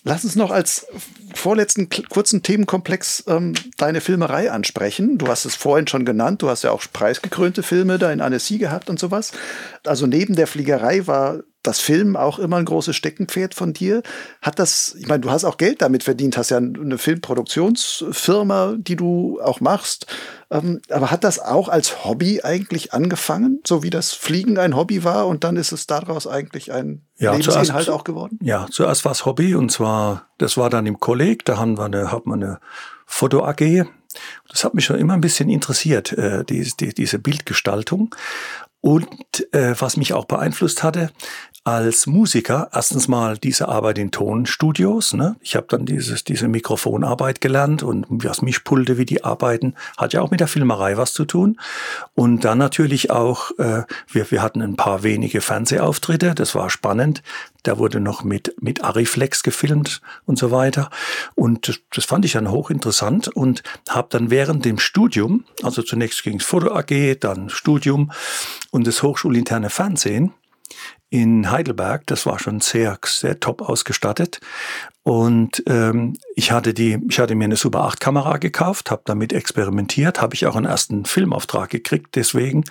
Lass 0.05 0.25
uns 0.25 0.35
noch 0.35 0.51
als 0.51 0.87
vorletzten 1.33 1.89
kurzen 2.09 2.43
Themenkomplex 2.43 3.25
ähm, 3.29 3.55
deine 3.77 4.01
Filmerei 4.01 4.51
ansprechen. 4.51 5.17
Du 5.17 5.29
hast 5.29 5.45
es 5.45 5.55
vorhin 5.55 5.87
schon 5.87 6.05
genannt, 6.05 6.43
du 6.43 6.49
hast 6.49 6.65
ja 6.65 6.73
auch 6.73 6.83
preisgekrönte 6.93 7.63
Filme 7.63 7.99
da 7.99 8.13
in 8.13 8.21
Annecy 8.21 8.59
gehabt 8.59 8.91
und 8.91 8.99
sowas. 8.99 9.31
Also 9.87 10.07
neben 10.07 10.35
der 10.35 10.49
Fliegerei 10.49 11.07
war 11.07 11.43
das 11.63 11.81
Film 11.81 12.17
auch 12.17 12.39
immer 12.39 12.57
ein 12.57 12.65
großes 12.65 12.97
Steckenpferd 12.97 13.55
von 13.55 13.73
dir. 13.73 14.03
Hat 14.41 14.59
das, 14.59 14.97
ich 14.99 15.07
meine, 15.07 15.21
du 15.21 15.31
hast 15.31 15.45
auch 15.45 15.57
Geld 15.57 15.81
damit 15.83 16.03
verdient, 16.03 16.37
hast 16.37 16.51
ja 16.51 16.57
eine 16.57 16.99
Filmproduktionsfirma, 16.99 18.75
die 18.79 18.97
du 18.97 19.41
auch 19.41 19.61
machst. 19.61 20.07
Ähm, 20.51 20.81
aber 20.91 21.11
hat 21.11 21.25
das 21.25 21.39
auch 21.39 21.69
als 21.69 22.05
Hobby 22.05 22.43
eigentlich 22.43 22.93
angefangen, 22.93 23.61
so 23.67 23.83
wie 23.83 23.91
das 23.91 24.13
Fliegen 24.13 24.59
ein 24.59 24.77
Hobby 24.77 25.05
war 25.05 25.27
und 25.27 25.45
dann 25.45 25.57
ist 25.57 25.73
es 25.73 25.87
daraus 25.87 26.27
eigentlich 26.27 26.73
ein 26.73 27.03
ja, 27.17 27.33
Lebensinhalt 27.33 27.67
zuerst, 27.67 27.91
auch 27.91 28.05
geworden? 28.05 28.39
Ja, 28.43 28.67
zuerst 28.71 29.05
war 29.05 29.13
es 29.13 29.25
Hobby 29.25 29.55
und 29.55 29.71
zwar, 29.71 30.27
das 30.39 30.57
war 30.57 30.69
dann 30.69 30.87
im 30.87 31.01
Kolleg, 31.01 31.45
da 31.45 31.57
haben 31.59 31.79
wir 31.79 31.85
eine, 31.85 32.13
hat 32.13 32.27
man 32.27 32.43
eine 32.43 32.61
Foto 33.07 33.45
AG. 33.45 33.87
Das 34.51 34.65
hat 34.65 34.75
mich 34.75 34.85
schon 34.85 34.99
immer 34.99 35.15
ein 35.15 35.23
bisschen 35.23 35.49
interessiert, 35.49 36.13
äh, 36.13 36.45
die, 36.45 36.71
die, 36.79 36.93
diese 36.93 37.19
Bildgestaltung. 37.19 38.15
Und 38.83 39.47
äh, 39.55 39.75
was 39.79 39.97
mich 39.97 40.13
auch 40.13 40.25
beeinflusst 40.25 40.83
hatte, 40.83 41.11
als 41.65 42.09
Musiker 42.09 42.69
erstens 42.73 43.07
mal 43.07 43.39
diese 43.39 43.69
Arbeit 43.69 43.99
in 43.99 44.11
Tonstudios. 44.11 45.13
Ne? 45.13 45.37
Ich 45.41 45.55
habe 45.55 45.67
dann 45.69 45.87
dieses, 45.87 46.25
diese 46.25 46.49
Mikrofonarbeit 46.49 47.41
gelernt 47.41 47.85
und 47.85 48.07
was 48.09 48.43
Mischpulte, 48.43 48.99
wie 48.99 49.05
die 49.05 49.23
arbeiten, 49.23 49.75
hat 49.97 50.13
ja 50.13 50.23
auch 50.23 50.33
mit 50.33 50.41
der 50.41 50.49
Filmerei 50.49 50.97
was 50.97 51.13
zu 51.13 51.25
tun. 51.25 51.61
Und 52.15 52.45
dann 52.45 52.59
natürlich 52.59 53.13
auch, 53.13 53.53
äh, 53.59 53.85
wir, 54.09 54.31
wir 54.31 54.43
hatten 54.43 54.61
ein 54.61 54.75
paar 54.75 55.05
wenige 55.05 55.41
Fernsehauftritte, 55.41 56.35
das 56.35 56.57
war 56.57 56.69
spannend. 56.69 57.23
Da 57.63 57.79
wurde 57.79 58.01
noch 58.01 58.25
mit, 58.25 58.57
mit 58.61 58.83
Ariflex 58.83 59.45
gefilmt 59.45 60.01
und 60.27 60.41
so 60.41 60.51
weiter. 60.51 60.91
Und 61.37 61.69
das, 61.69 61.79
das 61.95 62.05
fand 62.07 62.25
ich 62.25 62.33
dann 62.33 62.51
hochinteressant 62.51 63.29
und 63.29 63.63
habe 63.89 64.09
dann 64.11 64.31
während 64.31 64.65
dem 64.65 64.81
Studium, 64.81 65.45
also 65.63 65.83
zunächst 65.83 66.25
ging 66.25 66.41
es 66.41 66.45
Foto 66.45 66.75
AG, 66.75 67.21
dann 67.21 67.51
Studium 67.51 68.11
und 68.73 68.89
das 68.89 69.05
hochschulinterne 69.05 69.71
Fernsehen, 69.71 70.33
in 71.13 71.51
Heidelberg. 71.51 72.07
Das 72.07 72.25
war 72.25 72.39
schon 72.39 72.61
sehr, 72.61 72.99
sehr 73.05 73.39
top 73.39 73.61
ausgestattet. 73.61 74.41
Und 75.03 75.63
ähm, 75.67 76.15
ich 76.37 76.53
hatte 76.53 76.73
die, 76.73 76.99
ich 77.11 77.19
hatte 77.19 77.35
mir 77.35 77.45
eine 77.45 77.57
Super 77.57 77.85
8 77.85 78.01
Kamera 78.01 78.39
gekauft, 78.39 78.91
habe 78.91 79.03
damit 79.05 79.35
experimentiert, 79.35 80.23
habe 80.23 80.35
ich 80.35 80.47
auch 80.47 80.57
einen 80.57 80.65
ersten 80.65 81.05
Filmauftrag 81.05 81.69
gekriegt. 81.69 82.17
Deswegen 82.17 82.65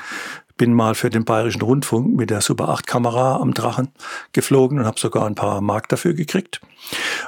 bin 0.57 0.73
mal 0.73 0.95
für 0.95 1.11
den 1.11 1.23
Bayerischen 1.23 1.61
Rundfunk 1.61 2.15
mit 2.15 2.31
der 2.31 2.41
Super 2.41 2.69
8 2.69 2.87
Kamera 2.87 3.35
am 3.35 3.53
Drachen 3.53 3.89
geflogen 4.33 4.79
und 4.79 4.85
habe 4.85 4.99
sogar 4.99 5.27
ein 5.27 5.35
paar 5.35 5.61
Mark 5.61 5.87
dafür 5.89 6.15
gekriegt. 6.15 6.61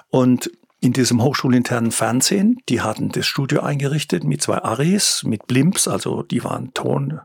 Und 0.10 0.50
in 0.80 0.94
diesem 0.94 1.22
hochschulinternen 1.22 1.92
Fernsehen, 1.92 2.58
die 2.70 2.82
hatten 2.82 3.10
das 3.10 3.28
Studio 3.28 3.62
eingerichtet 3.62 4.24
mit 4.24 4.42
zwei 4.42 4.64
Aris, 4.64 5.22
mit 5.24 5.46
Blimps, 5.46 5.88
also 5.88 6.24
die 6.24 6.44
waren 6.44 6.74
Ton, 6.74 7.22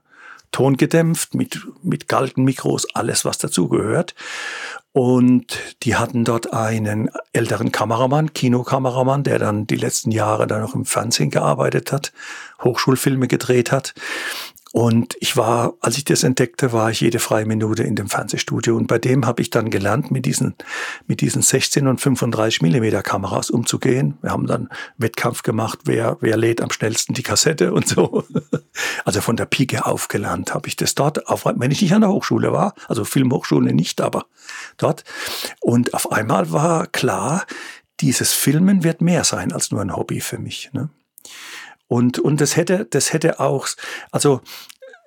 tongedämpft, 0.50 1.34
mit, 1.34 1.60
mit 1.82 2.08
Galgenmikros, 2.08 2.86
alles 2.94 3.24
was 3.24 3.38
dazugehört. 3.38 4.14
Und 4.92 5.58
die 5.82 5.96
hatten 5.96 6.24
dort 6.24 6.52
einen 6.52 7.10
älteren 7.32 7.70
Kameramann, 7.70 8.32
Kinokameramann, 8.32 9.22
der 9.22 9.38
dann 9.38 9.66
die 9.66 9.76
letzten 9.76 10.10
Jahre 10.10 10.46
dann 10.46 10.62
noch 10.62 10.74
im 10.74 10.84
Fernsehen 10.84 11.30
gearbeitet 11.30 11.92
hat, 11.92 12.12
Hochschulfilme 12.62 13.28
gedreht 13.28 13.70
hat. 13.70 13.94
Und 14.78 15.16
ich 15.18 15.36
war, 15.36 15.74
als 15.80 15.98
ich 15.98 16.04
das 16.04 16.22
entdeckte, 16.22 16.72
war 16.72 16.88
ich 16.92 17.00
jede 17.00 17.18
freie 17.18 17.44
Minute 17.44 17.82
in 17.82 17.96
dem 17.96 18.08
Fernsehstudio. 18.08 18.76
Und 18.76 18.86
bei 18.86 19.00
dem 19.00 19.26
habe 19.26 19.42
ich 19.42 19.50
dann 19.50 19.70
gelernt, 19.70 20.12
mit 20.12 20.24
diesen, 20.24 20.54
mit 21.08 21.20
diesen 21.20 21.42
16 21.42 21.88
und 21.88 22.00
35 22.00 22.62
Millimeter 22.62 23.02
Kameras 23.02 23.50
umzugehen. 23.50 24.18
Wir 24.22 24.30
haben 24.30 24.46
dann 24.46 24.68
Wettkampf 24.96 25.42
gemacht, 25.42 25.80
wer, 25.86 26.16
wer 26.20 26.36
lädt 26.36 26.60
am 26.60 26.70
schnellsten 26.70 27.12
die 27.12 27.24
Kassette 27.24 27.72
und 27.72 27.88
so. 27.88 28.22
Also 29.04 29.20
von 29.20 29.34
der 29.34 29.46
Pike 29.46 29.86
aufgelernt 29.86 30.54
habe 30.54 30.68
ich 30.68 30.76
das 30.76 30.94
dort, 30.94 31.26
auch 31.26 31.44
wenn 31.44 31.70
ich 31.72 31.82
nicht 31.82 31.94
an 31.94 32.02
der 32.02 32.10
Hochschule 32.10 32.52
war, 32.52 32.74
also 32.86 33.04
Filmhochschule 33.04 33.72
nicht, 33.72 34.00
aber 34.00 34.26
dort. 34.76 35.02
Und 35.60 35.94
auf 35.94 36.12
einmal 36.12 36.52
war 36.52 36.86
klar, 36.86 37.44
dieses 37.98 38.32
Filmen 38.32 38.84
wird 38.84 39.00
mehr 39.00 39.24
sein 39.24 39.52
als 39.52 39.72
nur 39.72 39.80
ein 39.80 39.96
Hobby 39.96 40.20
für 40.20 40.38
mich. 40.38 40.70
Ne? 40.72 40.90
Und, 41.88 42.18
und 42.18 42.40
das 42.40 42.56
hätte, 42.56 42.84
das 42.84 43.12
hätte 43.12 43.40
auch, 43.40 43.68
also 44.10 44.40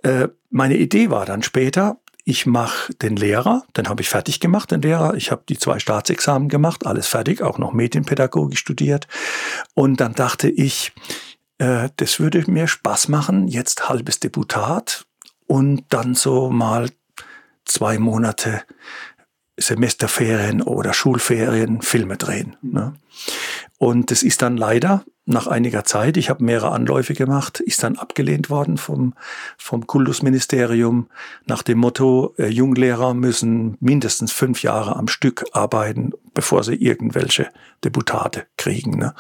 äh, 0.03 0.27
meine 0.49 0.77
Idee 0.77 1.09
war 1.09 1.25
dann 1.25 1.43
später, 1.43 1.97
ich 2.23 2.45
mache 2.45 2.93
den 2.95 3.15
Lehrer, 3.15 3.63
dann 3.73 3.87
habe 3.89 4.01
ich 4.01 4.09
fertig 4.09 4.39
gemacht, 4.39 4.71
den 4.71 4.81
Lehrer. 4.81 5.15
Ich 5.15 5.31
habe 5.31 5.43
die 5.47 5.57
zwei 5.57 5.79
Staatsexamen 5.79 6.49
gemacht, 6.49 6.85
alles 6.85 7.07
fertig, 7.07 7.41
auch 7.41 7.57
noch 7.57 7.73
Medienpädagogik 7.73 8.57
studiert. 8.57 9.07
Und 9.73 9.99
dann 9.99 10.13
dachte 10.13 10.49
ich, 10.49 10.91
äh, 11.57 11.89
das 11.97 12.19
würde 12.19 12.43
mir 12.49 12.67
Spaß 12.67 13.07
machen, 13.07 13.47
jetzt 13.47 13.89
halbes 13.89 14.19
Deputat 14.19 15.05
und 15.47 15.85
dann 15.89 16.13
so 16.15 16.49
mal 16.49 16.89
zwei 17.65 17.97
Monate 17.97 18.61
Semesterferien 19.57 20.61
oder 20.61 20.93
Schulferien 20.93 21.81
Filme 21.81 22.17
drehen. 22.17 22.55
Ne? 22.61 22.93
Und 23.81 24.11
das 24.11 24.21
ist 24.21 24.43
dann 24.43 24.57
leider 24.57 25.03
nach 25.25 25.47
einiger 25.47 25.83
Zeit, 25.83 26.15
ich 26.15 26.29
habe 26.29 26.43
mehrere 26.43 26.71
Anläufe 26.71 27.15
gemacht, 27.15 27.59
ist 27.59 27.81
dann 27.81 27.97
abgelehnt 27.97 28.51
worden 28.51 28.77
vom, 28.77 29.15
vom 29.57 29.87
Kultusministerium 29.87 31.09
nach 31.47 31.63
dem 31.63 31.79
Motto, 31.79 32.35
äh, 32.37 32.45
Junglehrer 32.45 33.15
müssen 33.15 33.77
mindestens 33.79 34.31
fünf 34.31 34.61
Jahre 34.61 34.97
am 34.97 35.07
Stück 35.07 35.45
arbeiten, 35.53 36.11
bevor 36.35 36.63
sie 36.63 36.75
irgendwelche 36.75 37.49
Deputate 37.83 38.45
kriegen. 38.55 38.99
Ne? 38.99 39.15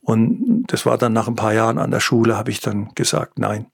Und 0.00 0.64
das 0.68 0.86
war 0.86 0.96
dann 0.96 1.12
nach 1.12 1.28
ein 1.28 1.36
paar 1.36 1.52
Jahren 1.52 1.76
an 1.76 1.90
der 1.90 2.00
Schule, 2.00 2.34
habe 2.34 2.50
ich 2.50 2.60
dann 2.60 2.94
gesagt, 2.94 3.38
nein, 3.38 3.66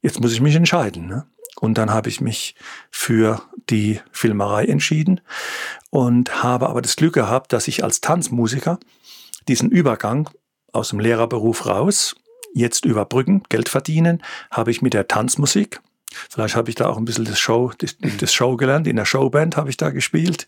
jetzt 0.00 0.22
muss 0.22 0.32
ich 0.32 0.40
mich 0.40 0.54
entscheiden. 0.54 1.06
Ne? 1.06 1.26
Und 1.60 1.76
dann 1.76 1.90
habe 1.90 2.08
ich 2.08 2.22
mich 2.22 2.54
für 2.90 3.42
die 3.68 4.00
Filmerei 4.10 4.64
entschieden 4.64 5.20
und 5.90 6.42
habe 6.42 6.70
aber 6.70 6.80
das 6.80 6.96
Glück 6.96 7.12
gehabt, 7.12 7.52
dass 7.52 7.68
ich 7.68 7.84
als 7.84 8.00
Tanzmusiker 8.00 8.78
diesen 9.48 9.70
Übergang 9.70 10.30
aus 10.72 10.90
dem 10.90 11.00
Lehrerberuf 11.00 11.66
raus, 11.66 12.16
jetzt 12.54 12.84
überbrücken, 12.84 13.42
Geld 13.48 13.68
verdienen, 13.68 14.22
habe 14.50 14.70
ich 14.70 14.82
mit 14.82 14.94
der 14.94 15.08
Tanzmusik. 15.08 15.80
Vielleicht 16.30 16.56
habe 16.56 16.70
ich 16.70 16.76
da 16.76 16.86
auch 16.86 16.96
ein 16.96 17.04
bisschen 17.04 17.24
das 17.24 17.38
Show, 17.38 17.72
das, 17.78 17.96
das 18.20 18.32
Show 18.32 18.56
gelernt. 18.56 18.86
In 18.86 18.96
der 18.96 19.04
Showband 19.04 19.56
habe 19.56 19.68
ich 19.68 19.76
da 19.76 19.90
gespielt. 19.90 20.46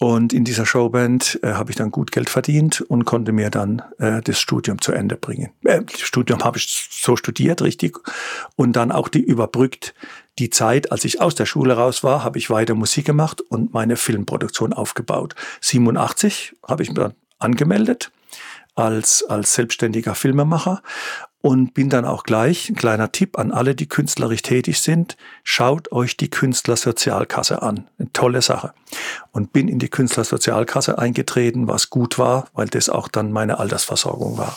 Und 0.00 0.32
in 0.32 0.44
dieser 0.44 0.66
Showband 0.66 1.40
äh, 1.42 1.52
habe 1.52 1.70
ich 1.70 1.76
dann 1.76 1.90
gut 1.90 2.12
Geld 2.12 2.28
verdient 2.28 2.82
und 2.82 3.04
konnte 3.04 3.32
mir 3.32 3.48
dann 3.50 3.82
äh, 3.98 4.20
das 4.20 4.38
Studium 4.38 4.80
zu 4.80 4.92
Ende 4.92 5.16
bringen. 5.16 5.50
Äh, 5.64 5.82
das 5.84 6.00
Studium 6.00 6.44
habe 6.44 6.58
ich 6.58 6.88
so 6.90 7.16
studiert, 7.16 7.62
richtig. 7.62 7.98
Und 8.56 8.74
dann 8.74 8.92
auch 8.92 9.08
die 9.08 9.22
überbrückt 9.22 9.94
die 10.38 10.50
Zeit, 10.50 10.90
als 10.90 11.04
ich 11.04 11.20
aus 11.20 11.34
der 11.34 11.46
Schule 11.46 11.74
raus 11.74 12.02
war, 12.02 12.24
habe 12.24 12.38
ich 12.38 12.48
weiter 12.48 12.74
Musik 12.74 13.04
gemacht 13.04 13.42
und 13.42 13.74
meine 13.74 13.96
Filmproduktion 13.96 14.72
aufgebaut. 14.72 15.34
87 15.60 16.56
habe 16.66 16.82
ich 16.82 16.88
mir 16.88 16.94
dann 16.94 17.14
angemeldet 17.42 18.10
als, 18.74 19.24
als 19.24 19.54
selbstständiger 19.54 20.14
Filmemacher 20.14 20.82
und 21.42 21.74
bin 21.74 21.90
dann 21.90 22.04
auch 22.04 22.22
gleich, 22.22 22.70
ein 22.70 22.76
kleiner 22.76 23.10
Tipp 23.10 23.38
an 23.38 23.50
alle, 23.50 23.74
die 23.74 23.88
künstlerisch 23.88 24.42
tätig 24.42 24.80
sind, 24.80 25.16
schaut 25.42 25.90
euch 25.90 26.16
die 26.16 26.30
Künstlersozialkasse 26.30 27.62
an. 27.62 27.88
Eine 27.98 28.12
tolle 28.12 28.42
Sache. 28.42 28.72
Und 29.32 29.52
bin 29.52 29.66
in 29.68 29.80
die 29.80 29.88
Künstlersozialkasse 29.88 30.98
eingetreten, 30.98 31.66
was 31.66 31.90
gut 31.90 32.18
war, 32.18 32.46
weil 32.54 32.68
das 32.68 32.88
auch 32.88 33.08
dann 33.08 33.32
meine 33.32 33.58
Altersversorgung 33.58 34.38
war. 34.38 34.56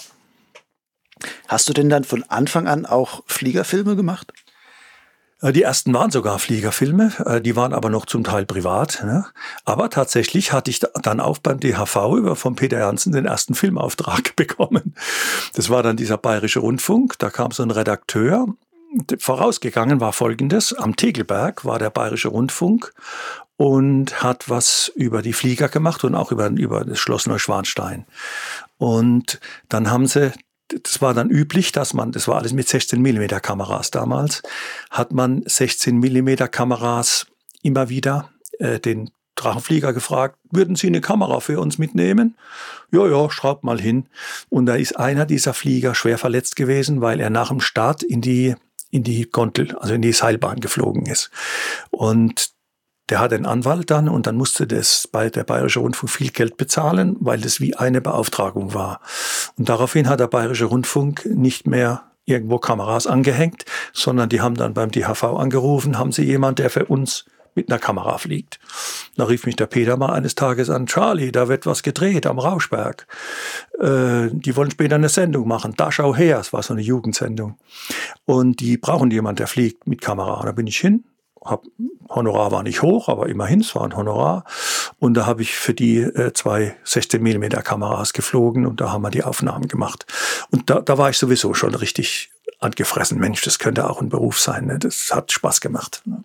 Hast 1.48 1.68
du 1.68 1.74
denn 1.74 1.90
dann 1.90 2.04
von 2.04 2.24
Anfang 2.24 2.68
an 2.68 2.86
auch 2.86 3.24
Fliegerfilme 3.26 3.96
gemacht? 3.96 4.32
Äh, 5.42 5.54
die 5.54 5.64
ersten 5.64 5.94
waren 5.94 6.12
sogar 6.12 6.40
Fliegerfilme, 6.40 7.12
äh, 7.26 7.42
die 7.42 7.56
waren 7.56 7.74
aber 7.74 7.90
noch 7.90 8.06
zum 8.06 8.24
Teil 8.24 8.46
privat. 8.46 9.04
Ne? 9.04 9.26
Aber 9.64 9.90
tatsächlich 9.90 10.52
hatte 10.52 10.72
ich 10.72 10.80
dann 10.80 11.20
auch 11.20 11.38
beim 11.38 11.60
DHV 11.60 11.96
über 12.18 12.36
von 12.36 12.56
Peter 12.56 12.80
Janssen 12.80 13.14
den 13.14 13.26
ersten 13.26 13.56
Filmauftrag 13.56 14.36
bekommen. 14.36 14.96
Das 15.54 15.70
war 15.70 15.84
dann 15.84 15.98
dieser 15.98 16.18
bayerische 16.18 16.60
Rundfunk, 16.60 17.18
da 17.20 17.30
kam 17.30 17.52
so 17.52 17.64
ein 17.64 17.72
Redakteur. 17.72 18.48
Vorausgegangen 19.20 20.00
war 20.00 20.14
folgendes, 20.14 20.72
am 20.72 20.96
Tegelberg 20.96 21.66
war 21.66 21.80
der 21.80 21.90
bayerische 21.90 22.30
Rundfunk 22.30 22.94
und 23.58 24.24
hat 24.24 24.50
was 24.50 24.90
über 24.96 25.22
die 25.22 25.34
Flieger 25.34 25.68
gemacht 25.68 26.04
und 26.06 26.16
auch 26.16 26.32
über, 26.32 26.48
über 26.48 26.86
das 26.86 27.00
Schloss 27.00 27.28
Neuschwanstein. 27.28 28.06
Und 28.78 29.40
dann 29.68 29.92
haben 29.92 30.08
sie 30.08 30.32
das 30.68 31.02
war 31.02 31.14
dann 31.14 31.30
üblich, 31.30 31.72
dass 31.72 31.94
man, 31.94 32.12
das 32.12 32.28
war 32.28 32.38
alles 32.38 32.54
mit 32.54 32.68
16 32.68 33.02
Millimeter 33.02 33.40
Kameras 33.40 33.92
damals, 33.92 34.42
hat 34.90 35.14
man 35.14 35.44
16 35.46 35.98
Millimeter 35.98 36.48
Kameras 36.48 37.28
immer 37.62 37.90
wieder 37.90 38.30
äh, 38.60 38.80
den 38.80 39.12
Drachenflieger 39.36 39.92
gefragt, 39.92 40.38
würden 40.50 40.78
Sie 40.78 40.88
eine 40.88 41.02
Kamera 41.02 41.42
für 41.42 41.60
uns 41.60 41.78
mitnehmen? 41.78 42.38
Ja, 42.92 43.06
ja, 43.06 43.30
schraubt 43.30 43.66
mal 43.66 43.80
hin. 43.80 44.08
Und 44.50 44.66
da 44.66 44.76
ist 44.76 44.98
einer 44.98 45.26
dieser 45.26 45.54
Flieger 45.54 45.94
schwer 45.94 46.18
verletzt 46.18 46.56
gewesen, 46.56 47.02
weil 47.02 47.20
er 47.20 47.30
nach 47.30 47.50
dem 47.50 47.60
Start 47.60 48.02
in 48.02 48.22
die 48.22 48.56
in 48.92 49.04
die 49.04 49.30
Gondel, 49.30 49.76
also 49.76 49.94
in 49.94 50.02
die 50.02 50.14
Seilbahn 50.14 50.62
geflogen 50.62 51.06
ist. 51.06 51.30
Und 51.92 52.55
der 53.10 53.20
hat 53.20 53.34
einen 53.34 53.46
Anwalt 53.46 53.92
dann 53.92 54.10
und 54.10 54.28
dann 54.28 54.36
musste 54.36 54.66
das 54.66 55.08
bei 55.12 55.30
der 55.30 55.44
Bayerische 55.44 55.80
Rundfunk 55.80 56.10
viel 56.10 56.32
Geld 56.32 56.58
bezahlen, 56.58 57.16
weil 57.20 57.40
das 57.40 57.60
wie 57.60 57.76
eine 57.76 58.02
Beauftragung 58.02 58.74
war. 58.74 59.00
Und 59.58 59.70
daraufhin 59.70 60.10
hat 60.10 60.20
der 60.20 60.28
Bayerische 60.28 60.66
Rundfunk 60.66 61.26
nicht 61.26 61.68
mehr 61.68 62.04
irgendwo 62.26 62.58
Kameras 62.58 63.06
angehängt, 63.06 63.66
sondern 63.94 64.30
die 64.30 64.42
haben 64.42 64.56
dann 64.56 64.74
beim 64.74 64.90
DHV 64.90 65.24
angerufen, 65.24 66.00
haben 66.00 66.12
sie 66.12 66.24
jemand, 66.24 66.58
der 66.58 66.72
für 66.72 66.86
uns 66.86 67.26
mit 67.56 67.70
einer 67.70 67.80
Kamera 67.80 68.18
fliegt. 68.18 68.60
Da 69.16 69.24
rief 69.26 69.46
mich 69.46 69.56
der 69.56 69.68
Peter 69.68 69.96
mal 69.96 70.12
eines 70.12 70.36
Tages 70.36 70.70
an, 70.70 70.88
Charlie, 70.88 71.32
da 71.32 71.48
wird 71.48 71.66
was 71.66 71.84
gedreht 71.84 72.26
am 72.26 72.38
Rauschberg. 72.38 73.08
Äh, 73.80 74.28
die 74.32 74.56
wollen 74.56 74.72
später 74.72 74.96
eine 74.96 75.10
Sendung 75.10 75.48
machen. 75.48 75.74
Da 75.78 75.92
schau 75.92 76.14
her, 76.14 76.40
es 76.40 76.52
war 76.52 76.62
so 76.64 76.74
eine 76.74 76.82
Jugendsendung. 76.82 77.58
Und 78.26 78.60
die 78.60 78.78
brauchen 78.78 79.10
jemand, 79.10 79.40
der 79.40 79.48
fliegt 79.48 79.88
mit 79.88 80.02
Kamera. 80.02 80.44
da 80.44 80.52
bin 80.52 80.68
ich 80.68 80.78
hin, 80.78 81.06
hab, 81.46 81.64
Honorar 82.10 82.52
war 82.52 82.64
nicht 82.64 82.82
hoch, 82.82 83.08
aber 83.08 83.28
immerhin, 83.30 83.62
es 83.62 83.76
war 83.76 83.84
ein 83.84 83.96
Honorar. 83.96 84.44
Und 85.00 85.14
da 85.16 85.26
habe 85.26 85.42
ich 85.42 85.56
für 85.56 85.74
die 85.74 86.00
äh, 86.00 86.34
zwei 86.34 86.76
16 86.84 87.22
Millimeter 87.22 87.62
Kameras 87.62 88.14
geflogen 88.14 88.66
und 88.66 88.82
da 88.82 88.92
haben 88.92 89.04
wir 89.04 89.12
die 89.12 89.24
Aufnahmen 89.24 89.68
gemacht. 89.68 90.06
Und 90.52 90.70
da, 90.70 90.82
da 90.82 90.98
war 90.98 91.10
ich 91.10 91.18
sowieso 91.18 91.54
schon 91.54 91.76
richtig 91.76 92.32
angefressen. 92.60 93.20
Mensch, 93.20 93.42
das 93.42 93.60
könnte 93.60 93.90
auch 93.90 94.02
ein 94.02 94.10
Beruf 94.10 94.40
sein. 94.40 94.66
Ne? 94.66 94.80
Das 94.80 95.12
hat 95.14 95.32
Spaß 95.32 95.62
gemacht. 95.62 96.02
Ne? 96.06 96.24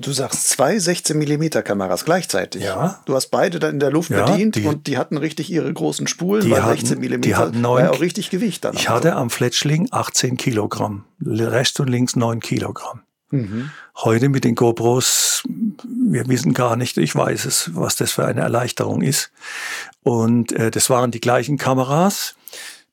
Du 0.00 0.12
sagst 0.12 0.48
zwei 0.48 0.78
16 0.78 1.18
Millimeter 1.18 1.62
Kameras 1.62 2.06
gleichzeitig. 2.06 2.62
Ja. 2.62 3.00
Du 3.04 3.14
hast 3.14 3.26
beide 3.26 3.58
dann 3.58 3.74
in 3.74 3.80
der 3.80 3.90
Luft 3.90 4.10
ja, 4.10 4.24
bedient 4.24 4.56
die, 4.56 4.66
und 4.66 4.86
die 4.86 4.96
hatten 4.96 5.18
richtig 5.18 5.50
ihre 5.50 5.70
großen 5.70 6.06
Spulen, 6.06 6.50
weil 6.50 6.62
hatten, 6.62 6.78
16 6.78 6.98
Millimeter 6.98 7.28
die 7.28 7.36
hatten 7.36 7.60
neun, 7.60 7.74
war 7.74 7.82
ja 7.82 7.90
auch 7.90 8.00
richtig 8.00 8.30
Gewicht 8.30 8.64
dann. 8.64 8.74
Ich 8.74 8.88
hatte 8.88 9.14
am 9.14 9.28
Fletschling 9.28 9.88
18 9.90 10.38
Kilogramm, 10.38 11.04
rechts 11.20 11.78
und 11.80 11.88
links 11.88 12.16
9 12.16 12.40
Kilogramm. 12.40 13.02
Mhm. 13.32 13.70
Heute 13.96 14.28
mit 14.28 14.44
den 14.44 14.54
GoPros, 14.54 15.42
wir 15.84 16.28
wissen 16.28 16.54
gar 16.54 16.76
nicht, 16.76 16.96
ich 16.98 17.14
weiß 17.14 17.44
es, 17.46 17.70
was 17.74 17.96
das 17.96 18.12
für 18.12 18.24
eine 18.24 18.42
Erleichterung 18.42 19.02
ist. 19.02 19.32
Und 20.04 20.52
äh, 20.52 20.70
das 20.70 20.90
waren 20.90 21.10
die 21.10 21.20
gleichen 21.20 21.58
Kameras, 21.58 22.36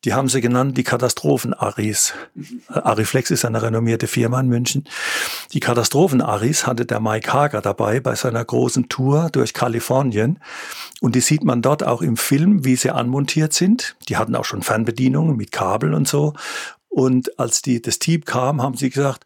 Die 0.06 0.14
haben 0.14 0.30
sie 0.30 0.40
genannt 0.40 0.78
die 0.78 0.84
Katastrophen-Aris. 0.84 2.14
Ariflex 2.70 3.32
ist 3.32 3.44
eine 3.44 3.62
renommierte 3.62 4.08
Firma 4.08 4.40
in 4.40 4.48
München. 4.48 4.86
Die 5.52 5.60
Katastrophen-Aris 5.60 6.66
hatte 6.66 6.86
der 6.86 7.02
Mike 7.02 7.34
Hager 7.34 7.60
dabei 7.62 8.00
bei 8.00 8.16
seiner 8.16 8.46
großen 8.46 8.88
Tour 8.88 9.28
durch 9.30 9.54
Kalifornien. 9.54 10.40
Und 11.02 11.16
die 11.16 11.20
sieht 11.20 11.44
man 11.44 11.62
dort 11.62 11.84
auch 11.84 12.02
im 12.02 12.16
Film, 12.16 12.64
wie 12.64 12.78
sie 12.78 12.92
anmontiert 12.92 13.52
sind. 13.52 13.98
Die 14.08 14.16
hatten 14.16 14.36
auch 14.36 14.46
schon 14.46 14.62
Fernbedienungen 14.62 15.36
mit 15.36 15.52
Kabel 15.52 15.94
und 15.94 16.08
so. 16.08 16.34
Und 16.90 17.40
als 17.40 17.62
die, 17.62 17.82
das 17.82 18.00
Team 18.00 18.26
kam, 18.26 18.64
haben 18.64 18.76
sie 18.76 18.90
gesagt, 18.90 19.24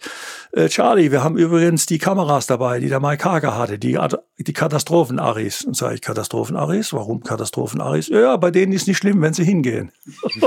äh, 0.51 0.67
Charlie, 0.67 1.11
wir 1.11 1.23
haben 1.23 1.37
übrigens 1.37 1.85
die 1.85 1.97
Kameras 1.97 2.45
dabei, 2.45 2.81
die 2.81 2.89
der 2.89 2.99
Mike 2.99 3.23
Hager 3.23 3.57
hatte, 3.57 3.79
die, 3.79 3.97
die 4.37 4.53
Katastrophen-Aris. 4.53 5.63
Und 5.63 5.77
sage 5.77 5.95
ich, 5.95 6.01
Katastrophen-Aris? 6.01 6.91
Warum 6.91 7.23
Katastrophen-Aris? 7.23 8.09
Ja, 8.09 8.35
bei 8.35 8.51
denen 8.51 8.73
ist 8.73 8.87
nicht 8.87 8.97
schlimm, 8.97 9.21
wenn 9.21 9.33
sie 9.33 9.45
hingehen. 9.45 9.93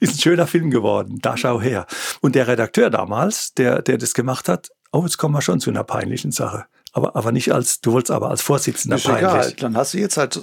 ist 0.00 0.14
ein 0.14 0.18
schöner 0.18 0.46
Film 0.46 0.70
geworden, 0.70 1.18
da 1.20 1.36
schau 1.36 1.60
her. 1.60 1.86
Und 2.22 2.34
der 2.34 2.48
Redakteur 2.48 2.88
damals, 2.88 3.52
der, 3.52 3.82
der 3.82 3.98
das 3.98 4.14
gemacht 4.14 4.48
hat, 4.48 4.70
oh, 4.92 5.02
jetzt 5.02 5.18
kommen 5.18 5.34
wir 5.34 5.42
schon 5.42 5.60
zu 5.60 5.68
einer 5.70 5.84
peinlichen 5.84 6.32
Sache 6.32 6.64
aber, 6.94 7.16
aber 7.16 7.32
nicht 7.32 7.52
als, 7.52 7.80
du 7.80 7.92
wolltest 7.92 8.12
aber 8.12 8.30
als 8.30 8.40
Vorsitzender 8.40 8.96
ist 8.96 9.04
peinlich. 9.04 9.24
Egal. 9.24 9.52
Dann 9.58 9.76
hast 9.76 9.94
du 9.94 9.98
jetzt 9.98 10.16
halt, 10.16 10.40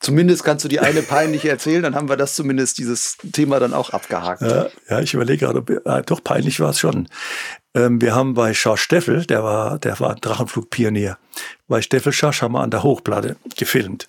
zumindest 0.00 0.44
kannst 0.44 0.64
du 0.64 0.68
die 0.68 0.80
eine 0.80 1.00
peinliche 1.02 1.48
erzählen, 1.50 1.82
dann 1.82 1.94
haben 1.94 2.10
wir 2.10 2.16
das 2.16 2.34
zumindest, 2.34 2.76
dieses 2.78 3.16
Thema 3.32 3.58
dann 3.58 3.72
auch 3.72 3.90
abgehakt. 3.90 4.42
Ja, 4.42 4.68
ja 4.88 5.00
ich 5.00 5.14
überlege 5.14 5.46
gerade, 5.46 5.82
äh, 5.84 6.02
doch 6.02 6.22
peinlich 6.22 6.60
war 6.60 6.70
es 6.70 6.78
schon. 6.78 7.08
Ähm, 7.74 8.02
wir 8.02 8.14
haben 8.14 8.34
bei 8.34 8.52
Schorsch 8.52 8.82
Steffel, 8.82 9.24
der 9.24 9.42
war, 9.42 9.78
der 9.78 9.98
war 9.98 10.14
Drachenflugpionier, 10.14 11.16
bei 11.68 11.80
Steffel 11.80 12.12
Schorsch 12.12 12.42
haben 12.42 12.52
wir 12.52 12.60
an 12.60 12.70
der 12.70 12.82
Hochplatte 12.82 13.36
gefilmt. 13.56 14.08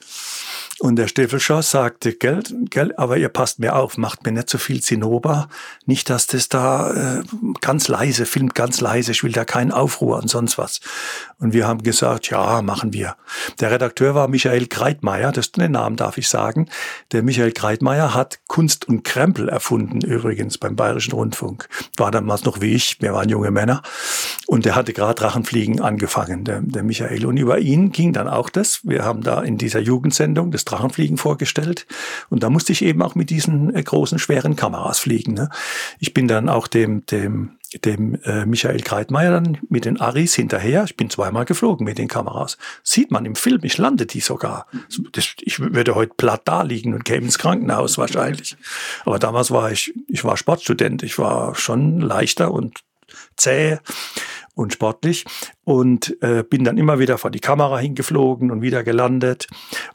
Und 0.79 0.97
der 0.97 1.07
Stiefelschoss 1.07 1.71
sagte, 1.71 2.13
gell, 2.13 2.43
gell, 2.69 2.93
aber 2.97 3.17
ihr 3.17 3.29
passt 3.29 3.57
mir 3.57 3.75
auf, 3.75 3.97
macht 3.97 4.23
mir 4.25 4.31
nicht 4.31 4.49
so 4.49 4.59
viel 4.59 4.79
Zinnober. 4.81 5.49
Nicht, 5.87 6.09
dass 6.11 6.27
das 6.27 6.49
da 6.49 7.19
äh, 7.19 7.23
ganz 7.61 7.87
leise, 7.87 8.27
filmt 8.27 8.53
ganz 8.53 8.79
leise, 8.79 9.11
ich 9.11 9.23
will 9.23 9.31
da 9.31 9.43
keinen 9.43 9.71
Aufruhr 9.71 10.17
und 10.17 10.29
sonst 10.29 10.59
was. 10.59 10.79
Und 11.39 11.53
wir 11.53 11.67
haben 11.67 11.81
gesagt, 11.81 12.29
ja, 12.29 12.61
machen 12.61 12.93
wir. 12.93 13.15
Der 13.59 13.71
Redakteur 13.71 14.13
war 14.13 14.27
Michael 14.27 14.67
Kreitmeier, 14.67 15.31
das 15.31 15.51
den 15.51 15.71
Namen 15.71 15.95
darf 15.95 16.19
ich 16.19 16.29
sagen. 16.29 16.69
Der 17.11 17.23
Michael 17.23 17.53
Kreitmeier 17.53 18.13
hat 18.13 18.39
Kunst 18.47 18.87
und 18.87 19.03
Krempel 19.03 19.49
erfunden, 19.49 20.01
übrigens 20.01 20.59
beim 20.59 20.75
Bayerischen 20.75 21.13
Rundfunk. 21.13 21.69
War 21.95 22.11
damals 22.11 22.43
noch 22.43 22.61
wie 22.61 22.73
ich, 22.73 23.01
wir 23.01 23.13
waren 23.13 23.29
junge 23.29 23.49
Männer. 23.49 23.81
Und 24.45 24.65
der 24.65 24.75
hatte 24.75 24.93
gerade 24.93 25.15
Drachenfliegen 25.15 25.81
angefangen, 25.81 26.43
der, 26.43 26.61
der 26.61 26.83
Michael. 26.83 27.25
Und 27.25 27.37
über 27.37 27.57
ihn 27.57 27.91
ging 27.91 28.13
dann 28.13 28.27
auch 28.27 28.49
das. 28.49 28.81
Wir 28.83 29.03
haben 29.03 29.21
da 29.21 29.41
in 29.41 29.57
dieser 29.57 29.79
Jugendsendung 29.79 30.51
das 30.51 30.66
Drachenfliegen 30.69 31.17
vorgestellt. 31.17 31.87
Und 32.29 32.43
da 32.43 32.49
musste 32.49 32.71
ich 32.71 32.83
eben 32.83 33.01
auch 33.01 33.15
mit 33.15 33.29
diesen 33.29 33.75
äh, 33.75 33.81
großen, 33.81 34.19
schweren 34.19 34.55
Kameras 34.55 34.99
fliegen. 34.99 35.33
Ne? 35.33 35.49
Ich 35.99 36.13
bin 36.13 36.27
dann 36.27 36.49
auch 36.49 36.67
dem, 36.67 37.05
dem, 37.07 37.57
dem 37.85 38.15
äh, 38.23 38.45
Michael 38.45 38.81
Kreitmeier 38.81 39.31
dann 39.31 39.57
mit 39.69 39.85
den 39.85 39.99
Aris 39.99 40.35
hinterher. 40.35 40.83
Ich 40.83 40.97
bin 40.97 41.09
zweimal 41.09 41.45
geflogen 41.45 41.85
mit 41.85 41.97
den 41.97 42.07
Kameras. 42.07 42.57
Sieht 42.83 43.11
man 43.11 43.25
im 43.25 43.35
Film, 43.35 43.59
ich 43.63 43.77
lande 43.77 44.05
die 44.05 44.19
sogar. 44.19 44.67
Das, 45.11 45.35
ich 45.41 45.59
würde 45.59 45.95
heute 45.95 46.13
platt 46.15 46.41
da 46.45 46.61
liegen 46.61 46.93
und 46.93 47.05
käme 47.05 47.25
ins 47.25 47.39
Krankenhaus 47.39 47.97
wahrscheinlich. 47.97 48.57
Aber 49.05 49.19
damals 49.19 49.51
war 49.51 49.71
ich, 49.71 49.93
ich 50.07 50.23
war 50.23 50.37
Sportstudent. 50.37 51.03
Ich 51.03 51.17
war 51.17 51.55
schon 51.55 51.99
leichter 51.99 52.51
und 52.51 52.83
zäh 53.35 53.77
und 54.57 54.73
sportlich 54.73 55.25
und 55.63 56.17
äh, 56.21 56.43
bin 56.43 56.63
dann 56.63 56.77
immer 56.77 56.97
wieder 56.97 57.17
vor 57.17 57.29
die 57.29 57.39
Kamera 57.39 57.77
hingeflogen 57.77 58.51
und 58.51 58.61
wieder 58.61 58.83
gelandet. 58.83 59.47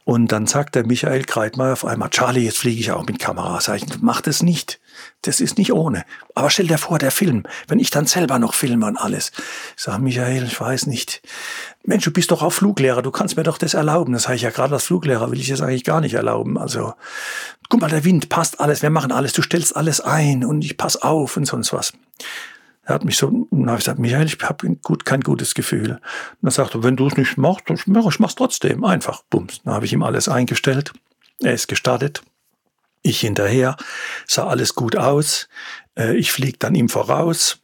Und 0.05 0.31
dann 0.31 0.47
sagt 0.47 0.75
der 0.75 0.87
Michael 0.87 1.25
Kreitmeier 1.25 1.73
auf 1.73 1.85
einmal, 1.85 2.11
Charlie, 2.11 2.45
jetzt 2.45 2.59
fliege 2.59 2.81
ich 2.81 2.93
auch 2.93 3.05
mit 3.05 3.19
Kamera. 3.19 3.61
Sag 3.61 3.83
ich, 3.83 4.01
mach 4.01 4.21
das 4.21 4.43
nicht. 4.43 4.81
Das 5.23 5.41
ist 5.41 5.59
nicht 5.59 5.73
ohne. 5.73 6.05
Aber 6.35 6.51
stell 6.51 6.67
dir 6.67 6.79
vor, 6.79 6.99
der 6.99 7.11
Film, 7.11 7.45
wenn 7.67 7.81
ich 7.81 7.91
dann 7.91 8.07
selber 8.07 8.39
noch 8.39 8.55
filme 8.55 8.87
und 8.87 8.97
alles. 8.97 9.33
Ich 9.77 9.83
sage, 9.83 10.03
Michael, 10.03 10.45
ich 10.45 10.61
weiß 10.61 10.87
nicht. 10.87 11.23
Mensch, 11.85 12.05
du 12.05 12.13
bist 12.13 12.31
doch 12.31 12.43
auch 12.43 12.53
Fluglehrer, 12.53 13.03
du 13.03 13.11
kannst 13.11 13.37
mir 13.37 13.43
doch 13.43 13.59
das 13.59 13.75
erlauben. 13.75 14.13
Das 14.13 14.25
sage 14.25 14.37
ich 14.37 14.43
ja 14.43 14.51
gerade 14.51 14.75
als 14.75 14.85
Fluglehrer, 14.85 15.31
will 15.31 15.41
ich 15.41 15.49
das 15.49 15.61
eigentlich 15.61 15.85
gar 15.85 16.01
nicht 16.01 16.15
erlauben. 16.15 16.59
Also, 16.59 16.95
guck 17.69 17.81
mal, 17.81 17.91
der 17.91 18.05
Wind 18.05 18.29
passt 18.29 18.61
alles, 18.61 18.83
wir 18.83 18.91
machen 18.91 19.11
alles, 19.11 19.33
du 19.33 19.43
stellst 19.43 19.75
alles 19.77 20.01
ein 20.01 20.45
und 20.45 20.65
ich 20.65 20.77
pass 20.77 21.01
auf 21.01 21.37
und 21.37 21.47
sonst 21.47 21.73
was. 21.73 21.93
Er 22.85 22.97
hat 22.97 23.05
mich 23.05 23.17
so, 23.17 23.29
und 23.29 23.67
habe 23.69 23.79
ich 23.79 23.85
gesagt, 23.85 24.01
Michael, 24.01 24.27
ich 24.27 24.39
habe 24.43 24.77
gut, 24.83 25.05
kein 25.05 25.21
gutes 25.21 25.55
Gefühl. 25.55 26.01
Und 26.41 26.49
er 26.49 26.51
sagte, 26.51 26.83
wenn 26.83 26.97
du 26.97 27.07
es 27.07 27.17
nicht 27.17 27.39
machst, 27.39 27.65
dann 27.69 27.79
mach, 27.87 28.07
ich 28.07 28.19
mach's 28.19 28.35
trotzdem. 28.35 28.85
Einfach, 28.85 29.23
bums. 29.31 29.61
Dann 29.65 29.75
habe 29.75 29.87
ich 29.87 29.93
ihm 29.93 30.03
alles 30.03 30.29
eingestellt. 30.29 30.93
Er 31.41 31.55
ist 31.55 31.69
gestartet. 31.69 32.23
Ich 33.03 33.21
hinterher, 33.21 33.77
sah 34.27 34.47
alles 34.47 34.75
gut 34.75 34.97
aus. 34.97 35.49
Äh, 35.97 36.17
ich 36.17 36.33
fliege 36.33 36.59
dann 36.59 36.75
ihm 36.75 36.89
voraus. 36.89 37.62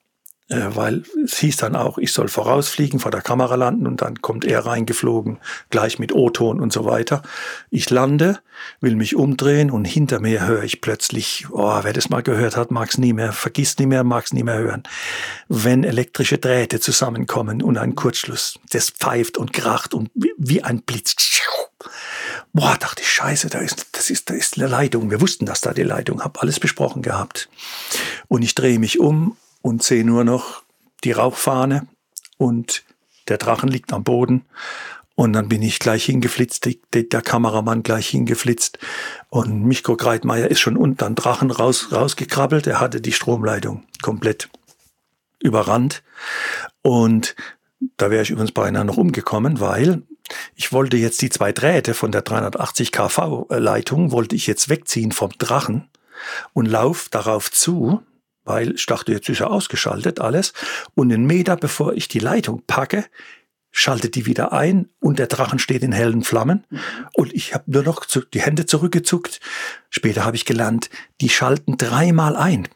Äh, 0.48 0.74
weil 0.74 1.02
es 1.24 1.38
hieß 1.38 1.58
dann 1.58 1.76
auch, 1.76 1.98
ich 1.98 2.12
soll 2.12 2.28
vorausfliegen, 2.28 3.00
vor 3.00 3.10
der 3.10 3.20
Kamera 3.20 3.54
landen 3.54 3.86
und 3.86 4.00
dann 4.00 4.22
kommt 4.22 4.46
er 4.46 4.64
reingeflogen, 4.64 5.38
gleich 5.68 5.98
mit 5.98 6.14
O-Ton 6.14 6.60
und 6.60 6.72
so 6.72 6.86
weiter. 6.86 7.22
Ich 7.70 7.90
lande, 7.90 8.38
will 8.80 8.96
mich 8.96 9.14
umdrehen 9.14 9.70
und 9.70 9.84
hinter 9.84 10.20
mir 10.20 10.46
höre 10.46 10.62
ich 10.62 10.80
plötzlich, 10.80 11.46
oh, 11.50 11.80
wer 11.82 11.92
das 11.92 12.08
mal 12.08 12.22
gehört 12.22 12.56
hat, 12.56 12.70
mag 12.70 12.88
es 12.88 12.96
nie 12.96 13.12
mehr, 13.12 13.32
vergisst 13.32 13.78
nie 13.78 13.86
mehr, 13.86 14.04
mag 14.04 14.24
es 14.24 14.32
nie 14.32 14.42
mehr 14.42 14.58
hören. 14.58 14.84
Wenn 15.48 15.84
elektrische 15.84 16.38
Drähte 16.38 16.80
zusammenkommen 16.80 17.62
und 17.62 17.76
ein 17.76 17.94
Kurzschluss, 17.94 18.58
das 18.70 18.88
pfeift 18.88 19.36
und 19.36 19.52
kracht 19.52 19.92
und 19.92 20.10
wie 20.38 20.62
ein 20.62 20.80
Blitz. 20.80 21.14
Boah, 22.54 22.76
dachte 22.80 23.02
ich, 23.02 23.10
scheiße, 23.10 23.50
da 23.50 23.58
ist, 23.58 23.86
das 23.92 24.08
ist, 24.08 24.30
da 24.30 24.34
ist 24.34 24.56
eine 24.56 24.66
Leitung. 24.66 25.10
Wir 25.10 25.20
wussten, 25.20 25.44
dass 25.44 25.60
da 25.60 25.74
die 25.74 25.82
Leitung, 25.82 26.22
hab 26.22 26.42
alles 26.42 26.58
besprochen 26.58 27.02
gehabt. 27.02 27.48
Und 28.26 28.42
ich 28.42 28.54
drehe 28.54 28.78
mich 28.78 28.98
um 28.98 29.36
und 29.62 29.82
sehe 29.82 30.04
nur 30.04 30.24
noch 30.24 30.62
die 31.04 31.12
Rauchfahne 31.12 31.86
und 32.36 32.84
der 33.28 33.38
Drachen 33.38 33.68
liegt 33.68 33.92
am 33.92 34.04
Boden. 34.04 34.44
Und 35.14 35.32
dann 35.32 35.48
bin 35.48 35.62
ich 35.62 35.80
gleich 35.80 36.04
hingeflitzt, 36.04 36.64
die, 36.64 36.80
der 37.08 37.22
Kameramann 37.22 37.82
gleich 37.82 38.08
hingeflitzt. 38.08 38.78
Und 39.30 39.64
Michko 39.64 39.96
Greitmeier 39.96 40.48
ist 40.48 40.60
schon 40.60 40.76
unter 40.76 41.08
den 41.08 41.16
Drachen 41.16 41.50
raus, 41.50 41.88
rausgekrabbelt. 41.90 42.68
Er 42.68 42.78
hatte 42.78 43.00
die 43.00 43.12
Stromleitung 43.12 43.82
komplett 44.00 44.48
überrannt. 45.42 46.04
Und 46.82 47.34
da 47.96 48.12
wäre 48.12 48.22
ich 48.22 48.30
übrigens 48.30 48.52
beinahe 48.52 48.84
noch 48.84 48.96
umgekommen, 48.96 49.58
weil 49.58 50.02
ich 50.54 50.72
wollte 50.72 50.96
jetzt 50.96 51.20
die 51.20 51.30
zwei 51.30 51.52
Drähte 51.52 51.94
von 51.94 52.12
der 52.12 52.22
380 52.22 52.92
kV 52.92 53.46
Leitung, 53.50 54.12
wollte 54.12 54.36
ich 54.36 54.46
jetzt 54.46 54.68
wegziehen 54.68 55.10
vom 55.10 55.30
Drachen 55.38 55.88
und 56.52 56.66
lauf 56.66 57.08
darauf 57.10 57.50
zu 57.50 58.02
weil 58.48 58.74
ich 58.74 58.86
dachte, 58.86 59.12
jetzt 59.12 59.28
ist 59.28 59.40
er 59.40 59.50
ausgeschaltet 59.50 60.20
alles. 60.20 60.54
Und 60.94 61.12
einen 61.12 61.26
Meter 61.26 61.56
bevor 61.56 61.92
ich 61.92 62.08
die 62.08 62.18
Leitung 62.18 62.62
packe, 62.66 63.04
schaltet 63.70 64.14
die 64.14 64.26
wieder 64.26 64.52
ein 64.52 64.88
und 65.00 65.18
der 65.18 65.26
Drachen 65.26 65.58
steht 65.58 65.82
in 65.82 65.92
hellen 65.92 66.22
Flammen. 66.22 66.64
Und 67.14 67.32
ich 67.34 67.54
habe 67.54 67.70
nur 67.70 67.82
noch 67.82 68.04
die 68.06 68.40
Hände 68.40 68.66
zurückgezuckt. 68.66 69.40
Später 69.90 70.24
habe 70.24 70.36
ich 70.36 70.46
gelernt, 70.46 70.88
die 71.20 71.28
schalten 71.28 71.76
dreimal 71.76 72.36
ein. 72.36 72.68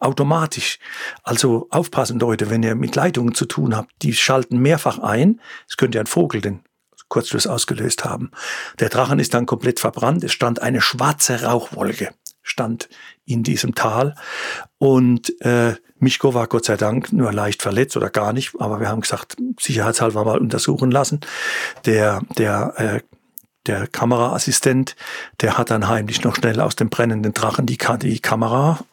Automatisch. 0.00 0.80
Also 1.22 1.68
aufpassen, 1.70 2.18
Leute, 2.18 2.50
wenn 2.50 2.64
ihr 2.64 2.74
mit 2.74 2.96
Leitungen 2.96 3.36
zu 3.36 3.46
tun 3.46 3.76
habt, 3.76 3.92
die 4.02 4.12
schalten 4.14 4.58
mehrfach 4.58 4.98
ein. 4.98 5.40
Es 5.68 5.76
könnte 5.76 6.00
ein 6.00 6.06
Vogel 6.06 6.40
den 6.40 6.64
Kurzschluss 7.08 7.46
ausgelöst 7.46 8.04
haben. 8.04 8.32
Der 8.80 8.88
Drachen 8.88 9.20
ist 9.20 9.34
dann 9.34 9.46
komplett 9.46 9.78
verbrannt. 9.78 10.24
Es 10.24 10.32
stand 10.32 10.60
eine 10.60 10.80
schwarze 10.80 11.44
Rauchwolke 11.44 12.12
stand 12.42 12.88
in 13.24 13.42
diesem 13.42 13.74
Tal. 13.74 14.14
Und 14.78 15.40
äh, 15.40 15.74
Mischko 15.98 16.34
war 16.34 16.46
Gott 16.48 16.64
sei 16.64 16.76
Dank 16.76 17.12
nur 17.12 17.32
leicht 17.32 17.62
verletzt 17.62 17.96
oder 17.96 18.10
gar 18.10 18.32
nicht, 18.32 18.52
aber 18.58 18.80
wir 18.80 18.88
haben 18.88 19.00
gesagt, 19.00 19.36
sicherheitshalber 19.60 20.24
mal 20.24 20.38
untersuchen 20.38 20.90
lassen. 20.90 21.20
Der, 21.84 22.22
der, 22.36 22.74
äh, 22.76 23.00
der 23.66 23.86
Kameraassistent, 23.86 24.96
der 25.40 25.56
hat 25.56 25.70
dann 25.70 25.88
heimlich 25.88 26.24
noch 26.24 26.34
schnell 26.34 26.60
aus 26.60 26.74
dem 26.74 26.90
brennenden 26.90 27.32
Drachen 27.32 27.66
die, 27.66 27.78
die 28.02 28.18
Kamera 28.18 28.84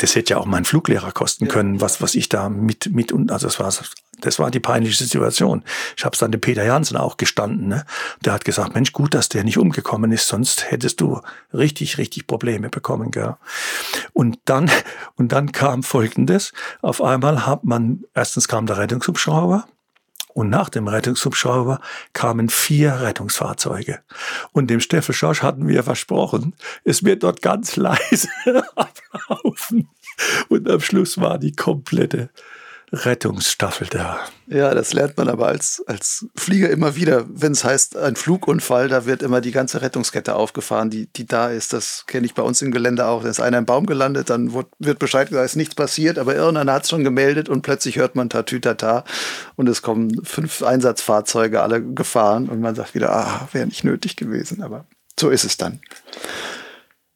das 0.00 0.14
hätte 0.14 0.34
ja 0.34 0.38
auch 0.38 0.46
mein 0.46 0.64
Fluglehrer 0.64 1.12
kosten 1.12 1.46
können, 1.48 1.80
was, 1.80 2.00
was 2.00 2.14
ich 2.14 2.28
da 2.28 2.48
mit, 2.48 2.90
mit 2.92 3.12
und 3.12 3.30
also 3.30 3.46
das 3.46 3.60
war, 3.60 3.72
das 4.20 4.38
war 4.38 4.50
die 4.50 4.60
peinliche 4.60 5.04
Situation. 5.04 5.64
Ich 5.96 6.04
habe 6.04 6.14
es 6.14 6.20
dann 6.20 6.32
dem 6.32 6.40
Peter 6.40 6.64
Jansen 6.64 6.96
auch 6.96 7.16
gestanden. 7.16 7.68
Ne? 7.68 7.84
Der 8.24 8.32
hat 8.32 8.44
gesagt, 8.44 8.74
Mensch, 8.74 8.92
gut, 8.92 9.14
dass 9.14 9.28
der 9.28 9.44
nicht 9.44 9.58
umgekommen 9.58 10.12
ist, 10.12 10.28
sonst 10.28 10.70
hättest 10.70 11.00
du 11.00 11.20
richtig, 11.52 11.98
richtig 11.98 12.26
Probleme 12.26 12.68
bekommen. 12.68 13.10
Gell? 13.10 13.36
Und 14.12 14.38
dann, 14.44 14.70
und 15.16 15.32
dann 15.32 15.52
kam 15.52 15.82
Folgendes. 15.82 16.52
Auf 16.82 17.02
einmal 17.02 17.46
hat 17.46 17.64
man, 17.64 18.04
erstens 18.14 18.48
kam 18.48 18.66
der 18.66 18.78
Rettungshubschrauber, 18.78 19.66
und 20.32 20.48
nach 20.48 20.68
dem 20.68 20.88
Rettungshubschrauber 20.88 21.80
kamen 22.12 22.48
vier 22.48 23.00
Rettungsfahrzeuge. 23.00 24.00
Und 24.52 24.70
dem 24.70 24.80
Steffel 24.80 25.14
Schorsch 25.14 25.42
hatten 25.42 25.68
wir 25.68 25.82
versprochen, 25.82 26.54
es 26.84 27.04
wird 27.04 27.22
dort 27.22 27.42
ganz 27.42 27.76
leise 27.76 28.28
ablaufen. 28.76 29.88
Und 30.48 30.68
am 30.68 30.80
Schluss 30.80 31.18
war 31.18 31.38
die 31.38 31.52
komplette 31.52 32.30
Rettungsstaffel 32.92 33.86
da. 33.88 34.20
Ja, 34.48 34.74
das 34.74 34.92
lernt 34.92 35.16
man 35.16 35.28
aber 35.28 35.46
als, 35.46 35.82
als 35.86 36.26
Flieger 36.34 36.70
immer 36.70 36.96
wieder. 36.96 37.24
Wenn 37.28 37.52
es 37.52 37.62
heißt, 37.62 37.96
ein 37.96 38.16
Flugunfall, 38.16 38.88
da 38.88 39.06
wird 39.06 39.22
immer 39.22 39.40
die 39.40 39.52
ganze 39.52 39.80
Rettungskette 39.80 40.34
aufgefahren, 40.34 40.90
die, 40.90 41.06
die 41.06 41.26
da 41.26 41.48
ist. 41.48 41.72
Das 41.72 42.04
kenne 42.06 42.26
ich 42.26 42.34
bei 42.34 42.42
uns 42.42 42.60
im 42.62 42.72
Gelände 42.72 43.06
auch. 43.06 43.22
Da 43.22 43.28
ist 43.28 43.40
einer 43.40 43.58
im 43.58 43.66
Baum 43.66 43.86
gelandet, 43.86 44.28
dann 44.28 44.52
wird 44.52 44.98
Bescheid 44.98 45.28
gesagt, 45.28 45.46
ist 45.46 45.56
nichts 45.56 45.76
passiert, 45.76 46.18
aber 46.18 46.34
irgendeiner 46.34 46.72
hat 46.72 46.82
es 46.82 46.90
schon 46.90 47.04
gemeldet 47.04 47.48
und 47.48 47.62
plötzlich 47.62 47.96
hört 47.96 48.16
man 48.16 48.28
Tatütata 48.28 49.04
und 49.54 49.68
es 49.68 49.82
kommen 49.82 50.24
fünf 50.24 50.62
Einsatzfahrzeuge 50.62 51.62
alle 51.62 51.82
gefahren 51.82 52.48
und 52.48 52.60
man 52.60 52.74
sagt 52.74 52.94
wieder, 52.94 53.12
ah, 53.12 53.48
wäre 53.52 53.66
nicht 53.66 53.84
nötig 53.84 54.16
gewesen, 54.16 54.62
aber 54.62 54.86
so 55.18 55.30
ist 55.30 55.44
es 55.44 55.56
dann. 55.56 55.80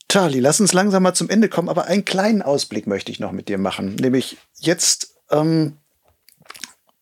Charlie, 0.09 0.39
lass 0.39 0.61
uns 0.61 0.73
langsam 0.73 1.03
mal 1.03 1.15
zum 1.15 1.29
Ende 1.29 1.49
kommen, 1.49 1.69
aber 1.69 1.87
einen 1.87 2.05
kleinen 2.05 2.43
Ausblick 2.43 2.87
möchte 2.87 3.11
ich 3.11 3.19
noch 3.19 3.33
mit 3.33 3.49
dir 3.49 3.59
machen. 3.59 3.97
Nämlich 3.97 4.37
jetzt, 4.61 5.14
ähm, 5.31 5.79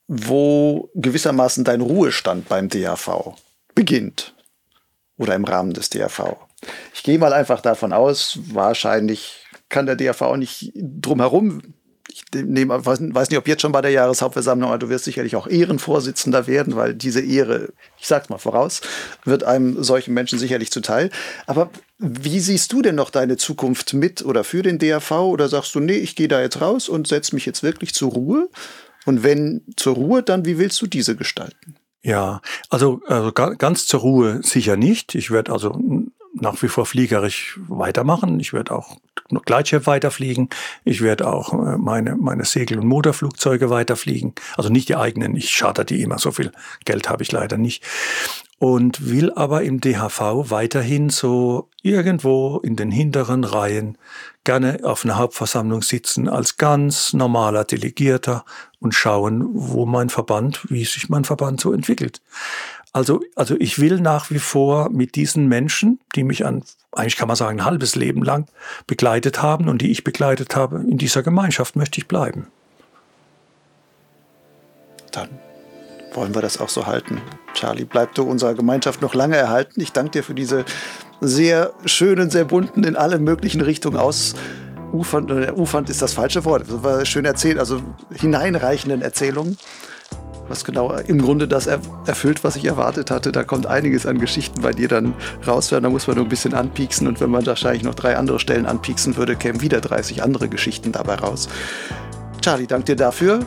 wo 0.09 0.91
gewissermaßen 0.95 1.65
dein 1.65 1.81
Ruhestand 1.81 2.49
beim 2.49 2.69
DAV 2.69 3.35
beginnt 3.75 4.35
oder 5.17 5.35
im 5.35 5.45
Rahmen 5.45 5.73
des 5.73 5.91
DAV. 5.91 6.37
Ich 6.95 7.03
gehe 7.03 7.19
mal 7.19 7.33
einfach 7.33 7.61
davon 7.61 7.93
aus, 7.93 8.39
wahrscheinlich 8.53 9.47
kann 9.69 9.87
der 9.87 9.97
DAV 9.97 10.37
nicht 10.37 10.73
drum 10.75 11.21
herum 11.21 11.75
ich 12.13 12.25
nehme, 12.35 12.85
weiß, 12.85 13.01
weiß 13.03 13.31
nicht, 13.31 13.39
ob 13.39 13.49
jetzt 13.49 13.63
schon 13.63 13.73
bei 13.73 13.81
der 13.81 13.91
Jahreshauptversammlung, 13.91 14.69
aber 14.69 14.79
du 14.79 14.89
wirst 14.89 15.05
sicherlich 15.05 15.37
auch 15.37 15.47
Ehrenvorsitzender 15.47 16.47
werden, 16.47 16.77
weil 16.77 16.95
diese 16.95 17.21
Ehre, 17.21 17.73
ich 17.99 18.07
sag's 18.07 18.29
mal 18.29 18.39
voraus, 18.39 18.81
wird 19.25 19.45
einem 19.45 19.83
solchen 19.83 20.15
Menschen 20.15 20.39
sicherlich 20.39 20.71
zuteil. 20.71 21.11
Aber 21.47 21.71
wie 21.99 22.41
siehst 22.41 22.73
du 22.73 22.83
denn 22.83 22.95
noch 22.95 23.11
deine 23.11 23.37
Zukunft 23.37 23.95
mit 23.95 24.25
oder 24.25 24.45
für 24.45 24.63
den 24.63 24.79
DAV? 24.79 25.11
Oder 25.13 25.49
sagst 25.49 25.75
du, 25.75 25.81
nee, 25.81 25.97
ich 25.97 26.17
gehe 26.17 26.29
da 26.29 26.41
jetzt 26.41 26.61
raus 26.61 26.89
und 26.89 27.09
setze 27.09 27.35
mich 27.35 27.47
jetzt 27.47 27.63
wirklich 27.63 27.95
zur 27.95 28.13
Ruhe? 28.13 28.49
Und 29.05 29.23
wenn 29.23 29.63
zur 29.77 29.95
Ruhe, 29.95 30.23
dann 30.23 30.45
wie 30.45 30.59
willst 30.59 30.81
du 30.81 30.87
diese 30.87 31.17
gestalten? 31.17 31.77
Ja, 32.03 32.41
also, 32.69 33.01
also 33.07 33.33
ganz 33.33 33.87
zur 33.87 34.01
Ruhe 34.01 34.41
sicher 34.43 34.77
nicht. 34.77 35.15
Ich 35.15 35.31
werde 35.31 35.53
also 35.53 35.81
nach 36.35 36.61
wie 36.63 36.69
vor 36.69 36.87
fliegerisch 36.87 37.59
weitermachen. 37.69 38.41
Ich 38.41 38.53
werde 38.53 38.75
auch 38.75 38.97
Gleitschiff 39.45 39.87
weiterfliegen. 39.87 40.49
Ich 40.85 41.01
werde 41.01 41.27
auch 41.27 41.53
äh, 41.53 41.79
meine, 41.79 42.17
meine 42.17 42.45
Segel- 42.45 42.79
und 42.79 42.87
Motorflugzeuge 42.87 43.71
weiterfliegen. 43.71 44.35
Also 44.57 44.71
nicht 44.71 44.89
die 44.89 44.97
eigenen. 44.97 45.37
Ich 45.37 45.55
charter 45.57 45.85
die 45.85 46.03
immer. 46.03 46.19
So 46.19 46.33
viel 46.33 46.53
Geld 46.85 47.09
habe 47.09 47.23
ich 47.23 47.33
leider 47.33 47.59
nicht. 47.59 47.85
Und 48.59 49.11
will 49.11 49.33
aber 49.33 49.63
im 49.65 49.81
DHV 49.81 50.51
weiterhin 50.51 51.11
so 51.11 51.69
irgendwo 51.83 52.59
in 52.59 52.77
den 52.77 52.93
hinteren 52.93 53.43
Reihen 53.43 53.99
gerne 54.45 54.81
auf 54.85 55.05
einer 55.05 55.17
Hauptversammlung 55.17 55.83
sitzen 55.83 56.29
als 56.29 56.59
ganz 56.59 57.13
normaler 57.13 57.65
Delegierter 57.65 58.45
und 58.79 58.95
schauen, 58.95 59.49
wo 59.53 59.85
mein 59.85 60.11
Verband, 60.11 60.61
wie 60.69 60.85
sich 60.85 61.09
mein 61.09 61.25
Verband 61.25 61.61
so 61.61 61.73
entwickelt. 61.73 62.21
Also, 62.93 63.21
also 63.37 63.57
ich 63.59 63.79
will 63.79 64.01
nach 64.01 64.31
wie 64.31 64.39
vor 64.39 64.91
mit 64.91 65.15
diesen 65.15 65.49
Menschen, 65.49 65.99
die 66.15 66.25
mich 66.25 66.45
an, 66.45 66.63
eigentlich 66.93 67.17
kann 67.17 67.29
man 67.29 67.37
sagen, 67.37 67.61
ein 67.61 67.65
halbes 67.65 67.97
Leben 67.97 68.23
lang 68.23 68.47
begleitet 68.87 69.41
haben 69.41 69.69
und 69.69 69.81
die 69.81 69.91
ich 69.91 70.05
begleitet 70.05 70.57
habe, 70.57 70.77
in 70.77 70.99
dieser 70.99 71.23
Gemeinschaft 71.23 71.75
möchte 71.75 71.99
ich 71.99 72.07
bleiben. 72.07 72.49
Dann 75.11 75.31
wollen 76.13 76.35
wir 76.35 76.43
das 76.43 76.61
auch 76.61 76.69
so 76.69 76.87
halten. 76.87 77.23
Charlie, 77.55 77.85
bleib 77.85 78.15
du 78.15 78.25
unserer 78.25 78.55
Gemeinschaft 78.55 79.01
noch 79.01 79.15
lange 79.15 79.37
erhalten. 79.37 79.81
Ich 79.81 79.93
danke 79.93 80.11
dir 80.11 80.23
für 80.23 80.35
diese 80.35 80.67
sehr 81.23 81.73
schönen, 81.87 82.29
sehr 82.29 82.45
bunten, 82.45 82.85
in 82.85 82.97
alle 82.97 83.19
möglichen 83.19 83.63
Richtungen 83.63 83.97
aus. 83.97 84.35
Ufernd, 84.93 85.31
äh, 85.31 85.53
ufernd 85.53 85.89
ist 85.89 86.03
das 86.03 86.13
falsche 86.13 86.45
Wort, 86.45 86.65
das 86.69 86.83
war 86.83 87.07
schön 87.07 87.25
erzählt, 87.25 87.59
also 87.59 87.81
hineinreichenden 88.11 89.01
Erzählungen 89.01 89.57
was 90.53 90.65
genau 90.65 90.93
im 90.93 91.21
Grunde 91.21 91.49
das 91.49 91.67
erfüllt, 91.67 92.45
was 92.45 92.57
ich 92.57 92.67
erwartet 92.67 93.11
hatte. 93.11 93.33
Da 93.33 93.43
kommt 93.43 93.67
einiges 93.67 94.05
an 94.05 94.19
Geschichten 94.19 94.61
bei 94.61 94.73
dir 94.73 94.87
dann 94.87 95.15
raus. 95.47 95.69
Da 95.69 95.81
muss 95.81 96.07
man 96.07 96.17
nur 96.17 96.27
ein 96.27 96.29
bisschen 96.29 96.53
anpieksen 96.53 97.09
und 97.09 97.21
wenn 97.21 97.31
man 97.31 97.45
wahrscheinlich 97.47 97.83
noch 97.83 97.95
drei 97.95 98.17
andere 98.17 98.39
Stellen 98.39 98.67
anpieksen 98.67 99.17
würde, 99.17 99.35
kämen 99.35 99.63
wieder 99.63 99.81
30 99.81 100.23
andere 100.23 100.49
Geschichten 100.49 100.93
dabei 100.93 101.15
raus. 101.15 101.49
Charlie, 102.43 102.67
danke 102.67 102.85
dir 102.85 102.97
dafür. 102.97 103.41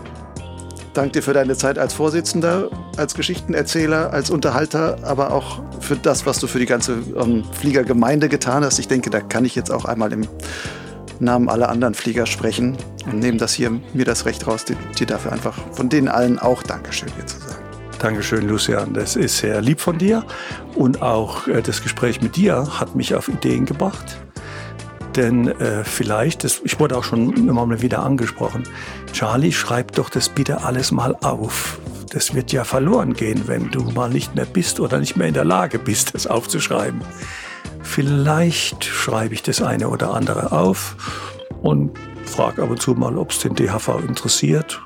Danke 0.95 1.11
dir 1.11 1.23
für 1.23 1.33
deine 1.33 1.55
Zeit 1.55 1.77
als 1.77 1.93
Vorsitzender, 1.93 2.69
als 2.97 3.13
Geschichtenerzähler, 3.13 4.11
als 4.13 4.31
Unterhalter, 4.31 4.97
aber 5.03 5.31
auch 5.33 5.61
für 5.81 5.97
das, 5.97 6.25
was 6.25 6.39
du 6.39 6.47
für 6.47 6.57
die 6.57 6.65
ganze 6.65 6.93
ähm, 7.17 7.43
Fliegergemeinde 7.51 8.29
getan 8.29 8.63
hast. 8.63 8.79
Ich 8.79 8.87
denke, 8.87 9.09
da 9.09 9.19
kann 9.19 9.45
ich 9.45 9.55
jetzt 9.55 9.71
auch 9.71 9.85
einmal 9.85 10.11
im 10.13 10.25
Namen 11.19 11.49
aller 11.49 11.69
anderen 11.69 11.93
Flieger 11.93 12.25
sprechen 12.25 12.77
und 13.05 13.19
nehmen 13.19 13.37
das 13.37 13.53
hier 13.53 13.71
mir 13.93 14.05
das 14.05 14.25
Recht 14.25 14.47
raus, 14.47 14.65
dir, 14.65 14.77
dafür 15.05 15.31
einfach 15.31 15.55
von 15.71 15.89
denen 15.89 16.07
allen 16.07 16.39
auch 16.39 16.63
Dankeschön 16.63 17.09
hier 17.15 17.25
zu 17.25 17.39
sagen. 17.39 17.55
Dankeschön, 17.99 18.47
Lucian. 18.47 18.93
Das 18.93 19.15
ist 19.15 19.37
sehr 19.37 19.61
lieb 19.61 19.79
von 19.79 19.97
dir. 19.97 20.23
Und 20.75 21.01
auch 21.01 21.47
äh, 21.47 21.61
das 21.61 21.81
Gespräch 21.81 22.21
mit 22.21 22.35
dir 22.35 22.79
hat 22.79 22.95
mich 22.95 23.15
auf 23.15 23.29
Ideen 23.29 23.65
gebracht. 23.65 24.17
Denn 25.15 25.47
äh, 25.47 25.83
vielleicht, 25.83 26.43
das, 26.43 26.61
ich 26.65 26.79
wurde 26.79 26.97
auch 26.97 27.03
schon 27.03 27.33
immer 27.47 27.65
mal 27.65 27.81
wieder 27.81 28.03
angesprochen, 28.03 28.63
Charlie, 29.13 29.53
schreib 29.53 29.93
doch 29.93 30.09
das 30.09 30.27
bitte 30.27 30.63
alles 30.63 30.91
mal 30.91 31.15
auf. 31.21 31.79
Das 32.11 32.35
wird 32.35 32.51
ja 32.51 32.63
verloren 32.63 33.13
gehen, 33.13 33.47
wenn 33.47 33.71
du 33.71 33.83
mal 33.91 34.09
nicht 34.09 34.35
mehr 34.35 34.45
bist 34.45 34.79
oder 34.79 34.99
nicht 34.99 35.15
mehr 35.15 35.27
in 35.27 35.33
der 35.33 35.45
Lage 35.45 35.79
bist, 35.79 36.13
das 36.13 36.27
aufzuschreiben. 36.27 37.01
Vielleicht 37.85 38.83
schreibe 38.83 39.35
ich 39.35 39.43
das 39.43 39.61
eine 39.61 39.87
oder 39.87 40.13
andere 40.13 40.51
auf 40.51 40.97
und 41.61 41.91
frage 42.25 42.63
ab 42.63 42.71
und 42.71 42.81
zu 42.81 42.91
mal, 42.95 43.17
ob 43.17 43.31
es 43.31 43.39
den 43.39 43.55
DHV 43.55 44.01
interessiert. 44.05 44.81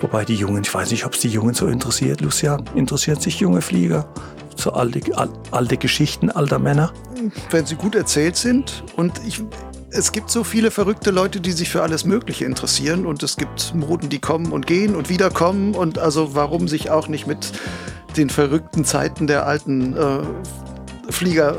Wobei 0.00 0.24
die 0.24 0.34
Jungen, 0.34 0.62
ich 0.62 0.74
weiß 0.74 0.90
nicht, 0.90 1.04
ob 1.04 1.12
es 1.12 1.20
die 1.20 1.28
Jungen 1.28 1.54
so 1.54 1.68
interessiert, 1.68 2.22
Lucian. 2.22 2.64
Interessiert 2.74 3.22
sich 3.22 3.38
junge 3.38 3.60
Flieger? 3.60 4.08
So 4.56 4.72
alte, 4.72 5.00
alte 5.50 5.76
Geschichten 5.76 6.30
alter 6.30 6.58
Männer? 6.58 6.92
Wenn 7.50 7.66
sie 7.66 7.76
gut 7.76 7.94
erzählt 7.94 8.36
sind 8.36 8.82
und 8.96 9.12
ich, 9.26 9.42
es 9.90 10.10
gibt 10.10 10.30
so 10.30 10.42
viele 10.42 10.70
verrückte 10.70 11.10
Leute, 11.10 11.40
die 11.40 11.52
sich 11.52 11.68
für 11.68 11.82
alles 11.82 12.04
Mögliche 12.04 12.46
interessieren 12.46 13.06
und 13.06 13.22
es 13.22 13.36
gibt 13.36 13.74
Moden, 13.74 14.08
die 14.08 14.18
kommen 14.18 14.52
und 14.52 14.66
gehen 14.66 14.96
und 14.96 15.10
wiederkommen 15.10 15.74
und 15.74 15.98
also 15.98 16.34
warum 16.34 16.66
sich 16.66 16.90
auch 16.90 17.08
nicht 17.08 17.26
mit 17.26 17.52
den 18.16 18.30
verrückten 18.30 18.84
Zeiten 18.84 19.26
der 19.26 19.46
alten 19.46 19.94
äh, 19.96 21.12
Flieger 21.12 21.58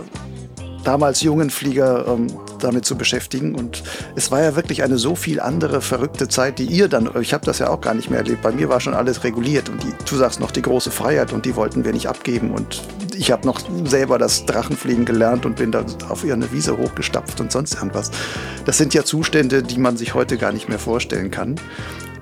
damals 0.83 1.21
jungen 1.21 1.49
Flieger 1.49 2.07
ähm, 2.07 2.27
damit 2.59 2.85
zu 2.85 2.97
beschäftigen. 2.97 3.55
Und 3.55 3.83
es 4.15 4.31
war 4.31 4.41
ja 4.41 4.55
wirklich 4.55 4.83
eine 4.83 4.97
so 4.97 5.15
viel 5.15 5.39
andere 5.39 5.81
verrückte 5.81 6.27
Zeit, 6.27 6.59
die 6.59 6.65
ihr 6.65 6.87
dann, 6.87 7.09
ich 7.21 7.33
habe 7.33 7.45
das 7.45 7.59
ja 7.59 7.69
auch 7.69 7.81
gar 7.81 7.93
nicht 7.93 8.09
mehr 8.09 8.19
erlebt. 8.19 8.41
Bei 8.41 8.51
mir 8.51 8.69
war 8.69 8.79
schon 8.79 8.93
alles 8.93 9.23
reguliert 9.23 9.69
und 9.69 9.83
die, 9.83 9.93
du 10.09 10.15
sagst 10.15 10.39
noch 10.39 10.51
die 10.51 10.61
große 10.61 10.91
Freiheit 10.91 11.33
und 11.33 11.45
die 11.45 11.55
wollten 11.55 11.85
wir 11.85 11.93
nicht 11.93 12.07
abgeben. 12.07 12.51
Und 12.51 12.81
ich 13.15 13.31
habe 13.31 13.45
noch 13.45 13.59
selber 13.85 14.17
das 14.17 14.45
Drachenfliegen 14.45 15.05
gelernt 15.05 15.45
und 15.45 15.57
bin 15.57 15.71
da 15.71 15.85
auf 16.09 16.23
ihre 16.23 16.51
Wiese 16.51 16.77
hochgestapft 16.77 17.39
und 17.41 17.51
sonst 17.51 17.75
irgendwas. 17.75 18.11
Das 18.65 18.77
sind 18.77 18.93
ja 18.93 19.03
Zustände, 19.03 19.63
die 19.63 19.79
man 19.79 19.97
sich 19.97 20.13
heute 20.13 20.37
gar 20.37 20.51
nicht 20.51 20.69
mehr 20.69 20.79
vorstellen 20.79 21.31
kann. 21.31 21.55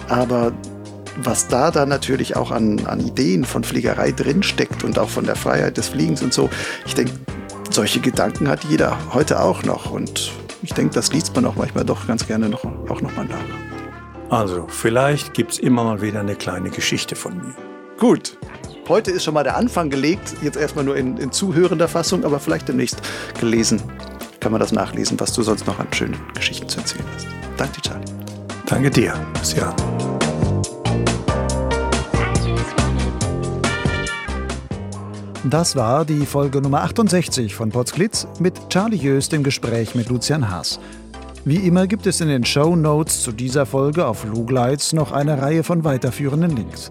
Aber 0.08 0.54
was 1.18 1.48
da 1.48 1.72
dann 1.72 1.90
natürlich 1.90 2.36
auch 2.36 2.52
an, 2.52 2.86
an 2.86 3.00
Ideen 3.00 3.46
von 3.46 3.64
Fliegerei 3.64 4.12
drinsteckt 4.12 4.84
und 4.84 5.00
auch 5.00 5.10
von 5.10 5.26
der 5.26 5.36
Freiheit 5.36 5.78
des 5.78 5.90
Fliegens 5.90 6.22
und 6.22 6.34
so, 6.34 6.50
ich 6.86 6.94
denke, 6.94 7.14
solche 7.76 8.00
Gedanken 8.00 8.48
hat 8.48 8.64
jeder 8.64 8.98
heute 9.14 9.42
auch 9.42 9.64
noch. 9.64 9.92
Und 9.92 10.32
ich 10.64 10.74
denke, 10.74 10.96
das 10.96 11.12
liest 11.12 11.36
man 11.36 11.46
auch 11.46 11.56
manchmal 11.56 11.84
doch 11.84 12.08
ganz 12.08 12.26
gerne 12.26 12.50
noch, 12.50 12.64
auch 12.64 13.02
nochmal 13.02 13.26
nach. 13.26 14.30
Also, 14.30 14.66
vielleicht 14.68 15.34
gibt 15.34 15.52
es 15.52 15.60
immer 15.60 15.84
mal 15.84 16.02
wieder 16.02 16.22
eine 16.22 16.36
kleine 16.36 16.70
Geschichte 16.70 17.16
von 17.16 17.38
mir. 17.38 17.54
Gut. 18.00 18.38
Heute 18.88 19.12
ist 19.12 19.24
schon 19.24 19.34
mal 19.34 19.44
der 19.44 19.58
Anfang 19.58 19.90
gelegt. 19.90 20.36
Jetzt 20.42 20.58
erstmal 20.58 20.86
nur 20.86 20.96
in, 20.96 21.18
in 21.18 21.32
zuhörender 21.32 21.88
Fassung, 21.88 22.24
aber 22.24 22.40
vielleicht 22.40 22.68
demnächst 22.68 23.02
gelesen. 23.40 23.82
Kann 24.40 24.52
man 24.52 24.62
das 24.62 24.72
nachlesen, 24.72 25.20
was 25.20 25.34
du 25.34 25.42
sonst 25.42 25.68
noch 25.68 25.80
an 25.80 25.88
schönen 25.92 26.16
Geschichten 26.34 26.70
zu 26.70 26.80
erzählen 26.80 27.06
hast. 27.16 27.28
Danke 27.58 27.82
Charlie. 27.82 28.06
Danke 28.68 28.90
dir. 28.90 29.14
Bis 29.40 29.56
ja. 29.56 29.76
Das 35.48 35.76
war 35.76 36.06
die 36.06 36.26
Folge 36.26 36.60
Nummer 36.60 36.82
68 36.82 37.54
von 37.54 37.70
Potsglitz 37.70 38.28
mit 38.40 38.68
Charlie 38.70 38.98
Jöst 38.98 39.32
im 39.32 39.44
Gespräch 39.44 39.94
mit 39.94 40.10
Lucian 40.10 40.50
Haas. 40.50 40.80
Wie 41.44 41.58
immer 41.58 41.86
gibt 41.86 42.08
es 42.08 42.20
in 42.20 42.30
den 42.30 42.44
Show 42.44 42.76
Notes 42.76 43.22
zu 43.22 43.32
dieser 43.32 43.68
Folge 43.68 44.08
auf 44.08 44.26
Lugleitz 44.26 44.92
noch 44.92 45.12
eine 45.12 45.40
Reihe 45.40 45.64
von 45.64 45.84
weiterführenden 45.84 46.56
Links. 46.56 46.90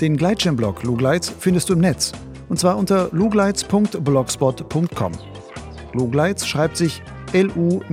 Den 0.00 0.16
Gleitschirmblog 0.16 0.84
Lugleitz 0.84 1.32
findest 1.40 1.68
du 1.68 1.72
im 1.72 1.80
Netz 1.80 2.12
und 2.48 2.60
zwar 2.60 2.76
unter 2.76 3.08
lugleitz.blogspot.com. 3.10 5.12
Lugleitz 5.92 6.46
schreibt 6.46 6.76
sich 6.76 7.02
L-U-G-L-I-D-Z. 7.32 7.88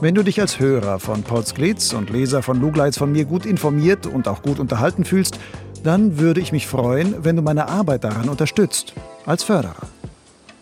Wenn 0.00 0.14
du 0.14 0.22
dich 0.22 0.40
als 0.42 0.60
Hörer 0.60 1.00
von 1.00 1.22
Potsglitz 1.22 1.94
und 1.94 2.10
Leser 2.10 2.42
von 2.42 2.60
Lugleitz 2.60 2.98
von 2.98 3.10
mir 3.10 3.24
gut 3.24 3.46
informiert 3.46 4.06
und 4.06 4.28
auch 4.28 4.42
gut 4.42 4.60
unterhalten 4.60 5.04
fühlst, 5.04 5.40
dann 5.82 6.18
würde 6.18 6.40
ich 6.40 6.52
mich 6.52 6.66
freuen, 6.66 7.24
wenn 7.24 7.36
du 7.36 7.42
meine 7.42 7.68
Arbeit 7.68 8.04
daran 8.04 8.28
unterstützt, 8.28 8.94
als 9.26 9.42
Förderer. 9.42 9.88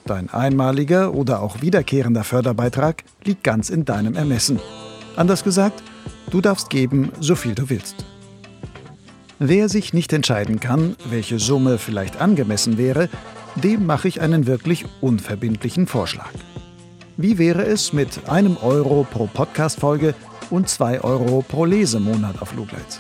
Dein 0.04 0.30
einmaliger 0.30 1.14
oder 1.14 1.42
auch 1.42 1.62
wiederkehrender 1.62 2.22
Förderbeitrag 2.22 3.02
liegt 3.24 3.42
ganz 3.42 3.70
in 3.70 3.84
deinem 3.84 4.14
Ermessen. 4.14 4.60
Anders 5.16 5.42
gesagt, 5.42 5.82
du 6.30 6.40
darfst 6.40 6.70
geben, 6.70 7.10
so 7.20 7.34
viel 7.34 7.54
du 7.54 7.68
willst. 7.68 8.04
Wer 9.38 9.68
sich 9.68 9.92
nicht 9.92 10.12
entscheiden 10.12 10.60
kann, 10.60 10.96
welche 11.10 11.38
Summe 11.38 11.78
vielleicht 11.78 12.20
angemessen 12.20 12.78
wäre, 12.78 13.08
dem 13.56 13.84
mache 13.86 14.08
ich 14.08 14.20
einen 14.20 14.46
wirklich 14.46 14.84
unverbindlichen 15.00 15.86
Vorschlag. 15.86 16.30
Wie 17.16 17.38
wäre 17.38 17.64
es 17.64 17.92
mit 17.92 18.28
einem 18.28 18.56
Euro 18.58 19.06
pro 19.10 19.26
Podcast-Folge 19.26 20.14
und 20.50 20.68
zwei 20.68 21.00
Euro 21.00 21.44
pro 21.46 21.64
Lesemonat 21.64 22.40
auf 22.40 22.54
Lugleitz? 22.54 22.98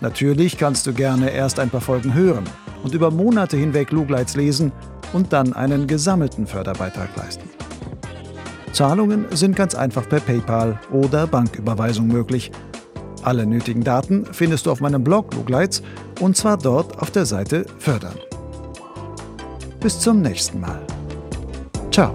Natürlich 0.00 0.56
kannst 0.56 0.86
du 0.86 0.92
gerne 0.92 1.30
erst 1.30 1.58
ein 1.58 1.70
paar 1.70 1.80
Folgen 1.80 2.14
hören 2.14 2.44
und 2.82 2.94
über 2.94 3.10
Monate 3.10 3.56
hinweg 3.56 3.90
Lugleitz 3.90 4.34
lesen 4.34 4.72
und 5.12 5.32
dann 5.32 5.52
einen 5.52 5.86
gesammelten 5.86 6.46
Förderbeitrag 6.46 7.14
leisten. 7.16 7.48
Zahlungen 8.72 9.26
sind 9.32 9.56
ganz 9.56 9.74
einfach 9.74 10.08
per 10.08 10.20
PayPal 10.20 10.78
oder 10.92 11.26
Banküberweisung 11.26 12.06
möglich. 12.06 12.50
Alle 13.22 13.44
nötigen 13.44 13.84
Daten 13.84 14.24
findest 14.32 14.66
du 14.66 14.70
auf 14.70 14.80
meinem 14.80 15.04
Blog 15.04 15.34
Lugleitz 15.34 15.82
und 16.20 16.36
zwar 16.36 16.56
dort 16.56 17.00
auf 17.02 17.10
der 17.10 17.26
Seite 17.26 17.66
Fördern. 17.78 18.16
Bis 19.80 19.98
zum 19.98 20.22
nächsten 20.22 20.60
Mal. 20.60 20.80
Ciao. 21.90 22.14